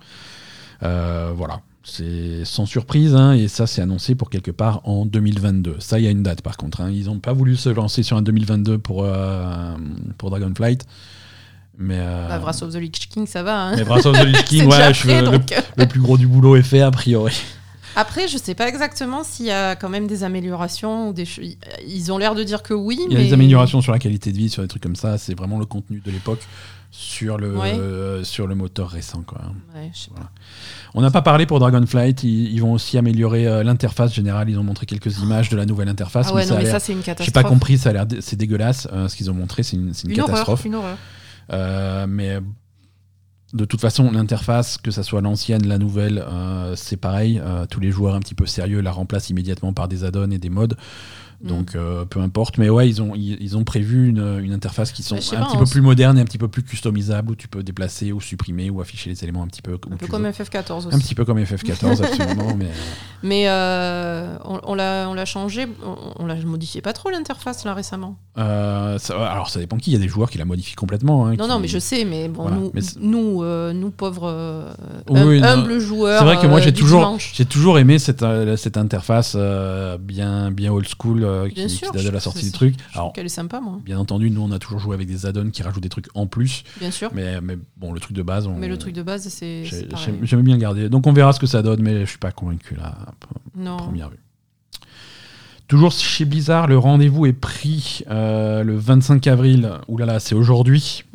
Voilà. 0.81 1.63
C'est 1.87 2.45
sans 2.47 2.64
surprise, 2.64 3.14
hein, 3.14 3.32
et 3.32 3.47
ça 3.47 3.66
c'est 3.66 3.82
annoncé 3.82 4.14
pour 4.14 4.30
quelque 4.30 4.51
part 4.51 4.80
en 4.85 5.05
2022. 5.05 5.76
Ça, 5.80 5.99
il 5.99 6.05
y 6.05 6.09
a 6.09 6.11
une 6.11 6.22
date 6.22 6.41
par 6.41 6.57
contre. 6.57 6.80
hein. 6.80 6.91
Ils 6.91 7.07
n'ont 7.07 7.18
pas 7.18 7.35
voulu 7.35 7.57
se 7.57 7.68
lancer 7.68 8.03
sur 8.03 8.16
un 8.16 8.22
2022 8.22 8.78
pour, 8.78 9.05
euh, 9.05 9.74
pour 10.16 10.30
Dragonflight. 10.30 10.87
Mais, 11.76 11.99
euh, 11.99 12.28
Bah, 12.28 12.39
Wrath 12.39 12.62
of 12.62 12.72
the 12.72 12.76
Lich 12.76 13.09
King, 13.11 13.26
ça 13.26 13.43
va. 13.43 13.64
hein. 13.66 13.76
mais 13.76 13.82
Wrath 13.82 14.07
of 14.07 14.18
the 14.18 14.24
Lich 14.24 14.45
King, 14.49 14.64
ouais, 14.66 14.95
je- 14.95 15.03
prêt, 15.03 15.20
le, 15.20 15.26
donc, 15.30 15.53
euh. 15.53 15.61
le 15.76 15.87
plus 15.87 16.01
gros 16.01 16.16
du 16.16 16.26
boulot 16.26 16.57
est 16.57 16.62
fait 16.62 16.80
a 16.80 16.91
priori. 16.91 17.35
Après, 17.97 18.29
je 18.29 18.39
sais 18.39 18.55
pas 18.55 18.69
exactement 18.69 19.23
s'il 19.25 19.47
y 19.47 19.51
a 19.51 19.77
quand 19.77 19.89
même 19.89 20.07
des 20.07 20.25
améliorations 20.25 21.09
ou 21.09 21.13
des. 21.13 21.25
Ils 21.87 22.13
ont 22.13 22.19
l'air 22.19 22.35
de 22.35 22.43
dire 22.43 22.63
que 22.63 22.75
oui, 22.75 22.99
Il 23.07 23.13
y 23.13 23.17
a 23.17 23.19
mais 23.19 23.25
des 23.27 23.33
améliorations 23.33 23.81
sur 23.81 23.93
la 23.93 23.99
qualité 23.99 24.33
de 24.33 24.37
vie, 24.37 24.49
sur 24.51 24.63
des 24.63 24.69
trucs 24.69 24.83
comme 24.83 24.97
ça. 24.97 25.19
C'est 25.19 25.35
vraiment 25.37 25.59
le 25.59 25.67
contenu 25.67 26.01
de 26.05 26.11
l'époque 26.11 26.41
sur 26.91 27.39
le, 27.39 27.57
Ouais. 27.57 27.73
euh, 27.75 28.23
sur 28.25 28.47
le 28.47 28.55
moteur 28.55 28.89
récent. 28.89 29.23
Quoi. 29.27 29.41
Ouais, 29.75 29.91
je 29.93 29.99
sais 30.01 30.11
pas. 30.11 30.31
On 30.95 31.01
n'a 31.03 31.11
pas 31.11 31.23
parlé 31.23 31.45
pour 31.47 31.59
Dragonflight. 31.59 32.23
Ils, 32.23 32.53
ils 32.53 32.61
vont 32.61 32.73
aussi 32.73 32.97
améliorer 32.99 33.47
euh, 33.49 33.63
l'interface 33.65 34.15
générale. 34.15 34.49
Ils 34.49 34.59
ont 34.59 34.63
montré 34.65 34.87
quelques 34.87 35.19
images 35.19 35.49
de 35.49 35.57
la 35.57 35.67
nouvelle 35.67 35.89
interface. 35.89 36.29
Ah 36.31 36.35
ouais, 36.35 36.43
mais 36.45 36.51
non, 36.51 36.57
ça 36.57 36.63
mais 36.63 36.71
ça 36.71 36.79
c'est 36.81 36.93
une 36.93 36.99
J'ai 36.99 37.05
catastrophe. 37.07 37.33
pas 37.33 37.49
compris, 37.49 37.79
ça 37.79 37.91
a 37.91 37.93
l'air, 37.95 38.07
dé- 38.07 38.21
c'est 38.21 38.37
dégueulasse. 38.37 38.87
euh, 38.93 39.09
ce 39.09 39.17
qu'ils 39.17 39.29
ont 39.31 39.35
montré, 39.35 39.63
c'est 39.65 39.77
une, 39.77 39.93
une 40.05 40.11
Une 40.11 40.17
catastrophe. 40.17 40.49
horreur, 40.61 40.67
une 40.67 40.75
horreur. 40.77 40.97
Euh, 41.53 42.07
mais 42.09 42.39
de 43.55 43.65
toute 43.65 43.81
façon, 43.81 44.11
l'interface, 44.11 44.79
que 44.79 44.91
ça 44.91 45.05
soit 45.05 45.21
l'ancienne, 45.21 45.67
la 45.67 45.79
nouvelle, 45.79 46.25
euh, 46.27 46.75
c'est 46.75 46.97
pareil. 46.97 47.41
Euh, 47.43 47.67
tous 47.71 47.79
les 47.79 47.93
joueurs 47.93 48.17
un 48.17 48.21
petit 48.21 48.35
peu 48.35 48.47
sérieux 48.47 48.81
la 48.81 48.91
remplacent 48.91 49.31
immédiatement 49.31 49.73
par 49.73 49.87
des 49.87 50.05
add-ons 50.05 50.31
et 50.33 50.39
des 50.39 50.51
mods. 50.51 50.75
Mm. 51.45 51.49
Donc 51.49 51.75
euh, 51.77 52.05
peu 52.07 52.21
importe. 52.21 52.59
Mais 52.59 52.69
ouais, 52.71 52.89
ils 52.89 53.01
ont, 53.03 53.15
ils, 53.15 53.37
ils 53.41 53.57
ont 53.57 53.65
prévu 53.65 54.09
une, 54.09 54.41
une 54.43 54.53
interface 54.53 54.91
qui 54.93 55.03
sont 55.03 55.17
Bah, 55.17 55.21
un 55.37 55.41
pas, 55.41 55.47
petit 55.47 55.57
peu 55.59 55.63
s- 55.65 55.71
plus 55.71 55.81
moderne 55.83 56.19
et 56.19 56.21
un 56.21 56.25
petit 56.25 56.39
peu 56.39 56.49
plus 56.49 56.63
customisable 56.63 57.31
où 57.33 57.35
tu 57.37 57.49
peux 57.49 57.63
déplacer 57.63 58.13
ou 58.13 58.21
supprimer 58.21 58.71
ou 58.71 58.81
afficher 58.81 59.11
les 59.11 59.23
éléments 59.23 59.43
un 59.43 59.47
petit 59.47 59.63
peu 59.63 59.75
Un 59.91 59.97
peu 59.97 60.07
comme 60.07 60.25
veux. 60.25 60.31
FF14 60.31 60.87
aussi. 60.87 60.89
Un 60.97 60.99
petit 60.99 61.15
peu 61.15 61.25
comme 61.25 61.39
FF14, 61.39 62.03
absolument. 62.05 62.57
Mais, 62.57 62.65
euh, 62.67 62.69
Mais 63.23 63.45
euh, 63.49 64.37
on, 64.45 64.61
on 64.67 64.75
l'a 65.15 65.25
changé, 65.25 65.67
on, 65.85 66.23
on 66.23 66.27
l'a 66.27 66.37
modifié 66.45 66.81
pas 66.81 66.93
trop 66.93 67.11
l'interface 67.11 67.65
là 67.65 67.75
récemment. 67.75 68.17
euh, 68.39 68.99
ça- 68.99 69.15
alors 69.31 69.51
ça 69.51 69.61
dépend 69.61 69.77
qui. 69.77 69.91
Il 69.91 69.95
y 69.95 69.97
a 69.97 70.01
des 70.01 70.09
joueurs 70.09 70.31
qui 70.31 70.39
la 70.39 70.45
modifient 70.47 70.75
complètement. 70.77 71.27
hein, 71.27 71.31
Non, 71.37 71.45
qui- 71.45 71.51
non, 71.51 71.59
mais 71.61 71.69
je 71.69 71.79
sais, 71.79 72.05
mais 72.05 72.29
bon, 72.29 72.43
Voilà, 72.43 72.57
nous, 72.57 72.71
mais 72.75 72.81
nous, 73.01 73.45
nous 73.75 73.91
pauvres 73.91 74.65
Oui, 75.11 75.21
hum- 75.21 75.41
non. 75.41 75.47
humbles 75.47 75.79
joueurs. 75.79 76.19
C'est 76.21 76.25
vrai 76.25 76.39
que 76.41 76.47
moi 76.47 76.61
j'ai 76.61 76.73
toujours, 76.73 77.17
j'ai 77.35 77.45
toujours 77.45 77.79
aimé 77.79 77.99
cette, 77.99 78.25
cette 78.57 78.77
interface 78.77 79.37
bien, 80.01 80.51
bien 80.51 80.73
old 80.73 80.87
school 80.89 81.25
euh, 81.35 81.49
qui, 81.49 81.68
sûr, 81.68 81.93
date 81.93 82.05
de 82.05 82.11
la 82.11 82.20
sortie 82.20 82.45
du 82.45 82.53
truc. 82.53 82.74
Je 82.93 82.99
Alors 82.99 83.12
qu'elle 83.12 83.26
est 83.26 83.28
sympa, 83.28 83.61
moi. 83.61 83.78
bien 83.85 83.99
entendu, 83.99 84.30
nous 84.30 84.43
on 84.43 84.51
a 84.53 84.59
toujours 84.59 84.78
joué 84.78 84.95
avec 84.95 85.07
des 85.09 85.26
add-ons 85.26 85.51
qui 85.51 85.62
rajoutent 85.62 85.82
des 85.82 85.89
trucs 85.89 86.09
en 86.14 86.26
plus, 86.26 86.64
Bien 86.78 86.91
sûr. 86.91 87.11
mais, 87.14 87.41
mais 87.41 87.59
bon 87.76 87.93
le 87.93 88.01
truc 88.01 88.16
de 88.16 88.22
base. 88.22 88.47
On, 88.47 88.55
Mais 88.57 88.68
le 88.68 88.78
truc 88.78 88.95
de 88.95 89.03
base, 89.03 89.28
c'est. 89.28 89.64
J'aime 90.22 90.43
bien 90.43 90.57
garder. 90.59 90.89
Donc 90.89 91.07
on 91.07 91.12
verra 91.12 91.32
ce 91.32 91.41
que 91.41 91.47
ça 91.47 91.62
donne, 91.62 91.82
mais 91.82 92.01
je 92.05 92.11
suis 92.11 92.18
pas 92.18 92.32
convaincu 92.32 92.74
là, 92.74 92.97
Non. 93.57 93.76
première 93.76 94.11
vue. 94.11 94.18
Toujours 95.66 95.93
chez 95.93 96.26
Blizzard, 96.26 96.66
le 96.66 96.76
rendez-vous 96.76 97.24
est 97.24 97.32
pris 97.32 98.03
euh, 98.11 98.62
le 98.62 98.76
25 98.76 99.26
avril. 99.26 99.70
Ouh 99.89 99.97
là 99.97 100.05
là, 100.07 100.20
c'est 100.20 100.35
aujourd'hui. 100.35 101.05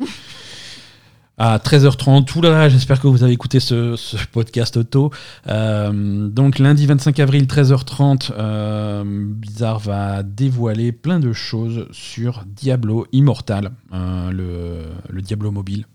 À 1.42 1.56
13h30, 1.56 2.36
Ouh 2.36 2.42
là 2.42 2.68
j'espère 2.68 3.00
que 3.00 3.06
vous 3.08 3.22
avez 3.22 3.32
écouté 3.32 3.60
ce, 3.60 3.96
ce 3.96 4.18
podcast 4.30 4.90
tôt. 4.90 5.10
Euh, 5.48 6.28
donc 6.28 6.58
lundi 6.58 6.84
25 6.84 7.18
avril, 7.18 7.44
13h30, 7.46 8.32
euh, 8.36 9.02
Blizzard 9.06 9.78
va 9.78 10.22
dévoiler 10.22 10.92
plein 10.92 11.18
de 11.18 11.32
choses 11.32 11.86
sur 11.92 12.44
Diablo 12.46 13.06
Immortal, 13.12 13.72
euh, 13.94 14.30
le, 14.30 14.82
le 15.08 15.22
Diablo 15.22 15.50
mobile. 15.50 15.86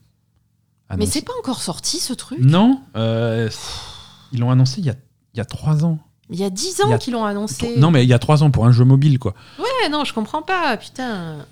Mais 0.98 1.06
c'est 1.06 1.22
pas 1.24 1.34
encore 1.39 1.62
sorti 1.62 2.00
ce 2.00 2.14
truc? 2.14 2.39
Non, 2.41 2.82
ils 2.96 4.39
l'ont 4.39 4.50
annoncé 4.50 4.80
il 4.82 4.88
y 4.88 4.89
a, 4.89 4.96
il 5.36 5.38
y 5.38 5.41
a 5.41 5.46
3 5.46 5.86
ans. 5.86 6.00
Il 6.32 6.39
y 6.39 6.43
a 6.43 6.50
10 6.50 6.80
Il 6.86 6.89
y 6.89 6.91
ans 6.91 6.96
a- 6.96 6.98
qu'ils 6.98 7.14
l'ont 7.14 7.24
annoncé. 7.24 7.76
Non, 7.78 7.91
mais 7.91 8.04
il 8.04 8.10
y 8.10 8.14
a 8.14 8.20
3 8.20 8.41
ans 8.41 8.50
pour 8.50 8.66
un 8.66 8.72
jeu 8.72 8.84
mobile, 8.84 9.20
quoi. 9.20 9.36
Ouais, 9.60 9.89
non, 9.91 10.06
je 10.06 10.14
comprends 10.16 10.41
pas, 10.41 10.76
putain. 10.78 11.46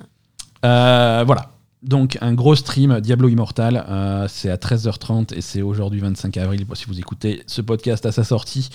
Voilà. 0.63 1.51
Donc 1.83 2.17
un 2.21 2.33
gros 2.33 2.55
stream 2.55 2.99
Diablo 3.01 3.29
Immortal, 3.29 3.85
euh, 3.89 4.27
c'est 4.29 4.49
à 4.49 4.57
13h30 4.57 5.33
et 5.35 5.41
c'est 5.41 5.61
aujourd'hui 5.61 5.99
25 5.99 6.37
avril 6.37 6.65
si 6.73 6.85
vous 6.85 6.99
écoutez 6.99 7.43
ce 7.47 7.61
podcast 7.61 8.05
à 8.05 8.11
sa 8.11 8.23
sortie. 8.23 8.69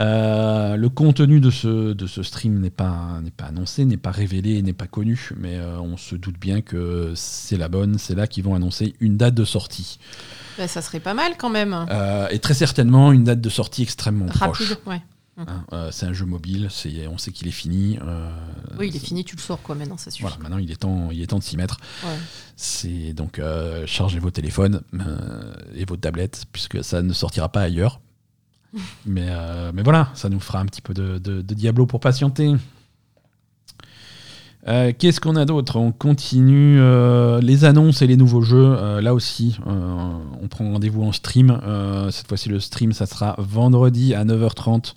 Euh, 0.00 0.76
le 0.76 0.88
contenu 0.88 1.40
de 1.40 1.50
ce, 1.50 1.92
de 1.92 2.06
ce 2.06 2.22
stream 2.22 2.60
n'est 2.60 2.70
pas, 2.70 3.20
annoncé, 3.42 3.84
n'est 3.84 3.96
pas 3.96 4.12
révélé, 4.12 4.62
n'est 4.62 4.72
pas 4.72 4.86
connu, 4.86 5.30
mais 5.36 5.56
euh, 5.56 5.80
on 5.80 5.96
se 5.96 6.14
doute 6.14 6.38
bien 6.38 6.60
que 6.60 7.12
c'est 7.16 7.56
la 7.56 7.68
bonne, 7.68 7.98
c'est 7.98 8.14
là 8.14 8.28
qu'ils 8.28 8.44
vont 8.44 8.54
annoncer 8.54 8.94
une 9.00 9.16
date 9.16 9.34
de 9.34 9.44
sortie. 9.44 9.98
Bah, 10.56 10.68
ça 10.68 10.82
serait 10.82 11.00
pas 11.00 11.14
mal 11.14 11.32
quand 11.36 11.50
même. 11.50 11.86
Euh, 11.90 12.28
et 12.30 12.38
très 12.38 12.54
certainement 12.54 13.12
une 13.12 13.24
date 13.24 13.40
de 13.40 13.48
sortie 13.48 13.82
extrêmement 13.82 14.26
proche. 14.26 14.60
Rapide, 14.60 14.78
Hein, 15.38 15.64
euh, 15.72 15.90
c'est 15.92 16.04
un 16.06 16.12
jeu 16.12 16.24
mobile, 16.26 16.68
on 17.10 17.16
sait 17.18 17.30
qu'il 17.32 17.46
est 17.46 17.52
fini. 17.52 17.98
euh, 18.02 18.30
Oui, 18.78 18.88
il 18.88 18.96
est 18.96 18.98
fini, 18.98 19.24
tu 19.24 19.36
le 19.36 19.40
sors 19.40 19.62
quoi 19.62 19.74
maintenant, 19.76 19.96
ça 19.96 20.10
suffit. 20.10 20.22
Voilà, 20.22 20.36
maintenant 20.38 20.58
il 20.58 20.70
est 20.72 20.76
temps, 20.76 21.10
il 21.12 21.22
est 21.22 21.28
temps 21.28 21.38
de 21.38 21.44
s'y 21.44 21.56
mettre. 21.56 21.78
Ouais. 22.04 22.10
C'est 22.56 23.12
donc 23.12 23.38
euh, 23.38 23.86
chargez 23.86 24.18
vos 24.18 24.30
téléphones 24.32 24.82
et 25.74 25.84
vos 25.84 25.96
tablettes, 25.96 26.46
puisque 26.52 26.82
ça 26.82 27.02
ne 27.02 27.12
sortira 27.12 27.48
pas 27.50 27.62
ailleurs. 27.62 28.00
mais, 29.06 29.28
mais 29.72 29.82
voilà, 29.82 30.10
ça 30.14 30.28
nous 30.28 30.40
fera 30.40 30.58
un 30.60 30.66
petit 30.66 30.82
peu 30.82 30.92
de, 30.92 31.18
de- 31.18 31.40
de 31.42 31.54
Diablo 31.54 31.86
pour 31.86 32.00
patienter. 32.00 32.52
Euh, 34.66 34.92
Qu'est-ce 34.96 35.20
qu'on 35.20 35.36
a 35.36 35.44
d'autre? 35.44 35.76
On 35.76 35.92
continue 35.92 36.78
euh, 36.80 37.40
les 37.40 37.64
annonces 37.64 38.02
et 38.02 38.06
les 38.06 38.16
nouveaux 38.16 38.42
jeux. 38.42 38.74
Euh, 38.76 39.00
là 39.00 39.14
aussi, 39.14 39.58
on 39.66 40.48
prend 40.48 40.72
rendez-vous 40.72 41.04
en 41.04 41.12
stream. 41.12 41.60
Cette 42.10 42.26
fois-ci, 42.28 42.48
le 42.48 42.60
stream, 42.60 42.92
ça 42.92 43.06
sera 43.06 43.36
vendredi 43.38 44.14
à 44.14 44.24
9h30. 44.24 44.94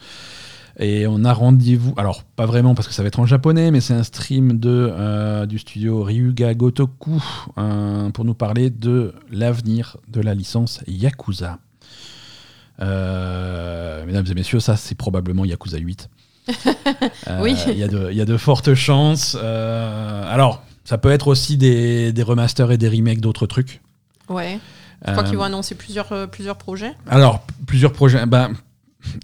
Et 0.79 1.05
on 1.05 1.25
a 1.25 1.33
rendez-vous, 1.33 1.93
alors 1.97 2.23
pas 2.23 2.45
vraiment 2.45 2.75
parce 2.75 2.87
que 2.87 2.93
ça 2.93 3.03
va 3.03 3.09
être 3.09 3.19
en 3.19 3.25
japonais, 3.25 3.71
mais 3.71 3.81
c'est 3.81 3.93
un 3.93 4.03
stream 4.03 4.57
de, 4.57 5.45
du 5.45 5.59
studio 5.59 6.01
Ryuga 6.01 6.53
Gotoku 6.53 7.21
pour 8.13 8.25
nous 8.25 8.33
parler 8.33 8.69
de 8.69 9.13
l'avenir 9.29 9.97
de 10.07 10.21
la 10.21 10.33
licence 10.33 10.79
Yakuza. 10.87 11.59
Mesdames 12.79 14.25
et 14.27 14.33
messieurs, 14.33 14.61
ça 14.61 14.77
c'est 14.77 14.95
probablement 14.95 15.43
Yakuza 15.43 15.77
8. 15.77 16.09
Euh, 17.27 17.41
Oui. 17.41 17.55
Il 17.67 17.77
y, 17.77 17.83
a 17.83 17.87
de- 17.87 18.09
il 18.11 18.17
y 18.17 18.21
a 18.21 18.25
de 18.25 18.37
fortes 18.37 18.73
chances. 18.73 19.37
Euh, 19.41 20.23
alors, 20.33 20.63
ça 20.83 20.97
peut 20.97 21.11
être 21.11 21.27
aussi 21.27 21.57
des, 21.57 22.11
des 22.11 22.23
remasters 22.23 22.71
et 22.71 22.77
des 22.77 22.89
remakes 22.89 23.21
d'autres 23.21 23.45
trucs. 23.47 23.81
Ouais. 24.29 24.59
Je 25.05 25.11
crois 25.11 25.23
Euh, 25.23 25.27
qu'ils 25.27 25.37
vont 25.37 25.43
annoncer 25.43 25.75
plusieurs, 25.75 26.11
euh, 26.11 26.27
plusieurs 26.27 26.57
projets. 26.57 26.93
Alors, 27.07 27.45
plusieurs 27.65 27.93
projets. 27.93 28.25
Ben, 28.25 28.51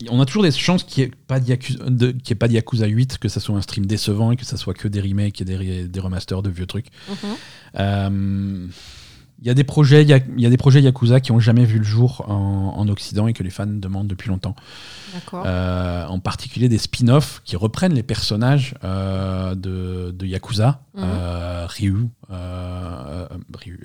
on 0.10 0.20
a 0.20 0.26
toujours 0.26 0.44
des 0.44 0.52
chances 0.52 0.84
qu'il 0.84 1.04
n'y 1.04 1.10
ait, 1.10 1.14
pas 1.28 1.40
de 1.40 1.46
Yakuza- 1.52 1.86
de- 1.90 2.12
qu'il 2.12 2.30
y 2.30 2.32
ait 2.32 2.36
pas 2.36 2.48
de 2.48 2.54
Yakuza 2.54 2.88
8, 2.88 3.18
que 3.20 3.30
ça 3.30 3.40
soit 3.40 3.56
un 3.56 3.62
stream 3.62 3.86
décevant 3.86 4.32
et 4.32 4.36
que 4.38 4.46
ça 4.46 4.58
soit 4.58 4.74
que 4.74 4.88
des 4.88 5.02
remakes 5.02 5.42
et 5.42 5.46
des, 5.46 5.88
des 5.88 6.00
remasters 6.00 6.42
de 6.42 6.50
vieux 6.50 6.66
trucs. 6.66 6.88
Mhm. 7.10 7.16
Euh, 7.80 8.68
Il 9.42 9.48
y 9.48 9.52
a 9.52 9.54
des 9.54 9.64
projets, 9.64 10.02
il 10.02 10.10
y 10.10 10.14
a, 10.14 10.20
il 10.36 10.42
y 10.42 10.46
a 10.48 10.50
des 10.50 10.58
projets 10.58 10.82
Yakuza 10.82 11.20
qui 11.20 11.32
ont 11.32 11.40
jamais 11.40 11.64
vu 11.64 11.78
le 11.78 11.84
jour 11.84 12.26
en, 12.28 12.74
en 12.76 12.88
Occident 12.90 13.28
et 13.28 13.34
que 13.34 13.44
les 13.44 13.52
fans 13.52 13.68
demandent 13.68 14.08
depuis 14.08 14.30
longtemps. 14.30 14.56
Euh, 15.34 16.06
en 16.08 16.20
particulier 16.20 16.70
des 16.70 16.80
spin-offs 16.80 17.42
qui 17.46 17.56
reprennent 17.56 17.94
les 17.94 18.02
personnages 18.04 18.74
euh, 18.84 19.54
de, 19.56 20.12
de 20.18 20.26
Yakuza, 20.26 20.82
Mhm. 20.96 21.04
euh, 21.06 21.66
Ryu, 21.68 21.96
euh, 22.32 23.28
Ryu, 23.54 23.80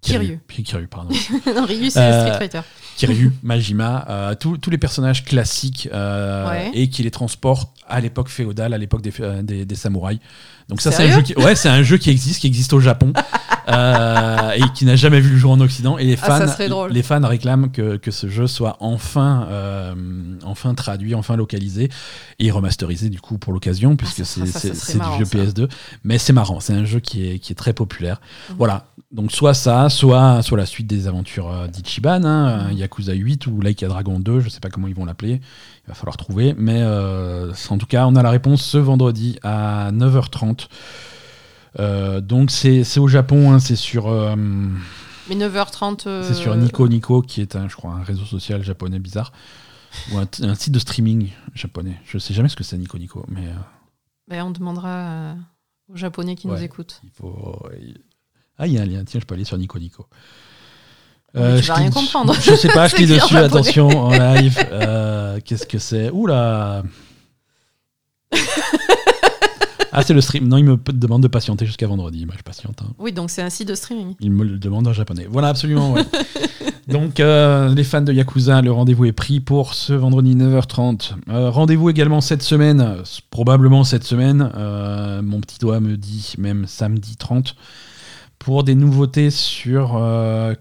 Kiryu. 0.00 0.38
Kiryu, 0.48 0.86
pardon. 0.86 1.10
non, 1.56 1.64
Ryu, 1.66 1.90
c'est 1.90 1.98
Euh, 1.98 2.20
Street 2.26 2.38
Fighter. 2.38 2.60
Kiryu, 2.96 3.32
Majima, 3.42 4.06
euh, 4.08 4.34
tous 4.36 4.70
les 4.70 4.78
personnages 4.78 5.24
classiques 5.24 5.88
euh, 5.92 6.48
Ouais. 6.48 6.70
et 6.72 6.88
qui 6.88 7.02
les 7.02 7.10
transportent 7.10 7.76
à 7.88 8.00
l'époque 8.00 8.28
féodale, 8.28 8.74
à 8.74 8.78
l'époque 8.78 9.02
des, 9.02 9.12
des, 9.42 9.64
des 9.66 9.74
samouraïs. 9.74 10.20
Donc 10.68 10.80
ça, 10.82 10.92
c'est 10.92 11.04
un 11.10 11.14
jeu 11.16 11.22
qui, 11.22 11.34
ouais, 11.36 11.54
c'est 11.56 11.68
un 11.70 11.82
jeu 11.82 11.96
qui 11.96 12.10
existe, 12.10 12.40
qui 12.40 12.46
existe 12.46 12.72
au 12.74 12.80
Japon 12.80 13.12
euh, 13.68 14.50
et 14.52 14.62
qui 14.74 14.84
n'a 14.84 14.96
jamais 14.96 15.20
vu 15.20 15.30
le 15.30 15.36
jour 15.38 15.52
en 15.52 15.60
Occident. 15.60 15.98
Et 15.98 16.04
les 16.04 16.18
Ah, 16.22 16.46
fans, 16.46 16.86
les 16.88 17.02
fans 17.02 17.26
réclament 17.26 17.70
que, 17.70 17.96
que 17.96 18.10
ce 18.10 18.28
jeu 18.28 18.46
soit 18.46 18.76
enfin, 18.80 19.46
euh, 19.50 19.94
enfin 20.44 20.74
traduit, 20.74 21.14
enfin 21.14 21.36
localisé 21.36 21.88
et 22.38 22.50
remasterisé 22.50 23.08
du 23.08 23.20
coup 23.20 23.38
pour 23.38 23.52
l'occasion, 23.52 23.96
puisque 23.96 24.20
Ah, 24.20 24.24
c'est 24.24 24.40
du 24.98 25.16
vieux 25.16 25.24
ça. 25.24 25.38
PS2. 25.38 25.68
Mais 26.04 26.18
c'est 26.18 26.32
marrant, 26.32 26.60
c'est 26.60 26.74
un 26.74 26.84
jeu 26.84 27.00
qui 27.00 27.26
est, 27.28 27.38
qui 27.38 27.52
est 27.52 27.56
très 27.56 27.72
populaire. 27.72 28.20
Mhm. 28.50 28.56
Voilà. 28.58 28.84
Donc 29.10 29.32
soit 29.32 29.54
ça, 29.54 29.88
soit, 29.88 30.42
soit 30.42 30.58
la 30.58 30.66
suite 30.66 30.86
des 30.86 31.06
aventures 31.06 31.50
euh, 31.50 31.66
d'Ichiban, 31.66 32.24
hein, 32.24 32.64
Mhm. 32.64 32.70
euh, 32.70 32.72
Yakuza 32.74 33.14
8 33.14 33.46
ou 33.46 33.60
Like 33.62 33.82
a 33.82 33.88
Dragon 33.88 34.20
2, 34.20 34.40
je 34.40 34.50
sais 34.50 34.60
pas 34.60 34.68
comment 34.68 34.86
ils 34.86 34.94
vont 34.94 35.06
l'appeler, 35.06 35.40
il 35.86 35.88
va 35.88 35.94
falloir 35.94 36.18
trouver, 36.18 36.54
mais 36.58 36.80
euh, 36.82 37.50
en 37.70 37.78
tout 37.78 37.86
cas 37.86 38.06
on 38.06 38.16
a 38.16 38.22
la 38.22 38.28
réponse 38.30 38.62
ce 38.62 38.76
vendredi 38.76 39.38
à 39.42 39.90
9h30. 39.92 40.57
Euh, 41.78 42.20
donc 42.20 42.50
c'est 42.50 42.82
au 42.98 43.08
Japon, 43.08 43.52
hein, 43.52 43.58
c'est 43.60 43.76
sur, 43.76 44.08
euh, 44.08 44.34
Mais 44.36 45.34
9h30. 45.36 46.04
euh, 46.06 46.24
c'est 46.26 46.34
sur 46.34 46.54
Nico 46.56 46.88
Nico 46.88 47.22
qui 47.22 47.40
est 47.40 47.56
un, 47.56 47.68
je 47.68 47.76
crois, 47.76 47.92
un 47.92 48.02
réseau 48.02 48.24
social 48.24 48.62
japonais 48.64 48.98
bizarre, 48.98 49.32
ou 50.12 50.18
un, 50.18 50.54
site 50.54 50.72
de 50.72 50.78
streaming 50.78 51.30
japonais. 51.54 52.00
Je 52.06 52.18
sais 52.18 52.34
jamais 52.34 52.48
ce 52.48 52.56
que 52.56 52.64
c'est 52.64 52.78
Nico 52.78 52.98
Nico, 52.98 53.24
mais 53.28 53.46
euh, 53.46 53.52
ben, 54.28 54.42
on 54.44 54.50
demandera 54.50 55.34
aux 55.92 55.96
Japonais 55.96 56.34
qui 56.36 56.48
nous 56.48 56.62
écoutent. 56.62 57.00
il 57.04 57.10
faut... 57.10 57.62
il- 57.80 57.98
Ah 58.58 58.66
il 58.66 58.72
y 58.72 58.78
a 58.78 58.82
un 58.82 58.86
lien, 58.86 59.04
tiens 59.04 59.20
je 59.20 59.26
peux 59.26 59.34
aller 59.34 59.44
sur 59.44 59.58
Nico 59.58 59.78
Nico. 59.78 60.06
Tu 61.34 61.40
Euh, 61.40 61.60
je 61.62 61.68
vas 61.68 61.74
rien 61.74 61.90
comprendre. 61.90 62.34
Je 62.40 62.54
sais 62.54 62.68
pas, 62.68 62.88
je 62.88 62.94
clique 62.96 63.08
dessus, 63.10 63.36
attention, 63.36 63.88
en 63.88 64.10
live. 64.10 64.56
Qu'est-ce 65.44 65.66
que 65.66 65.78
c'est? 65.78 66.10
Oula 66.10 66.82
Ah, 69.98 70.02
c'est 70.04 70.14
le 70.14 70.20
stream. 70.20 70.46
Non, 70.46 70.56
il 70.58 70.64
me 70.64 70.76
demande 70.92 71.22
de 71.22 71.28
patienter 71.28 71.66
jusqu'à 71.66 71.86
vendredi. 71.88 72.24
Bah, 72.24 72.34
je 72.36 72.42
patiente. 72.42 72.80
hein. 72.82 72.92
Oui, 72.98 73.12
donc 73.12 73.30
c'est 73.30 73.42
un 73.42 73.50
site 73.50 73.66
de 73.68 73.74
streaming. 73.74 74.14
Il 74.20 74.30
me 74.30 74.44
le 74.44 74.58
demande 74.58 74.86
en 74.86 74.92
japonais. 74.92 75.26
Voilà, 75.28 75.48
absolument. 75.48 75.92
ouais. 75.92 76.02
Donc, 76.88 77.20
euh, 77.20 77.74
les 77.74 77.84
fans 77.84 78.00
de 78.00 78.14
Yakuza, 78.14 78.62
le 78.62 78.72
rendez-vous 78.72 79.04
est 79.04 79.12
pris 79.12 79.40
pour 79.40 79.74
ce 79.74 79.92
vendredi 79.92 80.34
9h30. 80.34 81.16
Euh, 81.28 81.50
rendez-vous 81.50 81.90
également 81.90 82.22
cette 82.22 82.42
semaine, 82.42 82.94
probablement 83.30 83.84
cette 83.84 84.04
semaine. 84.04 84.50
euh, 84.56 85.20
mon 85.20 85.40
petit 85.40 85.58
doigt 85.58 85.80
me 85.80 85.98
dit 85.98 86.32
même 86.38 86.64
samedi 86.66 87.16
30 87.16 87.56
pour 88.38 88.64
des 88.64 88.74
nouveautés 88.74 89.30
sur 89.30 90.00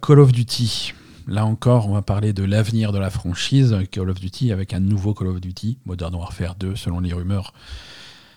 Call 0.05 0.19
of 0.19 0.33
Duty. 0.33 0.93
Là 1.29 1.45
encore, 1.45 1.87
on 1.87 1.93
va 1.93 2.01
parler 2.01 2.33
de 2.33 2.43
l'avenir 2.43 2.91
de 2.91 2.97
la 2.99 3.09
franchise 3.09 3.77
Call 3.91 4.09
of 4.09 4.19
Duty 4.19 4.51
avec 4.51 4.73
un 4.73 4.79
nouveau 4.81 5.13
Call 5.13 5.27
of 5.27 5.39
Duty, 5.39 5.77
Modern 5.85 6.13
Warfare 6.15 6.55
2, 6.59 6.75
selon 6.75 6.99
les 6.99 7.13
rumeurs 7.13 7.53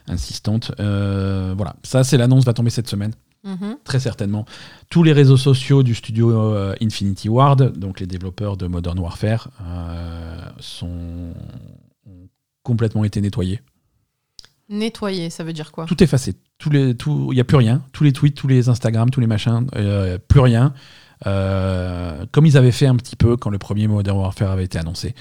insistantes. 0.09 0.73
Euh, 0.81 1.55
voilà, 1.57 1.77
ça, 1.83 2.05
c'est 2.05 2.17
l'annonce, 2.17 2.45
va 2.45 2.53
tomber 2.53 2.71
cette 2.71 2.89
semaine 2.89 3.13
Mhm. 3.43 3.77
très 3.85 4.01
certainement. 4.01 4.45
Tous 4.91 5.03
les 5.03 5.15
réseaux 5.15 5.39
sociaux 5.39 5.83
du 5.83 5.95
studio 5.95 6.31
euh, 6.31 6.75
Infinity 6.83 7.31
Ward, 7.31 7.73
donc 7.79 7.99
les 8.01 8.07
développeurs 8.07 8.59
de 8.59 8.67
Modern 8.67 8.99
Warfare, 8.99 9.49
euh, 9.63 10.43
sont 10.59 11.33
ont 12.07 12.29
complètement 12.63 13.03
été 13.03 13.23
nettoyés. 13.23 13.61
Nettoyer, 14.69 15.31
ça 15.31 15.43
veut 15.43 15.55
dire 15.55 15.73
quoi? 15.73 15.87
Tout 15.87 16.03
effacé. 16.03 16.35
Tout, 16.59 16.71
il 16.71 17.35
n'y 17.35 17.41
a 17.41 17.45
plus 17.45 17.57
rien. 17.57 17.83
Tous 17.93 18.05
les 18.05 18.13
tweets, 18.13 18.37
tous 18.37 18.47
les 18.47 18.69
Instagram, 18.69 19.09
tous 19.09 19.21
les 19.21 19.27
machins, 19.27 19.67
plus 20.29 20.41
rien. 20.41 20.75
Euh, 21.27 22.25
comme 22.33 22.47
ils 22.47 22.57
avaient 22.57 22.73
fait 22.73 22.87
un 22.87 22.97
petit 22.97 23.17
peu 23.17 23.37
quand 23.37 23.51
le 23.51 23.59
premier 23.59 23.89
Modern 23.89 24.19
Warfare 24.19 24.51
avait 24.51 24.65
été 24.65 24.79
annoncé. 24.79 25.15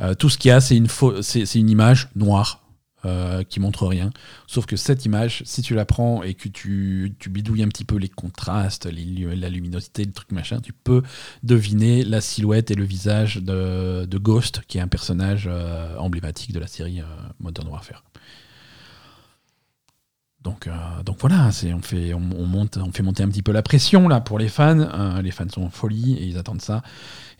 Euh, 0.00 0.14
tout 0.14 0.28
ce 0.28 0.38
qu'il 0.38 0.48
y 0.48 0.52
a, 0.52 0.60
c'est 0.60 0.76
une, 0.76 0.88
c'est 1.20 1.54
une 1.54 1.70
image 1.70 2.08
noire 2.16 2.61
euh, 3.04 3.42
qui 3.42 3.58
montre 3.58 3.88
rien. 3.88 4.10
Sauf 4.46 4.64
que 4.64 4.76
cette 4.76 5.04
image, 5.04 5.42
si 5.44 5.60
tu 5.60 5.74
la 5.74 5.84
prends 5.84 6.22
et 6.22 6.34
que 6.34 6.48
tu, 6.48 7.12
bidouilles 7.28 7.64
un 7.64 7.68
petit 7.68 7.84
peu 7.84 7.96
les 7.96 8.08
contrastes, 8.08 8.86
la 8.86 9.48
luminosité, 9.48 10.04
le 10.04 10.12
truc 10.12 10.30
machin, 10.30 10.60
tu 10.60 10.72
peux 10.72 11.02
deviner 11.42 12.04
la 12.04 12.20
silhouette 12.20 12.70
et 12.70 12.76
le 12.76 12.84
visage 12.84 13.38
de, 13.38 14.18
Ghost, 14.18 14.60
qui 14.68 14.78
est 14.78 14.80
un 14.80 14.86
personnage 14.86 15.48
euh, 15.50 15.96
emblématique 15.96 16.52
de 16.52 16.60
la 16.60 16.68
série 16.68 17.00
euh, 17.00 17.04
Modern 17.40 17.66
Warfare. 17.66 18.04
Donc, 20.40 20.68
donc 21.04 21.16
voilà, 21.20 21.50
on, 21.74 21.80
fait, 21.80 22.14
on, 22.14 22.22
on 22.36 22.46
monte, 22.46 22.76
on 22.76 22.92
fait 22.92 23.02
monter 23.02 23.24
un 23.24 23.28
petit 23.28 23.42
peu 23.42 23.52
la 23.52 23.62
pression 23.62 24.08
là 24.08 24.20
pour 24.20 24.38
les 24.38 24.48
fans. 24.48 25.20
Les 25.22 25.30
fans 25.30 25.48
sont 25.48 25.62
en 25.62 25.70
folie 25.70 26.14
et 26.14 26.24
ils 26.24 26.36
attendent 26.36 26.62
ça. 26.62 26.82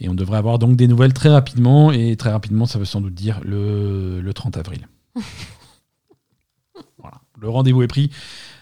Et 0.00 0.08
on 0.08 0.14
devrait 0.14 0.38
avoir 0.38 0.60
donc 0.60 0.76
des 0.76 0.86
nouvelles 0.86 1.12
très 1.12 1.28
rapidement. 1.28 1.90
Et 1.90 2.16
très 2.16 2.30
rapidement, 2.30 2.64
ça 2.64 2.78
veut 2.78 2.84
sans 2.84 3.00
doute 3.00 3.14
dire 3.14 3.40
le, 3.44 4.20
le 4.20 4.34
30 4.34 4.56
avril. 4.56 4.86
voilà, 6.98 7.20
le 7.40 7.48
rendez-vous 7.48 7.82
est 7.82 7.88
pris. 7.88 8.10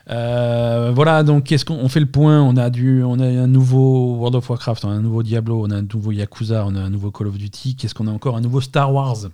Euh, 0.09 0.91
voilà, 0.95 1.23
donc 1.23 1.45
qu'est-ce 1.45 1.65
qu'on 1.65 1.77
on 1.77 1.89
fait 1.89 2.01
le 2.01 2.11
point 2.11 2.41
On 2.43 2.57
a 2.57 2.71
du, 2.71 3.03
on 3.05 3.19
a 3.21 3.27
un 3.27 3.47
nouveau 3.47 4.17
World 4.17 4.35
of 4.37 4.51
Warcraft, 4.51 4.85
on 4.85 4.91
a 4.91 4.95
un 4.95 5.03
nouveau 5.03 5.23
Diablo, 5.23 5.65
on 5.65 5.71
a 5.71 5.77
un 5.77 5.83
nouveau 5.83 6.11
Yakuza, 6.11 6.65
on 6.67 6.75
a 6.75 6.81
un 6.81 6.91
nouveau 6.91 7.11
Call 7.11 7.29
of 7.29 7.39
Duty. 7.39 7.77
Qu'est-ce 7.77 7.95
qu'on 7.95 8.09
a 8.09 8.11
encore? 8.11 8.37
Un 8.37 8.41
nouveau 8.41 8.61
Star 8.61 8.93
Wars. 8.93 9.29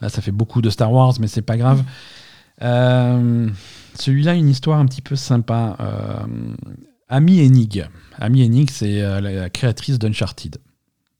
Là, 0.00 0.08
ça 0.08 0.22
fait 0.22 0.30
beaucoup 0.30 0.62
de 0.62 0.70
Star 0.70 0.92
Wars, 0.92 1.14
mais 1.18 1.26
c'est 1.26 1.42
pas 1.42 1.56
grave. 1.56 1.82
Euh, 2.62 3.48
Celui-là, 3.98 4.34
une 4.34 4.48
histoire 4.48 4.78
un 4.78 4.86
petit 4.86 5.02
peu 5.02 5.16
sympa. 5.16 5.76
Euh, 5.80 6.54
Amy 7.08 7.40
Hennig. 7.40 7.88
Amy 8.18 8.42
Hennig, 8.44 8.70
c'est 8.70 9.00
la 9.20 9.50
créatrice 9.50 9.98
d'Uncharted. 9.98 10.58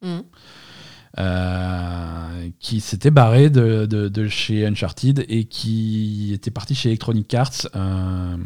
Mhm. 0.03 0.23
Euh, 1.19 2.51
qui 2.61 2.81
s'était 2.81 3.11
barré 3.11 3.51
de, 3.51 4.29
chez 4.29 4.65
Uncharted 4.65 5.25
et 5.29 5.47
qui 5.47 6.31
était 6.33 6.53
parti 6.53 6.77
chez 6.77 6.91
Electronic 6.91 7.35
Arts 7.35 7.69
euh, 7.75 8.37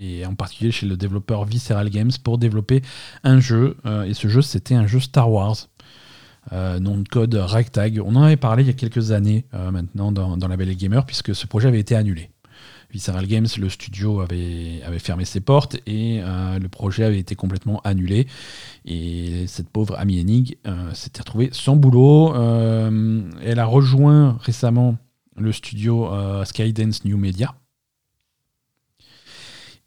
et 0.00 0.26
en 0.26 0.34
particulier 0.34 0.72
chez 0.72 0.86
le 0.86 0.96
développeur 0.96 1.44
Visceral 1.44 1.90
Games 1.90 2.10
pour 2.24 2.38
développer 2.38 2.82
un 3.22 3.38
jeu 3.38 3.76
euh, 3.86 4.02
et 4.04 4.14
ce 4.14 4.26
jeu 4.26 4.42
c'était 4.42 4.74
un 4.74 4.88
jeu 4.88 4.98
Star 4.98 5.30
Wars 5.30 5.68
nom 6.52 6.98
de 6.98 7.08
code 7.08 7.34
Ragtag. 7.34 8.00
On 8.04 8.16
en 8.16 8.22
avait 8.22 8.36
parlé 8.36 8.64
il 8.64 8.66
y 8.66 8.70
a 8.70 8.74
quelques 8.74 9.12
années 9.12 9.46
maintenant 9.52 10.12
dans, 10.12 10.36
dans 10.36 10.48
la 10.48 10.56
Belle 10.56 10.76
Gamer 10.76 11.06
puisque 11.06 11.34
ce 11.34 11.46
projet 11.46 11.68
avait 11.68 11.80
été 11.80 11.94
annulé 11.96 12.33
Visceral 12.94 13.26
Games, 13.26 13.48
le 13.58 13.68
studio 13.68 14.20
avait, 14.20 14.80
fermé 15.00 15.24
ses 15.24 15.40
portes 15.40 15.76
et 15.84 16.20
euh, 16.22 16.60
le 16.60 16.68
projet 16.68 17.02
avait 17.02 17.18
été 17.18 17.34
complètement 17.34 17.80
annulé. 17.82 18.28
Et 18.84 19.48
cette 19.48 19.68
pauvre 19.68 19.98
Amy 19.98 20.20
Hennig 20.20 20.58
euh, 20.68 20.94
s'était 20.94 21.18
retrouvée 21.22 21.48
sans 21.50 21.74
boulot. 21.74 22.32
Euh, 22.36 23.28
elle 23.44 23.58
a 23.58 23.64
rejoint 23.64 24.38
récemment 24.40 24.96
le 25.36 25.50
studio 25.50 26.08
Skydance 26.44 27.04
New 27.04 27.18
Media. 27.18 27.56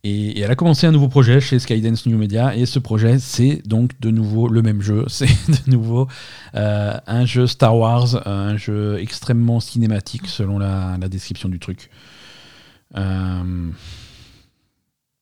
Et, 0.03 0.41
elle 0.41 0.51
a 0.51 0.55
commencé 0.55 0.85
un 0.85 0.91
nouveau 0.91 1.07
projet 1.07 1.39
chez 1.39 1.59
Skydance 1.59 2.07
New 2.07 2.17
Media. 2.17 2.57
Et 2.57 2.65
ce 2.65 2.77
projet, 2.77 3.19
c'est 3.19 3.65
donc 3.65 3.97
de 4.01 4.11
nouveau 4.11 4.49
le 4.49 4.61
même 4.61 4.81
jeu. 4.81 5.05
C'est 5.07 5.27
de 5.27 5.71
nouveau 5.71 6.09
un 6.53 7.25
jeu 7.25 7.47
Star 7.47 7.77
Wars, 7.77 8.27
un 8.27 8.57
jeu 8.57 8.99
extrêmement 8.99 9.61
cinématique 9.61 10.27
selon 10.27 10.59
la 10.59 10.97
description 11.07 11.47
du 11.47 11.59
truc. 11.59 11.89
Euh, 12.95 13.69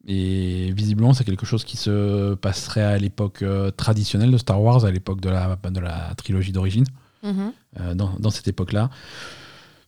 et 0.08 0.72
visiblement, 0.76 1.14
c'est 1.14 1.24
quelque 1.24 1.46
chose 1.48 1.64
qui 1.64 1.78
se 1.78 2.36
passerait 2.36 2.84
à 2.84 2.98
l'époque 2.98 3.42
euh, 3.42 3.72
traditionnelle 3.72 4.32
de 4.32 4.38
Star 4.38 4.62
Wars, 4.62 4.86
à 4.86 4.92
l'époque 4.92 5.20
de 5.20 5.30
la, 5.30 5.58
de 5.72 5.80
la 5.80 6.14
trilogie 6.16 6.52
d'origine, 6.52 6.86
Mhm. 7.24 7.52
euh, 7.80 7.96
dans, 7.96 8.14
dans 8.20 8.30
cette 8.30 8.48
époque-là. 8.48 8.92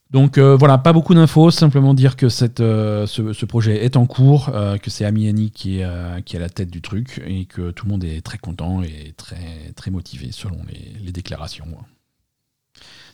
Donc 0.10 0.38
euh, 0.40 0.56
voilà, 0.56 0.78
pas 0.80 0.94
beaucoup 0.94 1.14
d'infos, 1.14 1.52
simplement 1.52 1.94
dire 1.94 2.16
que 2.16 2.30
cette, 2.30 2.62
euh, 2.62 3.06
ce, 3.06 3.34
ce 3.34 3.46
projet 3.46 3.84
est 3.84 3.96
en 3.98 4.08
cours, 4.08 4.50
euh, 4.54 4.78
que 4.78 4.90
c'est 4.90 5.06
Amiani 5.06 5.52
qui 5.52 5.82
est, 5.82 6.24
qui 6.24 6.36
est 6.36 6.40
à 6.40 6.42
la 6.42 6.50
tête 6.50 6.72
du 6.72 6.82
truc 6.82 7.22
et 7.28 7.46
que 7.46 7.70
tout 7.72 7.86
le 7.86 7.92
monde 7.92 8.04
est 8.06 8.22
très 8.22 8.38
content 8.40 8.82
et 8.82 9.14
très, 9.18 9.72
très 9.76 9.92
motivé 9.92 10.30
selon 10.32 10.58
les, 10.68 10.96
les 11.04 11.12
déclarations. 11.12 11.68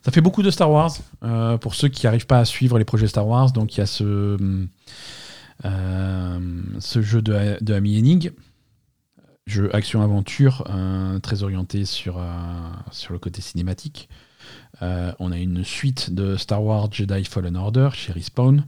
Ça 0.04 0.12
fait 0.12 0.22
beaucoup 0.22 0.44
de 0.44 0.52
Star 0.52 0.70
Wars 0.70 0.92
euh, 1.24 1.58
pour 1.58 1.76
ceux 1.76 1.88
qui 1.88 2.06
n'arrivent 2.06 2.28
pas 2.28 2.40
à 2.40 2.46
suivre 2.46 2.78
les 2.78 2.84
projets 2.84 3.08
Star 3.08 3.26
Wars. 3.26 3.54
Donc 3.54 3.76
il 3.76 3.78
y 3.78 3.82
a 3.82 3.86
ce, 3.86 4.38
euh, 5.64 6.40
jeu 7.02 7.22
de, 7.22 7.64
de 7.64 7.74
Amy 7.74 7.98
Hennig, 7.98 8.34
jeu 9.48 9.74
action-aventure, 9.74 10.66
euh, 10.70 11.20
très 11.20 11.44
orienté 11.44 11.86
sur, 11.86 12.22
sur 12.92 13.14
le 13.14 13.20
côté 13.20 13.42
cinématique. 13.42 14.10
On 14.82 15.32
a 15.32 15.38
une 15.38 15.64
suite 15.64 16.14
de 16.14 16.36
Star 16.36 16.62
Wars 16.62 16.92
Jedi 16.92 17.24
Fallen 17.24 17.56
Order 17.56 17.90
chez 17.94 18.12
Respawn. 18.12 18.66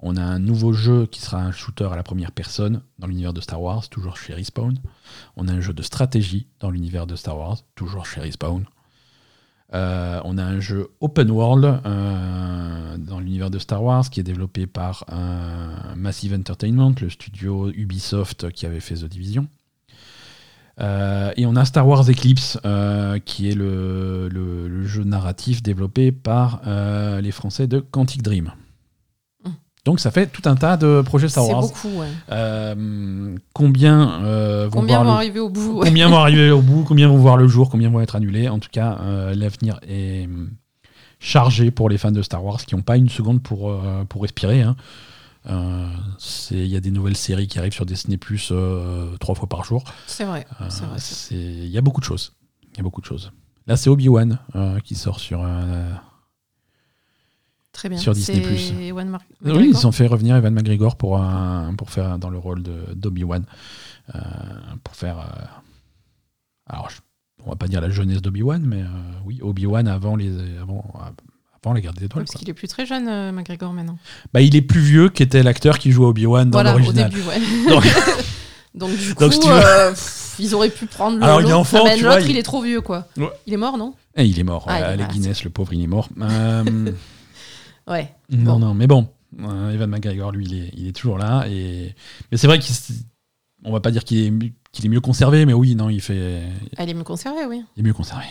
On 0.00 0.16
a 0.16 0.22
un 0.22 0.38
nouveau 0.38 0.74
jeu 0.74 1.06
qui 1.06 1.22
sera 1.22 1.38
un 1.38 1.52
shooter 1.52 1.88
à 1.90 1.96
la 1.96 2.02
première 2.02 2.32
personne 2.32 2.82
dans 2.98 3.06
l'univers 3.06 3.32
de 3.32 3.40
Star 3.40 3.62
Wars, 3.62 3.88
toujours 3.88 4.18
chez 4.18 4.34
Respawn. 4.34 4.78
On 5.36 5.48
a 5.48 5.52
un 5.52 5.60
jeu 5.62 5.72
de 5.72 5.82
stratégie 5.82 6.48
dans 6.60 6.70
l'univers 6.70 7.06
de 7.06 7.16
Star 7.16 7.38
Wars, 7.38 7.58
toujours 7.74 8.04
chez 8.04 8.20
Respawn. 8.20 8.66
Euh, 9.74 10.20
on 10.24 10.36
a 10.38 10.44
un 10.44 10.60
jeu 10.60 10.88
open 11.00 11.30
world 11.30 11.64
euh, 11.64 12.96
dans 12.98 13.20
l'univers 13.20 13.50
de 13.50 13.58
Star 13.58 13.82
Wars 13.82 14.08
qui 14.10 14.20
est 14.20 14.22
développé 14.22 14.66
par 14.66 15.04
euh, 15.12 15.94
Massive 15.96 16.34
Entertainment, 16.34 16.94
le 17.00 17.08
studio 17.08 17.70
Ubisoft 17.70 18.50
qui 18.50 18.66
avait 18.66 18.80
fait 18.80 18.96
The 18.96 19.04
Division. 19.06 19.46
Et 20.80 21.46
on 21.46 21.54
a 21.54 21.64
Star 21.64 21.86
Wars 21.86 22.08
Eclipse, 22.10 22.58
qui 23.24 23.48
est 23.48 23.54
le, 23.54 24.28
le- 24.28 24.84
jeu 24.84 25.04
narratif 25.04 25.62
développé 25.62 26.10
par 26.10 26.60
les 27.22 27.30
Français 27.30 27.68
de 27.68 27.78
Quantic 27.78 28.22
Dream. 28.22 28.52
Donc 29.84 29.98
ça 29.98 30.10
fait 30.12 30.28
tout 30.28 30.42
un 30.48 30.54
tas 30.54 30.76
de 30.76 31.02
projets 31.04 31.28
Star 31.28 31.44
C'est 31.44 31.52
Wars. 31.52 31.62
beaucoup, 31.62 31.88
ouais. 31.98 32.06
Euh, 32.30 33.34
combien 33.52 34.22
euh, 34.24 34.68
vont 34.70 34.80
Combien 34.80 34.96
voir 34.98 35.04
vont 35.06 35.10
le- 35.12 35.16
arriver 35.16 35.40
au 35.40 35.48
bout 35.50 35.80
combien 35.84 36.08
vont 36.08 36.16
arriver 36.18 36.50
au 36.52 36.62
bout, 36.62 36.84
combien 36.84 37.08
vont 37.08 37.16
voir 37.18 37.36
le 37.36 37.48
jour, 37.48 37.68
combien 37.68 37.90
vont 37.90 38.00
être 38.00 38.14
annulés. 38.14 38.48
En 38.48 38.60
tout 38.60 38.68
cas, 38.70 38.98
euh, 39.02 39.34
l'avenir 39.34 39.80
est 39.88 40.28
chargé 41.18 41.70
pour 41.72 41.88
les 41.88 41.98
fans 41.98 42.12
de 42.12 42.22
Star 42.22 42.44
Wars 42.44 42.64
qui 42.64 42.76
n'ont 42.76 42.82
pas 42.82 42.96
une 42.96 43.08
seconde 43.08 43.42
pour, 43.42 43.72
pour 44.08 44.22
respirer. 44.22 44.62
hein. 44.62 44.76
C'est- 46.18 46.54
Il 46.54 46.66
y 46.68 46.76
a 46.76 46.80
des 46.80 46.92
nouvelles 46.92 47.16
séries 47.16 47.48
qui 47.48 47.58
arrivent 47.58 47.72
sur 47.74 47.86
Disney 47.86 48.16
Plus 48.18 48.52
trois 49.18 49.34
fois 49.34 49.48
par 49.48 49.64
jour. 49.64 49.82
C'est 50.06 50.24
vrai. 50.24 50.46
C'est 50.68 50.84
c'est- 50.98 51.14
c'est- 51.14 51.34
Il 51.34 51.68
y 51.70 51.78
a 51.78 51.80
beaucoup 51.80 52.00
de 52.00 52.04
choses. 52.06 52.34
Il 52.72 52.76
y 52.76 52.80
a 52.80 52.82
beaucoup 52.84 53.00
de 53.00 53.06
choses. 53.06 53.32
Là, 53.66 53.76
c'est 53.76 53.90
Obi-Wan 53.90 54.38
qui 54.84 54.94
sort 54.94 55.18
sur. 55.18 55.44
Très 57.72 57.88
bien. 57.88 57.98
sur 57.98 58.12
Disney+. 58.12 58.88
Ewan 58.88 59.08
Mar- 59.08 59.22
Oui, 59.44 59.72
ils 59.74 59.86
ont 59.86 59.92
fait 59.92 60.06
revenir 60.06 60.36
Evan 60.36 60.52
McGregor 60.52 60.96
pour, 60.96 61.16
un- 61.18 61.74
pour 61.76 61.90
faire 61.90 62.18
dans 62.18 62.28
le 62.30 62.38
rôle 62.38 62.62
de- 62.62 62.92
d'Obi-Wan. 62.94 63.44
Euh, 64.14 64.18
pour 64.84 64.94
faire. 64.94 65.18
euh, 65.18 65.44
alors, 66.68 66.90
je- 66.90 66.98
on 67.46 67.50
va 67.50 67.56
pas 67.56 67.68
dire 67.68 67.80
la 67.80 67.88
jeunesse 67.90 68.20
d'Obi-Wan, 68.20 68.62
mais 68.64 68.82
euh, 68.82 68.86
oui, 69.24 69.38
Obi-Wan 69.42 69.88
avant 69.88 70.16
les, 70.16 70.30
avant, 70.60 70.84
avant 71.64 71.72
la 71.72 71.80
guerre 71.80 71.94
des 71.94 72.04
étoiles. 72.04 72.24
Parce 72.24 72.36
qu'il 72.38 72.48
est 72.50 72.54
plus 72.54 72.68
très 72.68 72.84
jeune, 72.84 73.08
euh, 73.08 73.32
McGregor, 73.32 73.72
maintenant. 73.72 73.98
Bah, 74.34 74.40
il 74.42 74.54
est 74.54 74.62
plus 74.62 74.80
vieux 74.80 75.08
qu'était 75.08 75.42
l'acteur 75.42 75.78
qui 75.78 75.92
joue 75.92 76.04
Obi-Wan 76.04 76.50
dans 76.50 76.62
l'original. 76.62 77.10
ouais. 77.14 77.40
Donc- 77.68 77.84
Donc, 78.74 78.90
du 78.96 79.14
coup, 79.14 79.20
Donc, 79.24 79.32
si 79.34 79.40
tu 79.40 79.48
veux- 79.48 79.90
pff, 79.90 80.34
ils 80.38 80.54
auraient 80.54 80.70
pu 80.70 80.86
prendre 80.86 81.18
le. 81.18 81.22
Alors, 81.22 81.40
il 81.40 81.44
est 81.44 81.48
l'autre. 81.48 81.58
enfant, 81.58 81.78
Ah 81.82 81.88
ben, 81.90 81.96
tu 81.98 82.04
vois, 82.04 82.14
L'autre, 82.16 82.26
il- 82.26 82.32
il 82.32 82.38
est 82.38 82.42
trop 82.42 82.62
vieux, 82.62 82.80
quoi. 82.80 83.06
Ouais. 83.18 83.28
Il 83.46 83.52
est 83.52 83.58
mort, 83.58 83.76
non? 83.76 83.94
Et 84.16 84.24
il 84.24 84.38
est 84.38 84.44
mort. 84.44 84.64
Ah, 84.68 84.94
il 84.94 85.00
est 85.00 85.08
Guinness, 85.08 85.44
le 85.44 85.50
pauvre, 85.50 85.72
il 85.74 85.82
est 85.82 85.86
mort. 85.86 86.08
Ouais. 87.88 88.14
Non, 88.30 88.54
Bon. 88.54 88.58
non, 88.58 88.74
mais 88.74 88.86
bon, 88.86 89.08
euh, 89.40 89.70
Evan 89.72 89.90
McGregor, 89.90 90.32
lui, 90.32 90.46
il 90.46 90.54
est, 90.62 90.70
il 90.76 90.86
est 90.88 90.92
toujours 90.92 91.18
là. 91.18 91.46
Et... 91.48 91.94
Mais 92.30 92.38
c'est 92.38 92.46
vrai 92.46 92.58
qu'on 92.58 93.72
va 93.72 93.80
pas 93.80 93.90
dire 93.90 94.04
qu'il 94.04 94.18
est, 94.18 94.84
est 94.84 94.88
mieux 94.88 95.00
conservé, 95.00 95.46
mais 95.46 95.52
oui, 95.52 95.74
non, 95.74 95.88
il, 95.88 96.00
fait, 96.00 96.42
Elle 96.76 96.88
est 96.88 96.94
mieux 96.94 97.02
conservée, 97.04 97.44
oui. 97.48 97.62
il 97.76 97.80
est 97.80 97.86
mieux 97.86 97.92
conservé. 97.94 98.24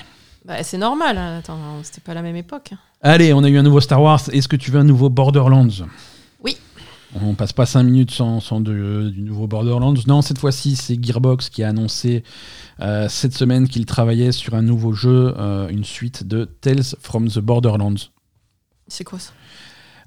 Bah, 0.46 0.64
c'est 0.64 0.78
normal. 0.78 1.18
hein. 1.18 1.38
Attends, 1.40 1.60
c'était 1.84 2.02
pas 2.02 2.14
la 2.14 2.22
même 2.22 2.36
époque. 2.36 2.72
Allez, 3.02 3.34
on 3.34 3.44
a 3.44 3.50
eu 3.50 3.58
un 3.58 3.64
nouveau 3.64 3.80
Star 3.82 4.02
Wars. 4.02 4.22
Est-ce 4.32 4.48
que 4.48 4.56
tu 4.56 4.72
veux 4.72 4.80
un 4.80 4.84
nouveau 4.84 5.10
Borderlands? 5.10 5.68
Oui. 6.44 6.58
On 7.22 7.36
passe 7.36 7.52
pas 7.54 7.66
5 7.68 7.84
minutes 7.84 8.12
sans, 8.12 8.40
sans 8.40 8.60
de- 8.62 9.12
du 9.14 9.22
nouveau 9.22 9.46
Borderlands. 9.46 9.94
Non, 10.08 10.22
cette 10.24 10.40
fois-ci, 10.40 10.76
c'est 10.76 11.04
Gearbox 11.04 11.50
qui 11.50 11.62
a 11.62 11.70
annoncé 11.70 12.24
euh, 12.80 13.08
cette 13.10 13.34
semaine 13.36 13.68
qu'il 13.68 13.86
travaillait 13.86 14.32
sur 14.32 14.56
un 14.56 14.62
nouveau 14.64 14.94
jeu, 14.94 15.34
euh, 15.38 15.68
une 15.70 15.84
suite 15.84 16.24
de 16.28 16.46
Tales 16.46 16.84
from 17.02 17.28
the 17.28 17.40
Borderlands. 17.40 18.10
C'est 18.88 19.04
quoi 19.04 19.20
ça? 19.20 19.34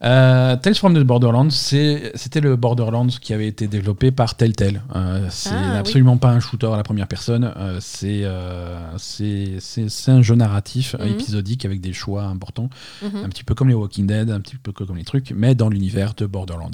Euh, 0.04 0.56
Tales 0.56 0.74
from 0.74 0.94
the 0.94 1.02
Borderlands, 1.02 1.48
c'était 1.50 2.40
le 2.42 2.56
Borderlands 2.56 3.06
qui 3.06 3.32
avait 3.32 3.46
été 3.46 3.68
développé 3.68 4.10
par 4.10 4.34
Telltale. 4.36 4.82
Euh, 4.94 5.26
c'est 5.30 5.50
Ah, 5.54 5.70
oui. 5.72 5.76
absolument 5.78 6.18
pas 6.18 6.28
un 6.30 6.40
shooter 6.40 6.66
à 6.66 6.76
la 6.76 6.82
première 6.82 7.08
personne. 7.08 7.50
euh, 7.56 7.78
c'est 7.80 8.20
euh, 8.24 8.76
c'est- 8.98 10.08
un 10.08 10.20
jeu 10.20 10.34
narratif 10.34 10.94
Mhm. 11.00 11.06
épisodique 11.08 11.64
avec 11.64 11.80
des 11.80 11.94
choix 11.94 12.24
importants, 12.24 12.68
Mhm. 13.02 13.24
un 13.24 13.28
petit 13.30 13.44
peu 13.44 13.54
comme 13.54 13.68
les 13.68 13.74
Walking 13.74 14.06
Dead, 14.06 14.30
un 14.30 14.40
petit 14.40 14.56
peu 14.56 14.72
comme 14.72 14.96
les 14.96 15.04
trucs, 15.04 15.32
mais 15.34 15.54
dans 15.54 15.70
l'univers 15.70 16.12
de 16.14 16.26
Borderlands. 16.26 16.70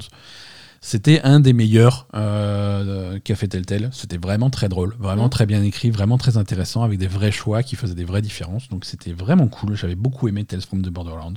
C'était 0.81 1.21
un 1.21 1.39
des 1.39 1.53
meilleurs 1.53 2.07
qu'a 2.11 3.35
fait 3.35 3.47
Telltale. 3.47 3.89
C'était 3.93 4.17
vraiment 4.17 4.49
très 4.49 4.67
drôle, 4.67 4.95
vraiment 4.99 5.25
Mhm. 5.25 5.29
très 5.29 5.45
bien 5.45 5.63
écrit, 5.63 5.89
vraiment 5.91 6.17
très 6.17 6.35
intéressant, 6.37 6.83
avec 6.83 6.97
des 6.99 7.07
vrais 7.07 7.31
choix 7.31 7.63
qui 7.63 7.75
faisaient 7.77 7.95
des 7.95 8.03
vraies 8.03 8.21
différences. 8.23 8.67
Donc 8.67 8.83
c'était 8.83 9.13
vraiment 9.13 9.47
cool. 9.47 9.75
J'avais 9.77 9.95
beaucoup 9.95 10.27
aimé 10.27 10.43
Tales 10.43 10.61
from 10.61 10.81
the 10.81 10.89
Borderlands. 10.89 11.35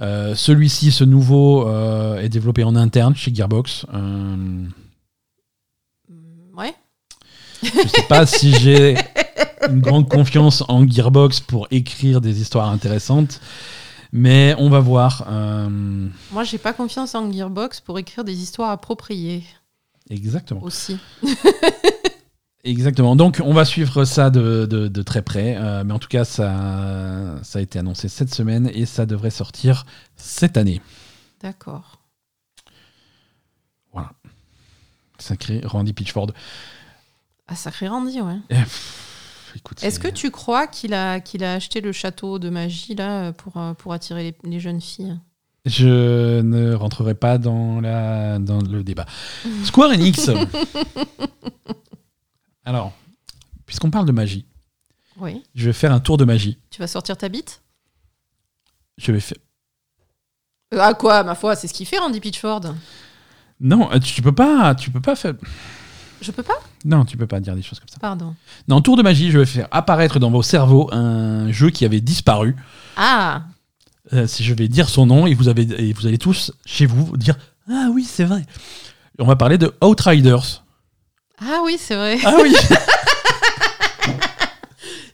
Euh, 0.00 0.34
Celui-ci, 0.34 0.92
ce 0.92 1.04
nouveau, 1.04 1.68
euh, 1.68 2.20
est 2.20 2.28
développé 2.28 2.64
en 2.64 2.74
interne 2.76 3.14
chez 3.14 3.34
Gearbox. 3.34 3.86
Euh, 3.92 4.66
Ouais. 6.56 6.74
je 7.62 7.68
sais 7.88 8.02
pas 8.08 8.26
si 8.26 8.52
j'ai 8.54 8.96
une 9.68 9.80
grande 9.80 10.08
confiance 10.08 10.62
en 10.68 10.86
Gearbox 10.86 11.40
pour 11.40 11.66
écrire 11.70 12.20
des 12.20 12.40
histoires 12.40 12.68
intéressantes, 12.70 13.40
mais 14.12 14.54
on 14.58 14.68
va 14.70 14.80
voir. 14.80 15.26
Moi, 16.32 16.44
j'ai 16.44 16.58
pas 16.58 16.72
confiance 16.72 17.14
en 17.14 17.30
Gearbox 17.30 17.80
pour 17.80 17.98
écrire 17.98 18.24
des 18.24 18.42
histoires 18.42 18.70
appropriées 18.70 19.44
exactement. 20.10 20.62
aussi. 20.62 20.98
Exactement. 22.62 23.16
Donc, 23.16 23.40
on 23.42 23.54
va 23.54 23.64
suivre 23.64 24.04
ça 24.04 24.28
de, 24.30 24.66
de- 24.66 24.88
de 24.88 25.02
très 25.02 25.22
près. 25.22 25.56
Euh, 25.56 25.82
mais 25.84 25.94
en 25.94 25.98
tout 25.98 26.08
cas, 26.08 26.24
ça, 26.24 27.36
ça 27.42 27.58
a 27.58 27.62
été 27.62 27.78
annoncé 27.78 28.08
cette 28.08 28.34
semaine 28.34 28.70
et 28.74 28.84
ça 28.86 29.06
devrait 29.06 29.30
sortir 29.30 29.86
cette 30.16 30.56
année. 30.56 30.80
D'accord. 31.42 31.96
Sacré 35.18 35.60
Randy 35.64 35.92
Pitchford. 35.92 36.28
Ah, 37.46 37.54
sacré 37.54 37.88
Randy, 37.88 38.22
ouais. 38.22 38.36
Eh, 38.48 38.54
pff, 38.54 39.52
écoute, 39.54 39.82
Est-ce 39.84 39.96
c'est- 40.00 40.08
que 40.10 40.14
tu 40.14 40.30
crois 40.30 40.66
qu'il 40.66 40.94
a, 40.94 41.20
qu'il 41.20 41.44
a 41.44 41.52
acheté 41.54 41.82
le 41.82 41.92
château 41.92 42.38
de 42.38 42.48
magie 42.48 42.94
là 42.94 43.32
pour, 43.34 43.58
euh, 43.58 43.74
pour 43.74 43.92
attirer 43.92 44.22
les, 44.22 44.50
les 44.50 44.60
jeunes 44.60 44.80
filles? 44.80 45.18
Je 45.66 46.40
ne 46.40 46.72
rentrerai 46.74 47.14
pas 47.14 47.36
dans, 47.36 47.82
la, 47.82 48.38
dans 48.38 48.62
le 48.62 48.82
débat. 48.82 49.04
Square 49.64 49.90
Enix. 49.90 50.30
Alors, 52.70 52.92
puisqu'on 53.66 53.90
parle 53.90 54.06
de 54.06 54.12
magie, 54.12 54.46
Oui. 55.18 55.42
je 55.56 55.66
vais 55.66 55.72
faire 55.72 55.92
un 55.92 55.98
tour 55.98 56.16
de 56.16 56.24
magie. 56.24 56.56
Tu 56.70 56.78
vas 56.80 56.86
sortir 56.86 57.16
ta 57.16 57.28
bite? 57.28 57.62
Je 58.96 59.10
vais 59.10 59.18
faire. 59.18 59.38
Euh, 60.72 60.78
Ah 60.80 60.94
quoi, 60.94 61.24
ma 61.24 61.34
foi, 61.34 61.56
c'est 61.56 61.66
ce 61.66 61.74
qu'il 61.74 61.84
fait 61.84 61.98
Randy 61.98 62.20
Pitchford? 62.20 62.76
Non, 63.60 63.90
euh, 63.92 63.98
tu 63.98 64.22
peux 64.22 64.30
pas, 64.30 64.76
tu 64.76 64.92
peux 64.92 65.00
pas 65.00 65.16
faire. 65.16 65.34
Je 66.20 66.30
peux 66.30 66.44
pas? 66.44 66.60
Non, 66.84 67.04
tu 67.04 67.16
peux 67.16 67.26
pas 67.26 67.40
dire 67.40 67.56
des 67.56 67.62
choses 67.62 67.80
comme 67.80 67.88
ça. 67.88 67.98
Pardon. 67.98 68.36
Dans 68.68 68.80
tour 68.80 68.96
de 68.96 69.02
magie, 69.02 69.32
je 69.32 69.38
vais 69.40 69.46
faire 69.46 69.66
apparaître 69.72 70.20
dans 70.20 70.30
vos 70.30 70.42
cerveaux 70.44 70.88
un 70.94 71.50
jeu 71.50 71.70
qui 71.70 71.84
avait 71.84 72.00
disparu. 72.00 72.54
Ah 72.96 73.42
Euh, 74.12 74.28
si 74.28 74.44
je 74.44 74.54
vais 74.54 74.68
dire 74.68 74.88
son 74.88 75.06
nom 75.06 75.26
et 75.26 75.34
vous 75.34 75.48
avez 75.48 75.62
et 75.62 75.92
vous 75.92 76.06
allez 76.06 76.18
tous 76.18 76.52
chez 76.64 76.86
vous 76.86 77.16
dire 77.16 77.36
ah 77.68 77.88
oui 77.92 78.04
c'est 78.04 78.24
vrai. 78.24 78.46
On 79.18 79.26
va 79.26 79.34
parler 79.34 79.58
de 79.58 79.74
Outriders. 79.82 80.62
Ah 81.42 81.60
oui, 81.64 81.76
c'est 81.78 81.94
vrai. 81.96 82.18
Ah 82.24 82.36
oui. 82.42 82.54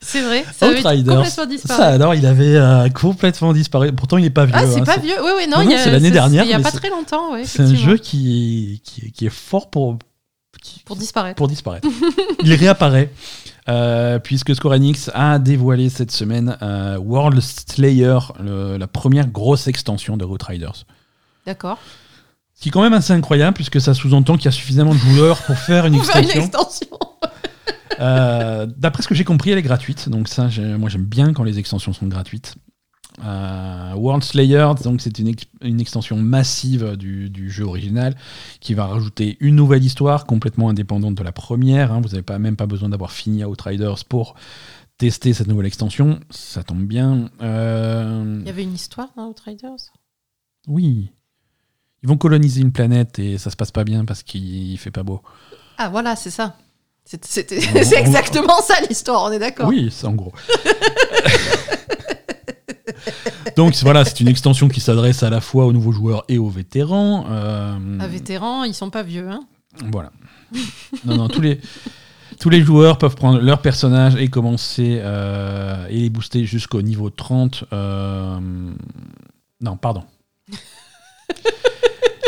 C'est 0.01 0.22
vrai. 0.22 0.45
Ça 0.57 0.66
avait 0.66 0.77
complètement 0.83 1.47
disparu. 1.47 1.81
Ça 1.81 1.87
alors 1.89 2.14
il 2.14 2.24
avait 2.27 2.55
euh, 2.57 2.89
complètement 2.91 3.53
disparu. 3.53 3.93
Pourtant 3.93 4.18
il 4.18 4.22
n'est 4.22 4.31
pas 4.31 4.45
vieux. 4.47 4.55
ah, 4.57 4.64
c'est 4.66 4.81
hein, 4.81 4.85
pas 4.85 4.99
vieux. 4.99 5.16
Oui, 5.20 5.31
oui, 5.39 5.47
non, 5.49 5.59
c'est 5.68 5.91
l'année 5.91 6.12
dernière, 6.12 6.45
Il 6.45 6.51
y 6.51 6.55
a 6.55 6.61
pas 6.61 6.70
très 6.70 6.91
longtemps. 6.91 7.33
C'est 7.45 7.62
un 7.62 7.74
jeu 7.74 7.97
qui, 7.97 8.81
qui, 8.85 9.11
qui 9.11 9.27
est 9.27 9.31
fort 9.35 9.68
pour, 9.68 9.99
qui- 10.62 10.81
Pour 10.85 10.95
disparaître. 10.97 11.37
pour 11.37 11.49
disparaître. 11.49 11.89
il 12.45 12.55
réapparaît. 12.55 13.11
euh, 13.68 14.20
puisque 14.20 14.55
Square 14.55 14.74
Enix 14.74 15.11
a 15.12 15.41
dévoilé 15.41 15.89
cette 15.91 16.12
semaine 16.12 16.57
euh, 16.62 16.97
World 16.99 17.41
Slayer, 17.41 18.18
le- 18.41 18.77
la 18.77 18.87
première 18.87 19.27
grosse 19.27 19.66
extension 19.66 20.16
de 20.16 20.24
Outriders. 20.24 20.85
D'accord. 21.47 21.79
Ce 22.57 22.62
qui 22.62 22.68
est 22.70 22.72
quand 22.72 22.82
même 22.82 22.94
assez 22.94 23.12
incroyable, 23.12 23.54
puisque 23.54 23.80
ça 23.80 23.94
sous-entend 23.94 24.36
qu'il 24.36 24.46
y 24.46 24.48
a 24.48 24.52
suffisamment 24.52 24.92
de 24.94 24.98
joueurs 24.98 25.40
pour 25.42 25.57
faire 25.57 25.86
une 25.86 25.94
faire 26.02 26.16
extension. 26.16 26.88
Euh, 28.00 28.66
D'après 28.76 29.02
ce 29.02 29.09
que 29.09 29.14
j'ai 29.14 29.24
compris, 29.24 29.50
elle 29.50 29.59
est 29.59 29.62
gratuite. 29.62 30.09
Donc 30.09 30.28
ça, 30.28 30.48
moi 30.78 30.88
j'aime 30.88 31.04
bien 31.04 31.32
quand 31.32 31.44
les 31.44 31.59
extensions 31.59 31.92
sont 31.92 32.07
gratuites. 32.07 32.54
Euh, 33.24 33.94
World 33.94 34.22
Slayer, 34.22 34.68
donc 34.84 35.00
c'est 35.00 35.18
une, 35.18 35.28
ex- 35.28 35.44
une 35.62 35.80
extension 35.80 36.16
massive 36.18 36.96
du, 36.96 37.30
du 37.30 37.50
jeu 37.50 37.64
original 37.64 38.14
qui 38.61 38.74
va 38.74 38.86
rajouter 38.86 39.38
une 39.40 39.57
nouvelle 39.57 39.82
histoire 39.82 40.26
complètement 40.26 40.68
indépendante 40.68 41.14
de 41.14 41.22
la 41.22 41.32
première. 41.32 41.92
hein. 41.92 42.00
Vous 42.02 42.09
n'avez 42.11 42.22
pas, 42.22 42.38
même 42.38 42.57
pas 42.57 42.66
besoin 42.66 42.90
d'avoir 42.90 43.12
fini 43.12 43.42
Outriders 43.44 44.04
pour 44.07 44.34
tester 44.98 45.32
cette 45.32 45.46
nouvelle 45.46 45.64
extension. 45.66 46.20
Ça 46.28 46.62
tombe 46.62 46.84
bien. 46.84 47.30
Euh, 47.40 48.38
Il 48.40 48.46
y 48.46 48.50
avait 48.50 48.64
une 48.64 48.74
histoire 48.74 49.09
dans 49.16 49.28
Outriders? 49.28 49.92
Oui. 50.68 51.11
Ils 52.07 52.09
vont 52.09 52.16
coloniser 52.16 52.61
une 52.61 52.70
planète 52.70 53.18
et 53.18 53.36
ça 53.36 53.50
se 53.50 53.57
passe 53.57 53.72
pas 53.72 53.82
bien 53.82 54.04
parce 54.04 54.22
qu'il 54.22 54.78
fait 54.78 54.92
pas 54.92 55.02
beau. 55.02 55.22
Ah 55.76 55.88
voilà, 55.88 56.14
c'est 56.14 56.30
ça. 56.30 56.54
C'est 57.04 57.50
exactement 57.96 58.61
ça 58.62 58.74
l'histoire, 58.88 59.24
on 59.24 59.32
est 59.32 59.40
d'accord. 59.40 59.66
Oui, 59.66 59.88
c'est 59.90 60.07
en 60.07 60.12
gros. 60.12 60.32
Donc 63.57 63.74
voilà, 63.82 64.04
c'est 64.04 64.20
une 64.20 64.28
extension 64.28 64.68
qui 64.68 64.78
s'adresse 64.78 65.24
à 65.24 65.30
la 65.30 65.40
fois 65.40 65.66
aux 65.66 65.72
nouveaux 65.72 65.90
joueurs 65.90 66.22
et 66.28 66.38
aux 66.38 66.48
vétérans. 66.48 67.26
Euh, 67.28 67.98
À 67.98 68.07
vétérans, 68.07 68.62
ils 68.62 68.74
sont 68.74 68.90
pas 68.90 69.02
vieux. 69.02 69.28
Hein. 69.28 69.40
Voilà. 69.90 70.12
non, 71.07 71.16
non, 71.16 71.26
tous 71.28 71.40
les, 71.40 71.61
tous 72.38 72.50
les 72.50 72.62
joueurs 72.62 72.98
peuvent 72.98 73.16
prendre 73.16 73.40
leur 73.40 73.61
personnage 73.62 74.14
et 74.14 74.28
commencer 74.28 75.00
euh, 75.02 75.88
et 75.88 76.02
les 76.02 76.11
booster 76.11 76.44
jusqu'au 76.44 76.82
niveau 76.82 77.11
30. 77.11 77.64
euh, 77.72 78.38
Non, 79.61 79.76
pardon. 79.76 80.04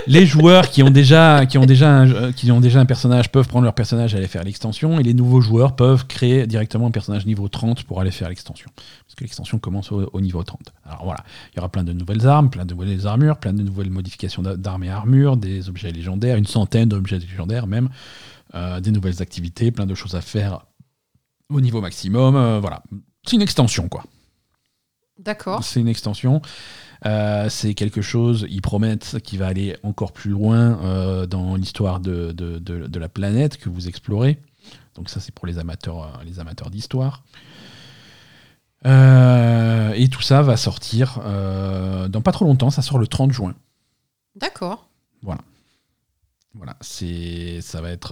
Les 0.09 0.27
joueurs 0.27 0.71
qui 0.71 0.83
ont 0.83 0.91
déjà, 0.91 1.47
qui 1.47 1.59
ont 1.59 1.67
déjà, 1.67 1.91
un, 1.91 2.11
euh, 2.11 2.33
qui 2.33 2.51
ont 2.51 2.61
déjà 2.61 2.81
un 2.81 2.87
personnage 2.87 3.31
peuvent 3.31 3.47
prendre 3.47 3.65
leur 3.65 3.75
personnage 3.75 4.15
et 4.15 4.17
aller 4.19 4.27
faire 4.27 4.43
l'extension. 4.45 4.99
Et 4.99 5.03
les 5.03 5.15
nouveaux 5.15 5.41
joueurs 5.41 5.77
peuvent 5.77 6.07
créer 6.07 6.47
directement 6.47 6.87
un 6.87 6.91
personnage 6.91 7.27
niveau 7.27 7.49
30 7.49 7.85
pour 7.85 8.01
aller 8.01 8.11
faire 8.11 8.29
l'extension. 8.29 8.69
Parce 9.07 9.15
que 9.15 9.23
l'extension 9.25 9.59
commence 9.59 9.93
au, 9.93 10.09
au 10.13 10.21
niveau 10.21 10.43
30. 10.43 10.61
Alors 10.85 11.05
voilà, 11.05 11.23
il 11.53 11.57
y 11.57 11.59
aura 11.61 11.69
plein 11.69 11.85
de 11.85 11.93
nouvelles 11.93 12.27
armes, 12.27 12.51
plein 12.51 12.65
de 12.65 12.75
nouvelles 12.75 13.07
armures, 13.07 13.37
plein 13.39 13.53
de 13.53 13.63
nouvelles 13.63 13.91
modifications 13.91 14.43
d'a- 14.43 14.57
d'armes 14.57 14.85
et 14.85 14.91
armures, 14.91 15.37
des 15.37 15.69
objets 15.69 15.91
légendaires, 15.93 16.37
une 16.37 16.47
centaine 16.47 16.89
d'objets 16.89 17.19
légendaires 17.19 17.67
même, 17.67 17.89
euh, 18.55 18.81
des 18.81 18.91
nouvelles 18.91 19.21
activités, 19.23 19.71
plein 19.71 19.87
de 19.87 19.95
choses 19.95 20.15
à 20.15 20.21
faire 20.21 20.61
au 21.51 21.61
niveau 21.61 21.81
maximum. 21.81 22.35
euh, 22.37 22.59
voilà, 22.61 22.83
c'est 23.27 23.37
une 23.37 23.43
extension 23.43 23.89
quoi. 23.89 24.05
D'accord. 25.19 25.65
C'est 25.65 25.81
une 25.81 25.89
extension. 25.89 26.41
Euh, 27.07 27.49
c'est 27.49 27.75
quelque 27.75 28.03
chose, 28.03 28.47
ils 28.51 28.61
promettent, 28.63 29.19
qui 29.23 29.37
va 29.37 29.47
aller 29.47 29.77
encore 29.83 30.13
plus 30.13 30.31
loin 30.31 30.81
euh, 30.83 31.27
dans 31.27 31.55
l'histoire 31.57 32.01
de, 32.01 32.33
de- 32.33 32.59
de- 32.59 32.87
de 32.87 32.99
la 32.99 33.09
planète 33.09 33.57
que 33.57 33.69
vous 33.69 33.87
explorez. 33.89 34.39
Donc 34.97 35.09
ça, 35.09 35.21
c'est 35.21 35.33
pour 35.33 35.47
les 35.47 35.59
amateurs, 35.59 36.03
euh, 36.03 36.25
les 36.25 36.41
amateurs 36.41 36.71
d'histoire. 36.71 37.23
Euh, 38.87 39.93
et 39.97 40.09
tout 40.09 40.23
ça 40.23 40.43
va 40.43 40.57
sortir 40.57 41.19
dans 42.09 42.21
pas 42.23 42.33
trop 42.33 42.45
longtemps. 42.45 42.71
Ça 42.71 42.83
sort 42.83 42.99
le 42.99 43.07
30 43.07 43.33
juin. 43.33 43.55
D'accord. 44.37 44.89
Voilà, 46.55 46.77
c'est 46.81 47.61
ça 47.61 47.81
va 47.81 47.91
être 47.91 48.09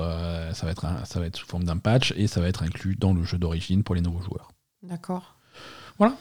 ça 0.53 0.67
va 0.67 0.73
être 0.73 0.85
un- 0.85 1.05
ça 1.05 1.19
va 1.19 1.27
être 1.27 1.37
sous 1.37 1.47
forme 1.47 1.65
d'un 1.65 1.79
patch 1.79 2.13
et 2.17 2.27
ça 2.29 2.41
va 2.41 2.47
être 2.49 2.63
inclus 2.63 2.95
dans 2.95 3.13
le 3.13 3.25
jeu 3.25 3.39
d'origine 3.39 3.83
pour 3.83 3.95
les 3.97 4.01
nouveaux 4.01 4.21
joueurs. 4.21 4.53
D'accord. 4.85 5.37
Voilà. 5.99 6.15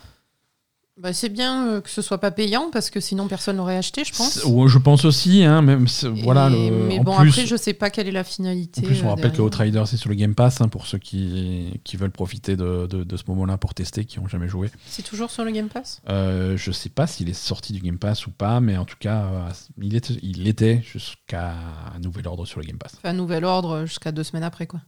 Bah, 0.98 1.12
c'est 1.12 1.28
bien 1.28 1.68
euh, 1.68 1.82
que 1.82 1.90
ce 1.90 2.02
soit 2.02 2.20
pas 2.20 2.32
payant 2.32 2.70
parce 2.72 2.90
que 2.90 3.02
sinon 3.02 3.28
personne 3.28 3.58
l'aurait 3.58 3.76
acheté, 3.76 4.06
je 4.06 4.14
pense. 4.16 4.42
Ouais, 4.46 4.70
Je 4.70 4.78
pense 4.78 5.04
aussi, 5.04 5.44
hein, 5.44 5.62
même 5.62 5.88
voilà. 6.24 6.50
Et- 6.50 6.70
le- 6.70 6.86
mais 6.88 7.00
bon, 7.00 7.18
plus, 7.18 7.28
après, 7.32 7.46
je 7.46 7.58
sais 7.58 7.74
pas 7.74 7.90
quelle 7.90 8.08
est 8.08 8.14
la 8.14 8.24
finalité. 8.24 8.80
En 8.80 8.84
plus, 8.86 9.02
on 9.04 9.08
euh, 9.08 9.10
rappelle 9.10 9.34
que. 9.34 9.42
Outriders 9.42 9.90
c'est 9.90 9.98
sur 9.98 10.08
le 10.10 10.16
Game 10.16 10.36
Pass 10.36 10.62
hein, 10.62 10.70
pour 10.70 10.88
ceux 10.88 10.98
qui, 10.98 11.82
qui 11.84 11.98
veulent 11.98 12.12
profiter 12.12 12.56
de, 12.56 12.88
de- 12.88 13.04
de 13.04 13.18
ce 13.18 13.24
moment-là 13.28 13.58
pour 13.58 13.74
tester, 13.74 14.06
qui 14.06 14.22
n'ont 14.22 14.30
jamais 14.30 14.48
joué. 14.48 14.70
C'est 14.88 15.02
toujours 15.04 15.32
sur 15.32 15.44
le 15.44 15.52
Game 15.52 15.68
Pass? 15.68 16.02
Euh, 16.08 16.56
je 16.56 16.72
sais 16.72 16.88
pas 16.90 17.08
s'il 17.08 17.28
est 17.28 17.34
sorti 17.34 17.74
du 17.74 17.82
Game 17.82 17.98
Pass 18.00 18.26
ou 18.26 18.32
pas, 18.32 18.62
mais 18.62 18.78
en 18.78 18.86
tout 18.86 18.98
cas, 18.98 19.24
euh, 19.26 19.50
il 19.82 19.96
était, 19.96 20.14
il 20.24 20.48
était 20.48 20.82
jusqu'à 20.82 21.56
un 21.94 22.00
nouvel 22.00 22.26
ordre 22.26 22.46
sur 22.46 22.62
le 22.62 22.68
Game 22.68 22.78
Pass. 22.78 22.94
Enfin, 23.04 23.12
nouvel 23.12 23.44
ordre 23.44 23.86
jusqu'à 23.86 24.14
deux 24.14 24.24
semaines 24.24 24.44
après, 24.44 24.66
quoi. 24.66 24.80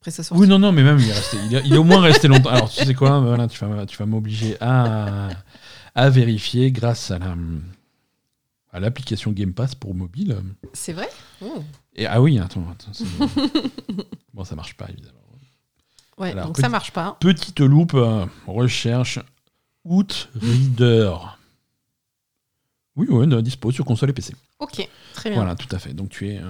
Après 0.00 0.10
sa 0.12 0.22
sortie. 0.22 0.40
Oui, 0.42 0.48
non, 0.48 0.58
non, 0.58 0.70
mais 0.72 0.82
même 0.84 0.98
il 0.98 1.08
est, 1.08 1.12
resté, 1.12 1.36
il 1.46 1.54
est, 1.56 1.62
il 1.64 1.74
est 1.74 1.78
au 1.78 1.84
moins 1.84 2.00
resté 2.00 2.28
longtemps. 2.28 2.50
Alors, 2.50 2.70
tu 2.70 2.84
sais 2.84 2.94
quoi, 2.94 3.18
voilà, 3.20 3.48
tu 3.48 3.58
vas, 3.64 3.84
tu 3.86 3.96
vas 3.96 4.06
m'obliger 4.06 4.56
à, 4.60 5.28
à 5.94 6.10
vérifier 6.10 6.70
grâce 6.70 7.10
à 7.10 7.18
la 7.18 7.34
à 8.70 8.80
l'application 8.80 9.32
Game 9.32 9.54
Pass 9.54 9.74
pour 9.74 9.94
mobile. 9.94 10.36
C'est 10.74 10.92
vrai? 10.92 11.08
Oh. 11.42 11.62
Et, 11.96 12.06
ah 12.06 12.20
oui, 12.20 12.38
attends, 12.38 12.62
bon, 14.34 14.44
ça 14.44 14.54
marche 14.54 14.74
pas 14.76 14.86
évidemment. 14.90 15.14
Ouais, 16.18 16.32
Alors, 16.32 16.46
donc 16.46 16.54
petit- 16.56 16.62
ça 16.62 16.68
marche 16.68 16.92
pas. 16.92 17.16
Petite 17.18 17.60
loupe, 17.60 17.94
euh, 17.94 18.26
recherche 18.46 19.18
Outreader. 19.84 21.37
Oui, 22.98 23.06
oui, 23.08 23.42
dispo 23.42 23.70
sur 23.70 23.84
console 23.84 24.10
et 24.10 24.12
PC. 24.12 24.34
Ok, 24.58 24.86
très 25.14 25.30
bien. 25.30 25.38
Voilà, 25.38 25.54
tout 25.54 25.68
à 25.74 25.78
fait. 25.78 25.94
Donc 25.94 26.08
tu 26.10 26.28
es 26.28 26.40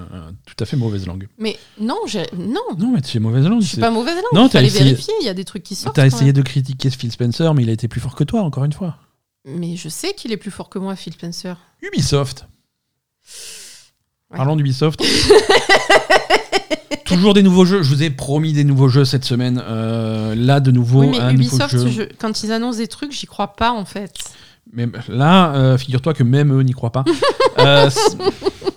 tout 0.47 0.55
à 0.59 0.65
fait 0.65 0.77
mauvaise 0.77 1.07
langue. 1.07 1.29
Mais 1.39 1.57
non, 1.81 1.99
j'ai... 2.07 2.25
non, 2.37 2.61
Non, 2.79 2.93
mais 2.95 3.03
tu 3.03 3.17
es 3.19 3.21
mauvaise 3.21 3.45
langue. 3.47 3.61
je 3.61 3.67
suis 3.67 3.75
c'est- 3.77 3.81
pas 3.83 3.91
mauvaise 3.91 4.17
langue. 4.17 4.25
Non, 4.33 4.49
t'as 4.49 4.63
essayé- 4.63 4.85
vérifier, 4.85 5.13
il 5.21 5.27
y 5.27 5.29
a 5.29 5.35
des 5.35 5.45
trucs 5.45 5.63
qui 5.63 5.75
sortent. 5.75 5.95
T'as 5.95 6.07
essayé 6.07 6.33
de 6.33 6.43
critiquer 6.43 6.91
Phil 6.91 7.13
Spencer, 7.13 7.53
mais 7.55 7.63
il 7.63 7.69
a 7.71 7.73
été 7.73 7.87
plus 7.87 8.01
fort 8.01 8.15
que 8.17 8.25
toi, 8.25 8.41
encore 8.43 8.65
une 8.65 8.73
fois. 8.73 8.97
Mais 9.45 9.77
je 9.77 9.89
sais 9.89 10.15
qu'il 10.15 10.33
est 10.33 10.37
plus 10.39 10.51
fort 10.51 10.69
que 10.71 10.79
moi, 10.79 10.97
Phil 10.97 11.13
Spencer. 11.13 11.57
Ubisoft. 11.83 12.47
Ouais. 14.31 14.37
Parlons 14.37 14.57
d'Ubisoft. 14.57 15.03
Toujours 17.05 17.33
des 17.33 17.43
nouveaux 17.43 17.65
jeux. 17.65 17.83
Je 17.83 17.89
vous 17.95 18.03
ai 18.03 18.11
promis 18.11 18.53
des 18.53 18.65
nouveaux 18.65 18.89
jeux 18.89 19.05
cette 19.07 19.25
semaine. 19.25 19.63
Euh, 19.67 20.35
là, 20.35 20.61
de 20.61 20.71
nouveau, 20.71 21.01
oui, 21.03 21.11
mais 21.13 21.21
un 21.21 21.31
Ubisoft, 21.35 21.73
nouveau 21.75 21.89
jeu. 21.89 22.09
je- 22.11 22.17
quand 22.17 22.43
ils 22.43 22.53
annoncent 22.53 22.79
des 22.79 22.89
trucs, 22.89 23.13
j'y 23.13 23.27
crois 23.27 23.49
pas, 23.55 23.71
en 23.73 23.85
fait. 23.87 24.13
Mais 24.73 24.87
là, 25.09 25.55
euh, 25.55 25.79
figure-toi 25.79 26.15
que 26.15 26.23
même 26.23 26.53
eux 26.59 26.63
n'y 26.63 26.73
croient 26.73 26.93
pas. 26.93 27.05
Euh, 27.59 27.91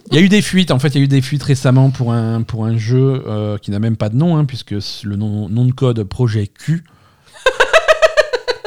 Il 0.10 0.16
y 0.16 0.18
a 0.18 0.22
eu 0.22 0.28
des 0.28 0.42
fuites, 0.42 0.72
en 0.72 0.80
fait, 0.80 0.88
il 0.89 0.98
y 0.98 1.02
a 1.02 1.04
eu 1.04 1.08
des 1.08 1.22
fuites 1.22 1.44
récemment 1.44 1.92
pour 1.92 2.12
un, 2.14 2.42
pour 2.42 2.66
un 2.66 2.78
jeu 2.78 3.22
euh, 3.28 3.60
qui 3.60 3.70
n'a 3.70 3.78
même 3.78 3.96
pas 3.96 4.10
de 4.10 4.16
nom, 4.16 4.38
hein, 4.38 4.46
puisque 4.46 4.72
le 4.72 5.16
nom, 5.16 5.48
nom 5.50 5.66
de 5.66 5.72
code 5.72 6.04
projet 6.04 6.48
Q. 6.48 6.84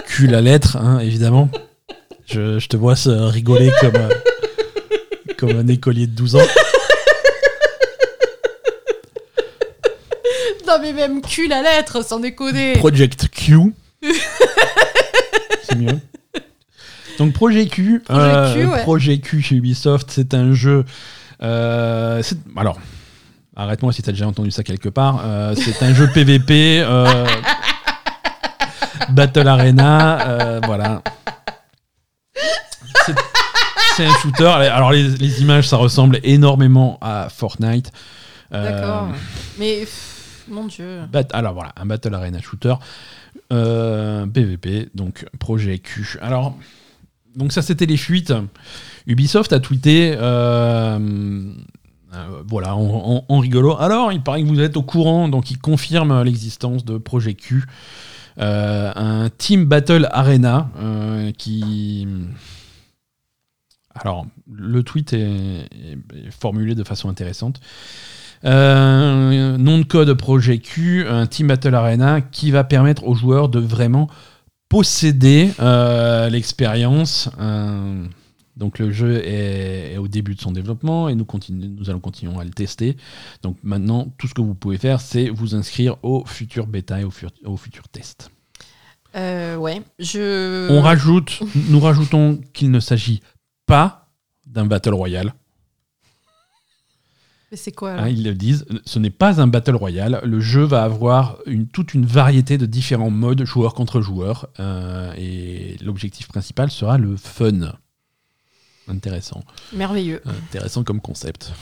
Q 0.06 0.28
la 0.28 0.40
lettre, 0.40 0.76
hein, 0.76 1.00
évidemment. 1.00 1.50
Je, 2.26 2.60
je 2.60 2.68
te 2.68 2.76
vois 2.76 2.94
se 2.94 3.10
rigoler 3.10 3.72
comme, 3.80 3.96
euh, 3.96 4.08
comme 5.36 5.50
un 5.58 5.66
écolier 5.66 6.06
de 6.06 6.12
12 6.14 6.36
ans. 6.36 6.46
Non, 10.66 10.74
mais 10.80 10.92
même 10.92 11.20
cul 11.20 11.48
la 11.48 11.62
lettre, 11.62 12.04
sans 12.04 12.20
déconner. 12.20 12.74
Project 12.74 13.28
Q. 13.28 13.74
c'est 15.62 15.76
mieux. 15.76 15.98
Donc 17.18 17.32
Projet 17.32 17.66
Q, 17.66 18.00
Projet 18.04 18.20
euh, 18.20 18.54
Q, 18.54 18.66
ouais. 18.66 18.82
Projet 18.82 19.18
Q 19.18 19.42
chez 19.42 19.56
Ubisoft, 19.56 20.10
c'est 20.10 20.34
un 20.34 20.52
jeu. 20.52 20.84
euh, 21.42 22.22
c'est- 22.22 22.38
alors, 22.56 22.78
arrête-moi 23.56 23.92
si 23.92 24.02
t'as 24.02 24.12
déjà 24.12 24.26
entendu 24.26 24.50
ça 24.50 24.62
quelque 24.62 24.88
part. 24.88 25.20
euh, 25.24 25.54
c'est 25.56 25.82
un 25.84 25.94
jeu 25.94 26.08
PVP, 26.12 26.84
Battle 29.10 29.48
Arena, 29.48 30.60
voilà. 30.64 31.02
C'est- 33.06 33.14
C'est 33.96 34.06
un 34.06 34.14
shooter. 34.18 34.44
Alors 34.46 34.90
les, 34.90 35.06
les 35.08 35.40
images, 35.42 35.68
ça 35.68 35.76
ressemble 35.76 36.18
énormément 36.24 36.98
à 37.00 37.28
Fortnite. 37.28 37.92
Euh, 38.52 38.80
D'accord. 38.80 39.08
Mais, 39.58 39.80
pff, 39.80 40.44
mon 40.48 40.66
Dieu. 40.66 41.00
Bat- 41.12 41.28
alors 41.32 41.54
voilà, 41.54 41.72
un 41.76 41.86
Battle 41.86 42.12
Arena 42.14 42.40
Shooter, 42.40 42.74
euh, 43.52 44.26
PVP, 44.26 44.88
donc 44.96 45.24
projet 45.38 45.78
Q. 45.78 46.18
Alors, 46.22 46.56
donc 47.36 47.52
ça 47.52 47.62
c'était 47.62 47.86
les 47.86 47.96
fuites. 47.96 48.32
Ubisoft 49.06 49.52
a 49.52 49.60
tweeté, 49.60 50.14
euh, 50.16 50.98
euh, 52.14 52.42
voilà, 52.48 52.74
en, 52.74 53.38
rigolo. 53.38 53.76
Alors, 53.78 54.12
il 54.12 54.22
paraît 54.22 54.42
que 54.42 54.48
vous 54.48 54.60
êtes 54.60 54.76
au 54.76 54.82
courant, 54.82 55.28
donc 55.28 55.50
il 55.50 55.58
confirme 55.58 56.22
l'existence 56.22 56.84
de 56.84 56.96
projet 56.96 57.34
Q, 57.34 57.64
euh, 58.38 58.92
un 58.94 59.28
Team 59.36 59.66
Battle 59.66 60.08
Arena 60.10 60.70
qui. 61.36 62.08
Alors, 63.94 64.26
le 64.50 64.82
tweet 64.82 65.12
est, 65.12 65.68
formulé 66.30 66.74
de 66.74 66.82
façon 66.82 67.08
intéressante. 67.08 67.60
Nom 68.42 69.78
de 69.78 69.84
code 69.84 70.12
projet 70.14 70.58
Q, 70.58 71.06
un 71.08 71.26
Team 71.26 71.48
Battle 71.48 71.74
Arena 71.74 72.20
qui 72.20 72.50
va 72.50 72.64
permettre 72.64 73.06
aux 73.06 73.14
joueurs 73.14 73.48
de 73.48 73.60
vraiment 73.60 74.08
posséder 74.74 75.52
euh, 75.60 76.28
l'expérience. 76.28 77.30
Euh, 77.38 78.04
donc 78.56 78.80
le 78.80 78.90
jeu 78.90 79.24
est, 79.24 79.92
est 79.94 79.98
au 79.98 80.08
début 80.08 80.34
de 80.34 80.40
son 80.40 80.50
développement 80.50 81.08
et 81.08 81.14
nous, 81.14 81.24
continue- 81.24 81.68
nous 81.68 81.90
allons 81.90 82.00
continuer 82.00 82.36
à 82.40 82.42
le 82.42 82.50
tester. 82.50 82.96
Donc 83.42 83.56
maintenant, 83.62 84.08
tout 84.18 84.26
ce 84.26 84.34
que 84.34 84.40
vous 84.42 84.54
pouvez 84.56 84.78
faire, 84.78 85.00
c'est 85.00 85.28
vous 85.28 85.54
inscrire 85.54 85.96
au 86.02 86.24
futur 86.26 86.66
bêta 86.66 87.00
et 87.00 87.04
au, 87.04 87.12
fur- 87.12 87.30
au 87.44 87.56
futur 87.56 87.88
test. 87.88 88.30
Euh, 89.14 89.54
ouais, 89.56 89.80
je. 90.00 90.68
On 90.72 90.80
rajoute, 90.80 91.38
nous 91.68 91.78
rajoutons 91.78 92.40
qu'il 92.52 92.72
ne 92.72 92.80
s'agit 92.80 93.20
pas 93.66 94.08
d'un 94.44 94.66
Battle 94.66 94.94
Royale. 94.94 95.34
Mais 97.54 97.58
c'est 97.58 97.70
quoi 97.70 97.92
Hein, 97.92 98.08
ils 98.08 98.24
le 98.24 98.34
disent, 98.34 98.66
ce 98.84 98.98
n'est 98.98 99.10
pas 99.10 99.40
un 99.40 99.46
battle 99.46 99.76
royale. 99.76 100.20
Le 100.24 100.40
jeu 100.40 100.64
va 100.64 100.82
avoir 100.82 101.38
une, 101.46 101.68
toute 101.68 101.94
une 101.94 102.04
variété 102.04 102.58
de 102.58 102.66
différents 102.66 103.10
modes 103.10 103.44
joueur 103.44 103.74
contre 103.74 104.00
joueur. 104.00 104.48
euh, 104.58 105.12
et 105.16 105.76
l'objectif 105.80 106.26
principal 106.26 106.68
sera 106.72 106.98
le 106.98 107.16
fun. 107.16 107.74
Intéressant. 108.88 109.44
Merveilleux. 109.72 110.20
Intéressant 110.26 110.82
comme 110.82 111.00
concept. 111.00 111.52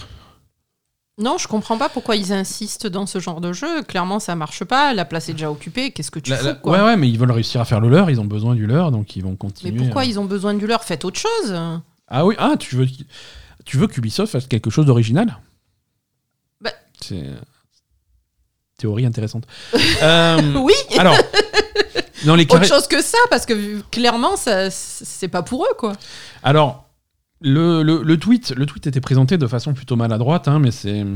Non, 1.18 1.36
je 1.38 1.46
comprends 1.46 1.76
pas 1.76 1.90
pourquoi 1.90 2.16
ils 2.16 2.32
insistent 2.32 2.86
dans 2.86 3.04
ce 3.04 3.18
genre 3.20 3.42
de 3.42 3.52
jeu. 3.52 3.82
Clairement, 3.82 4.18
ça 4.18 4.34
marche 4.34 4.64
pas. 4.64 4.94
La 4.94 5.04
place 5.04 5.28
est 5.28 5.34
déjà 5.34 5.50
occupée. 5.50 5.90
Qu'est-ce 5.90 6.10
que 6.10 6.18
tu 6.20 6.30
La- 6.30 6.38
fous 6.38 6.46
la- 6.46 6.54
quoi 6.54 6.78
ouais, 6.78 6.84
ouais, 6.86 6.96
mais 6.96 7.10
ils 7.10 7.18
veulent 7.18 7.30
réussir 7.32 7.60
à 7.60 7.66
faire 7.66 7.80
le 7.80 7.90
leur. 7.90 8.08
Ils 8.08 8.18
ont 8.18 8.24
besoin 8.24 8.54
du 8.54 8.66
leur, 8.66 8.90
donc 8.92 9.14
ils 9.14 9.22
vont 9.22 9.32
Mais 9.32 9.36
continuer. 9.36 9.76
pourquoi 9.76 10.02
euh. 10.02 10.06
ils 10.06 10.18
ont 10.18 10.24
besoin 10.24 10.54
du 10.54 10.66
leur? 10.66 10.84
Faites 10.84 11.04
autre 11.04 11.20
chose. 11.20 11.54
Ah 12.08 12.24
oui, 12.24 12.34
ah, 12.38 12.54
tu 12.58 12.76
veux, 12.76 12.86
tu 13.66 13.76
veux 13.76 13.88
qu'Ubisoft 13.88 14.32
fasse 14.32 14.46
quelque 14.46 14.70
chose 14.70 14.86
d'original? 14.86 15.36
C'est. 17.02 17.24
Théorie 18.78 19.06
intéressante. 19.06 19.44
Euh, 20.02 20.54
Oui. 20.56 20.72
alors, 20.98 21.14
dans 22.24 22.34
les 22.34 22.44
Autre 22.44 22.64
chose 22.64 22.88
que 22.88 23.00
ça, 23.02 23.18
parce 23.30 23.46
que 23.46 23.80
clairement, 23.90 24.36
ça, 24.36 24.70
c'est 24.70 25.28
pas 25.28 25.42
pour 25.42 25.64
eux, 25.64 25.74
quoi. 25.78 25.92
Alors, 26.42 26.88
le, 27.40 27.82
le, 27.84 28.02
le 28.02 28.16
tweet, 28.18 28.50
le 28.56 28.66
tweet 28.66 28.86
était 28.88 29.00
présenté 29.00 29.36
de 29.38 29.46
façon 29.46 29.74
plutôt 29.74 29.94
maladroite, 29.96 30.48
hein, 30.48 30.58
mais 30.58 30.70
c'est 30.72 31.02
hum, 31.02 31.14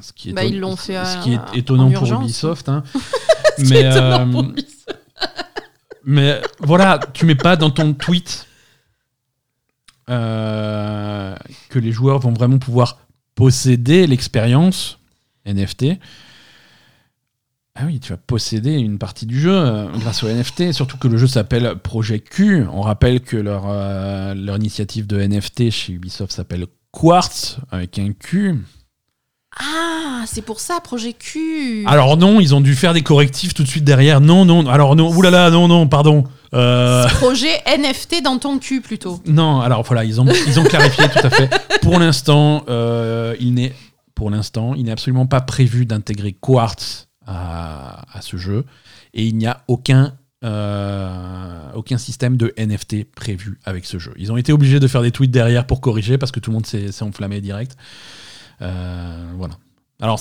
ce 0.00 0.12
qui 0.12 0.30
est, 0.30 0.32
Bah, 0.32 0.44
ils 0.44 0.58
l'ont 0.58 0.76
fait 0.76 1.04
ce 1.04 1.22
qui 1.22 1.34
est 1.34 1.40
étonnant 1.58 1.88
en 1.88 1.92
pour. 1.92 2.12
Ubisoft. 2.22 2.68
hein. 2.68 2.82
Ce 3.58 3.62
qui 3.64 3.70
mais, 3.70 3.80
est 3.80 3.90
étonnant 3.90 4.20
euh, 4.28 4.32
pour 4.32 4.42
Ubisoft. 4.44 4.96
mais 6.04 6.40
voilà, 6.60 6.98
tu 7.12 7.26
mets 7.26 7.34
pas 7.34 7.56
dans 7.56 7.70
ton 7.70 7.92
tweet 7.92 8.46
euh, 10.08 11.34
que 11.68 11.78
les 11.78 11.92
joueurs 11.92 12.18
vont 12.18 12.32
vraiment 12.32 12.58
pouvoir 12.58 12.98
posséder 13.34 14.06
l'expérience 14.06 14.97
NFT. 15.48 15.98
Ah 17.80 17.84
oui, 17.86 18.00
tu 18.00 18.10
vas 18.10 18.16
posséder 18.16 18.72
une 18.72 18.98
partie 18.98 19.24
du 19.24 19.40
jeu 19.40 19.54
euh, 19.54 19.86
grâce 20.00 20.24
au 20.24 20.28
NFT, 20.28 20.72
surtout 20.72 20.96
que 20.96 21.06
le 21.06 21.16
jeu 21.16 21.28
s'appelle 21.28 21.76
Project 21.80 22.28
Q. 22.28 22.64
On 22.72 22.80
rappelle 22.80 23.20
que 23.20 23.36
leur, 23.36 23.66
euh, 23.68 24.34
leur 24.34 24.56
initiative 24.56 25.06
de 25.06 25.20
NFT 25.20 25.70
chez 25.70 25.92
Ubisoft 25.92 26.32
s'appelle 26.32 26.66
Quartz 26.90 27.58
avec 27.70 28.00
un 28.00 28.10
Q. 28.18 28.56
Ah, 29.60 30.24
c'est 30.26 30.42
pour 30.42 30.58
ça, 30.58 30.80
Projet 30.80 31.12
Q. 31.12 31.84
Alors 31.86 32.16
non, 32.16 32.40
ils 32.40 32.52
ont 32.52 32.60
dû 32.60 32.74
faire 32.74 32.94
des 32.94 33.02
correctifs 33.02 33.54
tout 33.54 33.62
de 33.62 33.68
suite 33.68 33.84
derrière. 33.84 34.20
Non, 34.20 34.44
non, 34.44 34.68
alors 34.68 34.96
non, 34.96 35.14
oulala, 35.14 35.50
non, 35.50 35.68
non, 35.68 35.86
pardon. 35.86 36.24
Euh, 36.54 37.06
Projet 37.06 37.62
NFT 37.78 38.24
dans 38.24 38.38
ton 38.38 38.58
cul, 38.58 38.80
plutôt. 38.80 39.20
Non, 39.24 39.60
alors 39.60 39.84
voilà, 39.84 40.02
ils 40.04 40.20
ont, 40.20 40.26
ils 40.48 40.58
ont 40.58 40.64
clarifié 40.64 41.04
tout 41.08 41.24
à 41.24 41.30
fait. 41.30 41.48
Pour 41.82 42.00
l'instant, 42.00 42.64
il 43.38 43.54
n'est 43.54 43.72
pour 44.18 44.30
l'instant, 44.30 44.74
il 44.74 44.86
n'est 44.86 44.90
absolument 44.90 45.28
pas 45.28 45.40
prévu 45.40 45.86
d'intégrer 45.86 46.32
Quartz 46.32 47.06
à, 47.24 48.04
ce 48.20 48.36
jeu 48.36 48.64
et 49.14 49.24
il 49.24 49.36
n'y 49.36 49.46
a 49.46 49.62
aucun 49.68 50.16
euh, 50.44 51.70
aucun 51.74 51.98
système 51.98 52.36
de 52.36 52.52
NFT 52.58 53.04
prévu 53.04 53.60
avec 53.64 53.86
ce 53.86 54.00
jeu. 54.00 54.12
Ils 54.16 54.32
ont 54.32 54.36
été 54.36 54.52
obligés 54.52 54.80
de 54.80 54.88
faire 54.88 55.02
des 55.02 55.12
tweets 55.12 55.30
derrière 55.30 55.68
pour 55.68 55.80
corriger 55.80 56.18
parce 56.18 56.32
que 56.32 56.40
tout 56.40 56.50
le 56.50 56.54
monde 56.54 56.66
s'est 56.66 56.90
s'est 56.90 57.04
enflammé 57.04 57.40
direct. 57.40 57.76
Euh, 58.60 59.32
voilà. 59.36 59.54
Alors 60.00 60.18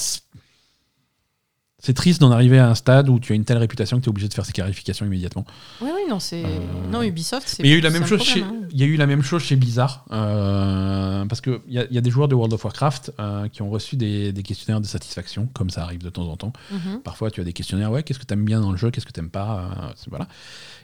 c'est- 1.79 1.93
triste 1.93 2.19
d'en 2.21 2.31
arriver 2.31 2.59
à 2.59 2.69
un 2.69 2.75
stade 2.75 3.09
où 3.09 3.19
tu 3.19 3.31
as 3.33 3.35
une 3.35 3.45
telle 3.45 3.57
réputation 3.57 3.97
que 3.97 4.03
tu 4.03 4.07
es 4.07 4.09
obligé 4.09 4.27
de 4.27 4.33
faire 4.33 4.45
ces 4.45 4.51
clarifications 4.51 5.05
immédiatement. 5.05 5.45
Oui, 5.81 5.89
oui, 5.95 6.01
non, 6.09 6.19
c'est. 6.19 6.43
Euh, 6.43 6.47
Non, 6.91 7.01
Ubisoft, 7.03 7.47
c'est. 7.47 7.63
Mais 7.63 7.69
il 7.69 7.71
y 7.71 7.75
a 7.75 7.77
eu 7.77 7.81
la 7.81 7.89
même 7.89 8.05
chose 8.05 8.21
chez, 8.23 8.41
hein. 8.41 8.53
il 8.71 8.79
y 8.79 8.83
a 8.83 8.85
eu 8.85 8.95
la 8.97 9.05
même 9.07 9.21
chose 9.23 9.41
chez 9.43 9.55
Blizzard, 9.55 10.05
euh, 10.11 11.25
parce 11.25 11.41
que 11.41 11.61
il 11.67 11.73
y, 11.75 11.79
a- 11.79 11.85
y 11.91 11.97
a 11.97 12.01
des 12.01 12.09
joueurs 12.11 12.27
de 12.27 12.35
World 12.35 12.53
of 12.53 12.63
Warcraft 12.63 13.13
euh, 13.19 13.47
qui 13.49 13.61
ont 13.61 13.69
reçu 13.69 13.95
des, 13.95 14.31
des 14.31 14.43
questionnaires 14.43 14.81
de 14.81 14.87
satisfaction, 14.87 15.47
comme 15.53 15.69
ça 15.69 15.83
arrive 15.83 16.03
de 16.03 16.09
temps 16.09 16.27
en 16.29 16.37
temps. 16.37 16.53
Mhm. 16.71 17.01
Parfois, 17.03 17.31
tu 17.31 17.41
as 17.41 17.43
des 17.43 17.53
questionnaires, 17.53 17.91
ouais, 17.91 18.03
qu'est-ce 18.03 18.19
que 18.19 18.25
tu 18.25 18.33
aimes 18.33 18.45
bien 18.45 18.59
dans 18.61 18.71
le 18.71 18.77
jeu, 18.77 18.91
qu'est-ce 18.91 19.05
que 19.05 19.11
tu 19.13 19.19
n'aimes 19.19 19.29
pas, 19.29 19.93
voilà. 20.09 20.27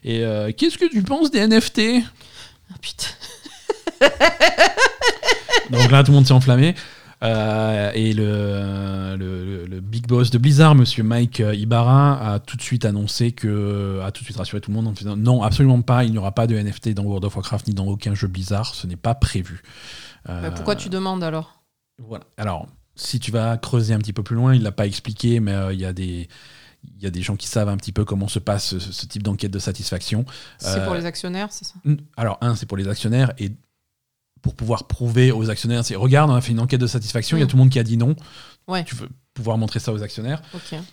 Et 0.04 0.24
qu'est-ce 0.58 0.78
que 0.78 0.90
tu 0.90 1.02
penses 1.04 1.32
des 1.32 1.40
NFT 1.48 2.04
Ah, 2.72 2.76
putain. 2.82 3.08
Donc 5.72 5.92
là, 5.92 6.04
tout 6.04 6.12
le 6.12 6.16
monde 6.18 6.26
s'est 6.28 6.34
enflammé. 6.34 6.76
Euh, 7.24 7.92
et 7.94 8.14
le, 8.14 9.16
le, 9.18 9.80
big 9.80 10.08
boss 10.08 10.30
de 10.30 10.38
Blizzard, 10.38 10.76
monsieur 10.76 11.04
Mike 11.04 11.40
euh, 11.40 11.56
Ibarra, 11.56 12.34
a 12.34 12.40
tout 12.40 12.58
de 12.58 12.62
suite 12.62 12.84
annoncé 12.86 13.32
que, 13.32 14.02
a 14.04 14.12
tout 14.12 14.22
de 14.22 14.26
suite 14.26 14.38
rassuré 14.38 14.60
tout 14.60 14.72
le 14.72 14.76
monde 14.76 14.88
en 14.88 14.96
faisant 14.96 15.16
non, 15.16 15.42
absolument 15.44 15.82
pas, 15.82 16.04
il 16.04 16.12
n'y 16.12 16.18
aura 16.18 16.34
pas 16.34 16.48
de 16.48 16.56
NFT 16.58 16.90
dans 16.90 17.04
World 17.04 17.24
of 17.26 17.36
Warcraft 17.36 17.68
ni 17.68 17.74
dans 17.74 17.86
aucun 17.88 18.14
jeu 18.14 18.28
Blizzard, 18.28 18.74
ce 18.76 18.88
n'est 18.88 18.96
pas 18.98 19.16
prévu. 19.16 19.62
Bah, 20.26 20.34
Euh, 20.44 20.52
pourquoi 20.52 20.76
tu 20.76 20.90
demandes 20.90 21.24
alors? 21.24 21.62
voilà. 22.00 22.26
Alors, 22.38 22.68
si 22.96 23.20
tu 23.20 23.32
vas 23.32 23.56
creuser 23.58 23.94
un 23.94 24.00
petit 24.00 24.14
peu 24.14 24.24
plus 24.24 24.36
loin, 24.36 24.54
il 24.56 24.62
l'a 24.64 24.72
pas 24.72 24.86
expliqué, 24.88 25.40
mais 25.40 25.54
euh, 25.54 25.74
il 25.74 25.80
y 25.80 25.86
a 25.86 25.94
des 25.94 26.28
il 26.98 27.02
y 27.02 27.08
a 27.08 27.12
des 27.12 27.22
gens 27.22 27.38
qui 27.38 27.48
savent 27.48 27.70
un 27.70 27.78
petit 27.78 27.94
peu 27.94 28.04
comment 28.04 28.28
se 28.28 28.40
passe 28.40 28.66
ce, 28.78 28.80
ce 28.80 29.06
type 29.06 29.24
d'enquête 29.24 29.52
de 29.52 29.60
satisfaction. 29.60 30.26
C'est 30.58 30.80
Euh, 30.80 30.86
pour 30.86 30.96
les 30.96 31.06
actionnaires, 31.06 31.48
c'est 31.50 31.64
ça? 31.64 31.76
alors, 32.18 32.38
un, 32.42 32.56
c'est 32.58 32.66
pour 32.66 32.76
les 32.76 32.90
actionnaires 32.90 33.32
et 33.38 33.54
pour 34.44 34.54
pouvoir 34.54 34.84
prouver 34.88 35.32
aux 35.32 35.50
actionnaires, 35.50 35.84
c'est 35.84 35.96
regarde, 35.96 36.30
on 36.30 36.36
a 36.36 36.42
fait 36.42 36.52
une 36.52 36.60
enquête 36.60 36.80
de 36.82 36.86
satisfaction, 36.88 37.38
il 37.38 37.40
y 37.40 37.44
a 37.44 37.46
Mm. 37.46 37.50
tout 37.50 37.56
le 37.56 37.62
monde 37.64 37.70
qui 37.72 37.80
a 37.80 37.84
dit 37.84 37.98
non. 37.98 38.16
Ouais. 38.68 38.84
Tu 38.84 38.94
veux 38.96 39.10
pouvoir 39.34 39.58
montrer 39.58 39.80
ça 39.80 39.92
aux 39.92 40.04
actionnaires, 40.04 40.42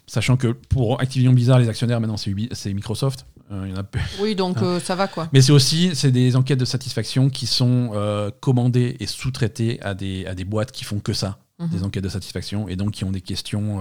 sachant 0.07 0.37
que 0.39 0.49
pour 0.49 0.99
Activision 1.01 1.33
Blizzard, 1.35 1.59
les 1.59 1.69
actionnaires 1.69 2.01
maintenant 2.01 2.17
c'est 2.17 2.73
Microsoft. 2.73 3.27
Euh, 3.53 3.65
il 3.67 3.73
y 3.73 3.75
en 3.75 3.79
a 3.79 3.83
peu. 3.83 3.99
Oui, 4.21 4.35
donc 4.35 4.57
Ah. 4.61 4.65
euh, 4.65 4.81
ça 4.81 4.95
va 4.95 5.09
quoi. 5.09 5.29
Mais 5.33 5.43
c'est 5.43 5.53
aussi 5.53 5.91
c'est 5.95 6.11
des 6.13 6.37
enquêtes 6.37 6.59
de 6.61 6.65
satisfaction 6.65 7.29
qui 7.29 7.47
sont 7.47 7.91
euh, 7.95 8.31
commandées 8.41 8.97
et 9.01 9.07
sous-traitées 9.07 9.81
à 9.83 9.93
des, 9.95 10.25
à 10.27 10.35
des 10.35 10.45
boîtes 10.45 10.71
qui 10.73 10.85
font 10.85 11.01
que 11.01 11.13
ça, 11.13 11.39
Mhm. 11.59 11.69
des 11.69 11.83
enquêtes 11.83 12.05
de 12.05 12.09
satisfaction, 12.09 12.69
et 12.69 12.77
donc 12.77 12.93
qui 12.93 13.05
ont 13.05 13.11
des 13.13 13.21
questions 13.21 13.81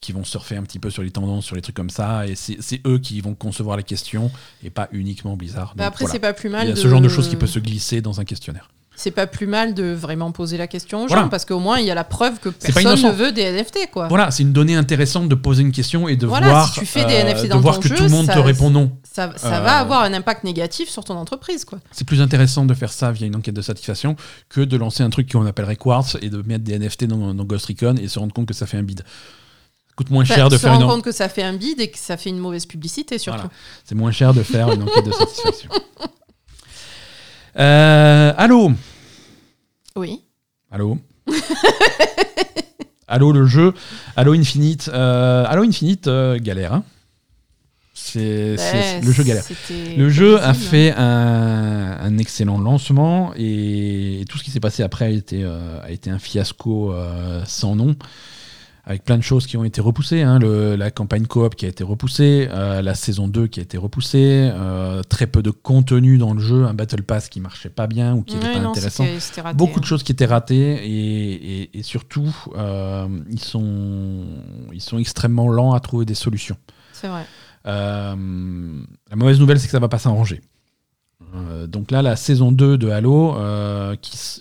qui 0.00 0.12
vont 0.12 0.24
surfer 0.24 0.56
un 0.56 0.62
petit 0.62 0.78
peu 0.78 0.88
sur 0.90 1.02
les 1.02 1.10
tendances, 1.10 1.44
sur 1.44 1.56
les 1.56 1.62
trucs 1.62 1.76
comme 1.76 1.90
ça, 1.90 2.26
et 2.26 2.34
c'est 2.34 2.80
eux 2.86 2.98
qui 2.98 3.20
vont 3.20 3.34
concevoir 3.34 3.76
les 3.76 3.82
questions 3.82 4.30
et 4.64 4.70
pas 4.70 4.88
uniquement 4.92 5.36
Blizzard. 5.36 5.74
Bah, 5.76 5.86
après, 5.86 6.04
voilà. 6.04 6.12
c'est 6.12 6.18
pas 6.20 6.32
plus 6.32 6.48
mal. 6.48 6.64
Il 6.66 6.68
y 6.70 6.72
a 6.72 6.74
de... 6.74 6.80
ce 6.80 6.88
genre 6.88 7.00
de 7.02 7.08
choses 7.08 7.28
qui 7.28 7.36
peut 7.36 7.46
se 7.46 7.58
glisser 7.58 8.00
dans 8.00 8.18
un 8.20 8.24
questionnaire. 8.24 8.70
C'est 8.96 9.10
pas 9.12 9.26
plus 9.26 9.46
mal 9.46 9.72
de 9.72 9.92
vraiment 9.94 10.30
poser 10.30 10.58
la 10.58 10.66
question 10.66 11.04
aux 11.04 11.06
Voilà. 11.06 11.22
gens 11.22 11.28
parce 11.30 11.46
qu'au 11.46 11.58
moins 11.58 11.78
il 11.78 11.86
y 11.86 11.90
a 11.90 11.94
la 11.94 12.04
preuve 12.04 12.38
que 12.38 12.50
personne 12.50 13.00
ne 13.02 13.10
veut 13.12 13.32
des 13.32 13.50
NFT 13.50 13.90
quoi. 13.90 14.08
Voilà, 14.08 14.30
c'est 14.30 14.42
une 14.42 14.52
donnée 14.52 14.74
intéressante 14.74 15.26
de 15.28 15.34
poser 15.34 15.62
une 15.62 15.72
question 15.72 16.06
et 16.06 16.16
de 16.16 16.26
Voilà, 16.26 16.48
voir, 16.48 16.68
si 16.74 16.80
tu 16.80 16.86
fais 16.86 17.06
des 17.06 17.14
NFT 17.24 17.44
de 17.44 17.48
dans 17.48 17.60
voir 17.60 17.76
ton 17.76 17.80
que 17.82 17.88
jeu, 17.88 17.94
tout 17.96 18.02
le 18.02 18.08
monde 18.10 18.26
ça- 18.26 18.34
te 18.34 18.38
répond 18.40 18.68
non. 18.68 18.92
Ça, 19.10 19.32
ça 19.36 19.56
Euh, 19.56 19.60
va 19.60 19.78
avoir 19.78 20.02
un 20.02 20.12
impact 20.12 20.44
négatif 20.44 20.90
sur 20.90 21.02
ton 21.04 21.14
entreprise 21.14 21.64
quoi. 21.64 21.78
C'est 21.92 22.06
plus 22.06 22.20
intéressant 22.20 22.66
de 22.66 22.74
faire 22.74 22.92
ça 22.92 23.10
via 23.10 23.26
une 23.26 23.36
enquête 23.36 23.54
de 23.54 23.62
satisfaction 23.62 24.16
que 24.50 24.60
de 24.60 24.76
lancer 24.76 25.02
un 25.02 25.08
truc 25.10 25.30
qu'on 25.32 25.46
appellerait 25.46 25.76
Quartz 25.76 26.18
et 26.20 26.28
de 26.28 26.42
mettre 26.42 26.64
des 26.64 26.78
NFT 26.78 27.04
dans, 27.06 27.32
dans 27.32 27.44
Ghost 27.44 27.66
Recon 27.66 27.94
et 27.96 28.06
se 28.08 28.18
rendre 28.18 28.34
compte 28.34 28.46
que 28.46 28.54
ça 28.54 28.66
fait 28.66 28.76
un 28.76 28.82
bid. 28.82 29.02
Coûte 30.00 30.08
moins 30.08 30.22
Enfin, 30.22 30.34
cher 30.34 30.48
de 30.48 30.56
se 30.56 30.62
faire 30.62 30.78
compte 30.78 31.02
que 31.04 31.12
ça 31.12 31.28
fait 31.28 31.42
un 31.42 31.52
bid 31.52 31.78
et 31.78 31.90
que 31.90 31.98
ça 31.98 32.16
fait 32.16 32.30
une 32.30 32.38
mauvaise 32.38 32.64
publicité 32.64 33.18
surtout. 33.18 33.36
Voilà. 33.40 33.52
C'est 33.84 33.94
moins 33.94 34.10
cher 34.10 34.32
de 34.32 34.42
faire 34.42 34.72
une 34.72 34.82
enquête 34.82 35.04
de 35.04 35.12
satisfaction. 35.12 35.68
Euh, 37.58 38.32
allô? 38.38 38.72
Oui. 39.96 40.22
Allô? 40.70 40.96
Allô 43.08 43.32
le 43.32 43.44
jeu? 43.44 43.74
Allô 44.16 44.32
Infinite 44.32 44.88
euh, 44.94 45.44
Allô 45.46 45.64
Infinite 45.64 46.06
euh, 46.06 46.38
galère. 46.40 46.72
hein. 46.72 46.84
c'est 47.92 48.56
c'est- 48.56 48.72
Ouais, 48.72 49.00
le 49.04 49.12
jeu 49.12 49.22
galère. 49.24 49.44
Le 49.98 50.08
jeu 50.08 50.40
a 50.40 50.54
fait 50.54 50.92
un, 50.96 51.98
un 52.00 52.16
excellent 52.18 52.58
lancement 52.58 53.32
et, 53.36 54.24
tout 54.30 54.38
ce 54.38 54.44
qui 54.44 54.50
s'est 54.50 54.60
passé 54.60 54.82
après 54.82 55.04
a 55.06 55.10
été, 55.10 55.42
euh, 55.42 55.82
a 55.82 55.90
été 55.90 56.08
un 56.08 56.18
fiasco 56.20 56.92
euh, 56.94 57.42
sans 57.46 57.74
nom, 57.76 57.96
avec 58.90 59.04
plein 59.04 59.16
de 59.16 59.22
choses 59.22 59.46
qui 59.46 59.56
ont 59.56 59.62
été 59.62 59.80
repoussées. 59.80 60.22
hein. 60.22 60.40
Le- 60.40 60.74
la 60.74 60.90
campagne 60.90 61.24
coop 61.26 61.54
qui 61.54 61.64
a 61.64 61.68
été 61.68 61.84
repoussée, 61.84 62.48
euh, 62.50 62.82
la 62.82 62.94
saison 62.96 63.28
2 63.28 63.46
qui 63.46 63.60
a 63.60 63.62
été 63.62 63.78
repoussée, 63.78 64.50
euh, 64.52 65.02
très 65.04 65.28
peu 65.28 65.42
de 65.44 65.50
contenu 65.50 66.18
dans 66.18 66.34
le 66.34 66.40
jeu, 66.40 66.64
un 66.66 66.74
Battle 66.74 67.04
Pass 67.04 67.28
qui 67.28 67.40
marchait 67.40 67.70
pas 67.70 67.86
bien 67.86 68.14
ou 68.16 68.22
qui 68.22 68.34
n'était 68.34 68.48
Ouais, 68.48 68.54
pas 68.54 68.60
non, 68.60 68.70
intéressant. 68.70 69.04
raté, 69.04 69.56
Beaucoup 69.56 69.78
hein. 69.78 69.80
de 69.80 69.86
choses 69.86 70.02
qui 70.02 70.10
étaient 70.10 70.26
ratées 70.26 70.74
et, 70.84 71.62
et- 71.62 71.78
et 71.78 71.82
surtout, 71.84 72.34
euh, 72.56 73.06
ils, 73.30 73.38
sont, 73.40 74.24
ils 74.72 74.80
sont 74.82 74.98
extrêmement 74.98 75.48
lents 75.48 75.72
à 75.72 75.78
trouver 75.80 76.04
des 76.04 76.14
solutions. 76.16 76.56
C'est 76.92 77.06
vrai. 77.08 77.24
La 77.64 78.16
mauvaise 79.16 79.38
nouvelle, 79.38 79.60
c'est 79.60 79.66
que 79.66 79.72
ça 79.72 79.78
va 79.78 79.88
pas 79.88 79.98
s'arranger. 79.98 80.40
Euh, 81.34 81.66
donc 81.66 81.90
là, 81.90 82.02
la 82.02 82.16
saison 82.16 82.50
2 82.52 82.78
de 82.78 82.88
Halo, 82.88 83.36
euh, 83.36 83.94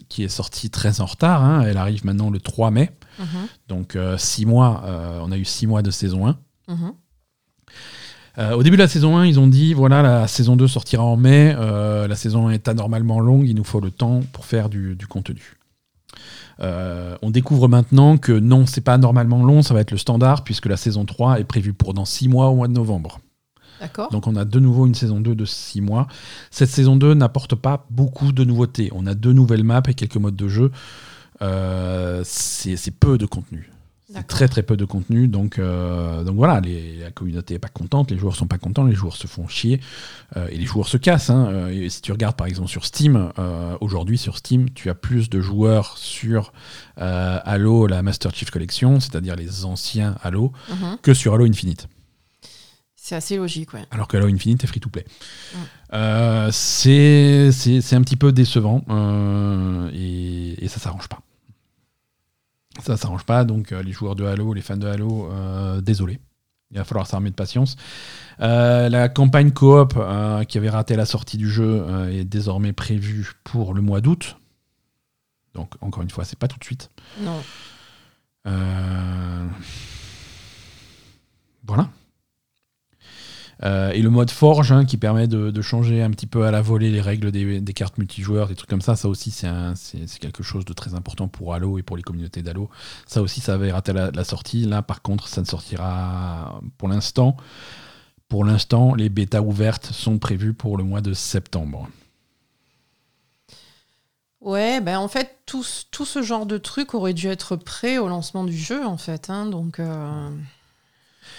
qui, 0.09 0.23
est 0.23 0.27
sortie 0.29 0.69
très 0.69 1.01
en 1.01 1.05
retard, 1.05 1.43
hein, 1.43 1.61
elle 1.61 1.77
arrive 1.77 2.05
maintenant 2.05 2.29
le 2.29 2.39
3 2.39 2.71
mai. 2.71 2.91
Mhm, 3.19 3.25
Donc 3.67 3.97
6 4.17 4.45
mois, 4.45 4.83
euh, 4.85 5.19
on 5.23 5.31
a 5.31 5.37
eu 5.37 5.45
6 5.45 5.67
mois 5.67 5.81
de 5.81 5.91
saison 5.91 6.27
1. 6.27 6.37
mhm. 6.67 6.93
Euh, 8.37 8.53
au 8.53 8.63
début 8.63 8.77
de 8.77 8.81
la 8.81 8.87
saison 8.87 9.17
1, 9.17 9.25
ils 9.25 9.39
ont 9.39 9.47
dit 9.47 9.73
voilà, 9.73 10.01
la 10.01 10.27
saison 10.27 10.55
2 10.55 10.67
sortira 10.67 11.03
en 11.03 11.17
mai. 11.17 11.53
euh, 11.57 12.07
la 12.07 12.15
saison 12.15 12.47
1 12.47 12.51
est 12.51 12.67
anormalement 12.69 13.19
longue, 13.19 13.45
il 13.47 13.55
nous 13.55 13.65
faut 13.65 13.81
le 13.81 13.91
temps 13.91 14.21
pour 14.31 14.45
faire 14.45 14.69
du, 14.69 14.95
du 14.95 15.07
contenu. 15.07 15.57
Euh, 16.61 17.17
on 17.21 17.31
découvre 17.31 17.67
maintenant 17.67 18.17
que 18.17 18.31
non, 18.31 18.65
c'est 18.65 18.81
pas 18.81 18.93
anormalement 18.93 19.43
long, 19.43 19.61
ça 19.61 19.73
va 19.73 19.81
être 19.81 19.91
le 19.91 19.97
standard, 19.97 20.43
puisque 20.45 20.67
la 20.67 20.77
saison 20.77 21.03
3 21.05 21.39
est 21.39 21.43
prévue 21.43 21.73
pour 21.73 21.93
dans 21.93 22.05
6 22.05 22.29
mois 22.29 22.47
au 22.47 22.55
mois 22.55 22.67
de 22.67 22.73
novembre. 22.73 23.19
Donc 24.11 24.27
on 24.27 24.35
a 24.35 24.45
de 24.45 24.59
nouveau 24.59 24.85
une 24.87 24.95
saison 24.95 25.19
2 25.21 25.35
de 25.35 25.45
6 25.45 25.81
mois. 25.81 26.07
Cette 26.51 26.69
saison 26.69 26.95
2 26.95 27.13
n'apporte 27.13 27.55
pas 27.55 27.85
beaucoup 27.89 28.31
de 28.31 28.43
nouveautés. 28.43 28.89
On 28.93 29.05
a 29.07 29.13
deux 29.15 29.33
nouvelles 29.33 29.63
maps 29.63 29.81
et 29.87 29.93
quelques 29.93 30.17
modes 30.17 30.35
de 30.35 30.47
jeu. 30.47 30.71
euh, 31.41 32.21
c'est 32.25 32.91
peu 32.91 33.17
de 33.17 33.25
contenu. 33.25 33.69
C'est 34.11 34.25
très 34.27 34.47
très 34.47 34.63
peu 34.63 34.75
de 34.75 34.85
contenu, 34.85 35.27
donc, 35.27 35.59
euh, 35.59 36.23
donc 36.23 36.35
voilà, 36.35 36.59
les- 36.61 36.97
la 36.97 37.11
communauté 37.11 37.53
n'est 37.53 37.59
pas 37.59 37.67
contente, 37.69 38.09
les 38.09 38.17
joueurs 38.17 38.35
sont 38.35 38.47
pas 38.47 38.57
contents, 38.57 38.83
les 38.83 38.95
joueurs 38.95 39.15
se 39.15 39.27
font 39.27 39.47
chier, 39.47 39.79
euh, 40.35 40.47
et 40.51 40.57
les 40.57 40.65
joueurs 40.65 40.87
se 40.87 40.97
cassent. 40.97 41.29
hein. 41.29 41.67
Et 41.69 41.89
si 41.89 42.01
tu 42.01 42.11
regardes 42.11 42.35
par 42.35 42.47
exemple 42.47 42.69
sur 42.69 42.85
Steam, 42.85 43.31
euh, 43.37 43.77
aujourd'hui 43.81 44.17
sur 44.17 44.35
Steam, 44.35 44.71
tu 44.71 44.89
as 44.89 44.95
plus 44.95 45.29
de 45.29 45.39
joueurs 45.41 45.95
sur 45.97 46.51
Halo, 46.97 47.85
la 47.87 48.01
Master 48.01 48.33
Chief 48.33 48.49
Collection, 48.49 48.99
c'est-à-dire 48.99 49.35
les 49.35 49.63
anciens 49.63 50.15
Halo, 50.23 50.51
Mhm. 50.69 50.97
que 51.03 51.13
sur 51.13 51.35
Halo 51.35 51.45
Infinite. 51.45 51.87
C'est 53.09 53.15
assez 53.15 53.37
logique, 53.37 53.73
ouais. 53.73 53.83
Alors 53.89 54.07
que 54.07 54.17
Halo 54.17 54.27
Infinite 54.27 54.63
est 54.63 54.67
free 54.67 54.79
to 54.79 54.87
play. 54.89 55.03
Euh, 55.93 56.51
c'est 56.51 57.51
c'est- 57.51 57.81
c'est 57.81 57.95
un 57.95 58.03
petit 58.03 58.15
peu 58.15 58.31
décevant 58.31 58.83
euh, 58.87 59.89
et, 59.95 60.63
et 60.63 60.67
ça 60.67 60.79
s'arrange 60.79 61.07
pas. 61.09 61.19
Ça 62.83 62.97
s'arrange 62.97 63.23
pas, 63.23 63.45
donc 63.45 63.71
euh, 63.71 63.81
les 63.81 63.93
joueurs 63.93 64.13
de 64.15 64.25
Halo, 64.25 64.53
les 64.53 64.61
fans 64.61 64.77
de 64.77 64.85
Halo, 64.85 65.27
désolé. 65.81 66.19
Il 66.69 66.77
va 66.77 66.83
falloir 66.83 67.07
s'armer 67.07 67.31
de 67.31 67.35
patience. 67.35 67.77
Euh, 68.41 68.89
la 68.89 69.09
campagne 69.09 69.49
coop 69.53 69.93
euh, 69.97 70.43
qui 70.43 70.59
avait 70.59 70.69
raté 70.69 70.95
la 70.95 71.05
sortie 71.07 71.37
du 71.37 71.49
jeu 71.49 71.83
euh, 71.87 72.11
est 72.11 72.25
désormais 72.25 72.73
prévue 72.73 73.31
pour 73.43 73.73
le 73.73 73.81
mois 73.81 74.01
d'août. 74.01 74.37
Donc 75.55 75.73
encore 75.81 76.03
une 76.03 76.11
fois, 76.11 76.25
c'est 76.25 76.37
pas 76.37 76.47
tout 76.47 76.59
de 76.59 76.63
suite. 76.63 76.91
Non. 77.21 77.41
Voilà. 81.65 81.89
Euh, 83.63 83.91
et 83.91 84.01
le 84.01 84.09
mode 84.09 84.31
forge 84.31 84.71
hein, 84.71 84.85
qui 84.85 84.95
permet 84.95 85.27
de, 85.27 85.61
changer 85.61 86.01
un 86.01 86.09
petit 86.11 86.27
peu 86.27 86.45
à 86.45 86.51
la 86.51 86.61
volée 86.61 86.89
les 86.89 87.01
règles 87.01 87.31
des, 87.31 87.73
cartes 87.73 87.97
multijoueurs, 87.97 88.47
des 88.47 88.55
trucs 88.55 88.69
comme 88.69 88.81
ça, 88.81 88.95
ça 88.95 89.09
aussi 89.09 89.31
c'est 89.31 90.19
quelque 90.19 90.43
chose 90.43 90.63
de 90.63 90.73
très 90.73 90.93
important 90.93 91.27
pour 91.27 91.53
Halo 91.53 91.77
et 91.77 91.83
pour 91.83 91.97
les 91.97 92.03
communautés 92.03 92.41
d'Halo. 92.41 92.69
Ça 93.05 93.21
aussi 93.21 93.41
ça 93.41 93.55
avait 93.55 93.71
raté 93.71 93.91
la, 93.93 94.23
sortie. 94.23 94.65
Là 94.65 94.81
par 94.81 95.01
contre 95.01 95.27
ça 95.27 95.41
ne 95.41 95.45
sortira 95.45 96.61
pour 96.77 96.87
l'instant. 96.87 97.35
Pour 98.29 98.45
l'instant 98.45 98.95
les 98.95 99.09
bêtas 99.09 99.41
ouvertes 99.41 99.87
sont 99.87 100.19
prévues 100.19 100.53
pour 100.53 100.77
le 100.77 100.83
mois 100.83 101.01
de 101.01 101.13
septembre. 101.13 101.89
Ouais, 104.41 104.79
ben 104.79 104.99
en 104.99 105.09
fait, 105.09 105.37
tout, 105.45 105.65
tout 105.91 106.05
ce 106.05 106.21
genre 106.21 106.45
de 106.45 106.57
truc 106.57 106.93
aurait 106.93 107.13
dû 107.13 107.27
être 107.27 107.57
prêt 107.57 107.97
au 107.97 108.07
lancement 108.07 108.45
du 108.45 108.57
jeu, 108.57 108.85
en 108.85 108.95
fait. 108.95 109.29
hein, 109.29 109.45
donc, 109.45 109.79
euh, 109.79 110.29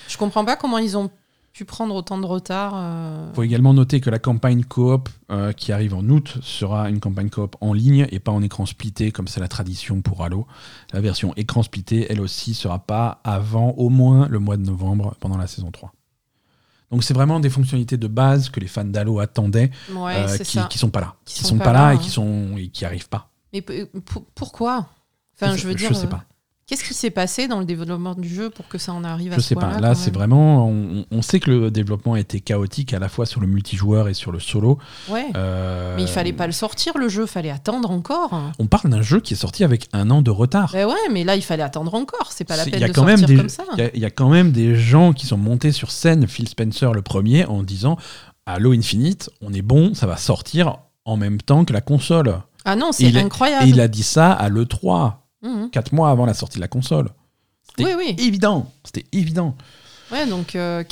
je 0.06 0.18
comprends 0.18 0.44
pas 0.44 0.54
comment 0.54 0.76
ils 0.76 0.98
ont 0.98 1.10
pu 1.52 1.64
prendre 1.64 1.94
autant 1.94 2.18
de 2.18 2.26
retard. 2.26 2.72
euh. 2.74 3.26
Il 3.30 3.34
faut 3.34 3.42
également 3.42 3.74
noter 3.74 4.00
que 4.00 4.08
la 4.10 4.18
campagne 4.18 4.64
coop 4.64 5.08
euh, 5.30 5.52
qui 5.52 5.72
arrive 5.72 5.94
en 5.94 6.02
août 6.08 6.38
sera 6.42 6.88
une 6.88 7.00
campagne 7.00 7.28
coop 7.28 7.56
en 7.60 7.72
ligne 7.72 8.06
et 8.10 8.18
pas 8.20 8.32
en 8.32 8.42
écran 8.42 8.66
splitté 8.66 9.10
comme 9.12 9.28
c'est 9.28 9.40
la 9.40 9.48
tradition 9.48 10.00
pour 10.00 10.22
Halo. 10.24 10.46
La 10.92 11.00
version 11.00 11.34
écran 11.36 11.62
splitté, 11.62 12.06
elle 12.10 12.20
aussi, 12.20 12.54
sera 12.54 12.78
pas 12.78 13.20
avant 13.24 13.70
au 13.72 13.88
moins 13.88 14.28
le 14.28 14.38
mois 14.38 14.56
de 14.56 14.62
novembre 14.62 15.16
pendant 15.20 15.36
la 15.36 15.46
saison 15.46 15.70
3. 15.70 15.92
Donc 16.90 17.04
c'est 17.04 17.14
vraiment 17.14 17.38
des 17.40 17.50
fonctionnalités 17.50 17.96
de 17.96 18.08
base 18.08 18.48
que 18.48 18.58
les 18.58 18.66
fans 18.66 18.84
d'Halo 18.84 19.20
attendaient 19.20 19.70
Ouais, 19.92 20.16
euh, 20.16 20.38
qui, 20.38 20.58
qui 20.68 20.78
sont 20.78 20.90
pas 20.90 21.00
là. 21.00 21.14
Qui 21.24 21.34
Qui 21.34 21.40
sont 21.42 21.48
sont 21.50 21.58
pas 21.58 21.64
pas 21.66 21.72
là 21.72 21.86
là, 21.88 21.94
et 21.94 21.98
qui 21.98 22.10
sont 22.10 22.56
et 22.56 22.68
qui 22.68 22.84
arrivent 22.84 23.08
pas. 23.08 23.30
Mais 23.52 23.62
pourquoi? 24.34 24.88
Enfin, 25.40 25.56
je 25.56 25.66
veux 25.66 25.74
dire, 25.74 25.88
je 25.88 25.94
sais 25.94 26.08
pas. 26.08 26.24
Qu'est-ce 26.70 26.84
qui 26.84 26.94
s'est 26.94 27.10
passé 27.10 27.48
dans 27.48 27.58
le 27.58 27.64
développement 27.64 28.14
du 28.14 28.28
jeu 28.28 28.48
pour 28.48 28.68
que 28.68 28.78
ça 28.78 28.92
en 28.92 29.02
arrive 29.02 29.32
à 29.32 29.36
Je 29.36 29.40
ce 29.40 29.48
sais 29.48 29.54
pas. 29.56 29.80
Là, 29.80 29.96
c'est 29.96 30.06
même 30.10 30.14
vraiment. 30.14 30.68
On, 30.68 31.04
on 31.10 31.20
sait 31.22 31.40
que 31.40 31.50
le 31.50 31.70
développement 31.72 32.14
a 32.14 32.20
été 32.20 32.40
chaotique 32.40 32.94
à 32.94 33.00
la 33.00 33.08
fois 33.08 33.26
sur 33.26 33.40
le 33.40 33.48
multijoueur 33.48 34.08
et 34.08 34.14
sur 34.14 34.30
le 34.30 34.38
solo. 34.38 34.78
Ouais. 35.08 35.26
Euh, 35.36 35.96
Mais 35.96 36.02
il 36.02 36.08
fallait 36.08 36.32
pas 36.32 36.46
le 36.46 36.52
sortir, 36.52 36.96
le 36.96 37.08
jeu, 37.08 37.26
fallait 37.26 37.50
attendre 37.50 37.90
encore. 37.90 38.52
On 38.60 38.66
parle 38.68 38.88
d'un 38.90 39.02
jeu 39.02 39.20
qui 39.20 39.34
est 39.34 39.36
sorti 39.36 39.64
avec 39.64 39.88
un 39.92 40.10
an 40.10 40.22
de 40.22 40.30
retard. 40.30 40.70
Ben 40.72 40.86
ouais, 40.86 40.94
mais 41.10 41.24
là, 41.24 41.34
il 41.34 41.42
fallait 41.42 41.64
attendre 41.64 41.92
encore. 41.94 42.30
C'est 42.30 42.44
pas 42.44 42.56
la 42.56 42.64
peine 42.64 42.74
il 42.76 42.80
y 42.80 42.84
a 42.84 42.88
de 42.88 42.92
quand 42.92 43.04
même 43.04 43.18
sortir 43.18 43.36
des- 43.36 43.42
comme 43.42 43.48
ça. 43.48 43.64
Il 43.76 43.98
y 43.98 44.02
y, 44.02 44.04
a 44.04 44.10
quand 44.10 44.28
même 44.30 44.52
des 44.52 44.76
gens 44.76 45.12
qui 45.12 45.26
sont 45.26 45.36
montés 45.36 45.72
sur 45.72 45.90
scène, 45.90 46.28
Phil 46.28 46.48
Spencer 46.48 46.92
le 46.92 47.02
premier, 47.02 47.46
en 47.46 47.64
disant 47.64 47.96
Halo 48.46 48.72
Infinite, 48.72 49.28
on 49.40 49.52
est 49.52 49.62
bon, 49.62 49.92
ça 49.94 50.06
va 50.06 50.16
sortir 50.16 50.76
en 51.04 51.16
même 51.16 51.42
temps 51.42 51.64
que 51.64 51.72
la 51.72 51.80
console. 51.80 52.36
Ah 52.64 52.76
non, 52.76 52.92
c'est 52.92 53.14
incroyable. 53.16 53.66
Et 53.66 53.70
il 53.70 53.80
a 53.80 53.88
dit 53.88 54.02
ça 54.02 54.32
à 54.32 54.48
l'E3, 54.48 55.14
Mhm. 55.42 55.70
quatre 55.70 55.92
mois 55.92 56.10
avant 56.10 56.26
la 56.26 56.34
sortie 56.34 56.56
de 56.58 56.60
la 56.62 56.68
console. 56.68 57.08
C'était 57.68 57.84
Oui, 57.84 57.92
oui. 57.96 58.16
évident. 58.18 58.70
C'était 58.84 59.06
évident. 59.12 59.54
Ouais, 60.12 60.26
donc 60.26 60.56
euh, 60.56 60.82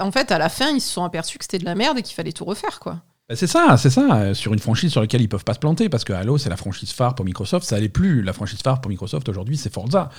en 0.00 0.12
fait, 0.12 0.30
à 0.30 0.38
la 0.38 0.48
fin, 0.48 0.70
ils 0.70 0.80
se 0.80 0.90
sont 0.92 1.02
aperçus 1.04 1.38
que 1.38 1.44
c'était 1.44 1.58
de 1.58 1.64
la 1.64 1.74
merde 1.74 1.98
et 1.98 2.02
qu'il 2.02 2.14
fallait 2.14 2.32
tout 2.32 2.44
refaire, 2.44 2.78
quoi. 2.78 3.00
Bah, 3.28 3.34
C'est 3.34 3.46
ça, 3.46 3.76
c'est 3.78 3.90
ça. 3.90 4.06
euh, 4.16 4.34
Sur 4.34 4.52
une 4.52 4.58
franchise 4.60 4.92
sur 4.92 5.00
laquelle 5.00 5.22
ils 5.22 5.28
peuvent 5.28 5.44
pas 5.44 5.54
se 5.54 5.58
planter, 5.58 5.88
parce 5.88 6.04
que 6.04 6.12
Halo, 6.12 6.36
c'est 6.38 6.50
la 6.50 6.56
franchise 6.58 6.92
phare 6.92 7.14
pour 7.14 7.24
Microsoft. 7.24 7.66
Ça 7.66 7.76
allait 7.76 7.88
plus. 7.88 8.22
La 8.22 8.32
franchise 8.34 8.60
phare 8.62 8.80
pour 8.80 8.90
Microsoft 8.90 9.28
aujourd'hui, 9.28 9.56
c'est 9.56 9.72
Forza. 9.72 10.10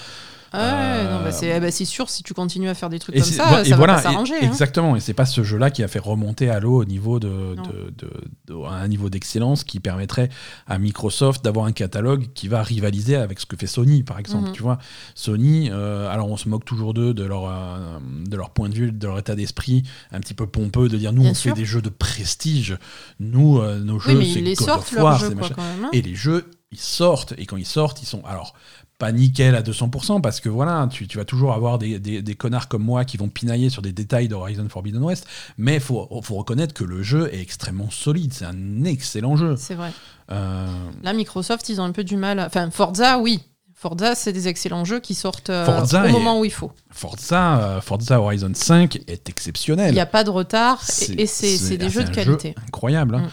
Ah 0.53 0.57
ouais, 0.59 0.65
Euh, 1.05 1.17
non, 1.17 1.23
bah 1.61 1.71
c'est 1.71 1.85
sûr, 1.85 2.09
si 2.09 2.23
tu 2.23 2.33
continues 2.33 2.69
à 2.69 2.73
faire 2.73 2.89
des 2.89 2.99
trucs 2.99 3.15
Et 3.15 3.19
comme 3.19 3.27
ça, 3.29 3.61
et 3.61 3.69
ça 3.69 3.75
voilà, 3.75 3.95
va 3.95 4.01
pas 4.01 4.09
s'arranger. 4.11 4.35
hein. 4.35 4.47
Exactement, 4.47 4.95
et 4.95 4.99
c'est 4.99 5.13
pas 5.13 5.25
ce 5.25 5.43
jeu-là 5.43 5.71
qui 5.71 5.83
a 5.83 5.87
fait 5.87 5.99
remonter 5.99 6.49
Halo 6.49 6.81
au 6.81 6.85
niveau 6.85 7.19
de, 7.19 7.27
Non. 7.55 7.63
de- 7.63 7.93
de- 7.97 8.11
de- 8.47 8.63
à 8.65 8.73
un 8.75 8.87
niveau 8.87 9.09
d'excellence 9.09 9.63
qui 9.63 9.79
permettrait 9.79 10.29
à 10.67 10.77
Microsoft 10.79 11.43
d'avoir 11.43 11.65
un 11.65 11.71
catalogue 11.71 12.27
qui 12.33 12.47
va 12.47 12.63
rivaliser 12.63 13.15
avec 13.15 13.39
ce 13.39 13.45
que 13.45 13.55
fait 13.57 13.67
Sony, 13.67 14.03
par 14.03 14.19
exemple. 14.19 14.47
Mhm. 14.49 14.53
Tu 14.53 14.61
vois, 14.63 14.77
Sony, 15.15 15.69
euh, 15.71 16.09
alors 16.09 16.29
on 16.29 16.37
se 16.37 16.47
moque 16.49 16.65
toujours 16.65 16.93
d'eux, 16.93 17.13
de 17.13 17.23
leur, 17.23 17.45
euh, 17.47 17.97
de 18.25 18.35
leur 18.37 18.49
point 18.51 18.69
de 18.69 18.73
vue, 18.75 18.91
de 18.91 19.07
leur 19.07 19.19
état 19.19 19.35
d'esprit, 19.35 19.83
un 20.11 20.19
petit 20.19 20.33
peu 20.33 20.47
pompeux, 20.47 20.87
de 20.89 20.97
dire 20.97 21.11
nous 21.13 21.21
Bien 21.23 21.31
on 21.31 21.33
sûr. 21.33 21.53
fait 21.53 21.59
des 21.59 21.65
jeux 21.65 21.81
de 21.81 21.89
prestige, 21.89 22.77
nous 23.19 23.59
euh, 23.59 23.79
nos 23.79 23.95
Oui, 23.99 24.01
jeux 24.33 24.33
c'est 24.33 24.41
God 24.41 24.55
sortent, 24.65 24.93
of 24.93 24.99
War, 24.99 25.19
quoi, 25.37 25.47
hein. 25.83 25.89
Et 25.93 26.01
les 26.01 26.15
jeux, 26.15 26.49
ils 26.71 26.79
sortent. 26.79 27.33
Et 27.37 27.45
quand 27.45 27.57
ils 27.57 27.65
sortent, 27.65 28.01
ils 28.01 28.05
sont. 28.05 28.21
Alors, 28.25 28.53
pas 28.97 29.11
nickel 29.11 29.53
à 29.55 29.61
200%, 29.61 30.21
parce 30.21 30.39
que 30.39 30.49
voilà, 30.49 30.87
tu, 30.91 31.07
tu 31.07 31.17
vas 31.17 31.25
toujours 31.25 31.53
avoir 31.53 31.77
des, 31.77 31.99
des- 31.99 32.21
des 32.23 32.35
connards 32.35 32.67
comme 32.67 32.83
moi 32.83 33.05
qui 33.05 33.17
vont 33.17 33.29
pinailler 33.29 33.69
sur 33.69 33.81
des 33.83 33.91
détails 33.91 34.27
d'Horizon 34.27 34.67
Forbidden 34.69 35.03
West. 35.03 35.27
Mais 35.57 35.75
il 35.75 35.79
faut, 35.79 36.09
faut 36.23 36.35
reconnaître 36.35 36.73
que 36.73 36.83
le 36.83 37.03
jeu 37.03 37.29
est 37.31 37.39
extrêmement 37.39 37.91
solide. 37.91 38.33
C'est 38.33 38.45
un 38.45 38.83
excellent 38.85 39.35
jeu. 39.37 39.55
C'est 39.55 39.75
vrai. 39.75 39.91
Euh, 40.31 40.65
Là, 41.03 41.13
Microsoft, 41.13 41.69
ils 41.69 41.79
ont 41.79 41.83
un 41.83 41.91
peu 41.91 42.03
du 42.03 42.17
mal. 42.17 42.39
à- 42.39 42.47
Enfin, 42.47 42.71
Forza, 42.71 43.19
oui. 43.19 43.39
Forza, 43.75 44.15
c'est 44.15 44.33
des 44.33 44.47
excellents 44.47 44.83
jeux 44.85 44.99
qui 44.99 45.13
sortent 45.13 45.51
euh, 45.51 45.81
au 45.83 45.85
est- 46.05 46.11
moment 46.11 46.39
où 46.39 46.45
il 46.45 46.51
faut. 46.51 46.71
Forza, 46.89 47.59
euh, 47.59 47.81
Forza 47.81 48.19
Horizon 48.19 48.51
5 48.55 48.95
est 48.95 49.01
Il 49.27 49.29
exceptionnel. 49.29 49.93
n'y 49.93 49.99
a 49.99 50.07
pas 50.07 50.23
de 50.23 50.31
retard 50.31 50.81
et, 51.09 51.21
et 51.21 51.25
c'est 51.27 51.77
des 51.77 51.85
ah, 51.85 51.89
jeux 51.89 52.03
de 52.03 52.09
qualité. 52.09 52.55
incroyable. 52.65 53.13
hein. 53.13 53.19
Mm. 53.21 53.29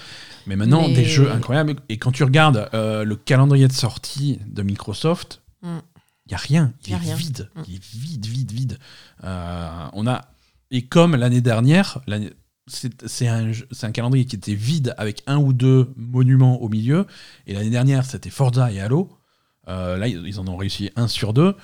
Mais 0.47 0.57
maintenant, 0.57 0.83
Mais- 0.87 0.93
des 0.93 1.07
jeux 1.07 1.33
incroyables. 1.33 1.77
Et 1.89 1.97
quand 1.97 2.13
tu 2.13 2.23
regardes 2.23 2.69
le 2.75 3.15
calendrier 3.15 3.67
de 3.67 3.73
sortie 3.73 4.39
de 4.47 4.63
Microsoft, 4.63 5.41
il 5.65 6.31
n'y 6.31 6.35
a 6.35 6.39
rien. 6.39 6.73
Il 6.87 6.91
Y 6.91 6.95
a 6.95 6.97
est 6.97 7.01
rien. 7.01 7.15
vide. 7.17 7.51
Mm. 7.55 7.63
Il 7.69 7.75
est 7.75 7.85
vide, 7.85 8.27
vide, 8.27 8.53
vide. 8.53 8.79
Euh, 9.25 9.87
on 9.93 10.07
a... 10.07 10.23
Et 10.71 10.87
comme 10.87 11.15
l'année 11.17 11.41
dernière, 11.41 12.01
c'est 12.67 13.29
un, 13.29 13.93
calendrier 13.93 14.25
qui 14.25 14.37
était 14.37 14.55
vide 14.55 14.95
avec 14.97 15.23
un 15.27 15.37
ou 15.37 15.53
deux 15.53 15.93
monuments 15.97 16.61
au 16.63 16.69
milieu. 16.69 17.07
Et 17.47 17.55
l'année 17.55 17.71
dernière, 17.71 18.05
c'était 18.05 18.31
Forza 18.31 18.73
et 18.73 18.81
Halo. 18.81 19.11
Euh, 19.69 19.97
là, 19.97 20.09
ils 20.09 20.41
en 20.41 20.47
ont 20.49 20.57
réussi 20.57 20.91
un 20.97 21.09
sur 21.09 21.33
deux. 21.33 21.55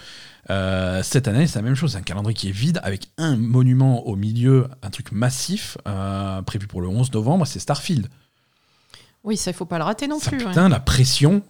Euh, 0.49 1.03
cette 1.03 1.29
année, 1.29 1.47
c'est 1.47 1.59
la 1.59 1.63
même 1.65 1.75
chose. 1.75 1.93
C'est 1.93 1.99
un 1.99 2.03
calendrier 2.03 2.35
qui 2.35 2.49
est 2.49 2.53
vide 2.53 2.81
avec 2.83 3.09
un 3.19 3.37
monument 3.37 4.07
au 4.07 4.17
milieu, 4.17 4.69
un 4.83 4.91
truc 4.91 5.13
massif 5.13 5.77
euh, 5.87 6.43
prévu 6.43 6.67
pour 6.67 6.81
le 6.81 6.89
11 6.89 7.13
novembre. 7.13 7.47
C'est 7.47 7.59
Starfield. 7.59 8.09
Oui, 9.25 9.37
ça, 9.37 9.51
il 9.51 9.55
faut 9.55 9.67
pas 9.67 9.79
le 9.79 9.85
rater 9.85 10.07
non 10.09 10.19
Ça, 10.19 10.31
plus. 10.31 10.41
ouais. 10.41 10.47
putain, 10.47 10.69
la 10.69 10.81
pression. 10.81 11.43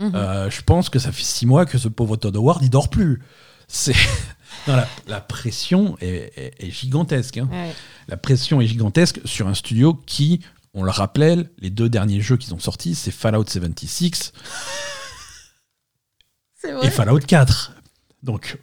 Mhm. 0.00 0.14
Euh, 0.14 0.48
je 0.50 0.62
pense 0.62 0.88
que 0.90 0.98
ça 0.98 1.10
fait 1.12 1.24
six 1.24 1.44
mois 1.46 1.66
que 1.66 1.76
ce 1.78 1.88
pauvre 1.88 2.16
Todd 2.16 2.36
Howard, 2.36 2.62
il 2.62 2.70
dort 2.70 2.88
plus. 2.88 3.20
C'est 3.66 3.94
la, 4.66 4.86
la 5.06 5.20
pression 5.20 5.96
est, 6.00 6.32
est- 6.38 6.54
est 6.64 6.70
gigantesque. 6.70 7.38
hein. 7.38 7.48
Ouais. 7.50 7.74
La 8.06 8.16
pression 8.16 8.60
est 8.60 8.66
gigantesque 8.66 9.20
sur 9.24 9.48
un 9.48 9.54
studio 9.54 9.94
qui, 10.06 10.44
on 10.72 10.82
le 10.84 10.90
rappelle, 10.90 11.50
les 11.58 11.70
deux 11.70 11.88
derniers 11.88 12.20
jeux 12.20 12.36
qu'ils 12.36 12.54
ont 12.54 12.58
sortis, 12.60 12.94
c'est 12.94 13.10
Fallout 13.10 13.44
76 13.46 14.32
C'est 16.54 16.72
et. 16.86 16.90
Fallout 16.90 17.18
4. 17.20 17.72
Donc, 18.22 18.58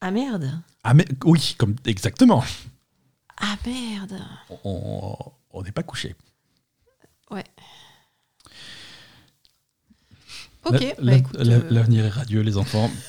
Ah 0.00 0.10
merde. 0.10 0.60
ah 0.84 0.94
mais 0.94 1.04
oui, 1.24 1.54
comme 1.58 1.76
exactement. 1.86 2.42
Ah 3.40 3.56
merde. 3.66 4.18
On 4.64 5.62
n'est 5.62 5.72
pas 5.72 5.82
couché. 5.82 6.14
Ouais. 7.30 7.44
Ok, 10.66 10.80
La- 10.98 11.18
bah 11.18 11.28
euh, 11.38 11.60
L'avenir 11.70 12.04
est 12.04 12.10
radieux, 12.10 12.40
les 12.42 12.56
enfants. 12.56 12.90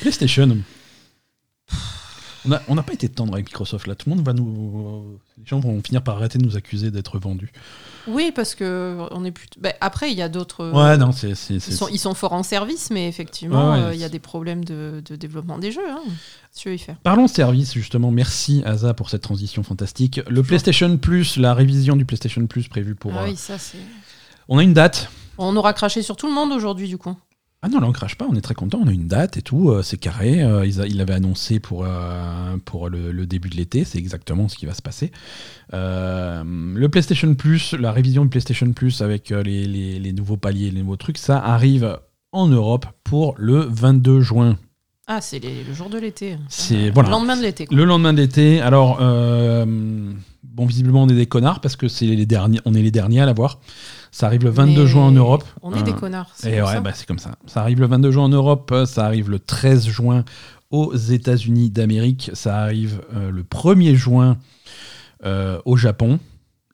PlayStation. 0.00 0.58
On 2.68 2.74
n'a 2.74 2.82
pas 2.82 2.92
été 2.92 3.08
tendre 3.08 3.34
avec 3.34 3.46
Microsoft 3.46 3.86
là. 3.86 3.94
Tout 3.94 4.08
le 4.10 4.16
monde 4.16 4.24
va 4.24 4.32
nous. 4.32 5.18
Les 5.38 5.46
gens 5.46 5.60
vont 5.60 5.80
finir 5.82 6.02
par 6.02 6.16
arrêter 6.16 6.38
de 6.38 6.44
nous 6.44 6.56
accuser 6.56 6.90
d'être 6.90 7.18
vendus. 7.18 7.52
Oui, 8.08 8.32
parce 8.34 8.54
que 8.56 8.98
on 9.12 9.24
est 9.24 9.30
plus. 9.30 9.46
ben, 9.60 9.72
après, 9.80 10.10
il 10.10 10.18
y 10.18 10.22
a 10.22 10.28
d'autres. 10.28 10.70
Ouais, 10.70 10.96
non, 10.96 11.12
c'est. 11.12 11.30
Ils 11.50 11.60
sont, 11.60 11.88
ils 11.88 11.98
sont 11.98 12.14
forts 12.14 12.32
en 12.32 12.42
service, 12.42 12.90
mais 12.90 13.06
effectivement, 13.08 13.70
Ouais, 13.72 13.78
ouais. 13.78 13.84
euh, 13.86 13.94
il 13.94 14.00
y 14.00 14.04
a 14.04 14.08
des 14.08 14.18
problèmes 14.18 14.64
de, 14.64 15.02
de 15.04 15.14
développement 15.14 15.58
des 15.58 15.70
jeux. 15.70 15.88
Hein, 15.88 16.00
si 16.50 16.62
tu 16.62 16.68
veux 16.68 16.74
y 16.74 16.78
faire. 16.78 16.96
Parlons 17.04 17.28
service, 17.28 17.72
justement. 17.74 18.10
Merci, 18.10 18.62
Asa, 18.66 18.92
pour 18.92 19.08
cette 19.08 19.22
transition 19.22 19.62
fantastique. 19.62 20.20
Le 20.28 20.42
PlayStation 20.42 20.96
Plus, 20.96 21.36
la 21.36 21.54
révision 21.54 21.94
du 21.96 22.04
PlayStation 22.04 22.44
Plus 22.48 22.66
prévue 22.68 22.94
pour. 22.96 23.12
ah 23.14 23.22
euh, 23.22 23.26
oui, 23.28 23.36
ça 23.36 23.56
c'est. 23.58 23.78
On 24.48 24.58
a 24.58 24.62
une 24.64 24.74
date. 24.74 25.08
On 25.38 25.54
aura 25.56 25.72
craché 25.72 26.02
sur 26.02 26.16
tout 26.16 26.26
le 26.26 26.34
monde 26.34 26.50
aujourd'hui, 26.52 26.88
du 26.88 26.98
coup. 26.98 27.14
Ah 27.64 27.68
non, 27.68 27.78
là 27.78 27.86
on 27.86 27.92
crache 27.92 28.16
pas, 28.16 28.26
on 28.28 28.34
est 28.34 28.40
très 28.40 28.54
content, 28.54 28.80
on 28.82 28.88
a 28.88 28.92
une 28.92 29.06
date 29.06 29.36
et 29.36 29.42
tout, 29.42 29.70
euh, 29.70 29.82
c'est 29.82 29.96
carré. 29.96 30.42
euh, 30.42 30.66
ils 30.66 30.80
il 30.88 30.96
l'avait 30.96 31.14
annoncé 31.14 31.60
pour, 31.60 31.84
euh, 31.86 32.56
pour 32.64 32.88
le, 32.88 33.12
le 33.12 33.24
début 33.24 33.48
de 33.50 33.56
l'été, 33.56 33.84
c'est 33.84 33.98
exactement 33.98 34.48
ce 34.48 34.56
qui 34.56 34.66
va 34.66 34.74
se 34.74 34.82
passer. 34.82 35.12
Le 35.72 36.86
PlayStation 36.88 37.34
Plus, 37.34 37.72
la 37.74 37.92
révision 37.92 38.22
du 38.24 38.28
PlayStation 38.30 38.72
Plus 38.72 39.00
avec 39.00 39.30
les, 39.30 39.66
les- 39.66 39.98
les 39.98 40.12
nouveaux 40.12 40.36
paliers, 40.36 40.70
les 40.70 40.80
nouveaux 40.80 40.96
trucs, 40.96 41.18
ça 41.18 41.38
arrive 41.38 41.98
en 42.32 42.48
Europe 42.48 42.86
pour 43.04 43.34
le 43.38 43.60
22 43.60 44.20
juin. 44.20 44.58
Ah, 45.06 45.20
c'est 45.20 45.40
le 45.40 45.74
jour 45.74 45.88
de 45.90 45.98
l'été. 45.98 46.36
C'est- 46.48 46.90
voilà. 46.90 47.08
Le 47.10 47.12
lendemain 47.14 47.36
de 47.36 47.42
l'été. 47.42 47.66
quoi. 47.66 47.76
Le 47.76 47.84
lendemain 47.84 48.12
d'été, 48.12 48.60
alors, 48.60 48.98
euh, 49.00 49.64
bon, 50.44 50.66
visiblement 50.66 51.02
on 51.02 51.08
est 51.08 51.14
des 51.14 51.26
connards 51.26 51.60
parce 51.60 51.76
que 51.76 51.88
c'est 51.88 52.06
les 52.06 52.26
derniers, 52.26 52.60
on 52.64 52.74
est 52.74 52.82
les 52.82 52.90
derniers 52.92 53.20
à 53.20 53.26
l'avoir. 53.26 53.60
Ça 54.12 54.26
arrive 54.26 54.44
le 54.44 54.50
22 54.50 54.82
Mais 54.82 54.86
juin 54.86 55.04
en 55.06 55.10
Europe. 55.10 55.42
On 55.62 55.74
est 55.74 55.82
des 55.82 55.90
Euh, 55.90 55.94
connards. 55.94 56.30
c'est 56.34 56.52
Et 56.52 56.62
ouais, 56.62 56.72
ça. 56.74 56.80
bah, 56.80 56.92
c'est 56.94 57.06
comme 57.06 57.18
ça. 57.18 57.32
Ça 57.46 57.62
arrive 57.62 57.80
le 57.80 57.86
22 57.86 58.10
juin 58.12 58.24
en 58.24 58.28
Europe, 58.28 58.72
ça 58.86 59.06
arrive 59.06 59.28
le 59.30 59.38
13 59.40 59.86
juin 59.88 60.24
aux 60.70 60.94
États-Unis 60.94 61.70
d'Amérique, 61.70 62.30
ça 62.34 62.58
arrive 62.58 63.00
euh, 63.14 63.30
le 63.30 63.42
1er 63.42 63.94
juin 63.94 64.36
euh, 65.24 65.58
au 65.64 65.76
Japon, 65.76 66.18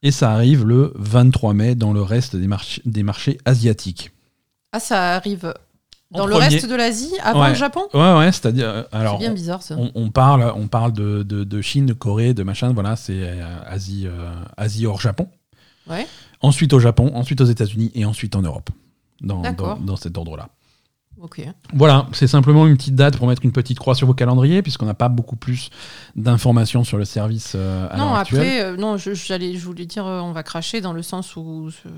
et 0.02 0.10
ça 0.10 0.32
arrive 0.32 0.64
le 0.66 0.92
23 0.96 1.54
mai 1.54 1.74
dans 1.74 1.92
le 1.92 2.02
reste 2.02 2.34
des, 2.36 2.46
march- 2.46 2.80
des 2.84 3.02
marchés 3.02 3.38
asiatiques. 3.44 4.10
Ah, 4.72 4.80
ça 4.80 5.14
arrive 5.16 5.54
En 6.12 6.18
dans 6.18 6.26
le 6.26 6.32
premier. 6.34 6.46
reste 6.48 6.68
de 6.68 6.74
l'Asie 6.74 7.12
avant 7.22 7.42
Ouais. 7.42 7.48
le 7.50 7.54
Japon? 7.54 7.82
Ouais, 7.94 8.14
ouais, 8.18 8.32
c'est-à-dire. 8.32 8.68
euh, 8.68 8.82
C'est 8.90 8.96
alors, 8.98 9.18
bien 9.18 9.32
bizarre 9.32 9.62
ça. 9.62 9.76
on, 9.78 9.90
on 9.94 10.10
parle, 10.10 10.52
on 10.56 10.66
parle 10.68 10.92
de, 10.92 11.22
de- 11.22 11.44
de 11.44 11.60
Chine, 11.62 11.86
de 11.86 11.92
Corée, 11.92 12.34
de 12.34 12.42
machin, 12.42 12.72
voilà, 12.72 12.96
c'est 12.96 13.12
euh, 13.22 13.42
Asie, 13.66 14.06
euh, 14.06 14.30
Asie 14.56 14.86
hors 14.86 15.00
Japon. 15.00 15.28
Ouais. 15.88 16.06
Ensuite 16.40 16.72
au 16.72 16.78
Japon, 16.80 17.10
ensuite 17.14 17.40
aux 17.40 17.44
États-Unis 17.46 17.90
et 17.94 18.04
ensuite 18.04 18.36
en 18.36 18.42
Europe. 18.42 18.70
Dans, 19.20 19.42
dans, 19.52 19.76
dans 19.76 19.96
cet 19.96 20.16
ordre-là. 20.16 20.48
Ok. 21.20 21.42
Voilà, 21.74 22.06
c'est 22.12 22.28
simplement 22.28 22.64
une 22.68 22.76
petite 22.76 22.94
date 22.94 23.16
pour 23.16 23.26
mettre 23.26 23.44
une 23.44 23.50
petite 23.50 23.80
croix 23.80 23.96
sur 23.96 24.06
vos 24.06 24.14
calendriers, 24.14 24.62
puisqu'on 24.62 24.86
n'a 24.86 24.94
pas 24.94 25.08
beaucoup 25.08 25.34
plus 25.34 25.70
d'informations 26.14 26.84
sur 26.84 26.96
le 26.96 27.04
service 27.04 27.54
euh, 27.56 27.88
à 27.90 27.96
non, 27.96 28.14
après, 28.14 28.62
euh, 28.62 28.76
non, 28.76 28.96
je, 28.96 29.14
je 29.14 29.58
voulais 29.64 29.86
dire, 29.86 30.06
euh, 30.06 30.20
on 30.20 30.30
va 30.30 30.44
cracher 30.44 30.80
dans 30.80 30.92
le 30.92 31.02
sens 31.02 31.34
où 31.34 31.70
ce- 31.72 31.88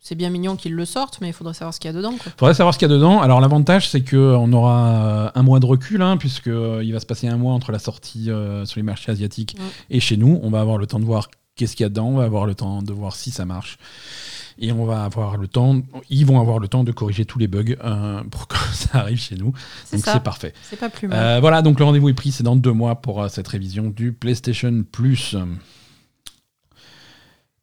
c'est 0.00 0.16
bien 0.16 0.28
mignon 0.28 0.56
qu'ils 0.56 0.74
le 0.74 0.84
sortent, 0.84 1.18
mais 1.22 1.28
il 1.28 1.32
faudrait 1.32 1.54
savoir 1.54 1.72
ce 1.72 1.80
qu'il 1.80 1.90
y 1.90 1.94
a 1.94 1.96
dedans. 1.96 2.12
Quoi. 2.22 2.32
faudrait 2.36 2.52
savoir 2.54 2.74
ce 2.74 2.78
qu'il 2.78 2.88
y 2.88 2.92
a 2.92 2.94
dedans. 2.94 3.22
Alors 3.22 3.40
l'avantage, 3.40 3.88
c'est 3.88 4.02
qu'on 4.06 4.52
aura 4.52 4.86
euh, 4.86 5.30
un 5.34 5.42
mois 5.42 5.58
de 5.60 5.64
recul, 5.66 6.02
hein, 6.02 6.18
puisque 6.18 6.48
euh, 6.48 6.82
il 6.84 6.92
va 6.92 7.00
se 7.00 7.06
passer 7.06 7.28
un 7.28 7.38
mois 7.38 7.54
entre 7.54 7.72
la 7.72 7.78
sortie 7.78 8.30
euh, 8.30 8.66
sur 8.66 8.78
les 8.78 8.82
marchés 8.82 9.10
asiatiques 9.10 9.56
Ouais. 9.58 9.64
et 9.88 10.00
chez 10.00 10.18
nous. 10.18 10.38
On 10.42 10.50
va 10.50 10.60
avoir 10.60 10.76
le 10.76 10.86
temps 10.86 10.98
de 11.00 11.04
voir 11.06 11.28
qu'est-ce 11.56 11.76
qu'il 11.76 11.84
y 11.84 11.86
a 11.86 11.88
dedans, 11.88 12.08
on 12.08 12.16
va 12.16 12.24
avoir 12.24 12.46
le 12.46 12.54
temps 12.54 12.82
de 12.82 12.92
voir 12.92 13.14
si 13.14 13.30
ça 13.30 13.44
marche. 13.44 13.78
Et 14.58 14.72
on 14.72 14.84
va 14.84 15.04
avoir 15.04 15.36
le 15.36 15.48
temps, 15.48 15.80
ils 16.10 16.26
vont 16.26 16.40
avoir 16.40 16.58
le 16.58 16.68
temps 16.68 16.84
de 16.84 16.92
corriger 16.92 17.24
tous 17.24 17.38
les 17.38 17.48
bugs 17.48 17.76
euh, 17.82 18.22
pour 18.30 18.48
que 18.48 18.56
ça 18.72 18.98
arrive 19.00 19.18
chez 19.18 19.36
nous. 19.36 19.52
Donc 19.92 20.02
c'est 20.04 20.22
parfait. 20.22 20.52
C'est 20.62 20.78
pas 20.78 20.88
plus 20.88 21.08
mal. 21.08 21.18
Euh, 21.18 21.40
voilà, 21.40 21.62
donc 21.62 21.78
le 21.78 21.84
rendez-vous 21.84 22.08
est 22.08 22.14
pris, 22.14 22.32
c'est 22.32 22.44
dans 22.44 22.56
deux 22.56 22.72
mois 22.72 22.96
pour 22.96 23.22
euh, 23.22 23.28
cette 23.28 23.48
révision 23.48 23.88
du 23.88 24.12
PlayStation 24.12 24.84
Plus. 24.90 25.36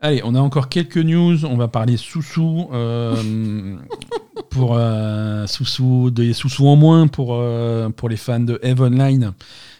Allez, 0.01 0.21
on 0.23 0.33
a 0.33 0.39
encore 0.39 0.69
quelques 0.69 0.97
news. 0.97 1.45
On 1.45 1.57
va 1.57 1.67
parler 1.67 1.97
sous-sous 1.97 2.69
euh, 2.71 3.77
pour 4.49 4.79
sous-sous 5.47 6.09
des 6.09 6.31
sous-sous 6.33 6.67
en 6.67 6.77
moins 6.77 7.07
pour 7.07 7.43
pour 7.97 8.09
les 8.09 8.17
fans 8.17 8.39
de 8.39 8.59
Eve 8.63 8.81
Online. 8.81 9.33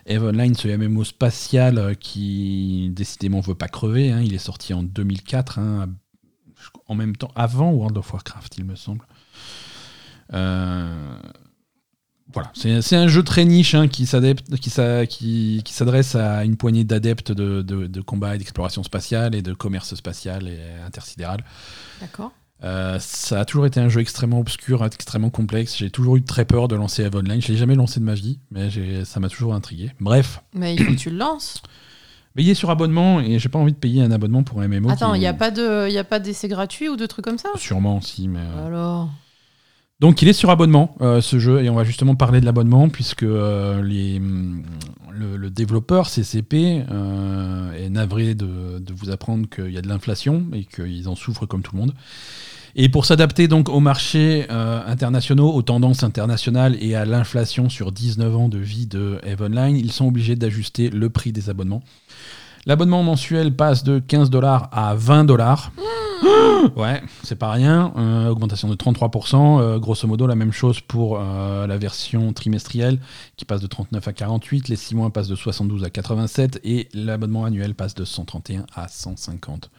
Eve 0.10 0.26
Online, 0.26 0.56
ce 0.56 0.68
MMO 0.68 1.04
spatial 1.04 1.78
euh, 1.78 1.94
qui 1.94 2.90
décidément 2.94 3.40
veut 3.40 3.56
pas 3.56 3.68
crever. 3.68 4.12
hein. 4.12 4.22
Il 4.22 4.34
est 4.34 4.38
sorti 4.40 4.74
en 4.74 4.84
2004, 4.84 5.60
hein, 5.60 5.90
en 6.88 6.96
même 6.96 7.16
temps 7.16 7.32
avant 7.36 7.72
World 7.72 7.98
of 7.98 8.12
Warcraft, 8.12 8.58
il 8.58 8.66
me 8.66 8.76
semble. 8.76 9.06
Euh, 10.34 11.18
voilà, 12.32 12.52
c'est 12.54 12.96
un 12.96 13.08
jeu 13.08 13.24
très 13.24 13.44
niche 13.44 13.74
hein, 13.74 13.88
qui 13.88 14.06
s'adresse 14.06 16.16
à 16.16 16.46
une 16.46 16.58
poignée 16.58 16.84
d'adeptes 16.84 17.32
de, 17.32 17.64
de, 17.64 17.88
de 17.88 18.02
combat 18.02 18.36
et 18.36 18.38
d'exploration 18.38 18.84
spatiale 18.84 19.34
et 19.34 19.42
de 19.42 19.54
commerce 19.54 19.96
spatial 19.96 20.48
et 20.48 20.60
intersidéral. 20.86 21.44
D'accord. 22.00 22.32
Euh, 22.64 22.98
ça 23.00 23.40
a 23.40 23.46
toujours 23.46 23.66
été 23.66 23.80
un 23.80 23.88
jeu 23.90 24.02
extrêmement 24.02 24.40
obscur, 24.40 24.84
extrêmement 24.86 25.30
complexe. 25.30 25.78
J'ai 25.78 25.90
toujours 25.90 26.18
eu 26.18 26.24
très 26.24 26.46
peur 26.46 26.68
de 26.68 26.76
lancer 26.76 27.04
Eve 27.04 27.16
Online. 27.16 27.42
Je 27.42 27.50
l'ai 27.50 27.58
jamais 27.58 27.76
lancé 27.76 28.00
de 28.00 28.06
ma 28.06 28.16
vie, 28.16 28.40
mais 28.52 28.70
ça 29.06 29.20
m'a 29.20 29.30
toujours 29.30 29.54
intrigué. 29.54 29.92
Bref, 30.00 30.42
Mais 30.54 30.76
il 30.76 30.84
faut 30.84 30.92
que 30.92 30.98
tu 30.98 31.10
le 31.10 31.18
lances. 31.18 31.62
mais 32.36 32.44
il 32.44 32.50
est 32.50 32.54
sur 32.56 32.70
abonnement 32.70 33.22
et 33.22 33.40
j'ai 33.40 33.50
pas 33.50 33.60
envie 33.60 33.72
de 33.74 33.78
payer 33.78 34.04
un 34.04 34.12
abonnement 34.12 34.44
pour 34.44 34.62
un 34.62 34.68
MMO. 34.68 34.90
Attends, 34.92 35.14
il 35.14 35.20
n'y 35.20 35.28
a 35.28 35.34
pas 35.34 35.52
de, 35.52 35.88
il 35.88 35.94
y 35.94 35.98
a 35.98 36.04
pas 36.04 36.20
d'essai 36.20 36.48
gratuit 36.48 36.90
ou 36.90 36.96
de 36.96 37.06
trucs 37.06 37.24
comme 37.26 37.38
ça? 37.38 37.50
Sûrement 37.56 38.02
si, 38.02 38.28
mais. 38.28 38.40
euh, 38.40 38.68
Alors. 38.68 39.10
Donc 40.00 40.22
il 40.22 40.30
est 40.30 40.34
sur 40.34 40.50
abonnement 40.50 40.96
euh, 41.02 41.20
ce 41.20 41.40
jeu 41.40 41.62
et 41.62 41.70
on 41.70 41.76
va 41.76 41.84
justement 41.84 42.16
parler 42.16 42.40
de 42.40 42.46
l'abonnement 42.46 42.88
puisque 42.88 43.24
euh, 43.24 43.82
les, 43.84 44.16
hum, 44.18 44.64
le, 45.12 45.36
le 45.36 45.50
développeur 45.50 46.08
CCP 46.08 46.86
euh, 46.90 47.74
est 47.74 47.90
navré 47.90 48.34
de, 48.34 48.80
de 48.80 48.94
vous 48.94 49.10
apprendre 49.10 49.50
qu'il 49.50 49.72
y 49.72 49.78
a 49.78 49.82
de 49.82 49.90
l'inflation 49.90 50.46
et 50.54 50.64
qu'ils 50.64 51.10
en 51.10 51.16
souffrent 51.16 51.46
comme 51.48 51.64
tout 51.64 51.76
le 51.76 51.82
monde. 51.82 51.94
Et 52.76 52.90
pour 52.90 53.06
s'adapter 53.06 53.48
donc 53.48 53.70
aux 53.70 53.80
marchés 53.80 54.46
euh, 54.50 54.82
internationaux, 54.86 55.54
aux 55.54 55.62
tendances 55.62 56.04
internationales 56.04 56.78
et 56.80 56.96
à 56.96 57.06
l'inflation 57.06 57.70
sur 57.70 57.92
19 57.92 58.36
ans 58.36 58.50
de 58.50 58.58
vie 58.58 58.86
de 58.86 59.20
Eve 59.24 59.42
Online, 59.42 59.76
ils 59.76 59.92
sont 59.92 60.08
obligés 60.08 60.36
d'ajuster 60.36 60.90
le 60.90 61.10
prix 61.10 61.32
des 61.32 61.50
abonnements. 61.50 61.84
L'abonnement 62.66 63.04
mensuel 63.04 63.56
passe 63.56 63.84
de 63.84 64.00
15 64.00 64.30
dollars 64.30 64.70
à 64.72 64.94
20 64.96 65.26
dollars. 65.26 65.72
Ouais, 66.76 67.02
c'est 67.24 67.36
pas 67.36 67.52
rien. 67.52 67.94
Euh, 67.98 68.30
augmentation 68.30 68.68
de 68.68 68.76
33%. 68.76 69.62
euh, 69.62 69.80
grosso 69.80 70.08
modo, 70.08 70.28
la 70.28 70.36
même 70.36 70.52
chose 70.52 70.80
pour 70.82 71.20
euh, 71.20 71.68
la 71.68 71.78
version 71.78 72.34
trimestrielle 72.34 73.00
qui 73.38 73.46
passe 73.46 73.62
de 73.62 73.68
39 73.68 74.08
à 74.08 74.14
48. 74.14 74.68
Les 74.68 74.76
6 74.76 74.96
mois 74.96 75.10
passent 75.10 75.28
de 75.28 75.36
72 75.36 75.84
à 75.84 75.90
87. 75.90 76.60
Et 76.64 76.90
l'abonnement 76.94 77.46
annuel 77.46 77.76
passe 77.76 77.96
de 77.96 78.06
131 78.06 78.66
à 78.76 78.88
150. 78.88 79.70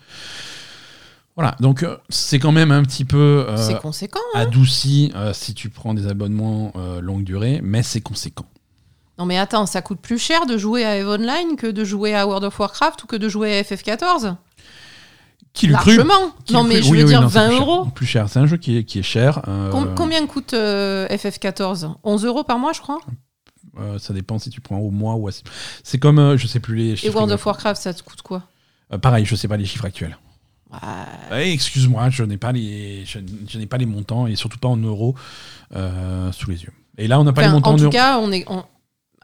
Voilà, 1.41 1.57
donc 1.61 1.82
euh, 1.82 1.97
c'est 2.11 2.38
quand 2.38 2.53
même 2.53 2.70
un 2.70 2.82
petit 2.82 3.05
peu 3.07 3.47
euh, 3.49 3.74
conséquent. 3.76 4.20
hein. 4.34 4.41
adouci 4.41 5.11
euh, 5.16 5.32
si 5.32 5.55
tu 5.55 5.70
prends 5.70 5.95
des 5.95 6.07
abonnements 6.07 6.72
euh, 6.76 7.01
longue 7.01 7.24
durée, 7.24 7.61
mais 7.62 7.82
c'est 7.82 8.03
conséquent. 8.03 8.45
Non 9.18 9.24
mais 9.26 9.38
attends, 9.38 9.64
ça 9.66 9.80
coûte 9.80 10.01
plus 10.01 10.18
cher 10.18 10.45
de 10.47 10.59
jouer 10.59 10.84
à 10.84 10.99
EVE 10.99 11.09
Online 11.09 11.57
que 11.57 11.66
de 11.66 11.84
jouer 11.84 12.14
à 12.14 12.26
World 12.26 12.45
of 12.45 12.59
Warcraft 12.59 13.05
ou 13.05 13.07
que 13.07 13.16
de 13.16 13.28
jouer 13.28 13.59
à 13.59 13.62
FF14 13.62 14.36
Qui 15.55 15.66
cru 15.68 15.97
Largement. 15.97 16.32
Qui 16.45 16.53
non 16.53 16.62
mais 16.64 16.74
cru 16.80 16.82
je 16.84 16.91
Oui, 16.91 16.99
veux 16.99 17.05
oui, 17.05 17.11
dire 17.11 17.22
non, 17.22 17.28
c'est 17.30 17.38
20 17.38 17.47
plus 17.49 17.57
cher. 17.57 17.66
euros. 17.66 17.84
Plus 17.86 18.07
cher, 18.07 18.28
c'est 18.28 18.38
un 18.38 18.47
jeu 18.47 18.57
qui 18.59 18.76
est, 18.78 18.84
qui 18.84 18.99
est 18.99 19.03
cher. 19.03 19.41
euh, 19.49 19.70
Com- 19.70 19.95
Combien 19.97 20.26
coûte 20.26 20.53
euh, 20.55 21.07
FF14 21.09 21.95
11 22.05 22.24
euros 22.26 22.45
par 22.45 22.59
mois, 22.59 22.72
je 22.74 22.80
crois. 22.82 23.01
euh, 23.78 23.99
ça 23.99 24.12
dépend 24.14 24.38
si 24.38 24.51
tu 24.51 24.61
prends 24.61 24.78
au 24.78 24.91
mois 24.91 25.14
ou 25.14 25.28
à... 25.28 25.30
C'est 25.84 25.99
comme, 25.99 26.36
je 26.36 26.47
sais 26.47 26.61
plus 26.61 26.76
les 26.76 26.91
Et 26.91 26.97
chiffres. 26.97 27.14
World 27.14 27.30
exacts. 27.30 27.41
of 27.41 27.47
Warcraft, 27.47 27.82
ça 27.82 27.95
te 27.95 28.03
coûte 28.03 28.20
quoi? 28.22 28.43
Pareil, 29.03 29.24
je 29.24 29.34
sais 29.36 29.49
pas 29.49 29.57
les 29.57 29.64
chiffres 29.66 29.84
actuels. 29.86 30.18
Ouais. 31.31 31.53
Excuse-moi, 31.53 32.11
je 32.11 32.23
n'ai 32.25 32.37
pas 32.37 32.53
les, 32.53 33.05
je, 33.05 33.18
je 33.49 33.59
n'ai 33.59 33.66
pas 33.66 33.77
les 33.79 33.87
montants 33.87 34.27
et 34.27 34.37
surtout 34.37 34.59
pas 34.59 34.68
en 34.68 34.77
euros 34.77 35.14
euh, 35.75 36.31
sous 36.33 36.51
les 36.51 36.62
yeux. 36.62 36.73
Et 36.99 37.09
là, 37.09 37.18
on 37.21 37.25
n'a 37.25 37.33
pas 37.33 37.43
Enfin, 37.43 37.49
les 37.51 37.55
montants 37.55 37.71
en 37.71 37.75
en 37.75 37.77
tout 37.77 37.83
euros. 37.85 37.93
cas, 37.93 38.18
on 38.18 38.31
est. 38.33 38.45
on- 38.49 38.64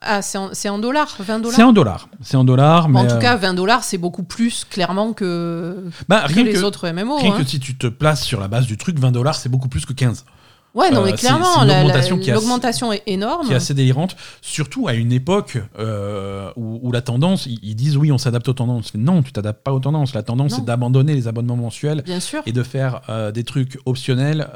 Ah, 0.01 0.23
c'est 0.23 0.39
en, 0.39 0.75
en 0.75 0.79
dollars 0.79 1.17
20 1.19 1.39
dollars 1.41 1.57
C'est 1.57 1.63
en 1.63 1.73
dollars. 1.73 2.09
C'est 2.21 2.37
en 2.37 2.45
dollars, 2.45 2.89
mais 2.89 3.01
En 3.01 3.07
tout 3.07 3.15
euh, 3.15 3.19
cas, 3.21 3.37
20 3.37 3.55
dollars, 3.55 3.83
c'est 3.85 3.99
beaucoup 3.99 4.23
plus, 4.25 4.65
clairement, 4.65 5.13
que, 5.13 5.85
bah, 6.09 6.27
que 6.29 6.35
les 6.41 6.53
que, 6.53 6.63
autres 6.63 6.89
MMO. 6.91 7.17
rien 7.17 7.33
hein. 7.35 7.39
que 7.39 7.45
si 7.45 7.59
tu 7.61 7.77
te 7.77 7.87
places 7.87 8.23
sur 8.25 8.41
la 8.41 8.49
base 8.49 8.67
du 8.67 8.77
truc, 8.77 8.99
20 8.99 9.13
dollars, 9.13 9.35
c'est 9.37 9.49
beaucoup 9.49 9.69
plus 9.69 9.85
que 9.87 9.93
15. 9.93 10.25
Ouais, 10.77 10.91
non, 10.91 11.01
euh, 11.01 11.07
mais 11.07 11.13
clairement, 11.15 11.65
est 11.65 12.33
l'augmentation 12.33 12.93
est 12.93 13.03
énorme. 13.07 13.47
qui 13.47 13.53
est 13.55 13.57
assez 13.57 13.73
délirante, 13.73 14.15
surtout 14.43 14.89
à 14.89 14.93
une 14.93 15.11
époque 15.11 15.57
euh, 15.79 16.51
où, 16.57 16.81
où 16.83 16.93
la 16.93 17.01
tendance, 17.01 17.47
ils, 17.47 17.75
disent 17.75 17.97
oui, 17.97 18.13
on 18.13 18.19
s'adapte 18.19 18.47
aux 18.49 18.53
tendances. 18.53 18.93
Mais 18.95 19.03
non, 19.03 19.23
tu 19.23 19.33
t'adaptes 19.33 19.65
pas 19.65 19.73
aux 19.73 19.81
tendances. 19.81 20.15
La 20.15 20.23
tendance, 20.23 20.57
c'est 20.57 20.65
d'abandonner 20.65 21.15
les 21.15 21.29
abonnements 21.29 21.57
mensuels 21.57 22.03
Bien 22.03 22.21
sûr. 22.21 22.43
et 22.45 22.53
de 22.53 22.63
faire 22.63 23.01
euh, 23.09 23.33
des 23.33 23.43
trucs 23.43 23.79
optionnels, 23.87 24.47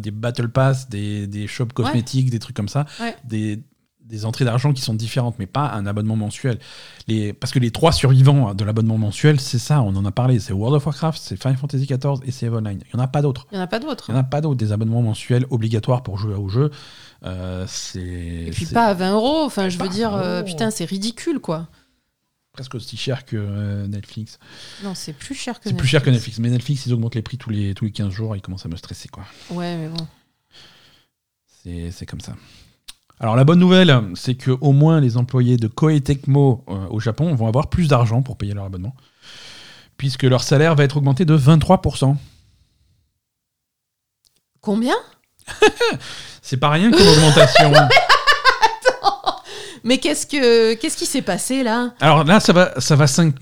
des 0.00 0.12
battle 0.12 0.48
pass, 0.48 0.88
des, 0.88 1.26
des 1.26 1.48
shops 1.48 1.72
cosmétiques, 1.74 2.30
des 2.30 2.38
trucs 2.38 2.56
comme 2.56 2.68
ça, 2.68 2.86
Ouais. 3.00 3.16
des, 3.24 3.60
des 4.08 4.24
entrées 4.24 4.44
d'argent 4.44 4.72
qui 4.72 4.80
sont 4.82 4.94
différentes, 4.94 5.38
mais 5.38 5.46
pas 5.46 5.70
un 5.72 5.86
abonnement 5.86 6.16
mensuel. 6.16 6.58
Les, 7.06 7.32
parce 7.32 7.52
que 7.52 7.58
les 7.58 7.70
trois 7.70 7.92
survivants 7.92 8.54
de 8.54 8.64
l'abonnement 8.64 8.98
mensuel, 8.98 9.38
c'est 9.38 9.58
ça, 9.58 9.82
on 9.82 9.94
en 9.96 10.04
a 10.04 10.10
parlé, 10.10 10.40
c'est 10.40 10.52
World 10.52 10.76
of 10.76 10.86
Warcraft, 10.86 11.20
c'est 11.22 11.36
Final 11.40 11.58
Fantasy 11.58 11.86
XIV 11.86 12.20
et 12.24 12.30
c'est 12.30 12.48
Online. 12.48 12.80
Il 12.86 12.96
n'y 12.96 13.00
en 13.00 13.04
a 13.04 13.08
pas 13.08 13.22
d'autres. 13.22 13.46
Il 13.52 13.56
n'y 13.56 13.60
en 13.60 13.64
a 13.64 13.66
pas 13.66 13.78
d'autres. 13.78 14.06
Il 14.08 14.12
n'y 14.12 14.18
en 14.18 14.20
a 14.22 14.24
pas 14.24 14.40
d'autres, 14.40 14.56
des 14.56 14.72
abonnements 14.72 15.02
mensuels 15.02 15.44
obligatoires 15.50 16.02
pour 16.02 16.16
jouer 16.18 16.34
au 16.34 16.48
jeu. 16.48 16.70
Euh, 17.24 17.64
c'est. 17.68 18.00
Et 18.00 18.50
puis 18.52 18.64
c'est 18.64 18.74
pas 18.74 18.86
à 18.86 18.94
20 18.94 19.12
euros. 19.12 19.42
Enfin, 19.44 19.68
je 19.68 19.78
veux 19.78 19.88
dire, 19.88 20.12
20 20.12 20.22
euh, 20.22 20.42
putain, 20.42 20.70
c'est 20.70 20.84
ridicule, 20.84 21.40
quoi. 21.40 21.68
presque 22.52 22.74
aussi 22.74 22.96
cher 22.96 23.24
que 23.24 23.36
euh, 23.36 23.86
Netflix. 23.86 24.38
Non, 24.84 24.94
c'est 24.94 25.12
plus 25.12 25.34
cher 25.34 25.60
que 25.60 25.68
C'est 25.68 25.76
plus 25.76 25.88
cher 25.88 26.02
que 26.02 26.10
Netflix. 26.10 26.38
Mais 26.38 26.50
Netflix, 26.50 26.86
ils 26.86 26.94
augmentent 26.94 27.14
les 27.14 27.22
prix 27.22 27.36
tous 27.36 27.50
les, 27.50 27.74
tous 27.74 27.84
les 27.84 27.92
15 27.92 28.10
jours, 28.10 28.36
ils 28.36 28.40
commencent 28.40 28.66
à 28.66 28.70
me 28.70 28.76
stresser, 28.76 29.08
quoi. 29.08 29.24
Ouais, 29.50 29.76
mais 29.76 29.88
bon. 29.88 30.06
C'est 31.62 31.90
c'est 31.90 32.06
comme 32.06 32.20
ça. 32.20 32.34
Alors 33.20 33.34
la 33.34 33.44
bonne 33.44 33.58
nouvelle, 33.58 34.00
c'est 34.14 34.34
que 34.36 34.52
au 34.60 34.72
moins 34.72 35.00
les 35.00 35.16
employés 35.16 35.56
de 35.56 35.66
Koei 35.66 36.00
Tecmo 36.00 36.64
euh, 36.68 36.86
au 36.90 37.00
Japon 37.00 37.34
vont 37.34 37.48
avoir 37.48 37.68
plus 37.68 37.88
d'argent 37.88 38.22
pour 38.22 38.36
payer 38.36 38.54
leur 38.54 38.64
abonnement, 38.64 38.94
puisque 39.96 40.22
leur 40.22 40.42
salaire 40.42 40.74
va 40.76 40.84
être 40.84 40.96
augmenté 40.96 41.24
de 41.24 41.36
23%. 41.36 42.16
Combien? 44.60 44.94
C'est 46.42 46.58
pas 46.58 46.70
rien 46.70 46.90
comme 46.90 47.06
augmentation. 47.06 47.72
Mais 49.84 49.98
qu'est-ce 49.98 50.26
que 50.26 50.74
qu'est-ce 50.74 50.96
qui 50.96 51.06
s'est 51.06 51.22
passé 51.22 51.62
là? 51.62 51.94
Alors 52.00 52.24
là, 52.24 52.40
ça 52.40 52.52
va, 52.52 52.78
ça 52.80 52.96
va 52.96 53.06
5. 53.06 53.34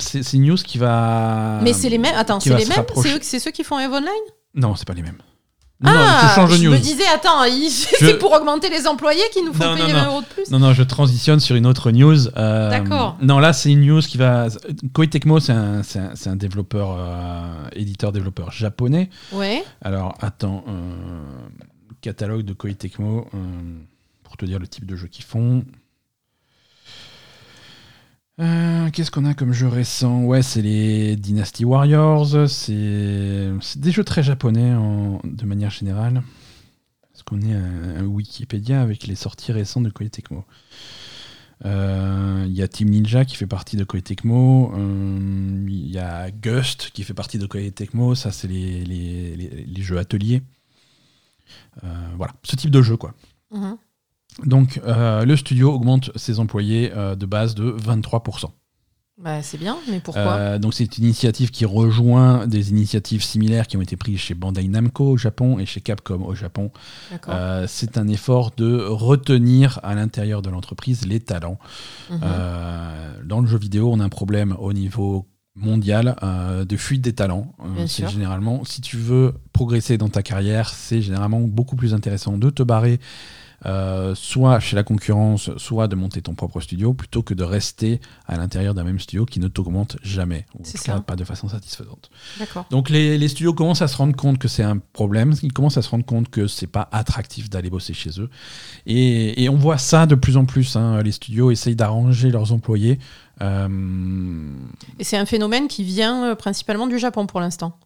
C'est 0.00 0.32
une 0.32 0.46
news 0.46 0.56
qui 0.56 0.78
va. 0.78 1.60
Mais 1.62 1.72
c'est 1.72 1.90
les 1.90 1.98
mêmes. 1.98 2.14
Attends, 2.16 2.40
c'est 2.40 2.50
les 2.50 2.64
mêmes? 2.64 2.76
rapprocher. 2.76 3.10
C'est 3.10 3.16
eux, 3.16 3.20
c'est 3.22 3.38
ceux 3.38 3.50
qui 3.50 3.62
font 3.62 3.78
Eve 3.78 3.92
Online? 3.92 4.08
Non, 4.54 4.74
c'est 4.74 4.86
pas 4.86 4.94
les 4.94 5.02
mêmes. 5.02 5.18
Non, 5.82 5.90
non, 5.92 5.98
ah, 6.00 6.28
je 6.28 6.34
change 6.34 6.50
de 6.50 6.56
je 6.56 6.62
news. 6.64 6.72
me 6.72 6.78
disais, 6.78 7.02
attends, 7.12 7.42
c'est 7.98 8.18
pour 8.18 8.32
augmenter 8.32 8.68
les 8.70 8.86
employés 8.86 9.22
qui 9.32 9.42
nous 9.42 9.52
font 9.52 9.64
Non, 9.64 9.74
payer 9.76 9.92
non. 9.92 9.98
20 10.00 10.06
euros 10.06 10.20
de 10.20 10.26
plus. 10.26 10.50
Non, 10.50 10.58
non, 10.60 10.72
je 10.72 10.82
transitionne 10.84 11.40
sur 11.40 11.56
une 11.56 11.66
autre 11.66 11.90
news. 11.90 12.28
Euh, 12.36 12.70
D'accord. 12.70 13.16
Non, 13.20 13.38
là, 13.40 13.52
c'est 13.52 13.70
une 13.72 13.80
news 13.84 14.00
qui 14.00 14.16
va. 14.16 14.46
Koei 14.92 15.08
Tecmo, 15.08 15.40
c'est 15.40 15.52
un, 15.52 15.80
un, 15.80 16.30
un 16.30 16.36
développeur, 16.36 16.96
euh, 16.98 17.68
éditeur-développeur 17.74 18.52
japonais. 18.52 19.10
Ouais. 19.32 19.64
Alors, 19.82 20.14
attends, 20.20 20.64
euh, 20.68 20.72
catalogue 22.00 22.42
de 22.42 22.52
Koei 22.52 22.74
Tecmo, 22.74 23.26
pour 24.22 24.36
te 24.36 24.44
dire 24.44 24.58
le 24.58 24.66
type 24.68 24.86
de 24.86 24.96
jeu 24.96 25.08
qu'ils 25.08 25.24
font. 25.24 25.64
Euh, 28.40 28.90
Qu'est-ce 28.90 29.10
qu'on 29.10 29.24
a 29.24 29.34
comme 29.34 29.52
jeu 29.52 29.68
récent? 29.68 30.22
Ouais, 30.24 30.42
c'est 30.42 30.62
les 30.62 31.16
Dynasty 31.16 31.64
Warriors, 31.64 32.48
c'est 32.48 33.52
des 33.76 33.92
jeux 33.92 34.04
très 34.04 34.22
japonais 34.22 34.74
en- 34.74 35.20
de 35.24 35.44
manière 35.44 35.70
générale. 35.70 36.22
Est-ce 37.14 37.24
qu'on 37.24 37.40
est 37.42 37.52
un 37.54 38.04
Wikipédia 38.06 38.80
avec 38.80 39.06
les 39.06 39.14
sorties 39.16 39.52
récentes 39.52 39.84
de 39.84 39.90
Koei 39.90 40.08
Tecmo 40.08 40.44
Euh, 41.64 42.44
Il 42.48 42.54
y 42.56 42.62
a 42.62 42.66
Team 42.68 42.88
Ninja 42.90 43.24
qui 43.24 43.36
fait 43.36 43.46
partie 43.46 43.76
de 43.76 43.84
Koei 43.84 44.02
Tecmo. 44.02 44.72
euh, 44.74 45.64
Il 45.68 45.90
y 45.90 45.98
a 45.98 46.30
Gust 46.30 46.90
qui 46.92 47.04
fait 47.04 47.14
partie 47.14 47.38
de 47.38 47.46
Koei 47.46 47.70
Tecmo. 47.70 48.14
Ça, 48.16 48.32
c'est 48.32 48.48
les, 48.48 49.82
jeux 49.82 49.98
ateliers. 49.98 50.42
Voilà, 52.16 52.32
ce 52.44 52.56
type 52.56 52.70
de 52.70 52.82
jeu, 52.82 52.96
quoi. 52.96 53.14
Mhm. 53.52 53.76
Donc, 54.44 54.80
euh, 54.84 55.24
le 55.24 55.36
studio 55.36 55.72
augmente 55.72 56.10
ses 56.16 56.40
employés 56.40 56.92
euh, 56.94 57.14
de 57.14 57.26
base 57.26 57.54
de 57.54 57.70
23%. 57.72 58.50
Bah, 59.22 59.40
c'est 59.42 59.58
bien, 59.58 59.76
mais 59.88 60.00
pourquoi? 60.00 60.32
Euh, 60.32 60.58
donc, 60.58 60.74
c'est 60.74 60.98
une 60.98 61.04
initiative 61.04 61.50
qui 61.50 61.64
rejoint 61.64 62.46
des 62.46 62.70
initiatives 62.70 63.22
similaires 63.22 63.68
qui 63.68 63.76
ont 63.76 63.82
été 63.82 63.96
prises 63.96 64.18
chez 64.18 64.34
Bandai 64.34 64.66
Namco 64.66 65.04
au 65.04 65.16
Japon 65.16 65.58
et 65.58 65.66
chez 65.66 65.80
Capcom 65.80 66.24
au 66.24 66.34
Japon. 66.34 66.72
Euh, 67.28 67.66
c'est 67.68 67.98
un 67.98 68.08
effort 68.08 68.52
de 68.56 68.84
retenir 68.84 69.78
à 69.82 69.94
l'intérieur 69.94 70.42
de 70.42 70.50
l'entreprise 70.50 71.06
les 71.06 71.20
talents. 71.20 71.58
Mhm. 72.10 72.20
Euh, 72.24 73.12
dans 73.24 73.40
le 73.40 73.46
jeu 73.46 73.58
vidéo, 73.58 73.90
on 73.92 74.00
a 74.00 74.04
un 74.04 74.08
problème 74.08 74.56
au 74.58 74.72
niveau 74.72 75.28
mondial 75.54 76.16
de 76.66 76.76
fuite 76.78 77.02
des 77.02 77.12
talents. 77.12 77.54
C'est 77.86 78.08
généralement, 78.08 78.64
si 78.64 78.80
tu 78.80 78.96
veux 78.96 79.34
progresser 79.52 79.98
dans 79.98 80.08
ta 80.08 80.22
carrière, 80.22 80.70
c'est 80.70 81.02
généralement 81.02 81.40
beaucoup 81.40 81.76
plus 81.76 81.92
intéressant 81.92 82.38
de 82.38 82.48
te 82.48 82.62
barrer. 82.62 82.98
Euh, 83.66 84.14
soit 84.14 84.58
chez 84.60 84.74
la 84.76 84.82
concurrence, 84.82 85.50
soit 85.56 85.88
de 85.88 85.94
monter 85.94 86.22
ton 86.22 86.34
propre 86.34 86.60
studio, 86.60 86.94
plutôt 86.94 87.22
que 87.22 87.34
de 87.34 87.44
rester 87.44 88.00
à 88.26 88.36
l'intérieur 88.36 88.74
d'un 88.74 88.84
même 88.84 88.98
studio 88.98 89.24
qui 89.24 89.40
ne 89.40 89.48
t'augmente 89.48 89.96
jamais, 90.02 90.46
ou 90.58 90.62
cas 90.62 90.78
ça. 90.78 91.00
pas 91.00 91.16
de 91.16 91.24
façon 91.24 91.48
satisfaisante. 91.48 92.10
Donc 92.70 92.90
les, 92.90 93.18
les 93.18 93.28
studios 93.28 93.54
commencent 93.54 93.82
à 93.82 93.88
se 93.88 93.96
rendre 93.96 94.16
compte 94.16 94.38
que 94.38 94.48
c'est 94.48 94.62
un 94.64 94.78
problème, 94.78 95.34
ils 95.42 95.52
commencent 95.52 95.76
à 95.78 95.82
se 95.82 95.90
rendre 95.90 96.04
compte 96.04 96.28
que 96.28 96.46
c'est 96.46 96.66
pas 96.66 96.88
attractif 96.92 97.48
d'aller 97.50 97.70
bosser 97.70 97.94
chez 97.94 98.20
eux. 98.20 98.28
Et, 98.86 99.42
et 99.44 99.48
on 99.48 99.56
voit 99.56 99.78
ça 99.78 100.06
de 100.06 100.14
plus 100.14 100.36
en 100.36 100.44
plus. 100.44 100.76
hein. 100.76 101.02
Les 101.02 101.12
studios 101.12 101.50
essayent 101.50 101.76
d'arranger 101.76 102.30
leurs 102.30 102.52
employés. 102.52 102.98
Euh, 103.40 103.68
Et 104.98 105.04
c'est 105.04 105.16
un 105.16 105.26
phénomène 105.26 105.68
qui 105.68 105.84
vient 105.84 106.24
euh, 106.30 106.34
principalement 106.34 106.86
du 106.86 106.98
Japon 106.98 107.26
pour 107.26 107.40
l'instant. 107.40 107.78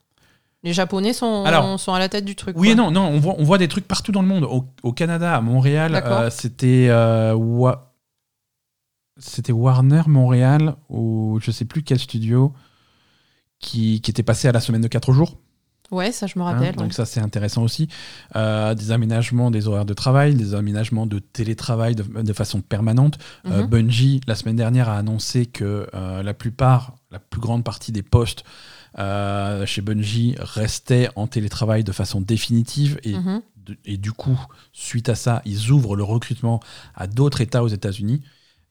Les 0.66 0.72
Japonais 0.72 1.12
sont, 1.12 1.44
Alors, 1.44 1.78
sont 1.78 1.94
à 1.94 1.98
la 1.98 2.08
tête 2.08 2.24
du 2.24 2.34
truc. 2.34 2.56
Oui 2.58 2.68
quoi. 2.68 2.72
et 2.72 2.74
non, 2.74 2.90
non 2.90 3.06
on, 3.08 3.18
voit, 3.20 3.34
on 3.38 3.44
voit 3.44 3.56
des 3.58 3.68
trucs 3.68 3.86
partout 3.86 4.10
dans 4.12 4.20
le 4.22 4.28
monde. 4.28 4.44
Au, 4.44 4.64
au 4.82 4.92
Canada, 4.92 5.36
à 5.36 5.40
Montréal, 5.40 5.94
euh, 6.04 6.28
c'était 6.28 6.88
euh, 6.90 7.34
Wa- 7.34 7.92
c'était 9.18 9.52
Warner 9.52 10.02
Montréal 10.08 10.74
ou 10.90 11.38
je 11.40 11.50
sais 11.50 11.64
plus 11.64 11.82
quel 11.82 11.98
studio 11.98 12.52
qui, 13.58 14.00
qui 14.02 14.10
était 14.10 14.22
passé 14.22 14.48
à 14.48 14.52
la 14.52 14.60
semaine 14.60 14.82
de 14.82 14.88
4 14.88 15.12
jours. 15.12 15.38
Ouais, 15.92 16.10
ça 16.10 16.26
je 16.26 16.36
me 16.38 16.42
Hein, 16.44 16.52
rappelle. 16.52 16.74
donc 16.74 16.88
ouais. 16.88 16.92
ça 16.92 17.06
c'est 17.06 17.20
intéressant 17.20 17.62
aussi. 17.62 17.86
Euh, 18.34 18.74
des 18.74 18.90
aménagements 18.90 19.52
des 19.52 19.68
horaires 19.68 19.84
de 19.84 19.94
travail, 19.94 20.34
des 20.34 20.52
aménagements 20.54 21.06
de 21.06 21.20
télétravail 21.20 21.94
de, 21.94 22.02
de 22.02 22.32
façon 22.32 22.60
permanente. 22.60 23.18
Euh, 23.46 23.62
Mhm. 23.62 23.66
Bungie 23.68 24.20
la 24.26 24.34
semaine 24.34 24.56
dernière 24.56 24.88
a 24.88 24.96
annoncé 24.98 25.46
que 25.46 25.86
euh, 25.94 26.22
la 26.24 26.34
plupart, 26.34 26.96
la 27.12 27.20
plus 27.20 27.40
grande 27.40 27.62
partie 27.62 27.92
des 27.92 28.02
postes 28.02 28.42
euh, 28.98 29.66
chez 29.66 29.82
Bungie 29.82 30.34
restaient 30.38 31.08
en 31.16 31.26
télétravail 31.26 31.84
de 31.84 31.92
façon 31.92 32.20
définitive 32.20 32.98
et, 33.04 33.14
Mhm. 33.14 33.42
et 33.84 33.96
du 33.96 34.12
coup 34.12 34.38
suite 34.72 35.08
à 35.08 35.14
ça 35.14 35.42
ils 35.44 35.70
ouvrent 35.70 35.96
le 35.96 36.04
recrutement 36.04 36.60
à 36.94 37.06
d'autres 37.06 37.40
États 37.40 37.62
aux 37.62 37.68
États-Unis. 37.68 38.22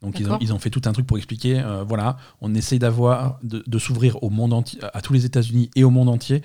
Donc 0.01 0.19
ils 0.19 0.25
ont, 0.25 0.29
D'accord. 0.31 0.39
ils 0.41 0.53
ont 0.53 0.59
fait 0.59 0.69
tout 0.69 0.81
un 0.85 0.91
truc 0.91 1.07
pour 1.07 1.17
expliquer, 1.17 1.59
euh, 1.61 1.83
voilà, 1.83 2.17
on 2.41 2.53
essaye 2.53 2.79
d'avoir, 2.79 3.39
de, 3.43 3.63
de 3.65 3.79
s'ouvrir 3.79 4.21
au 4.23 4.29
monde 4.29 4.53
entier, 4.53 4.79
à 4.93 5.01
tous 5.01 5.13
les 5.13 5.25
États-Unis 5.25 5.69
et 5.75 5.83
au 5.83 5.89
monde 5.89 6.09
entier 6.09 6.43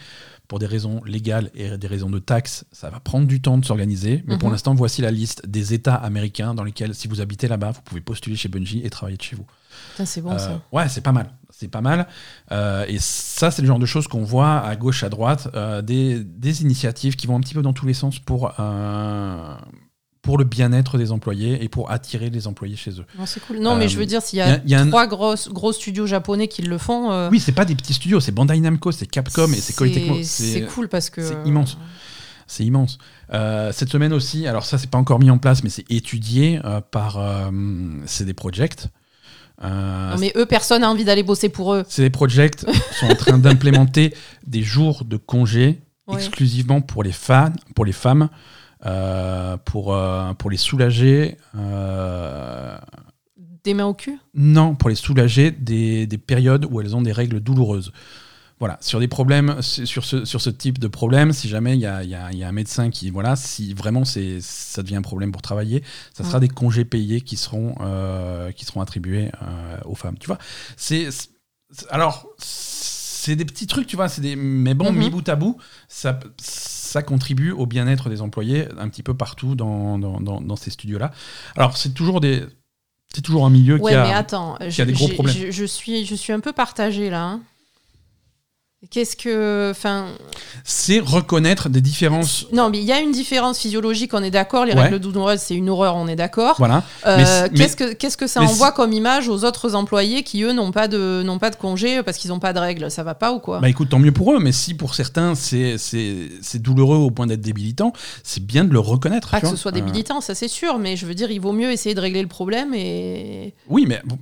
pour 0.50 0.58
des 0.58 0.66
raisons 0.66 1.00
légales 1.04 1.48
et 1.54 1.78
des 1.78 1.86
raisons 1.86 2.10
de 2.10 2.18
taxes. 2.18 2.64
Ça 2.72 2.90
va 2.90 2.98
prendre 2.98 3.28
du 3.28 3.40
temps 3.40 3.56
de 3.56 3.64
s'organiser, 3.64 4.24
mais 4.26 4.36
pour 4.36 4.48
Mhm. 4.48 4.54
l'instant, 4.54 4.74
voici 4.74 5.00
la 5.00 5.12
liste 5.12 5.46
des 5.46 5.74
États 5.74 5.94
américains 5.94 6.54
dans 6.54 6.64
lesquels, 6.64 6.92
si 6.92 7.06
vous 7.06 7.20
habitez 7.20 7.46
là-bas, 7.46 7.70
vous 7.70 7.82
pouvez 7.84 8.00
postuler 8.00 8.34
chez 8.34 8.48
Bungie 8.48 8.80
et 8.84 8.90
travailler 8.90 9.16
de 9.16 9.22
chez 9.22 9.36
vous. 9.36 9.46
C'est 10.04 10.20
bon 10.20 10.32
Euh, 10.32 10.38
ça. 10.38 10.60
ouais, 10.72 10.88
c'est 10.88 11.02
pas 11.02 11.12
mal. 11.12 11.30
C'est 11.50 11.68
pas 11.68 11.82
mal. 11.82 12.08
Euh, 12.50 12.84
et 12.88 12.98
ça, 12.98 13.52
c'est 13.52 13.62
le 13.62 13.68
genre 13.68 13.78
de 13.78 13.86
choses 13.86 14.08
qu'on 14.08 14.24
voit 14.24 14.58
à 14.58 14.74
gauche, 14.74 15.04
à 15.04 15.08
droite, 15.08 15.48
euh, 15.54 15.82
des, 15.82 16.24
des 16.24 16.62
initiatives 16.62 17.14
qui 17.14 17.28
vont 17.28 17.36
un 17.36 17.40
petit 17.40 17.54
peu 17.54 17.62
dans 17.62 17.72
tous 17.72 17.86
les 17.86 17.94
sens 17.94 18.18
pour, 18.18 18.52
euh, 18.58 19.54
pour 20.22 20.36
le 20.38 20.44
bien-être 20.44 20.98
des 20.98 21.12
employés 21.12 21.64
et 21.64 21.68
pour 21.68 21.90
attirer 21.90 22.28
les 22.30 22.46
employés 22.46 22.76
chez 22.76 22.90
eux. 23.00 23.06
Non, 23.18 23.24
c'est 23.26 23.40
cool. 23.40 23.58
Non, 23.58 23.72
euh, 23.72 23.78
mais 23.78 23.88
je 23.88 23.96
veux 23.98 24.04
dire, 24.06 24.20
s'il 24.22 24.38
y 24.38 24.42
a- 24.42 24.54
a, 24.54 24.58
y 24.66 24.74
a 24.74 24.80
un- 24.82 24.86
trois 24.88 25.06
grosses, 25.06 25.48
gros 25.48 25.72
studios 25.72 26.06
japonais 26.06 26.46
qui 26.48 26.62
le 26.62 26.76
font, 26.78 27.10
euh, 27.10 27.30
Oui, 27.30 27.40
c'est 27.40 27.52
pas 27.52 27.64
des 27.64 27.74
petits 27.74 27.94
studios, 27.94 28.20
c'est 28.20 28.32
Bandai 28.32 28.60
Namco, 28.60 28.92
c'est 28.92 29.06
Capcom 29.06 29.50
et 29.52 29.56
c'est 29.56 29.74
Koei 29.74 29.92
Tecmo. 29.92 30.18
C'est 30.22 30.66
cool 30.66 30.88
parce 30.88 31.08
que. 31.10 31.22
c'est 31.22 31.36
immense. 31.46 31.78
C'est 32.46 32.64
immense. 32.64 32.98
Euh, 33.32 33.70
cette 33.72 33.90
semaine 33.90 34.12
aussi, 34.12 34.46
alors 34.48 34.64
ça, 34.66 34.76
c'est 34.76 34.90
pas 34.90 34.98
encore 34.98 35.20
mis 35.20 35.30
en 35.30 35.38
place, 35.38 35.62
mais 35.62 35.70
c'est 35.70 35.84
étudié 35.90 36.60
euh, 36.64 36.80
par 36.80 37.16
euh, 37.18 37.48
CD 38.06 38.34
Projekt. 38.34 38.88
Euh, 39.62 40.12
Non, 40.12 40.18
mais 40.18 40.32
eux, 40.36 40.46
personne 40.46 40.80
n'a 40.82 40.90
envie 40.90 41.04
d'aller 41.04 41.22
bosser 41.22 41.48
pour 41.48 41.74
eux. 41.74 41.84
CD 41.88 42.10
Projekt 42.10 42.66
sont 42.98 43.06
en 43.06 43.14
train 43.14 43.38
d'implémenter 43.38 44.14
des 44.46 44.62
jours 44.62 45.04
de 45.04 45.16
congé 45.16 45.80
Ouais. 46.06 46.16
exclusivement 46.16 46.80
pour 46.80 47.04
les 47.04 47.12
fans, 47.12 47.52
pour 47.76 47.84
les 47.84 47.92
femmes, 47.92 48.22
euh, 48.22 48.26
pour, 49.64 49.94
euh, 49.94 50.32
pour 50.34 50.50
les 50.50 50.56
soulager. 50.56 51.36
euh, 51.56 52.78
Des 53.64 53.74
mains 53.74 53.86
au 53.86 53.94
cul? 53.94 54.18
Non, 54.34 54.74
pour 54.74 54.88
les 54.88 54.94
soulager 54.94 55.50
des, 55.50 56.06
des 56.06 56.18
périodes 56.18 56.66
où 56.70 56.80
elles 56.80 56.96
ont 56.96 57.02
des 57.02 57.12
règles 57.12 57.40
douloureuses. 57.40 57.92
Voilà, 58.58 58.76
sur 58.82 59.00
des 59.00 59.08
problèmes, 59.08 59.62
sur 59.62 60.04
ce, 60.04 60.26
sur 60.26 60.42
ce 60.42 60.50
type 60.50 60.78
de 60.78 60.86
problème, 60.86 61.32
si 61.32 61.48
jamais 61.48 61.74
il 61.76 61.80
y 61.80 61.86
a, 61.86 62.04
y 62.04 62.14
a- 62.14 62.30
y 62.30 62.44
a 62.44 62.48
un 62.48 62.52
médecin 62.52 62.90
qui, 62.90 63.08
voilà, 63.08 63.34
si 63.34 63.72
vraiment 63.72 64.04
c'est, 64.04 64.38
ça 64.42 64.82
devient 64.82 64.96
un 64.96 65.02
problème 65.02 65.32
pour 65.32 65.40
travailler, 65.40 65.82
ça 66.12 66.24
sera 66.24 66.36
Mm. 66.36 66.40
des 66.42 66.48
congés 66.48 66.84
payés 66.84 67.22
qui 67.22 67.38
seront, 67.38 67.74
euh, 67.80 68.52
qui 68.52 68.66
seront 68.66 68.82
attribués 68.82 69.30
euh, 69.42 69.78
aux 69.86 69.94
femmes. 69.94 70.18
Tu 70.18 70.26
vois, 70.26 70.36
c'est, 70.76 71.08
alors 71.88 72.26
c'est 72.36 73.34
des 73.34 73.46
petits 73.46 73.66
trucs, 73.66 73.86
tu 73.86 73.96
vois, 73.96 74.10
c'est 74.10 74.20
des, 74.20 74.36
mais 74.36 74.74
bon, 74.74 74.92
Mhm. 74.92 74.98
mis 74.98 75.08
bout 75.10 75.26
à 75.30 75.36
bout, 75.36 75.56
ça, 75.88 76.20
ça 76.90 77.02
contribue 77.02 77.52
au 77.52 77.66
bien-être 77.66 78.08
des 78.08 78.20
employés 78.22 78.66
un 78.78 78.88
petit 78.88 79.02
peu 79.02 79.14
partout 79.14 79.54
dans, 79.54 79.98
dans, 79.98 80.20
dans- 80.20 80.40
dans 80.40 80.56
ces 80.56 80.70
studios-là. 80.70 81.12
Alors 81.56 81.76
c'est 81.76 81.94
toujours 81.94 82.20
des, 82.20 82.44
c'est 83.14 83.22
toujours 83.22 83.46
un 83.46 83.50
milieu 83.50 83.76
Ouais, 83.80 83.92
qui 83.92 83.96
a, 83.96 84.04
mais 84.04 84.12
attends, 84.12 84.56
y 84.60 84.64
a 84.64 84.70
je, 84.70 84.82
des 84.82 84.92
gros 84.92 85.08
problèmes. 85.08 85.34
je- 85.36 85.50
je 85.50 85.64
suis, 85.64 86.04
je 86.04 86.14
suis 86.14 86.32
un 86.32 86.40
peu 86.40 86.52
partagée 86.52 87.10
là. 87.10 87.22
hein. 87.24 87.40
Qu'est-ce 88.88 89.14
que. 89.14 89.70
Enfin. 89.70 90.06
C'est 90.64 91.00
reconnaître 91.00 91.68
des 91.68 91.82
différences. 91.82 92.46
Non, 92.52 92.70
mais 92.70 92.78
il 92.78 92.84
y 92.84 92.92
a 92.92 93.00
une 93.00 93.12
différence 93.12 93.58
physiologique, 93.58 94.14
on 94.14 94.22
est 94.22 94.30
d'accord. 94.30 94.64
Les 94.64 94.72
Ouais. 94.72 94.84
règles 94.84 94.98
douloureuses, 95.00 95.40
c'est 95.40 95.54
une 95.54 95.68
horreur, 95.68 95.96
on 95.96 96.08
est 96.08 96.16
d'accord. 96.16 96.54
Voilà. 96.56 96.82
Euh, 97.06 97.46
qu'est-ce 97.54 97.76
que 97.76 97.92
qu'est-ce 97.92 98.16
que 98.16 98.26
ça 98.26 98.40
envoie 98.40 98.72
comme 98.72 98.94
image 98.94 99.28
aux 99.28 99.44
autres 99.44 99.74
employés 99.74 100.22
qui 100.22 100.42
eux 100.44 100.52
n'ont 100.54 100.72
pas 100.72 100.88
de 100.88 101.22
n'ont 101.24 101.38
pas 101.38 101.50
de 101.50 101.56
congé 101.56 102.02
parce 102.02 102.16
qu'ils 102.16 102.30
n'ont 102.30 102.38
pas 102.40 102.54
de 102.54 102.58
règles? 102.58 102.90
Ça 102.90 103.02
va 103.02 103.14
pas 103.14 103.32
ou 103.32 103.38
quoi? 103.38 103.60
Bah 103.60 103.68
écoute, 103.68 103.90
tant 103.90 103.98
mieux 103.98 104.12
pour 104.12 104.32
eux, 104.32 104.38
mais 104.40 104.50
si 104.52 104.72
pour 104.72 104.94
certains 104.94 105.34
c'est 105.34 105.76
douloureux 106.54 106.96
au 106.96 107.10
point 107.10 107.26
d'être 107.26 107.42
débilitant, 107.42 107.92
c'est 108.24 108.44
bien 108.44 108.64
de 108.64 108.72
le 108.72 108.80
reconnaître. 108.80 109.30
Pas 109.30 109.42
que 109.42 109.48
ce 109.48 109.56
soit 109.56 109.72
Euh, 109.72 109.74
débilitant, 109.74 110.22
ça 110.22 110.34
c'est 110.34 110.48
sûr, 110.48 110.78
mais 110.78 110.96
je 110.96 111.04
veux 111.04 111.14
dire, 111.14 111.30
il 111.30 111.40
vaut 111.40 111.52
mieux 111.52 111.70
essayer 111.70 111.94
de 111.94 112.00
régler 112.00 112.22
le 112.22 112.28
problème 112.28 112.72
et. 112.74 113.54
oui, 113.68 113.84
mais 113.86 114.00
bon, 114.04 114.18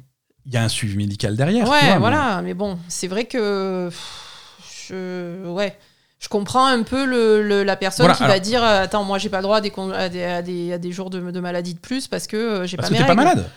il 0.47 0.53
y 0.53 0.57
a 0.57 0.65
un 0.65 0.69
suivi 0.69 0.97
médical 0.97 1.37
derrière. 1.37 1.65
tu 1.65 1.71
Ouais, 1.71 1.81
vois, 1.81 1.93
mais- 1.95 1.99
voilà, 2.01 2.43
mais 2.43 2.55
bon, 2.55 2.77
c'est 2.89 3.07
vrai 3.07 3.25
que. 3.27 3.87
pff, 3.89 4.25
Je. 4.89 5.47
Ouais. 5.49 5.77
Je 6.21 6.29
comprends 6.29 6.67
un 6.67 6.83
peu 6.83 7.07
le, 7.07 7.43
le- 7.47 7.63
la 7.63 7.77
personne 7.77 8.05
Voilà, 8.07 8.17
qui 8.17 8.25
alors- 8.25 8.35
va 8.35 8.41
dire 8.41 8.65
euh, 8.65 8.83
Attends, 8.83 9.05
moi 9.05 9.19
j'ai 9.19 9.29
pas 9.29 9.37
le 9.37 9.45
droit 9.45 9.59
à 9.59 9.61
des, 9.61 9.71
à 9.95 10.09
des, 10.09 10.25
à 10.25 10.43
des, 10.43 10.73
à 10.73 10.79
des 10.79 10.91
jours 10.91 11.11
de, 11.11 11.31
de 11.31 11.41
maladie 11.41 11.75
de 11.75 11.79
plus 11.79 12.09
parce 12.09 12.27
que 12.27 12.37
euh, 12.37 12.67
j'ai 12.67 12.77
pas 12.77 12.89
que 12.89 12.93
mes 12.93 12.99
t'es 12.99 13.07
pas 13.07 13.15
malade. 13.15 13.49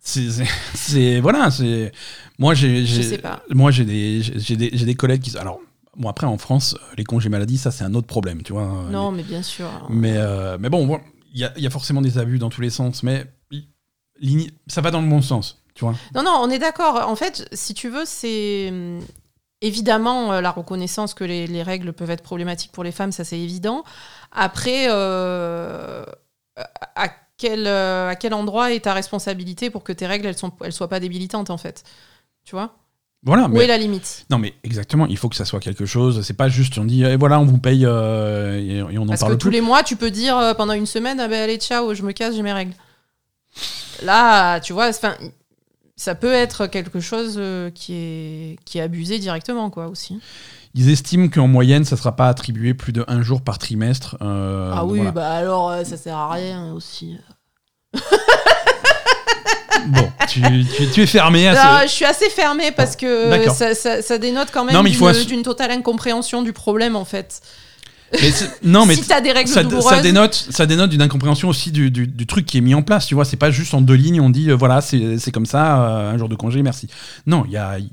C'est 0.00 1.20
voilà, 1.20 1.50
c'est 1.50 1.92
moi 2.38 2.54
j'ai 2.54 2.84
des 3.84 4.22
j'ai 4.22 4.56
des, 4.56 4.70
des 4.70 4.94
collègues 4.94 5.22
qui 5.22 5.36
alors 5.38 5.60
bon 5.96 6.08
après 6.08 6.26
en 6.26 6.38
France 6.38 6.76
les 6.96 7.04
congés 7.04 7.28
maladie 7.28 7.58
ça 7.58 7.70
c'est 7.70 7.84
un 7.84 7.94
autre 7.94 8.06
problème, 8.06 8.42
tu 8.42 8.52
vois. 8.52 8.84
Non, 8.90 9.10
mais 9.12 9.22
bien 9.22 9.42
sûr. 9.42 9.68
Mais, 9.88 10.14
euh, 10.16 10.58
mais 10.60 10.68
bon, 10.68 11.00
il 11.32 11.40
y, 11.56 11.60
y 11.62 11.66
a 11.66 11.70
forcément 11.70 12.02
des 12.02 12.18
abus 12.18 12.38
dans 12.38 12.50
tous 12.50 12.60
les 12.60 12.70
sens, 12.70 13.02
mais 13.02 13.26
ça 14.66 14.80
va 14.80 14.90
dans 14.90 15.00
le 15.02 15.08
bon 15.08 15.22
sens, 15.22 15.62
tu 15.74 15.84
vois. 15.84 15.94
Non, 16.14 16.22
non, 16.22 16.38
on 16.40 16.50
est 16.50 16.58
d'accord. 16.58 17.08
En 17.08 17.16
fait, 17.16 17.48
si 17.52 17.74
tu 17.74 17.88
veux, 17.88 18.04
c'est 18.06 18.72
évidemment 19.62 20.32
euh, 20.32 20.40
la 20.40 20.50
reconnaissance 20.50 21.14
que 21.14 21.24
les, 21.24 21.46
les 21.46 21.62
règles 21.62 21.92
peuvent 21.92 22.10
être 22.10 22.22
problématiques 22.22 22.72
pour 22.72 22.84
les 22.84 22.92
femmes, 22.92 23.12
ça 23.12 23.24
c'est 23.24 23.38
évident. 23.38 23.84
Après, 24.32 24.86
euh, 24.90 26.04
à, 26.56 27.08
quel, 27.38 27.66
euh, 27.66 28.10
à 28.10 28.16
quel 28.16 28.34
endroit 28.34 28.72
est 28.72 28.80
ta 28.80 28.92
responsabilité 28.94 29.70
pour 29.70 29.82
que 29.84 29.92
tes 29.92 30.06
règles, 30.06 30.26
elles, 30.26 30.36
sont, 30.38 30.52
elles 30.62 30.72
soient 30.72 30.88
pas 30.88 31.00
débilitantes, 31.00 31.50
en 31.50 31.58
fait? 31.58 31.84
Tu 32.44 32.54
vois? 32.54 32.74
Voilà, 33.22 33.46
Où 33.46 33.48
mais, 33.48 33.64
est 33.64 33.66
la 33.66 33.78
limite? 33.78 34.24
Non 34.30 34.38
mais 34.38 34.54
exactement, 34.62 35.06
il 35.06 35.16
faut 35.16 35.28
que 35.28 35.34
ça 35.34 35.44
soit 35.44 35.58
quelque 35.58 35.84
chose. 35.84 36.22
C'est 36.22 36.34
pas 36.36 36.48
juste 36.48 36.78
on 36.78 36.84
dit 36.84 37.02
et 37.02 37.16
voilà 37.16 37.40
on 37.40 37.44
vous 37.44 37.58
paye 37.58 37.84
euh, 37.84 38.60
et, 38.60 38.76
et 38.76 38.98
on 38.98 39.04
n'en 39.04 39.06
Parce 39.06 39.20
que 39.20 39.26
parle 39.26 39.38
tous 39.38 39.48
plus. 39.48 39.54
les 39.54 39.60
mois, 39.62 39.82
tu 39.82 39.96
peux 39.96 40.12
dire 40.12 40.36
euh, 40.38 40.54
pendant 40.54 40.74
une 40.74 40.86
semaine, 40.86 41.18
ah 41.18 41.26
ben 41.26 41.42
allez, 41.42 41.56
ciao, 41.56 41.92
je 41.94 42.02
me 42.04 42.12
casse, 42.12 42.36
j'ai 42.36 42.42
mes 42.42 42.52
règles. 42.52 42.74
Là, 44.02 44.60
tu 44.60 44.72
vois, 44.74 44.88
enfin, 44.88 45.16
ça 45.96 46.14
peut 46.14 46.32
être 46.32 46.66
quelque 46.66 47.00
chose 47.00 47.36
euh, 47.38 47.70
qui 47.70 47.94
est, 47.94 48.56
qui 48.64 48.78
est 48.78 48.82
abusé 48.82 49.18
directement, 49.18 49.70
quoi, 49.70 49.88
aussi. 49.88 50.18
Ils 50.74 50.90
estiment 50.90 51.28
qu'en 51.28 51.46
moyenne 51.48 51.84
ça 51.86 51.96
sera 51.96 52.14
pas 52.14 52.28
attribué 52.28 52.74
plus 52.74 52.92
de 52.92 53.02
un 53.08 53.22
jour 53.22 53.40
par 53.40 53.56
trimestre. 53.58 54.16
euh, 54.20 54.72
ah 54.74 54.84
oui, 54.84 54.98
voilà. 54.98 55.10
bah 55.12 55.30
alors 55.30 55.70
euh, 55.70 55.84
ça 55.84 55.96
sert 55.96 56.16
à 56.16 56.30
rien 56.32 56.72
aussi. 56.74 57.16
Bon, 59.88 60.10
tu, 60.28 60.40
tu- 60.76 60.90
tu 60.90 61.02
es 61.02 61.06
fermé 61.06 61.46
à 61.46 61.54
ce. 61.82 61.86
je 61.86 61.92
suis 61.92 62.04
assez 62.04 62.28
fermée 62.30 62.72
parce 62.72 62.96
que 62.96 63.06
ça, 63.54 63.74
ça- 63.74 64.02
ça 64.02 64.18
dénote 64.18 64.48
quand 64.52 64.64
même 64.64 64.74
assu- 65.20 65.26
d'une 65.26 65.42
totale 65.42 65.70
incompréhension 65.70 66.42
du 66.42 66.52
problème 66.52 66.96
en 66.96 67.04
fait. 67.04 67.40
Mais 68.12 68.30
non 68.62 68.86
mais 68.86 68.94
si 68.94 69.06
t'as 69.06 69.20
des 69.20 69.32
règles 69.32 69.50
ça, 69.50 69.62
douloureuses, 69.64 69.90
ça 69.96 70.00
dénote, 70.00 70.34
ça 70.34 70.66
dénote 70.66 70.90
d'une 70.90 71.02
incompréhension 71.02 71.48
aussi 71.48 71.72
du, 71.72 71.90
du- 71.90 72.06
du 72.06 72.26
truc 72.26 72.46
qui 72.46 72.58
est 72.58 72.60
mis 72.60 72.74
en 72.74 72.82
place. 72.82 73.06
Tu 73.06 73.14
vois, 73.14 73.24
c'est 73.24 73.36
pas 73.36 73.50
juste 73.50 73.74
en 73.74 73.80
deux 73.80 73.94
lignes, 73.94 74.20
on 74.20 74.30
dit 74.30 74.50
euh, 74.50 74.54
voilà, 74.56 74.80
c'est 74.80 75.30
comme 75.32 75.46
ça, 75.46 75.82
euh, 75.82 76.12
un 76.12 76.18
jour 76.18 76.28
de 76.28 76.36
congé, 76.36 76.62
merci. 76.62 76.88
Non, 77.26 77.44
il 77.46 77.52
y 77.52 77.56
a, 77.56 77.78
il 77.78 77.84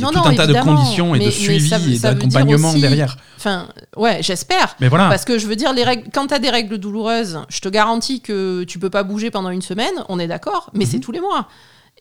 y 0.00 0.02
a 0.02 0.06
Non, 0.06 0.12
tout 0.12 0.18
non, 0.18 0.26
un 0.26 0.34
tas 0.34 0.46
de 0.46 0.54
conditions 0.54 1.14
et 1.14 1.18
mais- 1.20 1.24
de 1.26 1.30
suivi 1.30 1.68
ça 1.68 1.78
et 1.78 1.98
d'accompagnement 2.14 2.72
derrière. 2.74 3.16
enfin, 3.38 3.68
ouais, 3.96 4.18
j'espère. 4.22 4.76
Mais 4.80 4.88
voilà. 4.88 5.08
Parce 5.08 5.24
que 5.24 5.38
je 5.38 5.46
veux 5.46 5.56
dire, 5.56 5.72
les 5.72 5.84
règles, 5.84 6.04
quand 6.12 6.26
t'as 6.28 6.38
des 6.38 6.50
règles 6.50 6.78
douloureuses, 6.78 7.40
je 7.48 7.60
te 7.60 7.68
garantis 7.68 8.20
que 8.20 8.64
tu 8.64 8.78
peux 8.78 8.90
pas 8.90 9.02
bouger 9.04 9.30
pendant 9.30 9.50
une 9.50 9.62
semaine, 9.62 9.92
on 10.08 10.18
est 10.18 10.28
d'accord, 10.28 10.70
mais 10.74 10.84
c'est 10.86 10.98
Mhm. 10.98 11.02
tous 11.02 11.12
les 11.12 11.20
mois. 11.20 11.48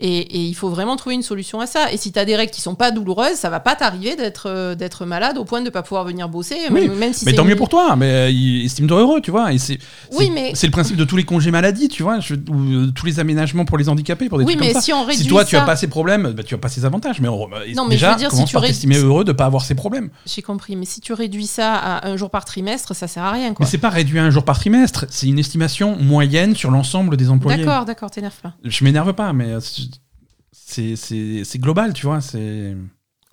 Et, 0.04 0.18
et 0.20 0.40
il 0.40 0.54
faut 0.56 0.70
vraiment 0.70 0.96
trouver 0.96 1.14
une 1.16 1.22
solution 1.22 1.60
à 1.62 1.68
ça. 1.68 1.92
Et 1.92 1.98
si 1.98 2.12
t'as 2.12 2.26
des 2.26 2.36
règles 2.36 2.52
qui 2.52 2.60
sont 2.62 2.74
pas 2.76 2.90
douloureuses, 2.92 3.36
ça 3.36 3.50
va 3.52 3.60
pas 3.60 3.76
t'arriver 3.76 4.16
d'être 4.16 4.48
euh, 4.50 4.74
d'être 4.76 5.06
malade 5.06 5.38
au 5.38 5.46
point 5.46 5.62
de 5.62 5.70
pas 5.70 5.84
pouvoir 5.84 6.04
venir 6.06 6.28
bosser, 6.28 6.56
Oui, 6.72 6.88
même, 6.88 6.98
même 6.98 7.14
si 7.14 7.24
mais 7.26 7.34
tant 7.34 7.46
mieux 7.46 7.56
pour 7.56 7.70
toi, 7.70 7.96
mais 7.96 8.10
euh, 8.32 8.64
estime-toi 8.66 9.00
heureux, 9.00 9.22
tu 9.22 9.30
vois. 9.32 9.54
Et 9.54 9.60
c'est 9.60 9.78
Oui, 10.18 10.32
mais- 10.34 10.54
le 10.62 10.70
principe 10.72 10.98
de 10.98 11.04
tous 11.06 11.18
les 11.18 11.24
congés 11.24 11.52
maladie, 11.52 11.88
tu 11.88 12.02
vois, 12.04 12.20
je- 12.20 12.34
ou 12.36 12.74
euh, 12.74 12.92
tous 12.96 13.06
les 13.06 13.20
aménagements 13.20 13.66
pour 13.66 13.78
les 13.78 13.90
handicapés, 13.90 14.28
pour 14.28 14.40
des 14.40 14.46
Oui, 14.46 14.54
trucs 14.54 14.66
mais 14.66 14.74
comme 14.74 14.82
ça. 14.82 14.86
si 14.86 14.94
on 14.94 15.04
réduit 15.04 15.24
Si 15.24 15.28
toi 15.30 15.46
tu 15.46 15.56
as 15.56 15.62
pas 15.62 15.76
ces 15.76 15.88
problèmes, 15.88 16.32
bah, 16.32 16.44
tu 16.44 16.56
as 16.56 16.58
pas 16.58 16.70
ces 16.70 16.84
avantages. 16.86 17.20
Mais 17.22 17.28
on- 17.28 17.48
bah, 17.48 17.58
Non, 17.76 17.86
mais 17.86 17.92
je 17.96 18.00
déjà, 18.00 18.12
veux 18.14 18.18
dire, 18.18 18.32
si 18.32 18.44
tu 18.46 18.54
par 18.54 18.64
heureux 18.64 19.24
de 19.24 19.32
pas 19.32 19.46
avoir 19.46 19.64
ces 19.64 19.76
problèmes. 19.76 20.10
j'ai 20.26 20.42
compris. 20.42 20.76
Mais 20.76 20.86
si 20.86 21.00
tu 21.02 21.14
réduis 21.14 21.46
ça 21.48 21.76
à 21.76 22.08
un 22.08 22.18
jour 22.18 22.30
par 22.32 22.46
trimestre, 22.46 22.96
ça 22.96 23.08
sert 23.08 23.24
à 23.24 23.32
rien, 23.32 23.50
Mais 23.50 23.56
quoi. 23.56 23.66
c'est 23.68 23.78
pas 23.78 23.90
réduit 23.90 24.18
à 24.20 24.24
un 24.24 24.30
jour 24.32 24.44
par 24.44 24.58
trimestre, 24.58 25.06
c'est 25.10 25.28
une 25.28 25.38
estimation 25.40 25.96
moyenne 25.98 26.56
sur 26.56 26.72
l'ensemble 26.72 27.18
des 27.18 27.30
employés. 27.30 27.64
D'accord, 27.64 27.86
d'accord, 27.86 28.10
t'énerve 28.10 28.34
pas. 28.42 28.54
Je 28.64 28.84
m'énerve 28.84 29.14
pas, 29.14 29.34
mais 29.34 29.54
c'est 30.72 31.60
global, 31.60 31.94
tu 31.94 32.06
vois. 32.06 32.22
C'est 32.22 32.76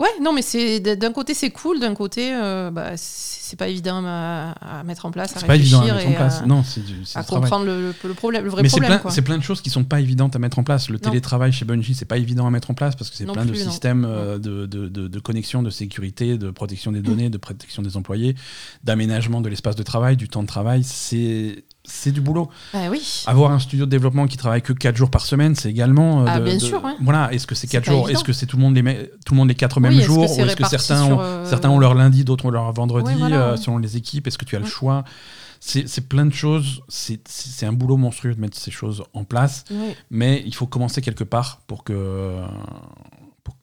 Ouais, 0.01 0.07
non, 0.21 0.31
mais 0.31 0.41
c'est 0.41 0.79
d'un 0.79 1.11
côté 1.11 1.33
c'est 1.33 1.49
cool, 1.49 1.81
d'un 1.81 1.93
côté 1.93 2.33
euh, 2.33 2.71
bah, 2.71 2.91
c'est 2.95 3.57
pas 3.59 3.67
évident 3.67 4.01
à, 4.05 4.51
à 4.79 4.83
mettre 4.85 5.05
en 5.05 5.11
place, 5.11 5.35
à 5.35 5.41
c'est 5.41 5.45
pas 5.45 5.57
évident 5.57 5.79
à 5.79 5.81
réfléchir 5.81 5.95
mettre 5.97 6.07
en 6.07 6.11
et 6.13 6.15
place. 6.15 6.41
à, 6.41 6.45
Non, 6.45 6.63
c'est 6.63 6.85
du 6.85 6.93
à 7.15 7.23
comprendre 7.25 7.65
le, 7.65 7.81
le- 7.81 7.93
le 8.07 8.13
problème, 8.13 8.45
le 8.45 8.49
vrai 8.49 8.61
Mais 8.63 8.69
problème. 8.69 9.01
c'est 9.09 9.23
plein 9.23 9.37
de 9.37 9.43
choses 9.43 9.59
qui 9.59 9.69
sont 9.69 9.83
pas 9.83 9.99
évidentes 9.99 10.37
à 10.37 10.39
mettre 10.39 10.57
en 10.57 10.63
place. 10.63 10.87
Le 10.89 10.93
Non. 10.93 10.99
télétravail 11.09 11.51
chez 11.51 11.65
Bungie, 11.65 11.95
c'est 11.95 12.05
pas 12.05 12.17
évident 12.17 12.47
à 12.47 12.49
mettre 12.49 12.71
en 12.71 12.75
place 12.75 12.95
parce 12.95 13.09
que 13.09 13.17
c'est 13.17 13.25
plein 13.25 13.43
de 13.43 13.51
plus, 13.51 13.65
non. 13.65 13.71
systèmes 13.71 14.05
euh, 14.05 14.37
de, 14.39 14.65
de, 14.67 14.87
de- 14.87 15.09
de 15.09 15.19
connexion, 15.19 15.63
de 15.63 15.69
sécurité, 15.69 16.37
de 16.37 16.49
protection 16.49 16.93
des 16.93 17.01
données, 17.01 17.29
de 17.29 17.37
protection 17.37 17.81
des 17.81 17.97
employés, 17.97 18.35
d'aménagement 18.85 19.41
de 19.41 19.49
l'espace 19.49 19.75
de 19.75 19.83
travail, 19.83 20.15
du 20.15 20.29
temps 20.29 20.43
de 20.43 20.47
travail. 20.47 20.85
C'est 20.85 21.65
c'est 21.89 22.11
du 22.11 22.21
boulot. 22.21 22.49
Ah 22.73 22.87
oui. 22.89 23.23
Avoir 23.27 23.51
un 23.51 23.59
studio 23.59 23.85
de 23.85 23.91
développement 23.91 24.27
qui 24.27 24.37
travaille 24.37 24.61
que 24.61 24.73
4 24.73 24.95
jours 24.95 25.09
par 25.11 25.25
semaine, 25.25 25.55
c'est 25.55 25.69
également. 25.69 26.21
euh, 26.21 26.25
Ah, 26.27 26.39
de- 26.39 26.45
bien 26.45 26.53
de- 26.55 26.59
sûr, 26.59 26.83
ouais. 26.83 26.93
Voilà, 27.01 27.33
est-ce 27.33 27.47
que 27.47 27.55
c'est 27.55 27.67
C'est 27.67 27.77
4 27.77 27.85
pas 27.85 27.91
jours. 27.91 28.09
Est-ce 28.09 28.23
que 28.23 28.33
c'est 28.33 28.45
tout 28.45 28.57
le 28.57 28.63
monde 28.63 28.75
les 28.75 29.11
tout 29.25 29.33
le 29.33 29.37
monde 29.37 29.47
les 29.49 29.55
4 29.55 29.79
mêmes 29.79 29.91
Oui, 29.91 29.97
est-ce 29.99 30.07
que 30.07 30.13
jours 30.13 30.23
est-ce 30.23 30.55
que 30.55 30.67
certains 30.67 31.03
ont, 31.03 31.19
euh, 31.19 31.45
certains 31.45 31.69
ont 31.69 31.79
leur 31.79 31.93
lundi, 31.95 32.23
d'autres 32.23 32.45
ont 32.45 32.51
leur 32.51 32.71
vendredi, 32.71 33.13
voilà, 33.17 33.49
euh, 33.49 33.57
selon 33.57 33.77
les 33.77 33.97
équipes 33.97 34.27
Est-ce 34.27 34.37
que 34.37 34.45
tu 34.45 34.55
as 34.55 34.59
le 34.59 34.65
choix? 34.65 35.03
C'est 35.61 36.07
plein 36.07 36.25
de 36.25 36.33
choses. 36.33 36.81
C'est 36.87 37.65
un 37.65 37.73
boulot 37.73 37.97
monstrueux 37.97 38.33
de 38.33 38.39
mettre 38.39 38.57
ces 38.57 38.71
choses 38.71 39.03
en 39.13 39.23
place. 39.25 39.65
Mais 40.09 40.41
il 40.45 40.53
faut 40.55 40.67
commencer 40.67 41.01
quelque 41.01 41.23
part 41.25 41.61
pour 41.67 41.83
que, 41.83 42.41
pour, 43.43 43.55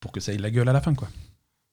pour 0.00 0.12
que 0.12 0.20
ça 0.20 0.32
ait 0.32 0.36
de 0.36 0.42
la 0.42 0.50
gueule 0.50 0.68
à 0.68 0.72
la 0.72 0.80
fin, 0.80 0.94
quoi. 0.94 1.08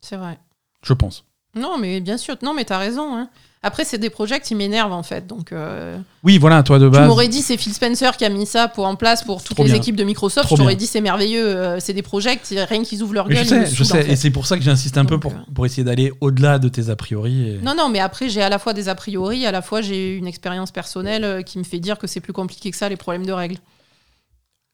C'est 0.01 0.17
vrai. 0.17 0.39
Je 0.83 0.93
pense. 0.93 1.25
Non, 1.55 1.77
mais 1.77 1.99
bien 2.01 2.17
sûr. 2.17 2.35
Non, 2.43 2.53
mais 2.53 2.65
t'as 2.65 2.77
raison. 2.77 3.15
hein. 3.17 3.29
Après, 3.63 3.85
c'est 3.85 3.99
des 3.99 4.09
projets 4.09 4.39
qui 4.39 4.55
m'énervent 4.55 4.91
en 4.91 5.03
fait. 5.03 5.27
Donc, 5.27 5.51
euh, 5.51 5.95
Oui, 6.23 6.39
voilà, 6.39 6.63
toi 6.63 6.79
de 6.79 6.85
tu 6.85 6.91
base. 6.91 7.07
m'aurais 7.07 7.27
dit 7.27 7.43
c'est 7.43 7.57
Phil 7.57 7.73
Spencer 7.75 8.17
qui 8.17 8.25
a 8.25 8.29
mis 8.29 8.47
ça 8.47 8.67
pour 8.67 8.87
en 8.87 8.95
place 8.95 9.23
pour 9.23 9.43
toutes 9.43 9.55
Trop 9.55 9.63
les 9.65 9.69
bien. 9.73 9.79
équipes 9.79 9.95
de 9.95 10.03
Microsoft. 10.03 10.47
Trop 10.47 10.55
je 10.55 10.61
t'aurais 10.63 10.73
bien. 10.73 10.79
dit 10.79 10.87
c'est 10.87 10.99
merveilleux. 10.99 11.45
euh, 11.45 11.79
c'est 11.79 11.93
des 11.93 12.01
projets 12.01 12.37
qui 12.37 12.59
rien 12.59 12.81
qu'ils 12.83 13.03
ouvrent 13.03 13.13
leur 13.13 13.27
Mais 13.27 13.35
gueule. 13.35 13.43
je 13.43 13.49
sais, 13.49 13.65
je 13.67 13.83
saoulent, 13.83 13.97
en 13.99 14.01
sais. 14.01 14.03
fait. 14.07 14.13
Et 14.13 14.15
c'est 14.15 14.31
pour 14.31 14.47
ça 14.47 14.57
que 14.57 14.63
j'insiste 14.63 14.97
un 14.97 15.05
peu 15.05 15.19
pour, 15.19 15.31
euh, 15.33 15.35
pour 15.53 15.67
essayer 15.67 15.83
d'aller 15.83 16.11
au-delà 16.21 16.57
de 16.57 16.69
tes 16.69 16.89
a 16.89 16.95
priori. 16.95 17.49
et- 17.49 17.59
Non, 17.61 17.75
non, 17.77 17.89
mais 17.89 17.99
après, 17.99 18.29
j'ai 18.29 18.41
à 18.41 18.49
la 18.49 18.57
fois 18.57 18.73
des 18.73 18.89
a 18.89 18.95
priori, 18.95 19.45
à 19.45 19.51
la 19.51 19.61
fois 19.61 19.81
j'ai 19.81 20.15
une 20.17 20.25
expérience 20.25 20.71
personnelle 20.71 21.43
qui 21.43 21.59
me 21.59 21.63
fait 21.63 21.79
dire 21.79 21.99
que 21.99 22.07
c'est 22.07 22.19
plus 22.19 22.33
compliqué 22.33 22.71
que 22.71 22.77
ça, 22.77 22.89
les 22.89 22.97
problèmes 22.97 23.27
de 23.27 23.31
règles. 23.33 23.57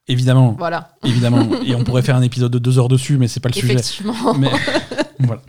Évidemment, 0.08 0.56
Voilà, 0.58 0.92
évidemment. 1.04 1.46
et 1.66 1.76
on 1.76 1.84
pourrait 1.84 2.04
faire 2.04 2.16
un 2.16 2.22
épisode 2.22 2.52
de 2.54 2.60
deux 2.60 2.80
heures 2.80 2.88
dessus, 2.88 3.18
mais 3.18 3.28
c'est 3.28 3.42
pas 3.42 3.50
le 3.50 3.54
sujet. 3.56 3.74
effectivement. 3.74 4.34
Mais 4.36 4.48
voilà. 5.20 5.42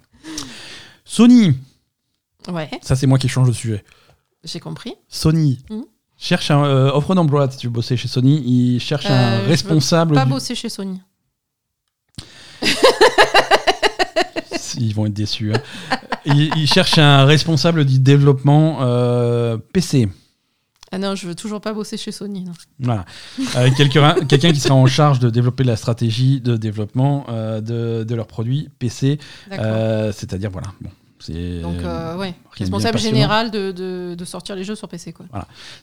Sony, 1.04 1.54
Ouais, 2.48 2.70
ça 2.82 2.96
c'est 2.96 3.06
moi 3.06 3.18
qui 3.18 3.28
change 3.28 3.48
de 3.48 3.52
sujet. 3.52 3.84
j'ai 4.44 4.60
compris. 4.60 4.94
Sony 5.08 5.58
Mhm. 5.70 5.84
cherche 6.16 6.50
un 6.50 6.64
euh, 6.64 6.90
offre 6.92 7.14
d'emploi 7.14 7.50
si 7.50 7.58
tu 7.58 7.66
veux 7.66 7.72
bosser 7.72 7.96
chez 7.96 8.08
Sony. 8.08 8.42
Il 8.46 8.80
cherche 8.80 9.06
Euh, 9.06 9.10
un 9.12 9.36
je 9.38 9.42
veux 9.44 9.48
responsable. 9.48 10.14
Pas 10.14 10.24
du- 10.24 10.30
bosser 10.30 10.54
chez 10.54 10.68
Sony. 10.68 11.00
Ils 14.80 14.94
vont 14.94 15.06
être 15.06 15.12
déçus. 15.14 15.52
hein. 15.54 15.60
il, 16.24 16.50
il 16.56 16.66
cherche 16.68 16.98
un 16.98 17.24
responsable 17.24 17.84
du 17.84 17.98
développement 17.98 18.78
euh, 18.82 19.56
PC. 19.72 20.08
Ah 20.92 20.98
non, 20.98 21.14
je 21.14 21.26
veux 21.26 21.34
toujours 21.34 21.60
pas 21.60 21.72
bosser 21.72 21.96
chez 21.96 22.12
Sony. 22.12 22.44
non. 22.44 22.52
Voilà. 22.78 23.04
Euh, 23.56 23.70
quelqu'un 23.76 24.52
qui 24.52 24.60
sera 24.60 24.74
en 24.74 24.86
charge 24.86 25.18
de 25.18 25.30
développer 25.30 25.64
la 25.64 25.76
stratégie 25.76 26.40
de 26.40 26.56
développement 26.56 27.26
euh, 27.28 27.60
de, 27.60 28.04
de 28.04 28.14
leurs 28.14 28.26
produits 28.28 28.68
PC. 28.78 29.18
D'accord. 29.50 29.64
Euh, 29.68 30.12
C'est-à-dire, 30.12 30.50
voilà. 30.50 30.68
Bon, 30.80 30.90
Donc, 31.62 31.78
euh, 31.78 32.16
ouais, 32.16 32.28
de 32.28 32.32
bien 32.32 32.38
responsable 32.58 32.98
général 32.98 33.50
de, 33.50 33.72
de, 33.72 34.14
de 34.16 34.24
sortir 34.24 34.56
les 34.56 34.64
jeux 34.64 34.74
sur 34.74 34.88
PC. 34.88 35.12
Quoi. 35.12 35.26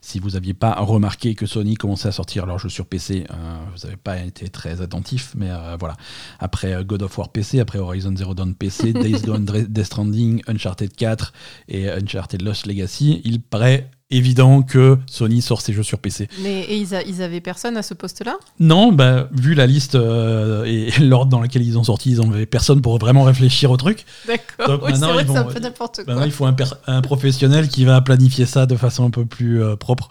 Si 0.01 0.19
vous 0.19 0.31
n'aviez 0.31 0.53
pas 0.53 0.73
remarqué 0.75 1.35
que 1.35 1.45
Sony 1.45 1.75
commençait 1.75 2.07
à 2.07 2.11
sortir 2.11 2.45
leurs 2.45 2.59
jeux 2.59 2.69
sur 2.69 2.85
PC, 2.85 3.25
euh, 3.29 3.33
vous 3.73 3.83
n'avez 3.85 3.97
pas 3.97 4.17
été 4.19 4.49
très 4.49 4.81
attentif, 4.81 5.33
mais 5.35 5.49
euh, 5.49 5.77
voilà. 5.79 5.95
Après 6.39 6.73
euh, 6.73 6.83
God 6.83 7.03
of 7.03 7.17
War 7.17 7.29
PC, 7.29 7.59
après 7.59 7.79
Horizon 7.79 8.15
Zero 8.15 8.33
Dawn 8.33 8.55
PC, 8.55 8.93
Days 8.93 9.21
Gone, 9.21 9.45
Death 9.45 9.85
Stranding, 9.85 10.41
Uncharted 10.47 10.95
4 10.95 11.33
et 11.69 11.89
Uncharted 11.89 12.41
Lost 12.41 12.65
Legacy, 12.65 13.21
il 13.25 13.41
paraît 13.41 13.89
évident 14.11 14.61
que 14.61 14.99
Sony 15.07 15.41
sort 15.41 15.61
ses 15.61 15.73
jeux 15.73 15.83
sur 15.83 15.99
PC. 15.99 16.27
Mais 16.41 16.61
et 16.61 16.77
ils, 16.77 16.93
a- 16.93 17.01
ils 17.03 17.21
avaient 17.21 17.41
personne 17.41 17.75
à 17.75 17.81
ce 17.81 17.93
poste-là? 17.93 18.37
Non, 18.59 18.91
bah, 18.91 19.27
vu 19.31 19.55
la 19.55 19.65
liste 19.65 19.95
euh, 19.95 20.63
et 20.65 20.91
l'ordre 20.99 21.31
dans 21.31 21.41
lequel 21.41 21.63
ils 21.63 21.77
ont 21.77 21.83
sorti, 21.83 22.11
ils 22.11 22.19
n'avaient 22.21 22.45
personne 22.45 22.81
pour 22.81 22.97
vraiment 22.99 23.23
réfléchir 23.23 23.71
au 23.71 23.77
truc. 23.77 24.05
D'accord. 24.27 24.83
Oui, 24.83 24.91
c'est 24.93 24.99
vrai 25.05 25.25
que 25.25 25.31
c'est 25.31 25.37
un 25.37 25.43
peu 25.45 25.59
n'importe 25.59 26.03
quoi. 26.03 26.13
Maintenant, 26.13 26.25
il 26.25 26.31
faut 26.31 26.45
un, 26.45 27.01
professionnel 27.01 27.67
qui 27.67 27.85
va 27.85 27.99
planifier 28.01 28.45
ça 28.45 28.65
de 28.65 28.75
façon 28.75 29.05
un 29.05 29.09
peu 29.09 29.25
plus 29.25 29.63
euh, 29.63 29.75
propre 29.75 30.09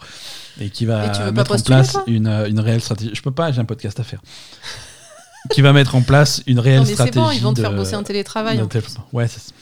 et 0.59 0.69
qui 0.69 0.85
va 0.85 1.05
Et 1.05 1.31
mettre 1.31 1.53
en 1.53 1.59
place 1.59 1.97
une, 2.07 2.27
euh, 2.27 2.49
une 2.49 2.59
réelle 2.59 2.81
stratégie. 2.81 3.11
Je 3.13 3.21
peux 3.21 3.31
pas, 3.31 3.51
j'ai 3.51 3.59
un 3.61 3.65
podcast 3.65 3.99
à 3.99 4.03
faire. 4.03 4.21
qui 5.51 5.61
va 5.61 5.73
mettre 5.73 5.95
en 5.95 6.01
place 6.01 6.41
une 6.47 6.59
réelle 6.59 6.79
Non, 6.79 6.83
mais 6.83 6.87
c'est 6.87 6.93
stratégie. 6.95 7.19
bon, 7.19 7.31
ils 7.31 7.41
vont 7.41 7.53
te 7.53 7.61
faire 7.61 7.73
bosser 7.73 7.95
en 7.95 8.03
télétravail. 8.03 8.61
en. 8.61 8.67
Ouais, 9.13 9.27
c'est 9.27 9.53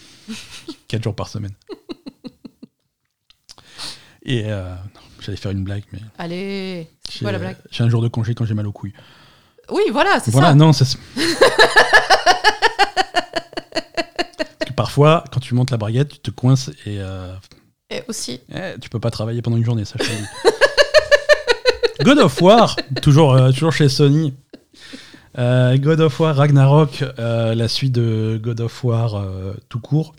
4 0.88 1.04
jours 1.04 1.16
par 1.16 1.28
semaine. 1.28 1.52
Et 4.26 4.44
euh, 4.46 4.74
j'allais 5.20 5.38
faire 5.38 5.52
une 5.52 5.64
blague, 5.64 5.84
mais 5.92 6.00
Allez. 6.18 6.88
quoi 7.22 7.32
la 7.32 7.40
blague? 7.40 7.58
j'ai 7.72 7.84
un 7.84 7.90
jour 7.90 8.02
de 8.02 8.08
congé 8.08 8.34
quand 8.36 8.46
j'ai 8.46 8.54
mal 8.54 8.66
aux 8.68 8.72
couilles. 8.72 8.94
Oui, 9.70 9.84
voilà, 9.92 10.20
c'est 10.24 10.32
Voilà, 10.32 10.50
ça. 10.50 10.56
non, 10.56 10.74
c'est. 10.74 10.86
Parce 13.74 14.70
que 14.70 14.74
parfois, 14.74 15.24
quand 15.32 15.40
tu 15.40 15.54
montes 15.56 15.72
la 15.72 15.78
braguette, 15.78 16.10
tu 16.10 16.20
te 16.20 16.32
coinces 16.32 16.70
et 16.86 17.00
euh, 17.00 17.34
Et 17.90 18.04
aussi. 18.08 18.42
eh, 18.54 18.80
tu 18.80 18.90
peux 18.90 19.00
pas 19.00 19.12
travailler 19.12 19.42
pendant 19.42 19.58
une 19.58 19.66
journée, 19.66 19.86
ça 19.86 19.96
je 20.00 20.06
te 20.06 20.10
le 20.12 20.18
dis. 20.18 20.26
God 22.04 22.20
of 22.20 22.42
War, 22.42 22.76
toujours, 23.02 23.34
euh, 23.34 23.52
toujours 23.52 23.72
chez 23.74 23.88
Sony. 23.90 24.34
Euh, 25.38 25.78
God 25.78 26.00
of 26.02 26.20
War 26.20 26.36
Ragnarok, 26.36 27.04
euh, 27.20 27.56
la 27.56 27.68
suite 27.68 27.92
de 27.94 28.40
God 28.42 28.62
of 28.62 28.84
War 28.84 29.16
euh, 29.16 29.54
tout 29.70 29.80
court, 29.80 30.14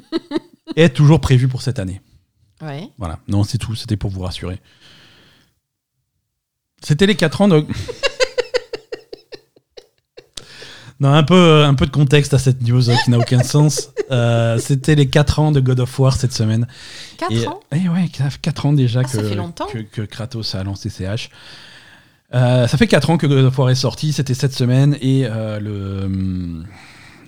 est 0.76 0.94
toujours 0.94 1.20
prévue 1.20 1.48
pour 1.48 1.62
cette 1.62 1.78
année. 1.78 2.00
Ouais. 2.62 2.88
Voilà, 2.98 3.18
non, 3.28 3.44
c'est 3.44 3.58
tout, 3.58 3.74
c'était 3.74 3.96
pour 3.96 4.10
vous 4.10 4.22
rassurer. 4.22 4.60
C'était 6.82 7.06
les 7.06 7.16
4 7.16 7.40
ans 7.42 7.48
de. 7.48 7.64
non, 11.00 11.12
un 11.12 11.22
peu, 11.24 11.64
un 11.64 11.74
peu 11.74 11.86
de 11.86 11.90
contexte 11.90 12.32
à 12.34 12.38
cette 12.38 12.62
news 12.62 12.88
euh, 12.90 12.94
qui 13.04 13.10
n'a 13.10 13.18
aucun 13.18 13.42
sens. 13.42 13.90
Euh, 14.10 14.58
c'était 14.58 14.94
les 14.94 15.08
4 15.08 15.38
ans 15.40 15.50
de 15.52 15.60
God 15.60 15.80
of 15.80 15.98
War 15.98 16.14
cette 16.14 16.32
semaine. 16.32 16.66
4 17.18 17.32
Et- 17.32 17.46
ans 17.48 17.60
Eh 17.74 17.88
ouais, 17.88 18.08
ça 18.16 18.30
fait 18.30 18.40
4 18.40 18.66
ans 18.66 18.72
déjà 18.72 19.00
Ah, 19.00 19.04
que, 19.04 19.10
ça 19.10 19.22
fait 19.24 19.34
longtemps. 19.34 19.66
que, 19.66 19.78
que 19.78 20.02
Kratos 20.02 20.54
a 20.54 20.62
lancé 20.62 20.90
CH. 20.90 21.30
Euh, 22.34 22.66
ça 22.68 22.78
fait 22.78 22.86
4 22.86 23.10
ans 23.10 23.18
que 23.18 23.26
God 23.26 23.44
of 23.44 23.58
War 23.58 23.70
est 23.70 23.74
sorti, 23.74 24.12
c'était 24.12 24.32
cette 24.34 24.54
semaine, 24.54 24.96
et 25.02 25.26
euh, 25.26 25.58
le 25.60 26.64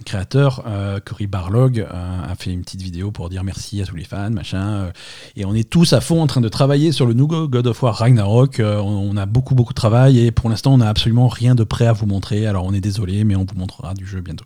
créateur, 0.04 0.62
euh, 0.66 1.00
Cory 1.04 1.26
Barlog, 1.26 1.80
euh, 1.80 1.88
a 1.90 2.34
fait 2.36 2.52
une 2.52 2.62
petite 2.62 2.82
vidéo 2.82 3.10
pour 3.10 3.28
dire 3.28 3.42
merci 3.44 3.82
à 3.82 3.86
tous 3.86 3.96
les 3.96 4.04
fans, 4.04 4.30
machin. 4.30 4.64
euh, 4.74 4.92
et 5.36 5.44
on 5.44 5.54
est 5.54 5.68
tous 5.68 5.92
à 5.92 6.00
fond 6.00 6.22
en 6.22 6.26
train 6.26 6.40
de 6.40 6.48
travailler 6.48 6.92
sur 6.92 7.06
le 7.06 7.14
nouveau 7.14 7.48
God 7.48 7.66
of 7.66 7.82
War 7.82 7.94
Ragnarok. 7.96 8.60
euh, 8.60 8.78
on, 8.78 9.16
a 9.16 9.26
beaucoup, 9.26 9.54
beaucoup 9.54 9.72
de 9.72 9.78
travail, 9.78 10.18
et 10.18 10.30
pour 10.30 10.48
l'instant, 10.50 10.74
on 10.74 10.78
n'a 10.78 10.88
absolument 10.88 11.28
rien 11.28 11.54
de 11.54 11.64
prêt 11.64 11.86
à 11.86 11.92
vous 11.92 12.06
montrer. 12.06 12.46
Alors 12.46 12.64
on 12.64 12.72
est 12.72 12.80
désolé, 12.80 13.24
mais 13.24 13.36
on 13.36 13.44
vous 13.44 13.56
montrera 13.56 13.94
du 13.94 14.06
jeu 14.06 14.20
bientôt. 14.20 14.44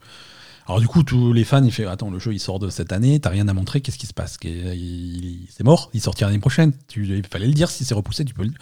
Alors 0.66 0.80
du 0.80 0.86
coup, 0.86 1.02
tous 1.02 1.32
les 1.32 1.44
fans, 1.44 1.64
ils 1.64 1.72
font 1.72 1.89
Attends, 1.89 2.10
le 2.10 2.18
jeu 2.18 2.35
il 2.35 2.39
sort 2.40 2.59
de 2.59 2.68
cette 2.68 2.93
année, 2.93 3.18
t'as 3.20 3.30
rien 3.30 3.48
à 3.48 3.55
montrer, 3.55 3.80
qu'est-ce 3.80 3.97
qui 3.97 4.06
se 4.06 4.12
passe? 4.12 4.36
C'est 4.43 5.64
mort, 5.64 5.90
il 5.94 6.01
sortira 6.01 6.28
l'année 6.28 6.40
prochaine. 6.40 6.72
Tu, 6.89 7.06
il 7.06 7.26
fallait 7.26 7.47
le 7.47 7.55
dire 7.55 7.70
si 7.70 7.86
c'est 7.86 7.94
repoussé, 7.94 8.24
tu 8.24 8.35
peux 8.35 8.43
le 8.43 8.51
dire. 8.51 8.59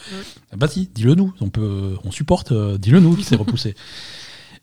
Ah 0.52 0.56
bah 0.56 0.68
si, 0.68 0.88
dis-le 0.94 1.16
nous, 1.16 1.32
on, 1.40 1.48
peut, 1.48 1.96
on 2.04 2.12
supporte, 2.12 2.52
dis-le 2.78 3.00
nous 3.00 3.20
c'est 3.22 3.34
repoussé. 3.44 3.74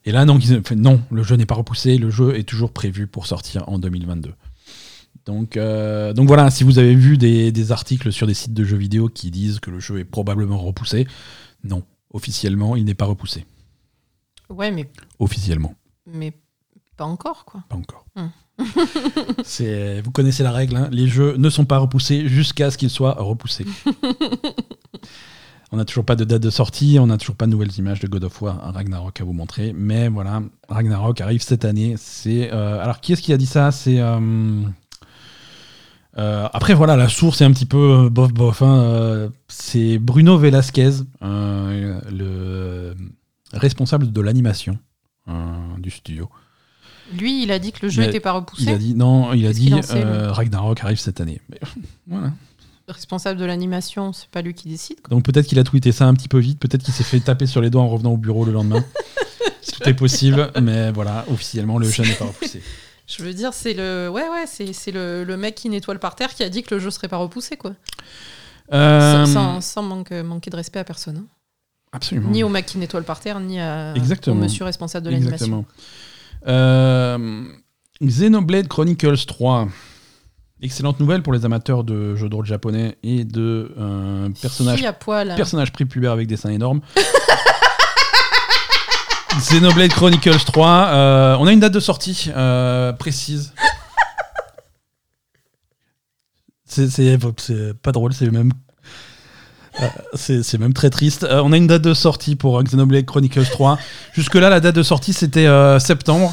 Et 0.06 0.12
là, 0.12 0.26
ils 0.26 0.62
non, 0.76 1.02
le 1.12 1.24
jeu 1.24 1.36
n'est 1.36 1.46
pas 1.46 1.56
repoussé, 1.56 1.98
le 1.98 2.10
jeu 2.10 2.36
est 2.36 2.44
toujours 2.44 2.72
prévu 2.72 3.08
pour 3.08 3.26
sortir 3.26 3.64
en 3.68 3.80
2022. 3.80 4.34
Donc, 5.26 5.56
euh, 5.56 6.12
donc 6.14 6.28
voilà, 6.28 6.52
si 6.52 6.64
vous 6.66 6.80
avez 6.80 6.96
vu 6.96 7.18
des, 7.18 7.52
des 7.52 7.72
articles 7.72 8.12
sur 8.12 8.28
des 8.28 8.34
sites 8.34 8.54
de 8.54 8.64
jeux 8.66 8.78
vidéo 8.78 9.08
qui 9.08 9.32
disent 9.32 9.60
que 9.60 9.72
le 9.72 9.80
jeu 9.80 10.00
est 10.00 10.04
probablement 10.04 10.58
repoussé, 10.58 11.08
non, 11.64 11.84
officiellement, 12.12 12.76
il 12.76 12.84
n'est 12.84 12.94
pas 12.94 13.06
repoussé. 13.06 13.46
Ouais, 14.50 14.72
mais, 14.72 14.90
Officiellement. 15.20 15.76
mais 16.06 16.34
pas 16.98 17.06
encore, 17.06 17.46
quoi. 17.46 17.64
Pas 17.70 17.78
encore. 17.78 18.06
Hmm. 18.16 18.28
C'est, 19.44 20.02
vous 20.02 20.12
connaissez 20.12 20.44
la 20.44 20.52
règle, 20.52 20.76
hein, 20.76 20.90
les 20.92 21.08
jeux 21.08 21.38
ne 21.38 21.50
sont 21.50 21.66
pas 21.66 21.78
repoussés 21.78 22.28
jusqu'à 22.28 22.70
ce 22.70 22.78
qu'ils 22.78 22.90
soient 22.90 23.14
repoussés. 23.14 23.66
on 25.74 25.78
n'a 25.78 25.86
toujours 25.86 26.06
pas 26.06 26.16
de 26.16 26.24
date 26.24 26.44
de 26.44 26.52
sortie, 26.52 27.00
on 27.00 27.08
n'a 27.08 27.18
toujours 27.18 27.36
pas 27.36 27.48
de 27.48 27.52
nouvelles 27.52 27.76
images 27.80 28.00
de 28.00 28.06
God 28.08 28.26
of 28.26 28.42
War 28.44 28.74
Ragnarok 28.76 29.20
à 29.20 29.24
vous 29.24 29.34
montrer, 29.34 29.74
mais 29.76 30.08
voilà, 30.08 30.44
Ragnarok 30.70 31.20
arrive 31.20 31.42
cette 31.42 31.66
année. 31.66 31.96
C'est 31.98 32.54
euh, 32.54 32.80
alors 32.80 33.02
qui 33.02 33.12
est-ce 33.12 33.24
qui 33.24 33.34
a 33.34 33.38
dit 33.38 33.48
ça? 33.48 33.72
C'est 33.72 34.00
euh, 34.00 34.62
euh, 36.20 36.48
après 36.54 36.76
voilà, 36.76 36.96
la 36.96 37.10
source 37.10 37.42
est 37.42 37.46
un 37.46 37.52
petit 37.52 37.66
peu 37.66 38.08
bof 38.10 38.32
bof. 38.32 38.62
hein, 38.62 39.32
c'est 39.48 39.98
Bruno 39.98 40.38
Velasquez, 40.38 40.92
le 41.22 42.94
responsable 43.52 44.12
de 44.12 44.22
l'animation 44.22 44.78
du 45.80 45.90
studio. 45.90 46.30
Lui, 47.18 47.44
il 47.44 47.52
a 47.52 47.60
dit 47.60 47.72
que 47.72 47.86
le 47.86 47.90
jeu 47.90 48.04
n'était 48.04 48.20
pas 48.20 48.30
Il 48.30 48.34
a 48.34 48.40
repoussé. 48.40 48.78
dit 48.78 48.96
non, 48.96 49.34
il 49.34 49.46
a 49.46 49.54
dit 49.54 49.74
euh, 49.74 50.32
Ragnarok 50.32 50.84
arrive 50.84 51.00
cette 51.00 51.20
année. 51.20 51.42
Mais, 51.50 51.60
voilà. 52.08 52.32
Responsable 52.88 53.40
de 53.40 53.46
l'animation, 53.46 54.12
c'est 54.12 54.28
pas 54.30 54.42
lui 54.42 54.54
qui 54.54 54.68
décide, 54.68 55.00
quoi. 55.02 55.10
Donc 55.16 55.24
peut-être 55.24 55.48
qu'il 55.48 55.58
a 55.60 55.64
tweeté 55.64 55.92
ça 55.94 56.06
un 56.06 56.14
petit 56.14 56.28
peu 56.28 56.40
vite, 56.40 56.60
peut-être 56.60 56.84
qu'il 56.84 56.94
s'est 56.94 57.04
fait 57.06 57.20
taper 57.22 57.46
sur 57.46 57.62
les 57.62 57.70
doigts 57.70 57.82
en 57.82 57.88
revenant 57.88 58.12
au 58.12 58.18
bureau 58.18 58.44
le 58.44 58.52
lendemain. 58.52 58.84
Tout 59.74 59.88
est 59.90 59.94
possible, 59.94 60.52
mais 60.62 60.92
voilà, 60.92 61.24
officiellement 61.32 61.78
le 61.78 61.88
jeu 61.90 62.04
n'est 62.04 62.14
pas 62.16 62.26
repoussé. 62.26 62.62
Je 63.08 63.24
veux 63.24 63.34
dire, 63.34 63.54
c'est 63.54 63.74
le, 63.74 64.10
ouais, 64.10 64.28
ouais, 64.30 64.46
c'est, 64.48 64.74
c'est 64.74 64.92
le, 64.92 65.24
le 65.24 65.38
mec 65.38 65.56
qui 65.56 65.70
nettoie 65.70 65.94
le 65.94 66.00
parterre 66.00 66.34
qui 66.34 66.44
a 66.44 66.50
dit 66.50 66.62
que 66.64 66.76
le 66.76 66.80
jeu 66.82 66.90
serait 66.92 67.08
pas 67.08 67.18
repoussé, 67.18 67.56
quoi. 67.58 67.74
Euh, 68.74 69.26
Sans, 69.26 69.34
sans- 69.34 69.62
sans 69.62 69.84
manque- 69.84 70.12
manquer 70.12 70.50
de 70.50 70.56
respect 70.56 70.80
à 70.80 70.84
personne. 70.84 71.18
hein. 71.18 71.26
Absolument. 71.94 72.30
Ni 72.32 72.44
au 72.44 72.50
mec 72.50 72.66
qui 72.66 72.78
nettoie 72.80 73.00
le 73.00 73.06
parterre, 73.06 73.40
ni 73.40 73.60
à, 73.60 73.94
Exactement. 73.96 74.36
au 74.36 74.40
monsieur 74.40 74.66
responsable 74.66 75.06
de 75.06 75.12
l'animation. 75.12 75.36
Exactement. 75.36 75.66
Euh, 76.48 77.44
Xenoblade 78.02 78.68
Chronicles 78.68 79.26
3. 79.26 79.68
Excellente 80.64 81.00
nouvelle 81.02 81.22
pour 81.22 81.34
les 81.34 81.44
amateurs 81.44 81.84
de 81.84 82.16
jeux 82.16 82.30
de 82.30 82.36
rôle 82.36 82.46
japonais 82.46 82.98
et 83.04 83.26
de 83.26 83.74
euh, 83.78 84.30
personnages 84.42 84.78
Fille 84.78 84.88
à 84.88 84.94
poil. 84.94 85.34
personnage 85.36 85.74
prépubère 85.74 86.14
avec 86.14 86.26
des 86.28 86.38
seins 86.38 86.52
énormes. 86.52 86.80
Xenoblade 89.38 89.92
Chronicles 89.92 90.38
3, 90.46 90.70
euh, 90.70 91.36
on 91.40 91.48
a 91.48 91.52
une 91.52 91.60
date 91.60 91.74
de 91.74 91.80
sortie 91.82 92.32
euh, 92.36 92.94
précise. 92.94 93.54
C'est 96.66 96.88
c'est- 96.90 97.18
c'est 97.38 97.74
pas 97.82 97.92
drôle, 97.92 98.14
c'est 98.14 98.32
même. 98.32 98.52
euh, 99.82 99.88
c'est 100.14 100.44
c'est 100.44 100.58
même 100.58 100.74
très 100.74 100.90
triste. 100.90 101.24
Euh, 101.24 101.42
on 101.44 101.52
a 101.52 101.58
une 101.58 101.68
date 101.68 101.82
de 101.82 101.94
sortie 101.94 102.36
pour 102.38 102.58
euh, 102.60 102.64
Xenoblade 102.64 103.06
Chronicles 103.06 103.44
3. 103.52 103.78
Jusque-là, 104.14 104.50
la 104.50 104.60
date 104.62 104.76
de 104.76 104.84
sortie, 104.84 105.12
c'était 105.14 105.46
euh, 105.46 105.78
septembre. 105.80 106.32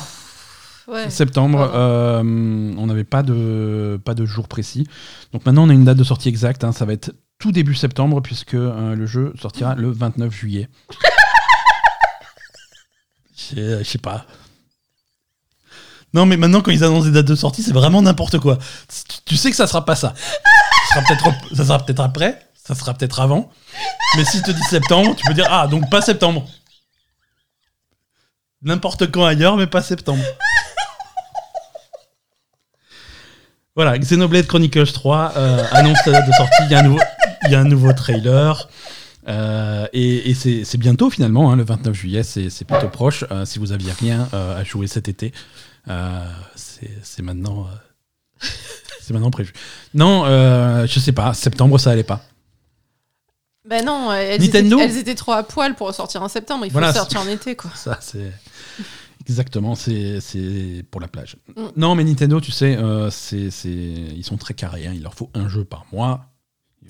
Ouais. 0.90 1.08
Septembre, 1.10 1.70
euh, 1.74 2.20
on 2.22 2.86
n'avait 2.86 3.04
pas 3.04 3.22
de, 3.22 4.00
pas 4.04 4.14
de 4.14 4.26
jour 4.26 4.48
précis. 4.48 4.86
Donc 5.32 5.46
maintenant, 5.46 5.64
on 5.66 5.70
a 5.70 5.72
une 5.72 5.84
date 5.84 5.98
de 5.98 6.04
sortie 6.04 6.28
exacte. 6.28 6.64
hein. 6.64 6.72
ça 6.72 6.84
va 6.84 6.92
être 6.92 7.12
tout 7.38 7.52
début 7.52 7.74
septembre, 7.74 8.20
puisque 8.20 8.54
euh, 8.54 8.94
le 8.94 9.06
jeu 9.06 9.32
sortira 9.40 9.74
le 9.76 9.90
29 9.90 10.32
juillet. 10.32 10.68
Je 13.54 13.78
je 13.78 13.84
sais 13.84 13.98
pas. 13.98 14.26
Non, 16.12 16.26
mais 16.26 16.36
maintenant, 16.36 16.60
quand 16.60 16.70
ils 16.72 16.84
annoncent 16.84 17.06
des 17.06 17.12
dates 17.12 17.26
de 17.26 17.34
sortie, 17.34 17.62
c'est 17.62 17.72
vraiment 17.72 18.02
n'importe 18.02 18.38
quoi. 18.38 18.58
Tu, 18.88 19.18
tu 19.24 19.36
sais 19.36 19.50
que 19.50 19.56
ça 19.56 19.66
sera 19.66 19.84
pas 19.84 19.94
ça. 19.96 20.14
Ça 20.92 20.94
sera 20.94 21.02
peut-être 21.06 21.54
ça 21.56 21.64
sera 21.64 21.78
peut-être 21.78 22.00
après, 22.00 22.40
ça 22.54 22.74
sera 22.74 22.94
peut-être 22.94 23.20
avant. 23.20 23.50
Mais 24.16 24.24
si 24.24 24.42
te 24.42 24.50
dis 24.50 24.62
septembre, 24.62 25.14
tu 25.16 25.24
peux 25.26 25.34
dire 25.34 25.46
ah 25.50 25.66
donc 25.68 25.88
pas 25.90 26.00
septembre. 26.02 26.46
N'importe 28.62 29.10
quand 29.10 29.24
ailleurs, 29.24 29.56
mais 29.56 29.66
pas 29.66 29.82
septembre. 29.82 30.22
Voilà, 33.76 33.96
Xenoblade 33.98 34.46
Chronicles 34.46 34.92
3 34.92 35.32
euh, 35.36 35.64
annonce 35.70 36.04
la 36.06 36.12
date 36.12 36.26
de 36.26 36.32
sortie. 36.32 36.62
Il 36.64 36.70
y 36.72 36.74
a 36.74 36.80
un 36.80 36.82
nouveau, 36.82 37.00
il 37.44 37.52
y 37.52 37.54
a 37.54 37.60
un 37.60 37.64
nouveau 37.64 37.92
trailer. 37.92 38.68
Euh, 39.28 39.86
et 39.92 40.30
et 40.30 40.34
c'est 40.34 40.78
bientôt 40.78 41.08
finalement, 41.08 41.52
hein, 41.52 41.56
le 41.56 41.62
29 41.62 41.94
juillet, 41.94 42.22
c'est 42.22 42.64
plutôt 42.64 42.88
proche. 42.88 43.24
Euh, 43.30 43.44
si 43.44 43.58
vous 43.58 43.72
aviez 43.72 43.92
rien 43.92 44.28
à 44.32 44.64
jouer 44.64 44.86
cet 44.86 45.08
été, 45.08 45.32
c'est 46.56 47.22
maintenant, 47.22 47.68
c'est 49.00 49.12
maintenant 49.12 49.30
prévu. 49.30 49.52
Non, 49.94 50.24
je 50.86 51.00
sais 51.00 51.12
pas, 51.12 51.32
septembre 51.34 51.78
ça 51.78 51.90
allait 51.90 52.02
pas. 52.02 52.22
Ben 53.68 53.84
non, 53.84 54.12
elles, 54.12 54.40
Nintendo 54.40 54.78
étaient, 54.78 54.84
elles 54.84 54.98
étaient 54.98 55.14
trop 55.14 55.32
à 55.32 55.42
poil 55.44 55.76
pour 55.76 55.94
sortir 55.94 56.22
en 56.22 56.28
septembre. 56.28 56.64
Il 56.64 56.70
faut 56.70 56.78
Voilà, 56.78 56.92
sortir 56.92 57.20
en 57.20 57.28
été, 57.28 57.54
quoi. 57.54 57.70
Ça, 57.76 57.98
c'est. 58.00 58.32
Exactement, 59.30 59.76
c'est 59.76 60.84
pour 60.90 61.00
la 61.00 61.06
plage. 61.08 61.36
Mm. 61.56 61.62
Non, 61.76 61.94
mais 61.94 62.02
Nintendo, 62.04 62.40
tu 62.40 62.50
sais, 62.50 62.76
euh, 62.76 63.10
c'est 63.10 63.48
ils 63.64 64.24
sont 64.24 64.36
très 64.36 64.54
carrés. 64.54 64.86
hein. 64.88 64.92
Il 64.94 65.02
leur 65.02 65.14
faut 65.14 65.30
un 65.34 65.48
jeu 65.48 65.64
par 65.64 65.86
mois. 65.92 66.26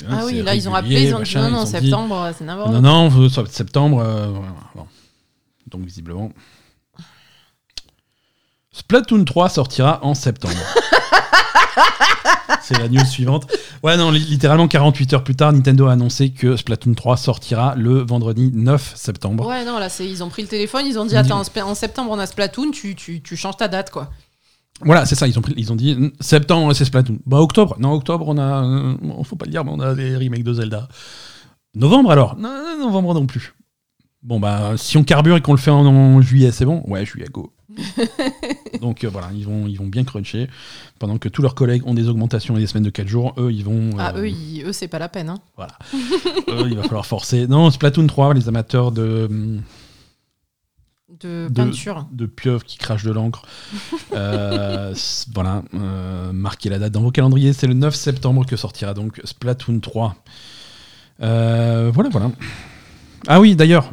Ah 0.09 0.25
oui, 0.25 0.41
là, 0.43 0.55
ils 0.55 0.67
ont 0.69 0.75
appelé, 0.75 1.03
ils 1.03 1.15
ont 1.15 1.19
dit 1.19 1.21
machin, 1.21 1.51
non, 1.51 1.59
non, 1.59 1.65
dit, 1.65 1.71
septembre, 1.71 2.33
c'est 2.37 2.45
n'importe 2.45 2.73
Non, 2.73 2.81
non, 2.81 3.29
soit 3.29 3.47
septembre. 3.53 4.01
euh, 4.01 4.29
voilà, 4.29 4.55
bon. 4.75 4.87
Donc, 5.71 5.85
visiblement. 5.85 6.33
Splatoon 8.85 9.25
3 9.25 9.49
sortira 9.51 10.01
en 10.03 10.15
septembre. 10.15 10.55
c'est 12.63 12.79
la 12.79 12.89
news 12.89 13.05
suivante. 13.05 13.47
Ouais, 13.83 13.97
non, 13.97 14.11
li- 14.11 14.21
littéralement 14.21 14.69
48 14.69 15.13
heures 15.15 15.25
plus 15.25 15.37
tard, 15.37 15.53
Nintendo 15.53 15.87
a 15.87 15.93
annoncé 15.93 16.31
que 16.31 16.57
Splatoon 16.57 16.95
3 16.95 17.17
sortira 17.17 17.75
le 17.77 18.01
vendredi 18.01 18.51
9 18.55 18.93
septembre. 18.97 19.47
Ouais, 19.47 19.65
non, 19.65 19.79
là, 19.79 19.89
ils 20.01 20.25
ont 20.25 20.29
pris 20.29 20.43
le 20.43 20.49
téléphone, 20.49 20.87
ils 20.87 20.99
ont 20.99 21.05
dit 21.05 21.17
Attends, 21.17 21.43
en 21.63 21.75
septembre, 21.75 22.11
on 22.13 22.19
a 22.19 22.27
Splatoon, 22.27 22.71
tu, 22.71 22.95
tu, 22.95 23.23
tu 23.23 23.37
changes 23.37 23.57
ta 23.59 23.69
date, 23.69 23.91
quoi. 23.91 24.11
Voilà, 24.83 25.05
c'est 25.05 25.15
ça, 25.15 25.29
ils 25.29 25.39
ont, 25.39 25.43
pris- 25.43 25.53
ils 25.59 25.71
ont 25.73 25.77
dit 25.77 26.11
septembre, 26.21 26.73
c'est 26.73 26.87
Splatoon. 26.87 27.19
Bah, 27.27 27.39
octobre, 27.39 27.77
non, 27.79 27.93
octobre, 27.93 28.27
on 28.29 28.39
a. 28.39 28.65
euh, 28.65 28.95
faut 29.25 29.37
pas 29.37 29.45
le 29.45 29.51
dire, 29.53 29.63
mais 29.65 29.73
on 29.75 29.81
a 29.81 29.95
des 29.95 30.17
remakes 30.17 30.43
de 30.45 30.55
Zelda. 30.55 30.89
Novembre 31.75 32.11
alors? 32.13 32.37
Non, 32.37 32.49
non, 32.49 32.87
novembre 32.87 33.13
non 33.15 33.27
plus. 33.27 33.55
Bon, 34.23 34.41
bah, 34.41 34.73
si 34.77 34.97
on 34.97 35.05
carbure 35.05 35.37
et 35.37 35.41
qu'on 35.43 35.53
le 35.53 35.59
fait 35.59 35.71
en, 35.71 35.85
en 35.87 36.21
juillet, 36.23 36.51
c'est 36.51 36.65
bon? 36.65 36.83
Ouais, 36.87 37.05
juillet, 37.05 37.29
go. 37.31 37.53
Donc 38.81 39.05
euh, 39.05 39.09
voilà, 39.09 39.29
ils 39.35 39.45
vont, 39.47 39.67
ils 39.67 39.77
vont 39.77 39.87
bien 39.87 40.05
cruncher. 40.05 40.49
Pendant 40.99 41.19
que 41.19 41.29
tous 41.29 41.43
leurs 41.43 41.55
collègues 41.55 41.87
ont 41.87 41.95
des 41.95 42.09
augmentations 42.09 42.57
et 42.57 42.61
des 42.61 42.67
semaines 42.67 42.85
de 42.85 42.91
4 42.91 43.07
jours, 43.09 43.35
eux, 43.39 43.53
ils 43.53 43.65
vont. 43.65 43.91
Ah, 43.99 44.13
euh, 44.17 44.23
eux, 44.23 44.29
ils- 44.29 44.63
eux, 44.65 44.73
c'est 44.73 44.89
pas 44.89 44.99
la 44.99 45.09
peine. 45.09 45.29
Hein. 45.29 45.39
Voilà. 45.57 45.73
Eux, 46.49 46.67
il 46.71 46.77
va 46.77 46.83
falloir 46.85 47.07
forcer. 47.07 47.47
Non, 47.47 47.71
Splatoon 47.71 48.07
3, 48.07 48.35
les 48.35 48.49
amateurs 48.49 48.93
de. 48.93 49.29
De 51.23 51.49
De- 51.49 51.53
peinture. 51.53 52.07
de 52.13 52.25
pieuvres 52.27 52.65
qui 52.65 52.79
crachent 52.79 53.05
de 53.05 53.11
l'encre. 53.13 53.43
Euh, 54.13 54.93
voilà, 55.33 55.63
euh, 55.75 56.33
marquez 56.33 56.69
la 56.69 56.79
date 56.81 56.93
dans 56.93 57.01
vos 57.03 57.11
calendriers. 57.13 57.53
C'est 57.53 57.67
le 57.69 57.75
9 57.75 57.95
septembre 57.95 58.45
que 58.45 58.57
sortira 58.57 58.93
donc 58.93 59.21
Splatoon 59.25 59.79
3. 59.81 60.17
Euh, 61.23 61.91
voilà, 61.95 62.11
voilà. 62.11 62.31
Ah 63.29 63.41
oui, 63.41 63.55
d'ailleurs, 63.55 63.91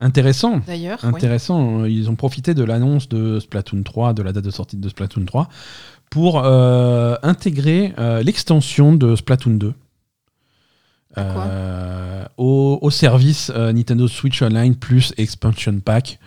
intéressant. 0.00 0.60
D'ailleurs. 0.66 1.04
Intéressant, 1.04 1.84
ils 1.84 2.10
ont 2.10 2.16
profité 2.16 2.54
de 2.54 2.64
l'annonce 2.64 3.08
de 3.08 3.38
Splatoon 3.40 3.82
3, 3.82 4.14
de 4.14 4.22
la 4.22 4.32
date 4.32 4.44
de 4.44 4.50
sortie 4.50 4.76
de 4.76 4.88
Splatoon 4.88 5.24
3, 5.24 5.48
pour 6.10 6.44
euh, 6.44 7.14
intégrer 7.22 7.94
euh, 7.98 8.22
l'extension 8.22 8.92
de 8.92 9.14
Splatoon 9.16 9.54
2 9.54 9.74
euh, 11.18 12.24
au, 12.36 12.78
au 12.82 12.90
service 12.90 13.50
Nintendo 13.50 14.06
Switch 14.08 14.42
Online 14.42 14.76
plus 14.76 15.12
Expansion 15.16 15.80
Pack, 15.80 16.18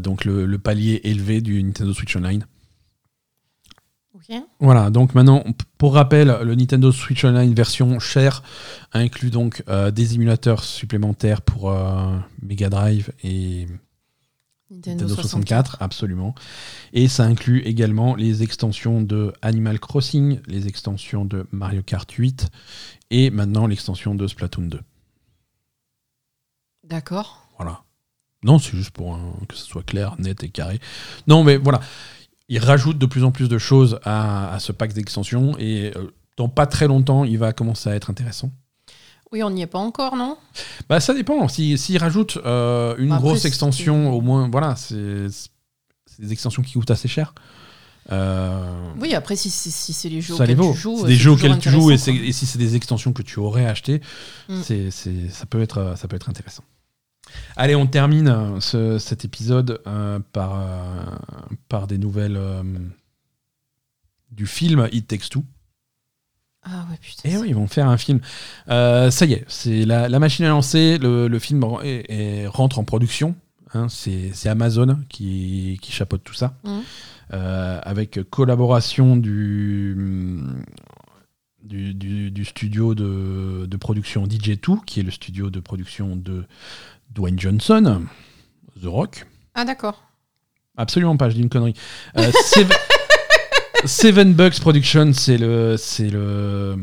donc 0.00 0.24
le, 0.24 0.46
le 0.46 0.58
palier 0.58 1.00
élevé 1.04 1.40
du 1.40 1.62
Nintendo 1.62 1.92
Switch 1.92 2.14
Online. 2.16 2.44
Voilà, 4.60 4.90
donc 4.90 5.14
maintenant, 5.14 5.44
pour 5.78 5.94
rappel, 5.94 6.36
le 6.42 6.54
Nintendo 6.54 6.92
Switch 6.92 7.24
Online 7.24 7.54
version 7.54 7.98
chère 7.98 8.42
inclut 8.92 9.30
donc 9.30 9.62
euh, 9.68 9.90
des 9.90 10.14
émulateurs 10.14 10.62
supplémentaires 10.62 11.42
pour 11.42 11.70
euh, 11.70 12.16
Mega 12.42 12.68
Drive 12.68 13.12
et 13.24 13.66
Nintendo, 14.70 15.04
Nintendo 15.04 15.14
64. 15.14 15.70
64, 15.70 15.76
absolument. 15.80 16.34
Et 16.92 17.08
ça 17.08 17.24
inclut 17.24 17.60
également 17.60 18.14
les 18.14 18.42
extensions 18.42 19.02
de 19.02 19.32
Animal 19.42 19.80
Crossing, 19.80 20.40
les 20.46 20.68
extensions 20.68 21.24
de 21.24 21.46
Mario 21.50 21.82
Kart 21.82 22.10
8 22.10 22.48
et 23.10 23.30
maintenant 23.30 23.66
l'extension 23.66 24.14
de 24.14 24.26
Splatoon 24.26 24.66
2. 24.66 24.80
D'accord. 26.86 27.48
Voilà. 27.56 27.82
Non, 28.42 28.58
c'est 28.58 28.76
juste 28.76 28.90
pour 28.90 29.18
que 29.48 29.56
ce 29.56 29.64
soit 29.64 29.82
clair, 29.82 30.14
net 30.18 30.42
et 30.44 30.48
carré. 30.48 30.80
Non, 31.26 31.44
mais 31.44 31.56
voilà. 31.56 31.80
Ils 32.50 32.58
rajoutent 32.58 32.98
de 32.98 33.06
plus 33.06 33.24
en 33.24 33.30
plus 33.30 33.48
de 33.48 33.56
choses 33.58 33.98
à, 34.04 34.52
à 34.52 34.58
ce 34.58 34.72
pack 34.72 34.92
d'extensions 34.92 35.56
et 35.58 35.92
euh, 35.96 36.10
dans 36.36 36.48
pas 36.48 36.66
très 36.66 36.86
longtemps, 36.88 37.24
il 37.24 37.38
va 37.38 37.52
commencer 37.52 37.88
à 37.88 37.94
être 37.94 38.10
intéressant. 38.10 38.50
Oui, 39.32 39.42
on 39.44 39.50
n'y 39.50 39.62
est 39.62 39.66
pas 39.68 39.78
encore, 39.78 40.16
non? 40.16 40.36
Bah, 40.88 40.98
ça 40.98 41.14
dépend. 41.14 41.46
Si- 41.46 41.78
S'ils 41.78 41.98
rajoutent 41.98 42.38
euh, 42.44 42.96
une 42.98 43.10
Bah, 43.10 43.18
grosse 43.18 43.44
extension, 43.44 44.12
au 44.12 44.20
moins, 44.20 44.48
voilà, 44.50 44.74
c'est 44.76 45.26
des 46.18 46.32
extensions 46.32 46.62
qui 46.62 46.72
coûtent 46.72 46.90
assez 46.90 47.06
cher. 47.08 47.32
Euh, 48.10 48.82
Oui, 48.98 49.14
après, 49.14 49.36
si, 49.36 49.50
si, 49.50 49.70
si 49.70 49.92
c'est 49.92 50.08
les 50.08 50.20
jeux 50.20 50.34
auxquels 50.34 50.56
tu 50.58 50.74
joues. 50.74 51.06
Des 51.06 51.14
jeux 51.14 51.30
auxquels 51.30 51.58
tu 51.58 51.70
joues 51.70 51.92
et, 51.92 51.98
si 51.98 52.46
c'est 52.46 52.58
des 52.58 52.74
extensions 52.74 53.12
que 53.12 53.22
tu 53.22 53.38
aurais 53.38 53.66
achetées, 53.66 54.00
Mm. 54.48 54.62
c'est- 54.64 54.90
ça, 54.90 55.46
peut 55.46 55.62
être, 55.62 55.94
ça 55.96 56.08
peut 56.08 56.16
être 56.16 56.28
intéressant. 56.28 56.64
Allez, 57.56 57.74
on 57.76 57.86
termine 57.86 58.28
euh, 58.28 58.60
ce- 58.60 58.98
cet 58.98 59.24
épisode 59.24 59.80
euh, 59.86 60.18
par, 60.32 60.60
euh, 60.60 61.04
par 61.68 61.86
des 61.86 61.98
nouvelles 61.98 62.36
euh, 62.36 62.62
du 64.30 64.46
film 64.46 64.88
It 64.92 65.06
Takes 65.08 65.28
Two. 65.30 65.44
Ah 66.62 66.86
ouais, 66.90 66.98
putain. 67.00 67.28
Et 67.28 67.36
oui, 67.38 67.48
ils 67.48 67.54
vont 67.54 67.66
faire 67.66 67.88
un 67.88 67.96
film. 67.96 68.20
Ça 68.68 69.08
y 69.26 69.32
est, 69.32 69.44
c'est 69.48 69.84
la, 69.84 70.08
la 70.08 70.18
machine 70.18 70.44
est 70.44 70.48
lancée, 70.48 70.98
le, 70.98 71.26
le 71.26 71.38
film 71.38 71.64
est- 71.82 72.04
est- 72.10 72.46
rentre 72.46 72.78
en 72.78 72.84
production. 72.84 73.34
hein, 73.72 73.86
c'est 73.88 74.46
Amazon 74.46 74.98
qui, 75.08 75.78
qui 75.80 75.90
chapeaute 75.92 76.22
tout 76.22 76.34
ça. 76.34 76.54
Euh, 77.32 77.80
avec 77.82 78.18
collaboration 78.28 79.16
du, 79.16 79.96
du, 81.62 81.94
du- 81.94 82.30
du 82.30 82.44
studio 82.44 82.94
de, 82.94 83.66
de 83.66 83.76
production 83.76 84.26
DJ2, 84.26 84.84
qui 84.84 85.00
est 85.00 85.04
le 85.04 85.10
studio 85.10 85.48
de 85.50 85.60
production 85.60 86.16
de 86.16 86.44
Dwayne 87.14 87.38
Johnson, 87.38 88.06
The 88.80 88.86
Rock. 88.86 89.26
Ah 89.54 89.64
d'accord. 89.64 90.02
Absolument 90.76 91.16
pas, 91.16 91.28
je 91.30 91.34
dis 91.36 91.42
une 91.42 91.48
connerie. 91.48 91.74
Euh, 92.16 92.30
Seven, 92.44 92.76
Seven 93.84 94.32
Bucks 94.34 94.60
Production, 94.60 95.12
c'est 95.12 95.38
le, 95.38 95.76
c'est 95.76 96.08
le, 96.10 96.76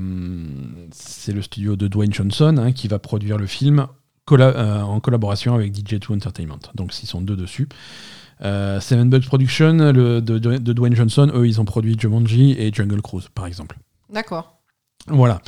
c'est 0.91 1.31
le 1.31 1.41
studio 1.41 1.75
de 1.75 1.87
Dwayne 1.87 2.13
Johnson 2.13 2.55
hein, 2.59 2.71
qui 2.71 2.87
va 2.87 2.99
produire 2.99 3.37
le 3.37 3.45
film 3.47 3.87
colla- 4.25 4.55
euh, 4.55 4.81
en 4.81 4.99
collaboration 4.99 5.53
avec 5.55 5.73
DJ2 5.73 6.13
Entertainment. 6.15 6.59
Donc, 6.75 6.91
ils 7.01 7.07
sont 7.07 7.21
deux 7.21 7.35
dessus. 7.35 7.67
Euh, 8.43 8.79
Seven 8.79 9.09
Bucks 9.09 9.25
Production, 9.25 9.73
le, 9.73 10.21
de, 10.21 10.37
de- 10.37 10.57
de 10.57 10.73
Dwayne 10.73 10.95
Johnson, 10.95 11.31
eux, 11.33 11.47
ils 11.47 11.59
ont 11.61 11.65
produit 11.65 11.97
Jumanji 11.99 12.51
et 12.59 12.71
Jungle 12.73 13.01
Cruise, 13.01 13.29
par 13.33 13.45
exemple. 13.47 13.77
D'accord. 14.11 14.56
Voilà. 15.07 15.39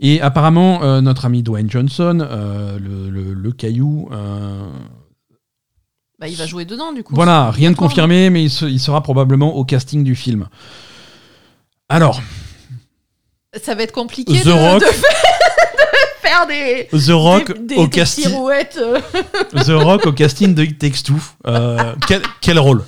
Et 0.00 0.20
apparemment, 0.20 0.82
euh, 0.82 1.00
notre 1.00 1.24
ami 1.24 1.42
Dwayne 1.42 1.70
Johnson, 1.70 2.18
euh, 2.20 2.78
le, 2.78 3.10
le- 3.10 3.32
le 3.34 3.52
caillou, 3.52 4.08
euh, 4.12 4.68
Bah, 6.18 6.28
il 6.28 6.36
va 6.36 6.46
jouer 6.46 6.64
dedans, 6.64 6.92
du 6.92 7.02
coup. 7.04 7.14
voilà, 7.14 7.50
rien 7.50 7.70
de 7.70 7.76
confirmé, 7.76 8.28
mais 8.30 8.42
il, 8.44 8.50
se- 8.50 8.64
il 8.64 8.80
sera 8.80 9.02
probablement 9.02 9.54
au 9.56 9.64
casting 9.64 10.02
du 10.04 10.14
film. 10.16 10.48
Alors, 11.88 12.20
Ça 13.62 13.74
va 13.74 13.82
être 13.84 13.92
compliqué 13.92 14.40
The 14.40 14.46
de, 14.46 14.50
Rock. 14.52 14.80
de 14.82 14.86
faire 16.22 16.46
des, 16.46 16.88
The 16.90 17.10
Rock 17.12 17.52
des, 17.58 17.74
des- 17.76 17.76
au 17.76 17.86
casting. 17.88 18.24
The 18.30 19.68
Rock 19.70 20.06
au 20.06 20.12
casting 20.12 20.54
de 20.54 20.64
It 20.64 20.78
Takes 20.78 21.02
Two. 21.04 21.20
Quel, 22.06 22.22
quel 22.40 22.58
rôle? 22.58 22.84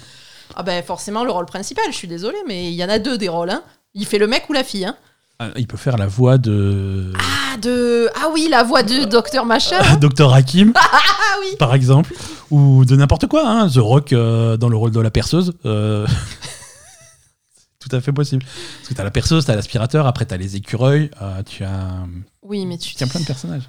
Ah 0.56 0.62
ben 0.62 0.82
forcément 0.82 1.22
le 1.22 1.30
rôle 1.30 1.44
principal, 1.46 1.84
je 1.90 1.96
suis 1.96 2.08
désolée, 2.08 2.38
mais 2.48 2.68
il 2.70 2.74
y 2.74 2.82
en 2.84 2.88
a 2.88 2.98
deux 2.98 3.18
des 3.18 3.28
rôles. 3.28 3.50
Hein. 3.50 3.62
Il 3.94 4.06
fait 4.06 4.16
le 4.18 4.26
mec 4.26 4.48
ou 4.48 4.54
la 4.54 4.64
fille. 4.64 4.86
Hein. 4.86 4.96
Ah, 5.38 5.50
Il 5.56 5.66
peut 5.66 5.76
faire 5.76 5.96
la 5.98 6.06
voix 6.06 6.38
de 6.38 7.12
Ah, 7.18 7.56
de... 7.58 8.08
ah 8.16 8.28
oui, 8.32 8.48
la 8.50 8.62
voix 8.62 8.82
de 8.82 9.04
Docteur 9.04 9.44
Machin. 9.44 9.78
Dr 10.00 10.32
Hakim, 10.32 10.72
Ah 10.74 11.36
oui. 11.40 11.56
par 11.58 11.74
exemple, 11.74 12.14
ou 12.50 12.84
de 12.84 12.96
n'importe 12.96 13.26
quoi. 13.26 13.46
hein. 13.48 13.68
The 13.68 13.76
Rock 13.76 14.12
euh, 14.12 14.56
dans 14.56 14.68
le 14.68 14.76
rôle 14.76 14.92
de 14.92 15.00
la 15.00 15.10
perceuse. 15.10 15.52
euh, 15.66 16.06
c'est 16.08 17.66
Tout 17.88 17.94
à 17.94 18.00
fait 18.00 18.12
possible. 18.12 18.44
Parce 18.44 18.88
que 18.88 18.94
t'as 18.94 19.04
la 19.04 19.10
perceuse, 19.10 19.44
t'as 19.44 19.54
l'aspirateur, 19.54 20.06
après 20.06 20.24
t'as 20.24 20.36
les 20.38 20.56
écureuils, 20.56 21.10
euh, 21.22 21.42
tu 21.44 21.62
as, 21.64 22.04
Oui, 22.42 22.64
mais 22.66 22.78
tu 22.78 22.94
tu 22.94 23.04
as 23.04 23.06
plein 23.06 23.20
de 23.20 23.26
personnages. 23.26 23.68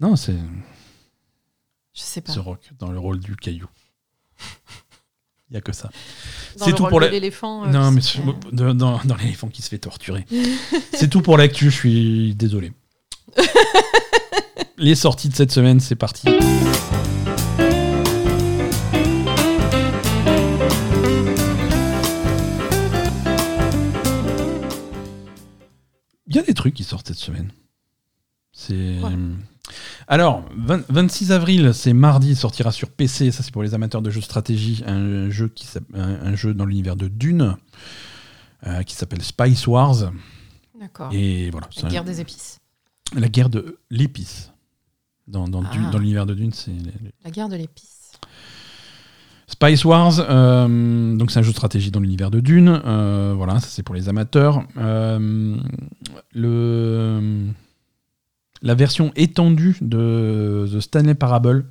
Non, 0.00 0.16
c'est 0.16 0.36
Je 1.94 2.00
sais 2.00 2.20
pas. 2.20 2.32
The 2.32 2.38
Rock 2.38 2.70
dans 2.78 2.90
le 2.92 2.98
rôle 2.98 3.18
du 3.20 3.36
caillou. 3.36 3.66
Il 5.54 5.58
a 5.58 5.60
que 5.60 5.72
ça. 5.72 5.88
C'est 6.56 6.74
tout 6.74 6.84
pour 6.86 6.98
la- 6.98 7.08
l'éléphant. 7.10 7.64
euh, 7.64 7.68
non, 7.68 7.92
mais 7.92 8.00
dans, 8.52 8.72
dans 9.04 9.14
l'éléphant 9.14 9.46
qui 9.46 9.62
se 9.62 9.68
fait 9.68 9.78
torturer. 9.78 10.26
c'est 10.94 11.08
tout 11.08 11.22
pour 11.22 11.38
l'actu, 11.38 11.66
je 11.70 11.76
suis 11.76 12.34
désolé. 12.34 12.72
Les 14.78 14.96
sorties 14.96 15.28
de 15.28 15.34
cette 15.36 15.52
semaine, 15.52 15.78
c'est 15.78 15.94
parti. 15.94 16.26
Il 26.26 26.36
y 26.36 26.38
a 26.38 26.42
des 26.42 26.54
trucs 26.54 26.74
qui 26.74 26.84
sortent 26.84 27.08
cette 27.08 27.16
semaine. 27.18 27.50
C'est. 28.52 28.96
Alors, 30.06 30.44
20 30.56 30.84
26 30.90 31.32
avril, 31.32 31.72
c'est 31.74 31.92
mardi, 31.94 32.34
sortira 32.34 32.72
sur 32.72 32.90
PC. 32.90 33.30
Ça, 33.30 33.42
c'est 33.42 33.52
pour 33.52 33.62
les 33.62 33.74
amateurs 33.74 34.02
de 34.02 34.10
jeux 34.10 34.20
de 34.20 34.24
stratégie. 34.24 34.82
Un 34.86 35.30
jeu, 35.30 35.48
qui, 35.48 35.66
s'app- 35.66 35.84
un, 35.94 36.26
un 36.26 36.34
jeu 36.36 36.52
dans 36.54 36.66
l'univers 36.66 36.96
de 36.96 37.08
Dune 37.08 37.56
euh, 38.66 38.82
qui 38.82 38.94
s'appelle 38.94 39.22
Spice 39.22 39.66
Wars. 39.66 40.10
D'accord. 40.78 41.10
Et 41.12 41.50
voilà, 41.50 41.68
La 41.80 41.88
un- 41.88 41.90
guerre 41.90 42.04
des 42.04 42.20
épices. 42.20 42.58
la 43.16 43.28
guerre 43.28 43.48
de 43.48 43.78
l'épice. 43.90 44.50
Dans, 45.26 45.46
Ah. 45.46 45.90
dans 45.90 45.98
l'univers 45.98 46.26
de 46.26 46.34
Dune, 46.34 46.52
c'est 46.52 46.72
La 47.24 47.30
guerre 47.30 47.48
de 47.48 47.56
l'épice. 47.56 48.12
Spice 49.46 49.84
Wars, 49.84 50.14
euh, 50.20 51.16
donc 51.16 51.30
c'est 51.30 51.38
un 51.38 51.42
jeu 51.42 51.50
de 51.52 51.56
stratégie 51.56 51.90
dans 51.90 52.00
l'univers 52.00 52.30
de 52.30 52.40
Dune. 52.40 52.80
euh, 52.84 53.32
voilà, 53.36 53.60
ça 53.60 53.68
c'est 53.68 53.82
pour 53.82 53.94
les 53.94 54.08
amateurs. 54.08 54.64
Le, 56.34 57.46
la 58.64 58.74
version 58.74 59.12
étendue 59.14 59.76
de 59.82 60.66
The 60.72 60.80
Stanley 60.80 61.14
Parable, 61.14 61.66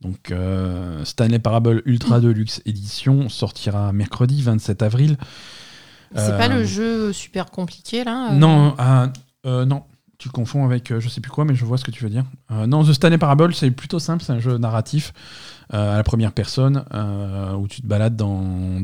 donc 0.00 0.30
euh, 0.30 1.04
Stanley 1.04 1.38
Parable 1.38 1.82
Ultra 1.84 2.20
Deluxe 2.20 2.62
Edition, 2.64 3.28
sortira 3.28 3.92
mercredi 3.92 4.42
27 4.42 4.82
avril. 4.82 5.18
C'est 6.14 6.36
pas 6.38 6.48
Euh, 6.48 6.56
le 6.56 6.64
jeu 6.64 7.12
super 7.12 7.50
compliqué 7.50 8.02
là 8.02 8.32
euh, 8.32 8.34
Non, 8.34 8.74
ah, 8.78 9.12
euh, 9.46 9.64
non. 9.66 9.84
Tu 10.16 10.30
confonds 10.30 10.64
avec 10.64 10.90
euh, 10.90 11.00
je 11.00 11.08
sais 11.08 11.20
plus 11.20 11.30
quoi, 11.30 11.44
mais 11.44 11.54
je 11.54 11.64
vois 11.64 11.78
ce 11.78 11.84
que 11.84 11.90
tu 11.90 12.02
veux 12.02 12.10
dire. 12.10 12.24
Non, 12.50 12.82
The 12.82 12.94
Stanley 12.94 13.18
Parable, 13.18 13.54
c'est 13.54 13.70
plutôt 13.70 13.98
simple, 13.98 14.24
c'est 14.24 14.32
un 14.32 14.40
jeu 14.40 14.56
narratif 14.56 15.12
à 15.68 15.96
la 15.96 16.02
première 16.02 16.32
personne 16.32 16.84
où 17.58 17.68
tu 17.68 17.82
te 17.82 17.86
balades 17.86 18.16
dans. 18.16 18.80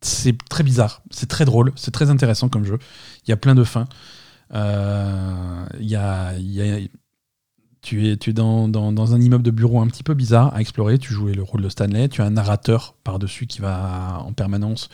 C'est 0.00 0.36
très 0.48 0.62
bizarre, 0.62 1.02
c'est 1.10 1.28
très 1.28 1.44
drôle, 1.44 1.72
c'est 1.76 1.90
très 1.90 2.08
intéressant 2.08 2.48
comme 2.48 2.64
jeu. 2.64 2.78
Il 3.26 3.30
y 3.30 3.32
a 3.32 3.36
plein 3.36 3.54
de 3.54 3.64
fins. 3.64 3.86
Euh, 4.54 5.64
y 5.80 5.96
a, 5.96 6.34
il 6.38 6.50
y 6.52 6.62
a- 6.62 6.78
tu 7.80 8.08
es, 8.08 8.16
tu 8.16 8.30
es 8.30 8.32
dans, 8.32 8.66
dans- 8.66 8.90
dans 8.92 9.14
un 9.14 9.20
immeuble 9.20 9.44
de 9.44 9.52
bureau 9.52 9.80
un 9.80 9.86
petit 9.86 10.02
peu 10.02 10.12
bizarre 10.12 10.52
à 10.52 10.60
explorer. 10.60 10.98
Tu 10.98 11.14
joues 11.14 11.28
le 11.28 11.42
rôle 11.44 11.62
de 11.62 11.68
Stanley. 11.68 12.08
Tu 12.08 12.20
as 12.20 12.24
un 12.26 12.30
narrateur 12.30 12.96
par-dessus 13.04 13.46
qui 13.46 13.60
va 13.60 14.20
en 14.26 14.32
permanence 14.32 14.88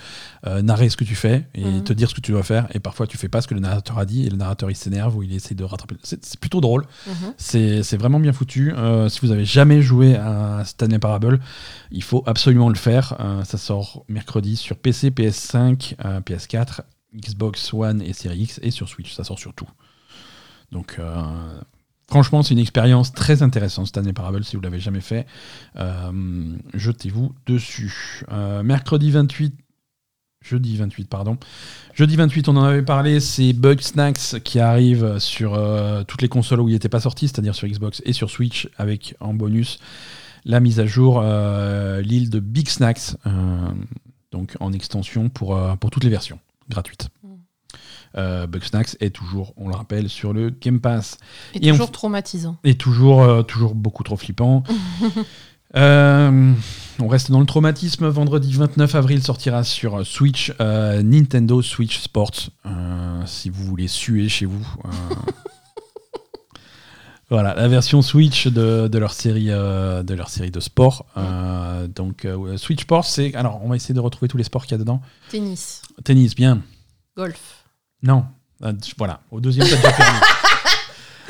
euh, 0.47 0.61
narrer 0.61 0.91
ce 0.91 0.97
que 0.99 1.03
tu 1.05 1.15
fais 1.15 1.49
et 1.55 1.65
Mhm. 1.65 1.83
te 1.85 1.93
dire 1.95 2.11
ce 2.11 2.15
que 2.15 2.21
tu 2.21 2.31
dois 2.31 2.43
faire. 2.43 2.69
Et 2.75 2.81
parfois, 2.81 3.07
tu 3.07 3.17
fais 3.17 3.29
pas 3.31 3.41
ce 3.41 3.49
que 3.49 3.55
le 3.55 3.61
narrateur 3.61 3.99
a 3.99 4.05
dit 4.05 4.27
et 4.27 4.31
le 4.31 4.37
narrateur 4.37 4.71
il 4.71 4.77
s'énerve 4.77 5.17
ou 5.17 5.23
il 5.23 5.33
essaie 5.35 5.55
de 5.55 5.65
rattraper. 5.65 5.97
C'est 6.03 6.39
plutôt 6.39 6.61
drôle. 6.61 6.85
Mhm. 7.07 7.15
C'est 7.39 7.83
c'est 7.83 7.97
vraiment 7.97 8.21
bien 8.21 8.35
foutu. 8.35 8.73
Euh, 8.77 9.09
si 9.09 9.21
vous 9.23 9.33
avez 9.33 9.47
jamais 9.47 9.81
joué 9.81 10.17
à 10.17 10.63
Stanley 10.67 10.99
Parable, 10.99 11.41
il 11.91 12.03
faut 12.03 12.23
absolument 12.27 12.69
le 12.69 12.75
faire. 12.77 13.17
Euh, 13.19 13.45
ça 13.45 13.57
sort 13.57 14.05
mercredi 14.09 14.57
sur 14.57 14.77
PC, 14.77 15.11
PS5, 15.11 15.97
euh, 16.05 16.21
PS4, 16.21 16.83
Xbox 17.15 17.73
One 17.73 18.03
et 18.03 18.13
Series 18.13 18.43
X 18.43 18.61
et 18.63 18.71
sur 18.71 18.89
Switch. 18.89 19.13
Ça 19.13 19.25
sort 19.25 19.39
sur 19.39 19.55
tout. 19.55 19.69
Donc, 20.73 20.97
euh, 20.99 21.23
franchement, 22.09 22.43
c'est 22.43 22.53
une 22.53 22.61
expérience 22.61 23.13
très 23.13 23.43
intéressante, 23.43 23.87
Stanley 23.87 24.13
Parable, 24.13 24.45
si 24.45 24.57
vous 24.57 24.63
l'avez 24.63 24.81
jamais 24.81 25.01
fait. 25.01 25.27
Euh, 25.77 26.57
Jetez-vous 26.75 27.35
dessus. 27.47 28.25
Euh, 28.31 28.63
mercredi 28.63 29.11
28 29.11 29.55
jeudi 30.43 30.77
28, 30.77 31.09
pardon. 31.09 31.39
Jeudi 31.95 32.17
28, 32.17 32.51
on 32.51 32.57
en 32.59 32.65
avait 32.65 32.83
parlé, 32.83 33.19
c'est 33.19 33.55
Bug 33.55 33.81
Snacks 33.81 34.43
qui 34.45 34.61
arrive 34.61 35.19
sur 35.19 35.59
toutes 36.07 36.21
les 36.21 36.29
consoles 36.29 36.61
où 36.61 36.69
il 36.69 36.73
n'était 36.73 36.91
pas 36.91 37.01
sorti, 37.01 37.29
c'est-à-dire 37.29 37.55
sur 37.55 37.67
Xbox 37.67 38.03
et 38.05 38.13
sur 38.13 38.29
Switch, 38.29 38.69
avec 38.77 39.15
en 39.21 39.33
bonus 39.33 39.79
la 40.45 40.61
mise 40.61 40.81
à 40.81 40.85
jour, 40.85 41.23
l'île 41.23 42.29
de 42.29 42.41
Big 42.41 42.69
Snacks, 42.69 43.17
donc 44.33 44.55
en 44.61 44.75
extension 44.75 45.31
pour 45.31 45.57
toutes 45.91 46.05
les 46.05 46.11
versions, 46.11 46.39
gratuites. 46.69 47.09
Mm. 47.23 47.35
Euh, 48.17 48.47
Bug 48.47 48.63
Snacks 48.63 48.97
est 49.01 49.11
toujours, 49.11 49.53
on 49.57 49.69
le 49.69 49.75
rappelle, 49.75 50.09
sur 50.09 50.33
le 50.33 50.51
Game 50.51 50.81
Pass. 50.81 51.19
Et 51.55 51.71
toujours 51.71 51.91
traumatisant. 51.91 52.57
Et 52.65 52.77
toujours, 52.77 53.23
euh, 53.23 53.43
toujours 53.43 53.75
beaucoup 53.75 54.03
trop 54.03 54.17
flippant. 54.17 54.63
Euh, 55.77 56.53
on 57.01 57.09
reste 57.09 57.33
dans 57.33 57.41
le 57.41 57.47
traumatisme. 57.47 58.07
Vendredi 58.07 58.53
29 58.53 58.95
avril 58.95 59.21
sortira 59.25 59.65
sur 59.65 60.07
Switch 60.07 60.53
euh, 60.61 61.03
Nintendo 61.03 61.63
Switch 61.63 61.99
Sports. 61.99 62.51
Si 63.27 63.51
vous 63.51 63.65
voulez 63.65 63.89
suer 63.89 64.29
chez 64.29 64.47
vous. 64.47 64.65
euh. 67.31 67.35
voilà, 67.35 67.55
la 67.55 67.69
version 67.69 68.03
Switch 68.03 68.47
de, 68.47 68.89
de 68.89 68.99
leur, 68.99 69.13
série, 69.13 69.47
euh, 69.51 70.03
de 70.03 70.15
leur 70.15 70.29
série 70.29 70.51
de 70.51 70.61
sport. 70.61 71.07
Euh, 71.17 71.87
donc, 71.87 72.25
euh, 72.25 72.57
Switch 72.57 72.83
Sports, 72.83 73.05
c'est. 73.07 73.35
Alors, 73.35 73.61
on 73.65 73.69
va 73.69 73.77
essayer 73.77 73.95
de 73.95 74.01
retrouver 74.01 74.29
tous 74.29 74.37
les 74.37 74.45
sports 74.45 74.65
qu'il 74.65 74.73
y 74.73 74.75
a 74.75 74.79
dedans. 74.79 75.01
Tennis, 75.31 75.83
Tennis, 76.05 76.35
bien. 76.35 76.61
golf. 77.17 77.65
Non. 78.03 78.25
Euh, 78.63 78.73
Voilà, 78.99 79.21
au 79.31 79.41
deuxième, 79.41 79.67
t'as 79.69 79.77
déjà 79.77 79.91
perdu. 79.93 80.19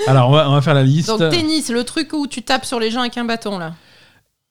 Alors, 0.06 0.28
on 0.28 0.32
va, 0.32 0.50
on 0.50 0.52
va 0.52 0.60
faire 0.60 0.74
la 0.74 0.82
liste. 0.82 1.08
Donc 1.08 1.30
tennis, 1.30 1.70
le 1.70 1.84
truc 1.84 2.12
où 2.12 2.26
tu 2.26 2.42
tapes 2.42 2.64
sur 2.64 2.78
les 2.80 2.90
gens 2.90 3.00
avec 3.00 3.16
un 3.16 3.24
bâton 3.24 3.58
là. 3.58 3.74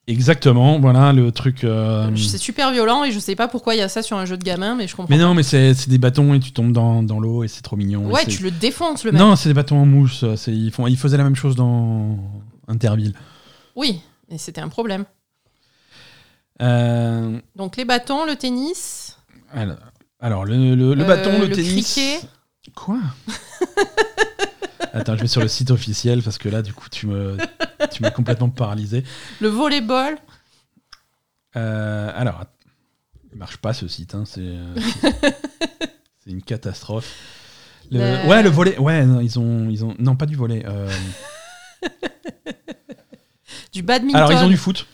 Exactement, 0.05 0.79
voilà 0.81 1.13
le 1.13 1.31
truc. 1.31 1.63
euh, 1.63 2.13
C'est 2.17 2.37
super 2.37 2.71
violent 2.73 3.05
et 3.05 3.11
je 3.13 3.19
sais 3.19 3.35
pas 3.35 3.47
pourquoi 3.47 3.73
il 3.73 3.77
y 3.77 3.81
a 3.81 3.87
ça 3.87 4.01
sur 4.01 4.17
un 4.17 4.25
jeu 4.25 4.35
de 4.35 4.43
gamin, 4.43 4.75
mais 4.75 4.85
je 4.87 4.95
comprends. 4.97 5.09
Mais 5.15 5.21
non, 5.21 5.33
mais 5.33 5.43
c'est 5.43 5.73
c'est 5.73 5.89
des 5.89 5.97
bâtons 5.97 6.33
et 6.33 6.39
tu 6.41 6.51
tombes 6.51 6.73
dans, 6.73 7.01
dans 7.03 7.21
l'eau 7.21 7.43
et 7.45 7.47
c'est 7.47 7.61
trop 7.61 7.77
mignon. 7.77 8.11
ouais, 8.11 8.25
tu 8.25 8.43
le 8.43 8.51
défonces 8.51 9.05
le 9.05 9.13
mec. 9.13 9.21
Non, 9.21 9.37
c'est 9.37 9.47
des 9.49 9.53
bâtons 9.53 9.77
en 9.77 9.85
mousse. 9.85 10.25
c'est- 10.35 10.51
Ils, 10.51 10.71
font, 10.71 10.87
ils 10.87 10.97
faisaient 10.97 11.15
la 11.17 11.23
même 11.23 11.37
chose 11.37 11.55
dans 11.55 12.17
Interville. 12.67 13.13
Oui, 13.77 14.01
et 14.29 14.37
c'était 14.37 14.59
un 14.61 14.67
problème. 14.69 15.05
Euh, 16.61 17.39
Donc 17.55 17.77
les 17.77 17.85
bâtons, 17.85 18.25
le 18.25 18.35
tennis. 18.35 19.17
alors, 19.53 19.77
alors, 20.19 20.45
le, 20.45 20.75
le- 20.75 20.93
le 20.95 21.03
Euh, 21.03 21.07
bâton, 21.07 21.39
le, 21.39 21.47
le 21.47 21.55
tennis. 21.55 22.27
Quoi? 22.75 22.99
Attends, 24.93 25.15
je 25.15 25.21
vais 25.21 25.27
sur 25.27 25.41
le 25.41 25.47
site 25.47 25.71
officiel 25.71 26.21
parce 26.21 26.37
que 26.37 26.49
là, 26.49 26.61
du 26.61 26.71
coup, 26.73 26.87
tu 26.89 27.07
me, 27.07 27.35
tu 27.91 28.01
m'as 28.03 28.11
complètement 28.11 28.49
paralysé. 28.49 29.03
Le 29.41 29.47
volleyball. 29.47 30.17
Euh, 31.55 32.11
alors, 32.15 32.43
il 33.31 33.37
marche 33.39 33.57
pas 33.57 33.73
ce 33.73 33.87
site. 33.87 34.13
hein, 34.15 34.23
c'est 34.25 34.41
euh, 34.41 34.75
c'est 36.23 36.29
une 36.29 36.43
catastrophe. 36.43 37.11
Le- 37.91 37.99
Le- 37.99 38.29
Ouais, 38.29 38.43
le 38.43 38.49
volet. 38.49 38.77
Ouais, 38.77 39.03
non, 39.05 39.19
ils 39.19 39.39
ont, 39.39 39.69
ils 39.69 39.83
ont. 39.83 39.95
Non, 39.99 40.15
pas 40.15 40.25
du 40.27 40.35
volet. 40.35 40.63
euh, 40.67 40.89
Du 43.71 43.81
badminton. 43.81 44.15
Alors, 44.17 44.31
ils 44.31 44.43
ont 44.45 44.47
du 44.49 44.57
foot. 44.57 44.85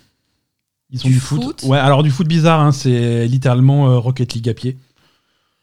Ils 0.91 1.01
ont 1.05 1.07
Du 1.09 1.13
du, 1.15 1.19
foot. 1.19 1.41
foot 1.43 1.63
Ouais, 1.63 1.77
alors 1.77 2.01
du 2.03 2.09
foot 2.11 2.27
bizarre, 2.27 2.61
hein, 2.61 2.71
c'est 2.71 3.27
littéralement 3.27 3.89
euh, 3.91 3.97
Rocket 3.99 4.33
League 4.33 4.49
à 4.49 4.53
pied. 4.53 4.77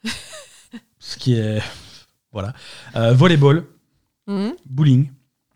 Ce 0.99 1.17
qui 1.17 1.35
est. 1.35 1.61
Voilà. 2.33 2.53
Volleyball, 3.15 3.65
Mhm. 4.27 4.55
bowling, 4.67 5.11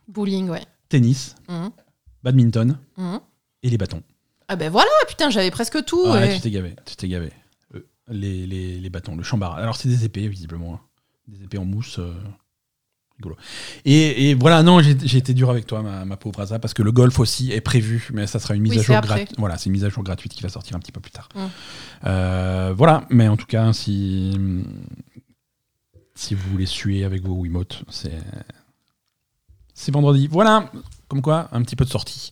Bowling, 0.08 0.48
ouais. 0.50 0.62
tennis, 0.88 1.34
Mhm. 1.48 1.70
badminton 2.22 2.78
Mhm. 2.96 3.20
et 3.62 3.70
les 3.70 3.78
bâtons. 3.78 4.02
Ah 4.48 4.56
ben 4.56 4.70
voilà, 4.70 4.90
putain, 5.08 5.30
j'avais 5.30 5.50
presque 5.50 5.84
tout. 5.84 6.08
ouais, 6.10 6.32
et- 6.32 6.34
tu 6.36 6.40
t'es 6.42 6.50
gavé. 6.50 6.74
Tu 6.86 6.96
t'es 6.96 7.08
gavé. 7.08 7.30
Euh, 7.74 7.86
les, 8.08 8.46
les, 8.46 8.80
les 8.80 8.90
bâtons, 8.90 9.14
le 9.16 9.22
chambard. 9.22 9.54
Alors, 9.54 9.76
c'est 9.76 9.88
des 9.88 10.04
épées, 10.04 10.26
visiblement. 10.28 10.74
hein. 10.74 10.80
Des 11.28 11.44
épées 11.44 11.58
en 11.58 11.64
mousse. 11.64 11.98
euh, 12.00 12.12
rigolo. 13.18 13.36
Et, 13.84 14.30
et 14.30 14.34
voilà, 14.34 14.62
non, 14.62 14.80
j'ai 14.80 15.18
été 15.18 15.34
dur 15.34 15.50
avec 15.50 15.66
toi, 15.66 15.82
ma, 15.82 16.04
ma 16.06 16.16
pauvre 16.16 16.40
Asa, 16.40 16.58
parce 16.58 16.72
que 16.74 16.82
le 16.82 16.90
golf 16.90 17.18
aussi 17.20 17.52
est 17.52 17.60
prévu, 17.60 18.08
mais 18.14 18.26
ça 18.26 18.38
sera 18.40 18.54
une 18.56 18.62
mise 18.62 18.72
Oui, 18.72 18.78
à 18.78 18.82
jour 18.82 19.00
gratuite. 19.02 19.34
Voilà, 19.38 19.58
c'est 19.58 19.66
une 19.66 19.72
mise 19.72 19.84
à 19.84 19.88
jour 19.90 20.02
gratuite 20.02 20.32
qui 20.32 20.42
va 20.42 20.48
sortir 20.48 20.74
un 20.74 20.80
petit 20.80 20.90
peu 20.90 21.00
plus 21.00 21.10
tard. 21.12 21.28
Mm. 21.34 21.40
Euh, 22.06 22.74
voilà, 22.76 23.04
mais 23.10 23.28
en 23.28 23.36
tout 23.36 23.44
cas, 23.46 23.72
si, 23.74 24.32
si 26.14 26.34
vous 26.34 26.50
voulez 26.50 26.66
suer 26.66 27.04
avec 27.04 27.22
vos 27.22 27.34
Wiimote, 27.34 27.84
c'est 27.90 28.18
c'est 29.80 29.92
vendredi. 29.92 30.28
Voilà, 30.30 30.70
comme 31.08 31.22
quoi, 31.22 31.48
un 31.52 31.62
petit 31.62 31.76
peu 31.76 31.84
de 31.84 31.90
sortie. 31.90 32.30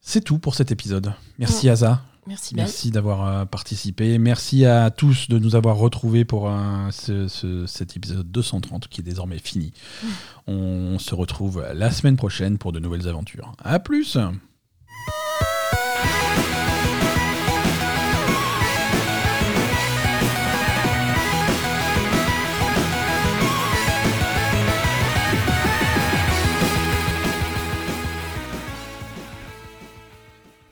C'est 0.00 0.22
tout 0.22 0.38
pour 0.38 0.54
cet 0.54 0.72
épisode. 0.72 1.12
Merci 1.38 1.68
Asa. 1.68 2.02
Merci 2.26 2.54
Ben. 2.54 2.62
Merci 2.62 2.90
d'avoir 2.90 3.26
euh, 3.26 3.44
participé. 3.46 4.18
Merci 4.18 4.66
à 4.66 4.90
tous 4.90 5.28
de 5.28 5.38
nous 5.38 5.54
avoir 5.56 5.76
retrouvés 5.76 6.24
pour 6.26 6.48
euh, 6.50 6.90
ce- 6.90 7.26
ce- 7.28 7.66
cet 7.66 7.96
épisode 7.96 8.30
230 8.30 8.88
qui 8.88 9.00
est 9.00 9.04
désormais 9.04 9.38
fini. 9.38 9.72
On 10.46 10.98
se 10.98 11.14
retrouve 11.14 11.64
la 11.74 11.90
semaine 11.90 12.16
prochaine 12.16 12.58
pour 12.58 12.72
de 12.72 12.80
nouvelles 12.80 13.08
aventures. 13.08 13.52
À 13.64 13.78
plus 13.78 14.18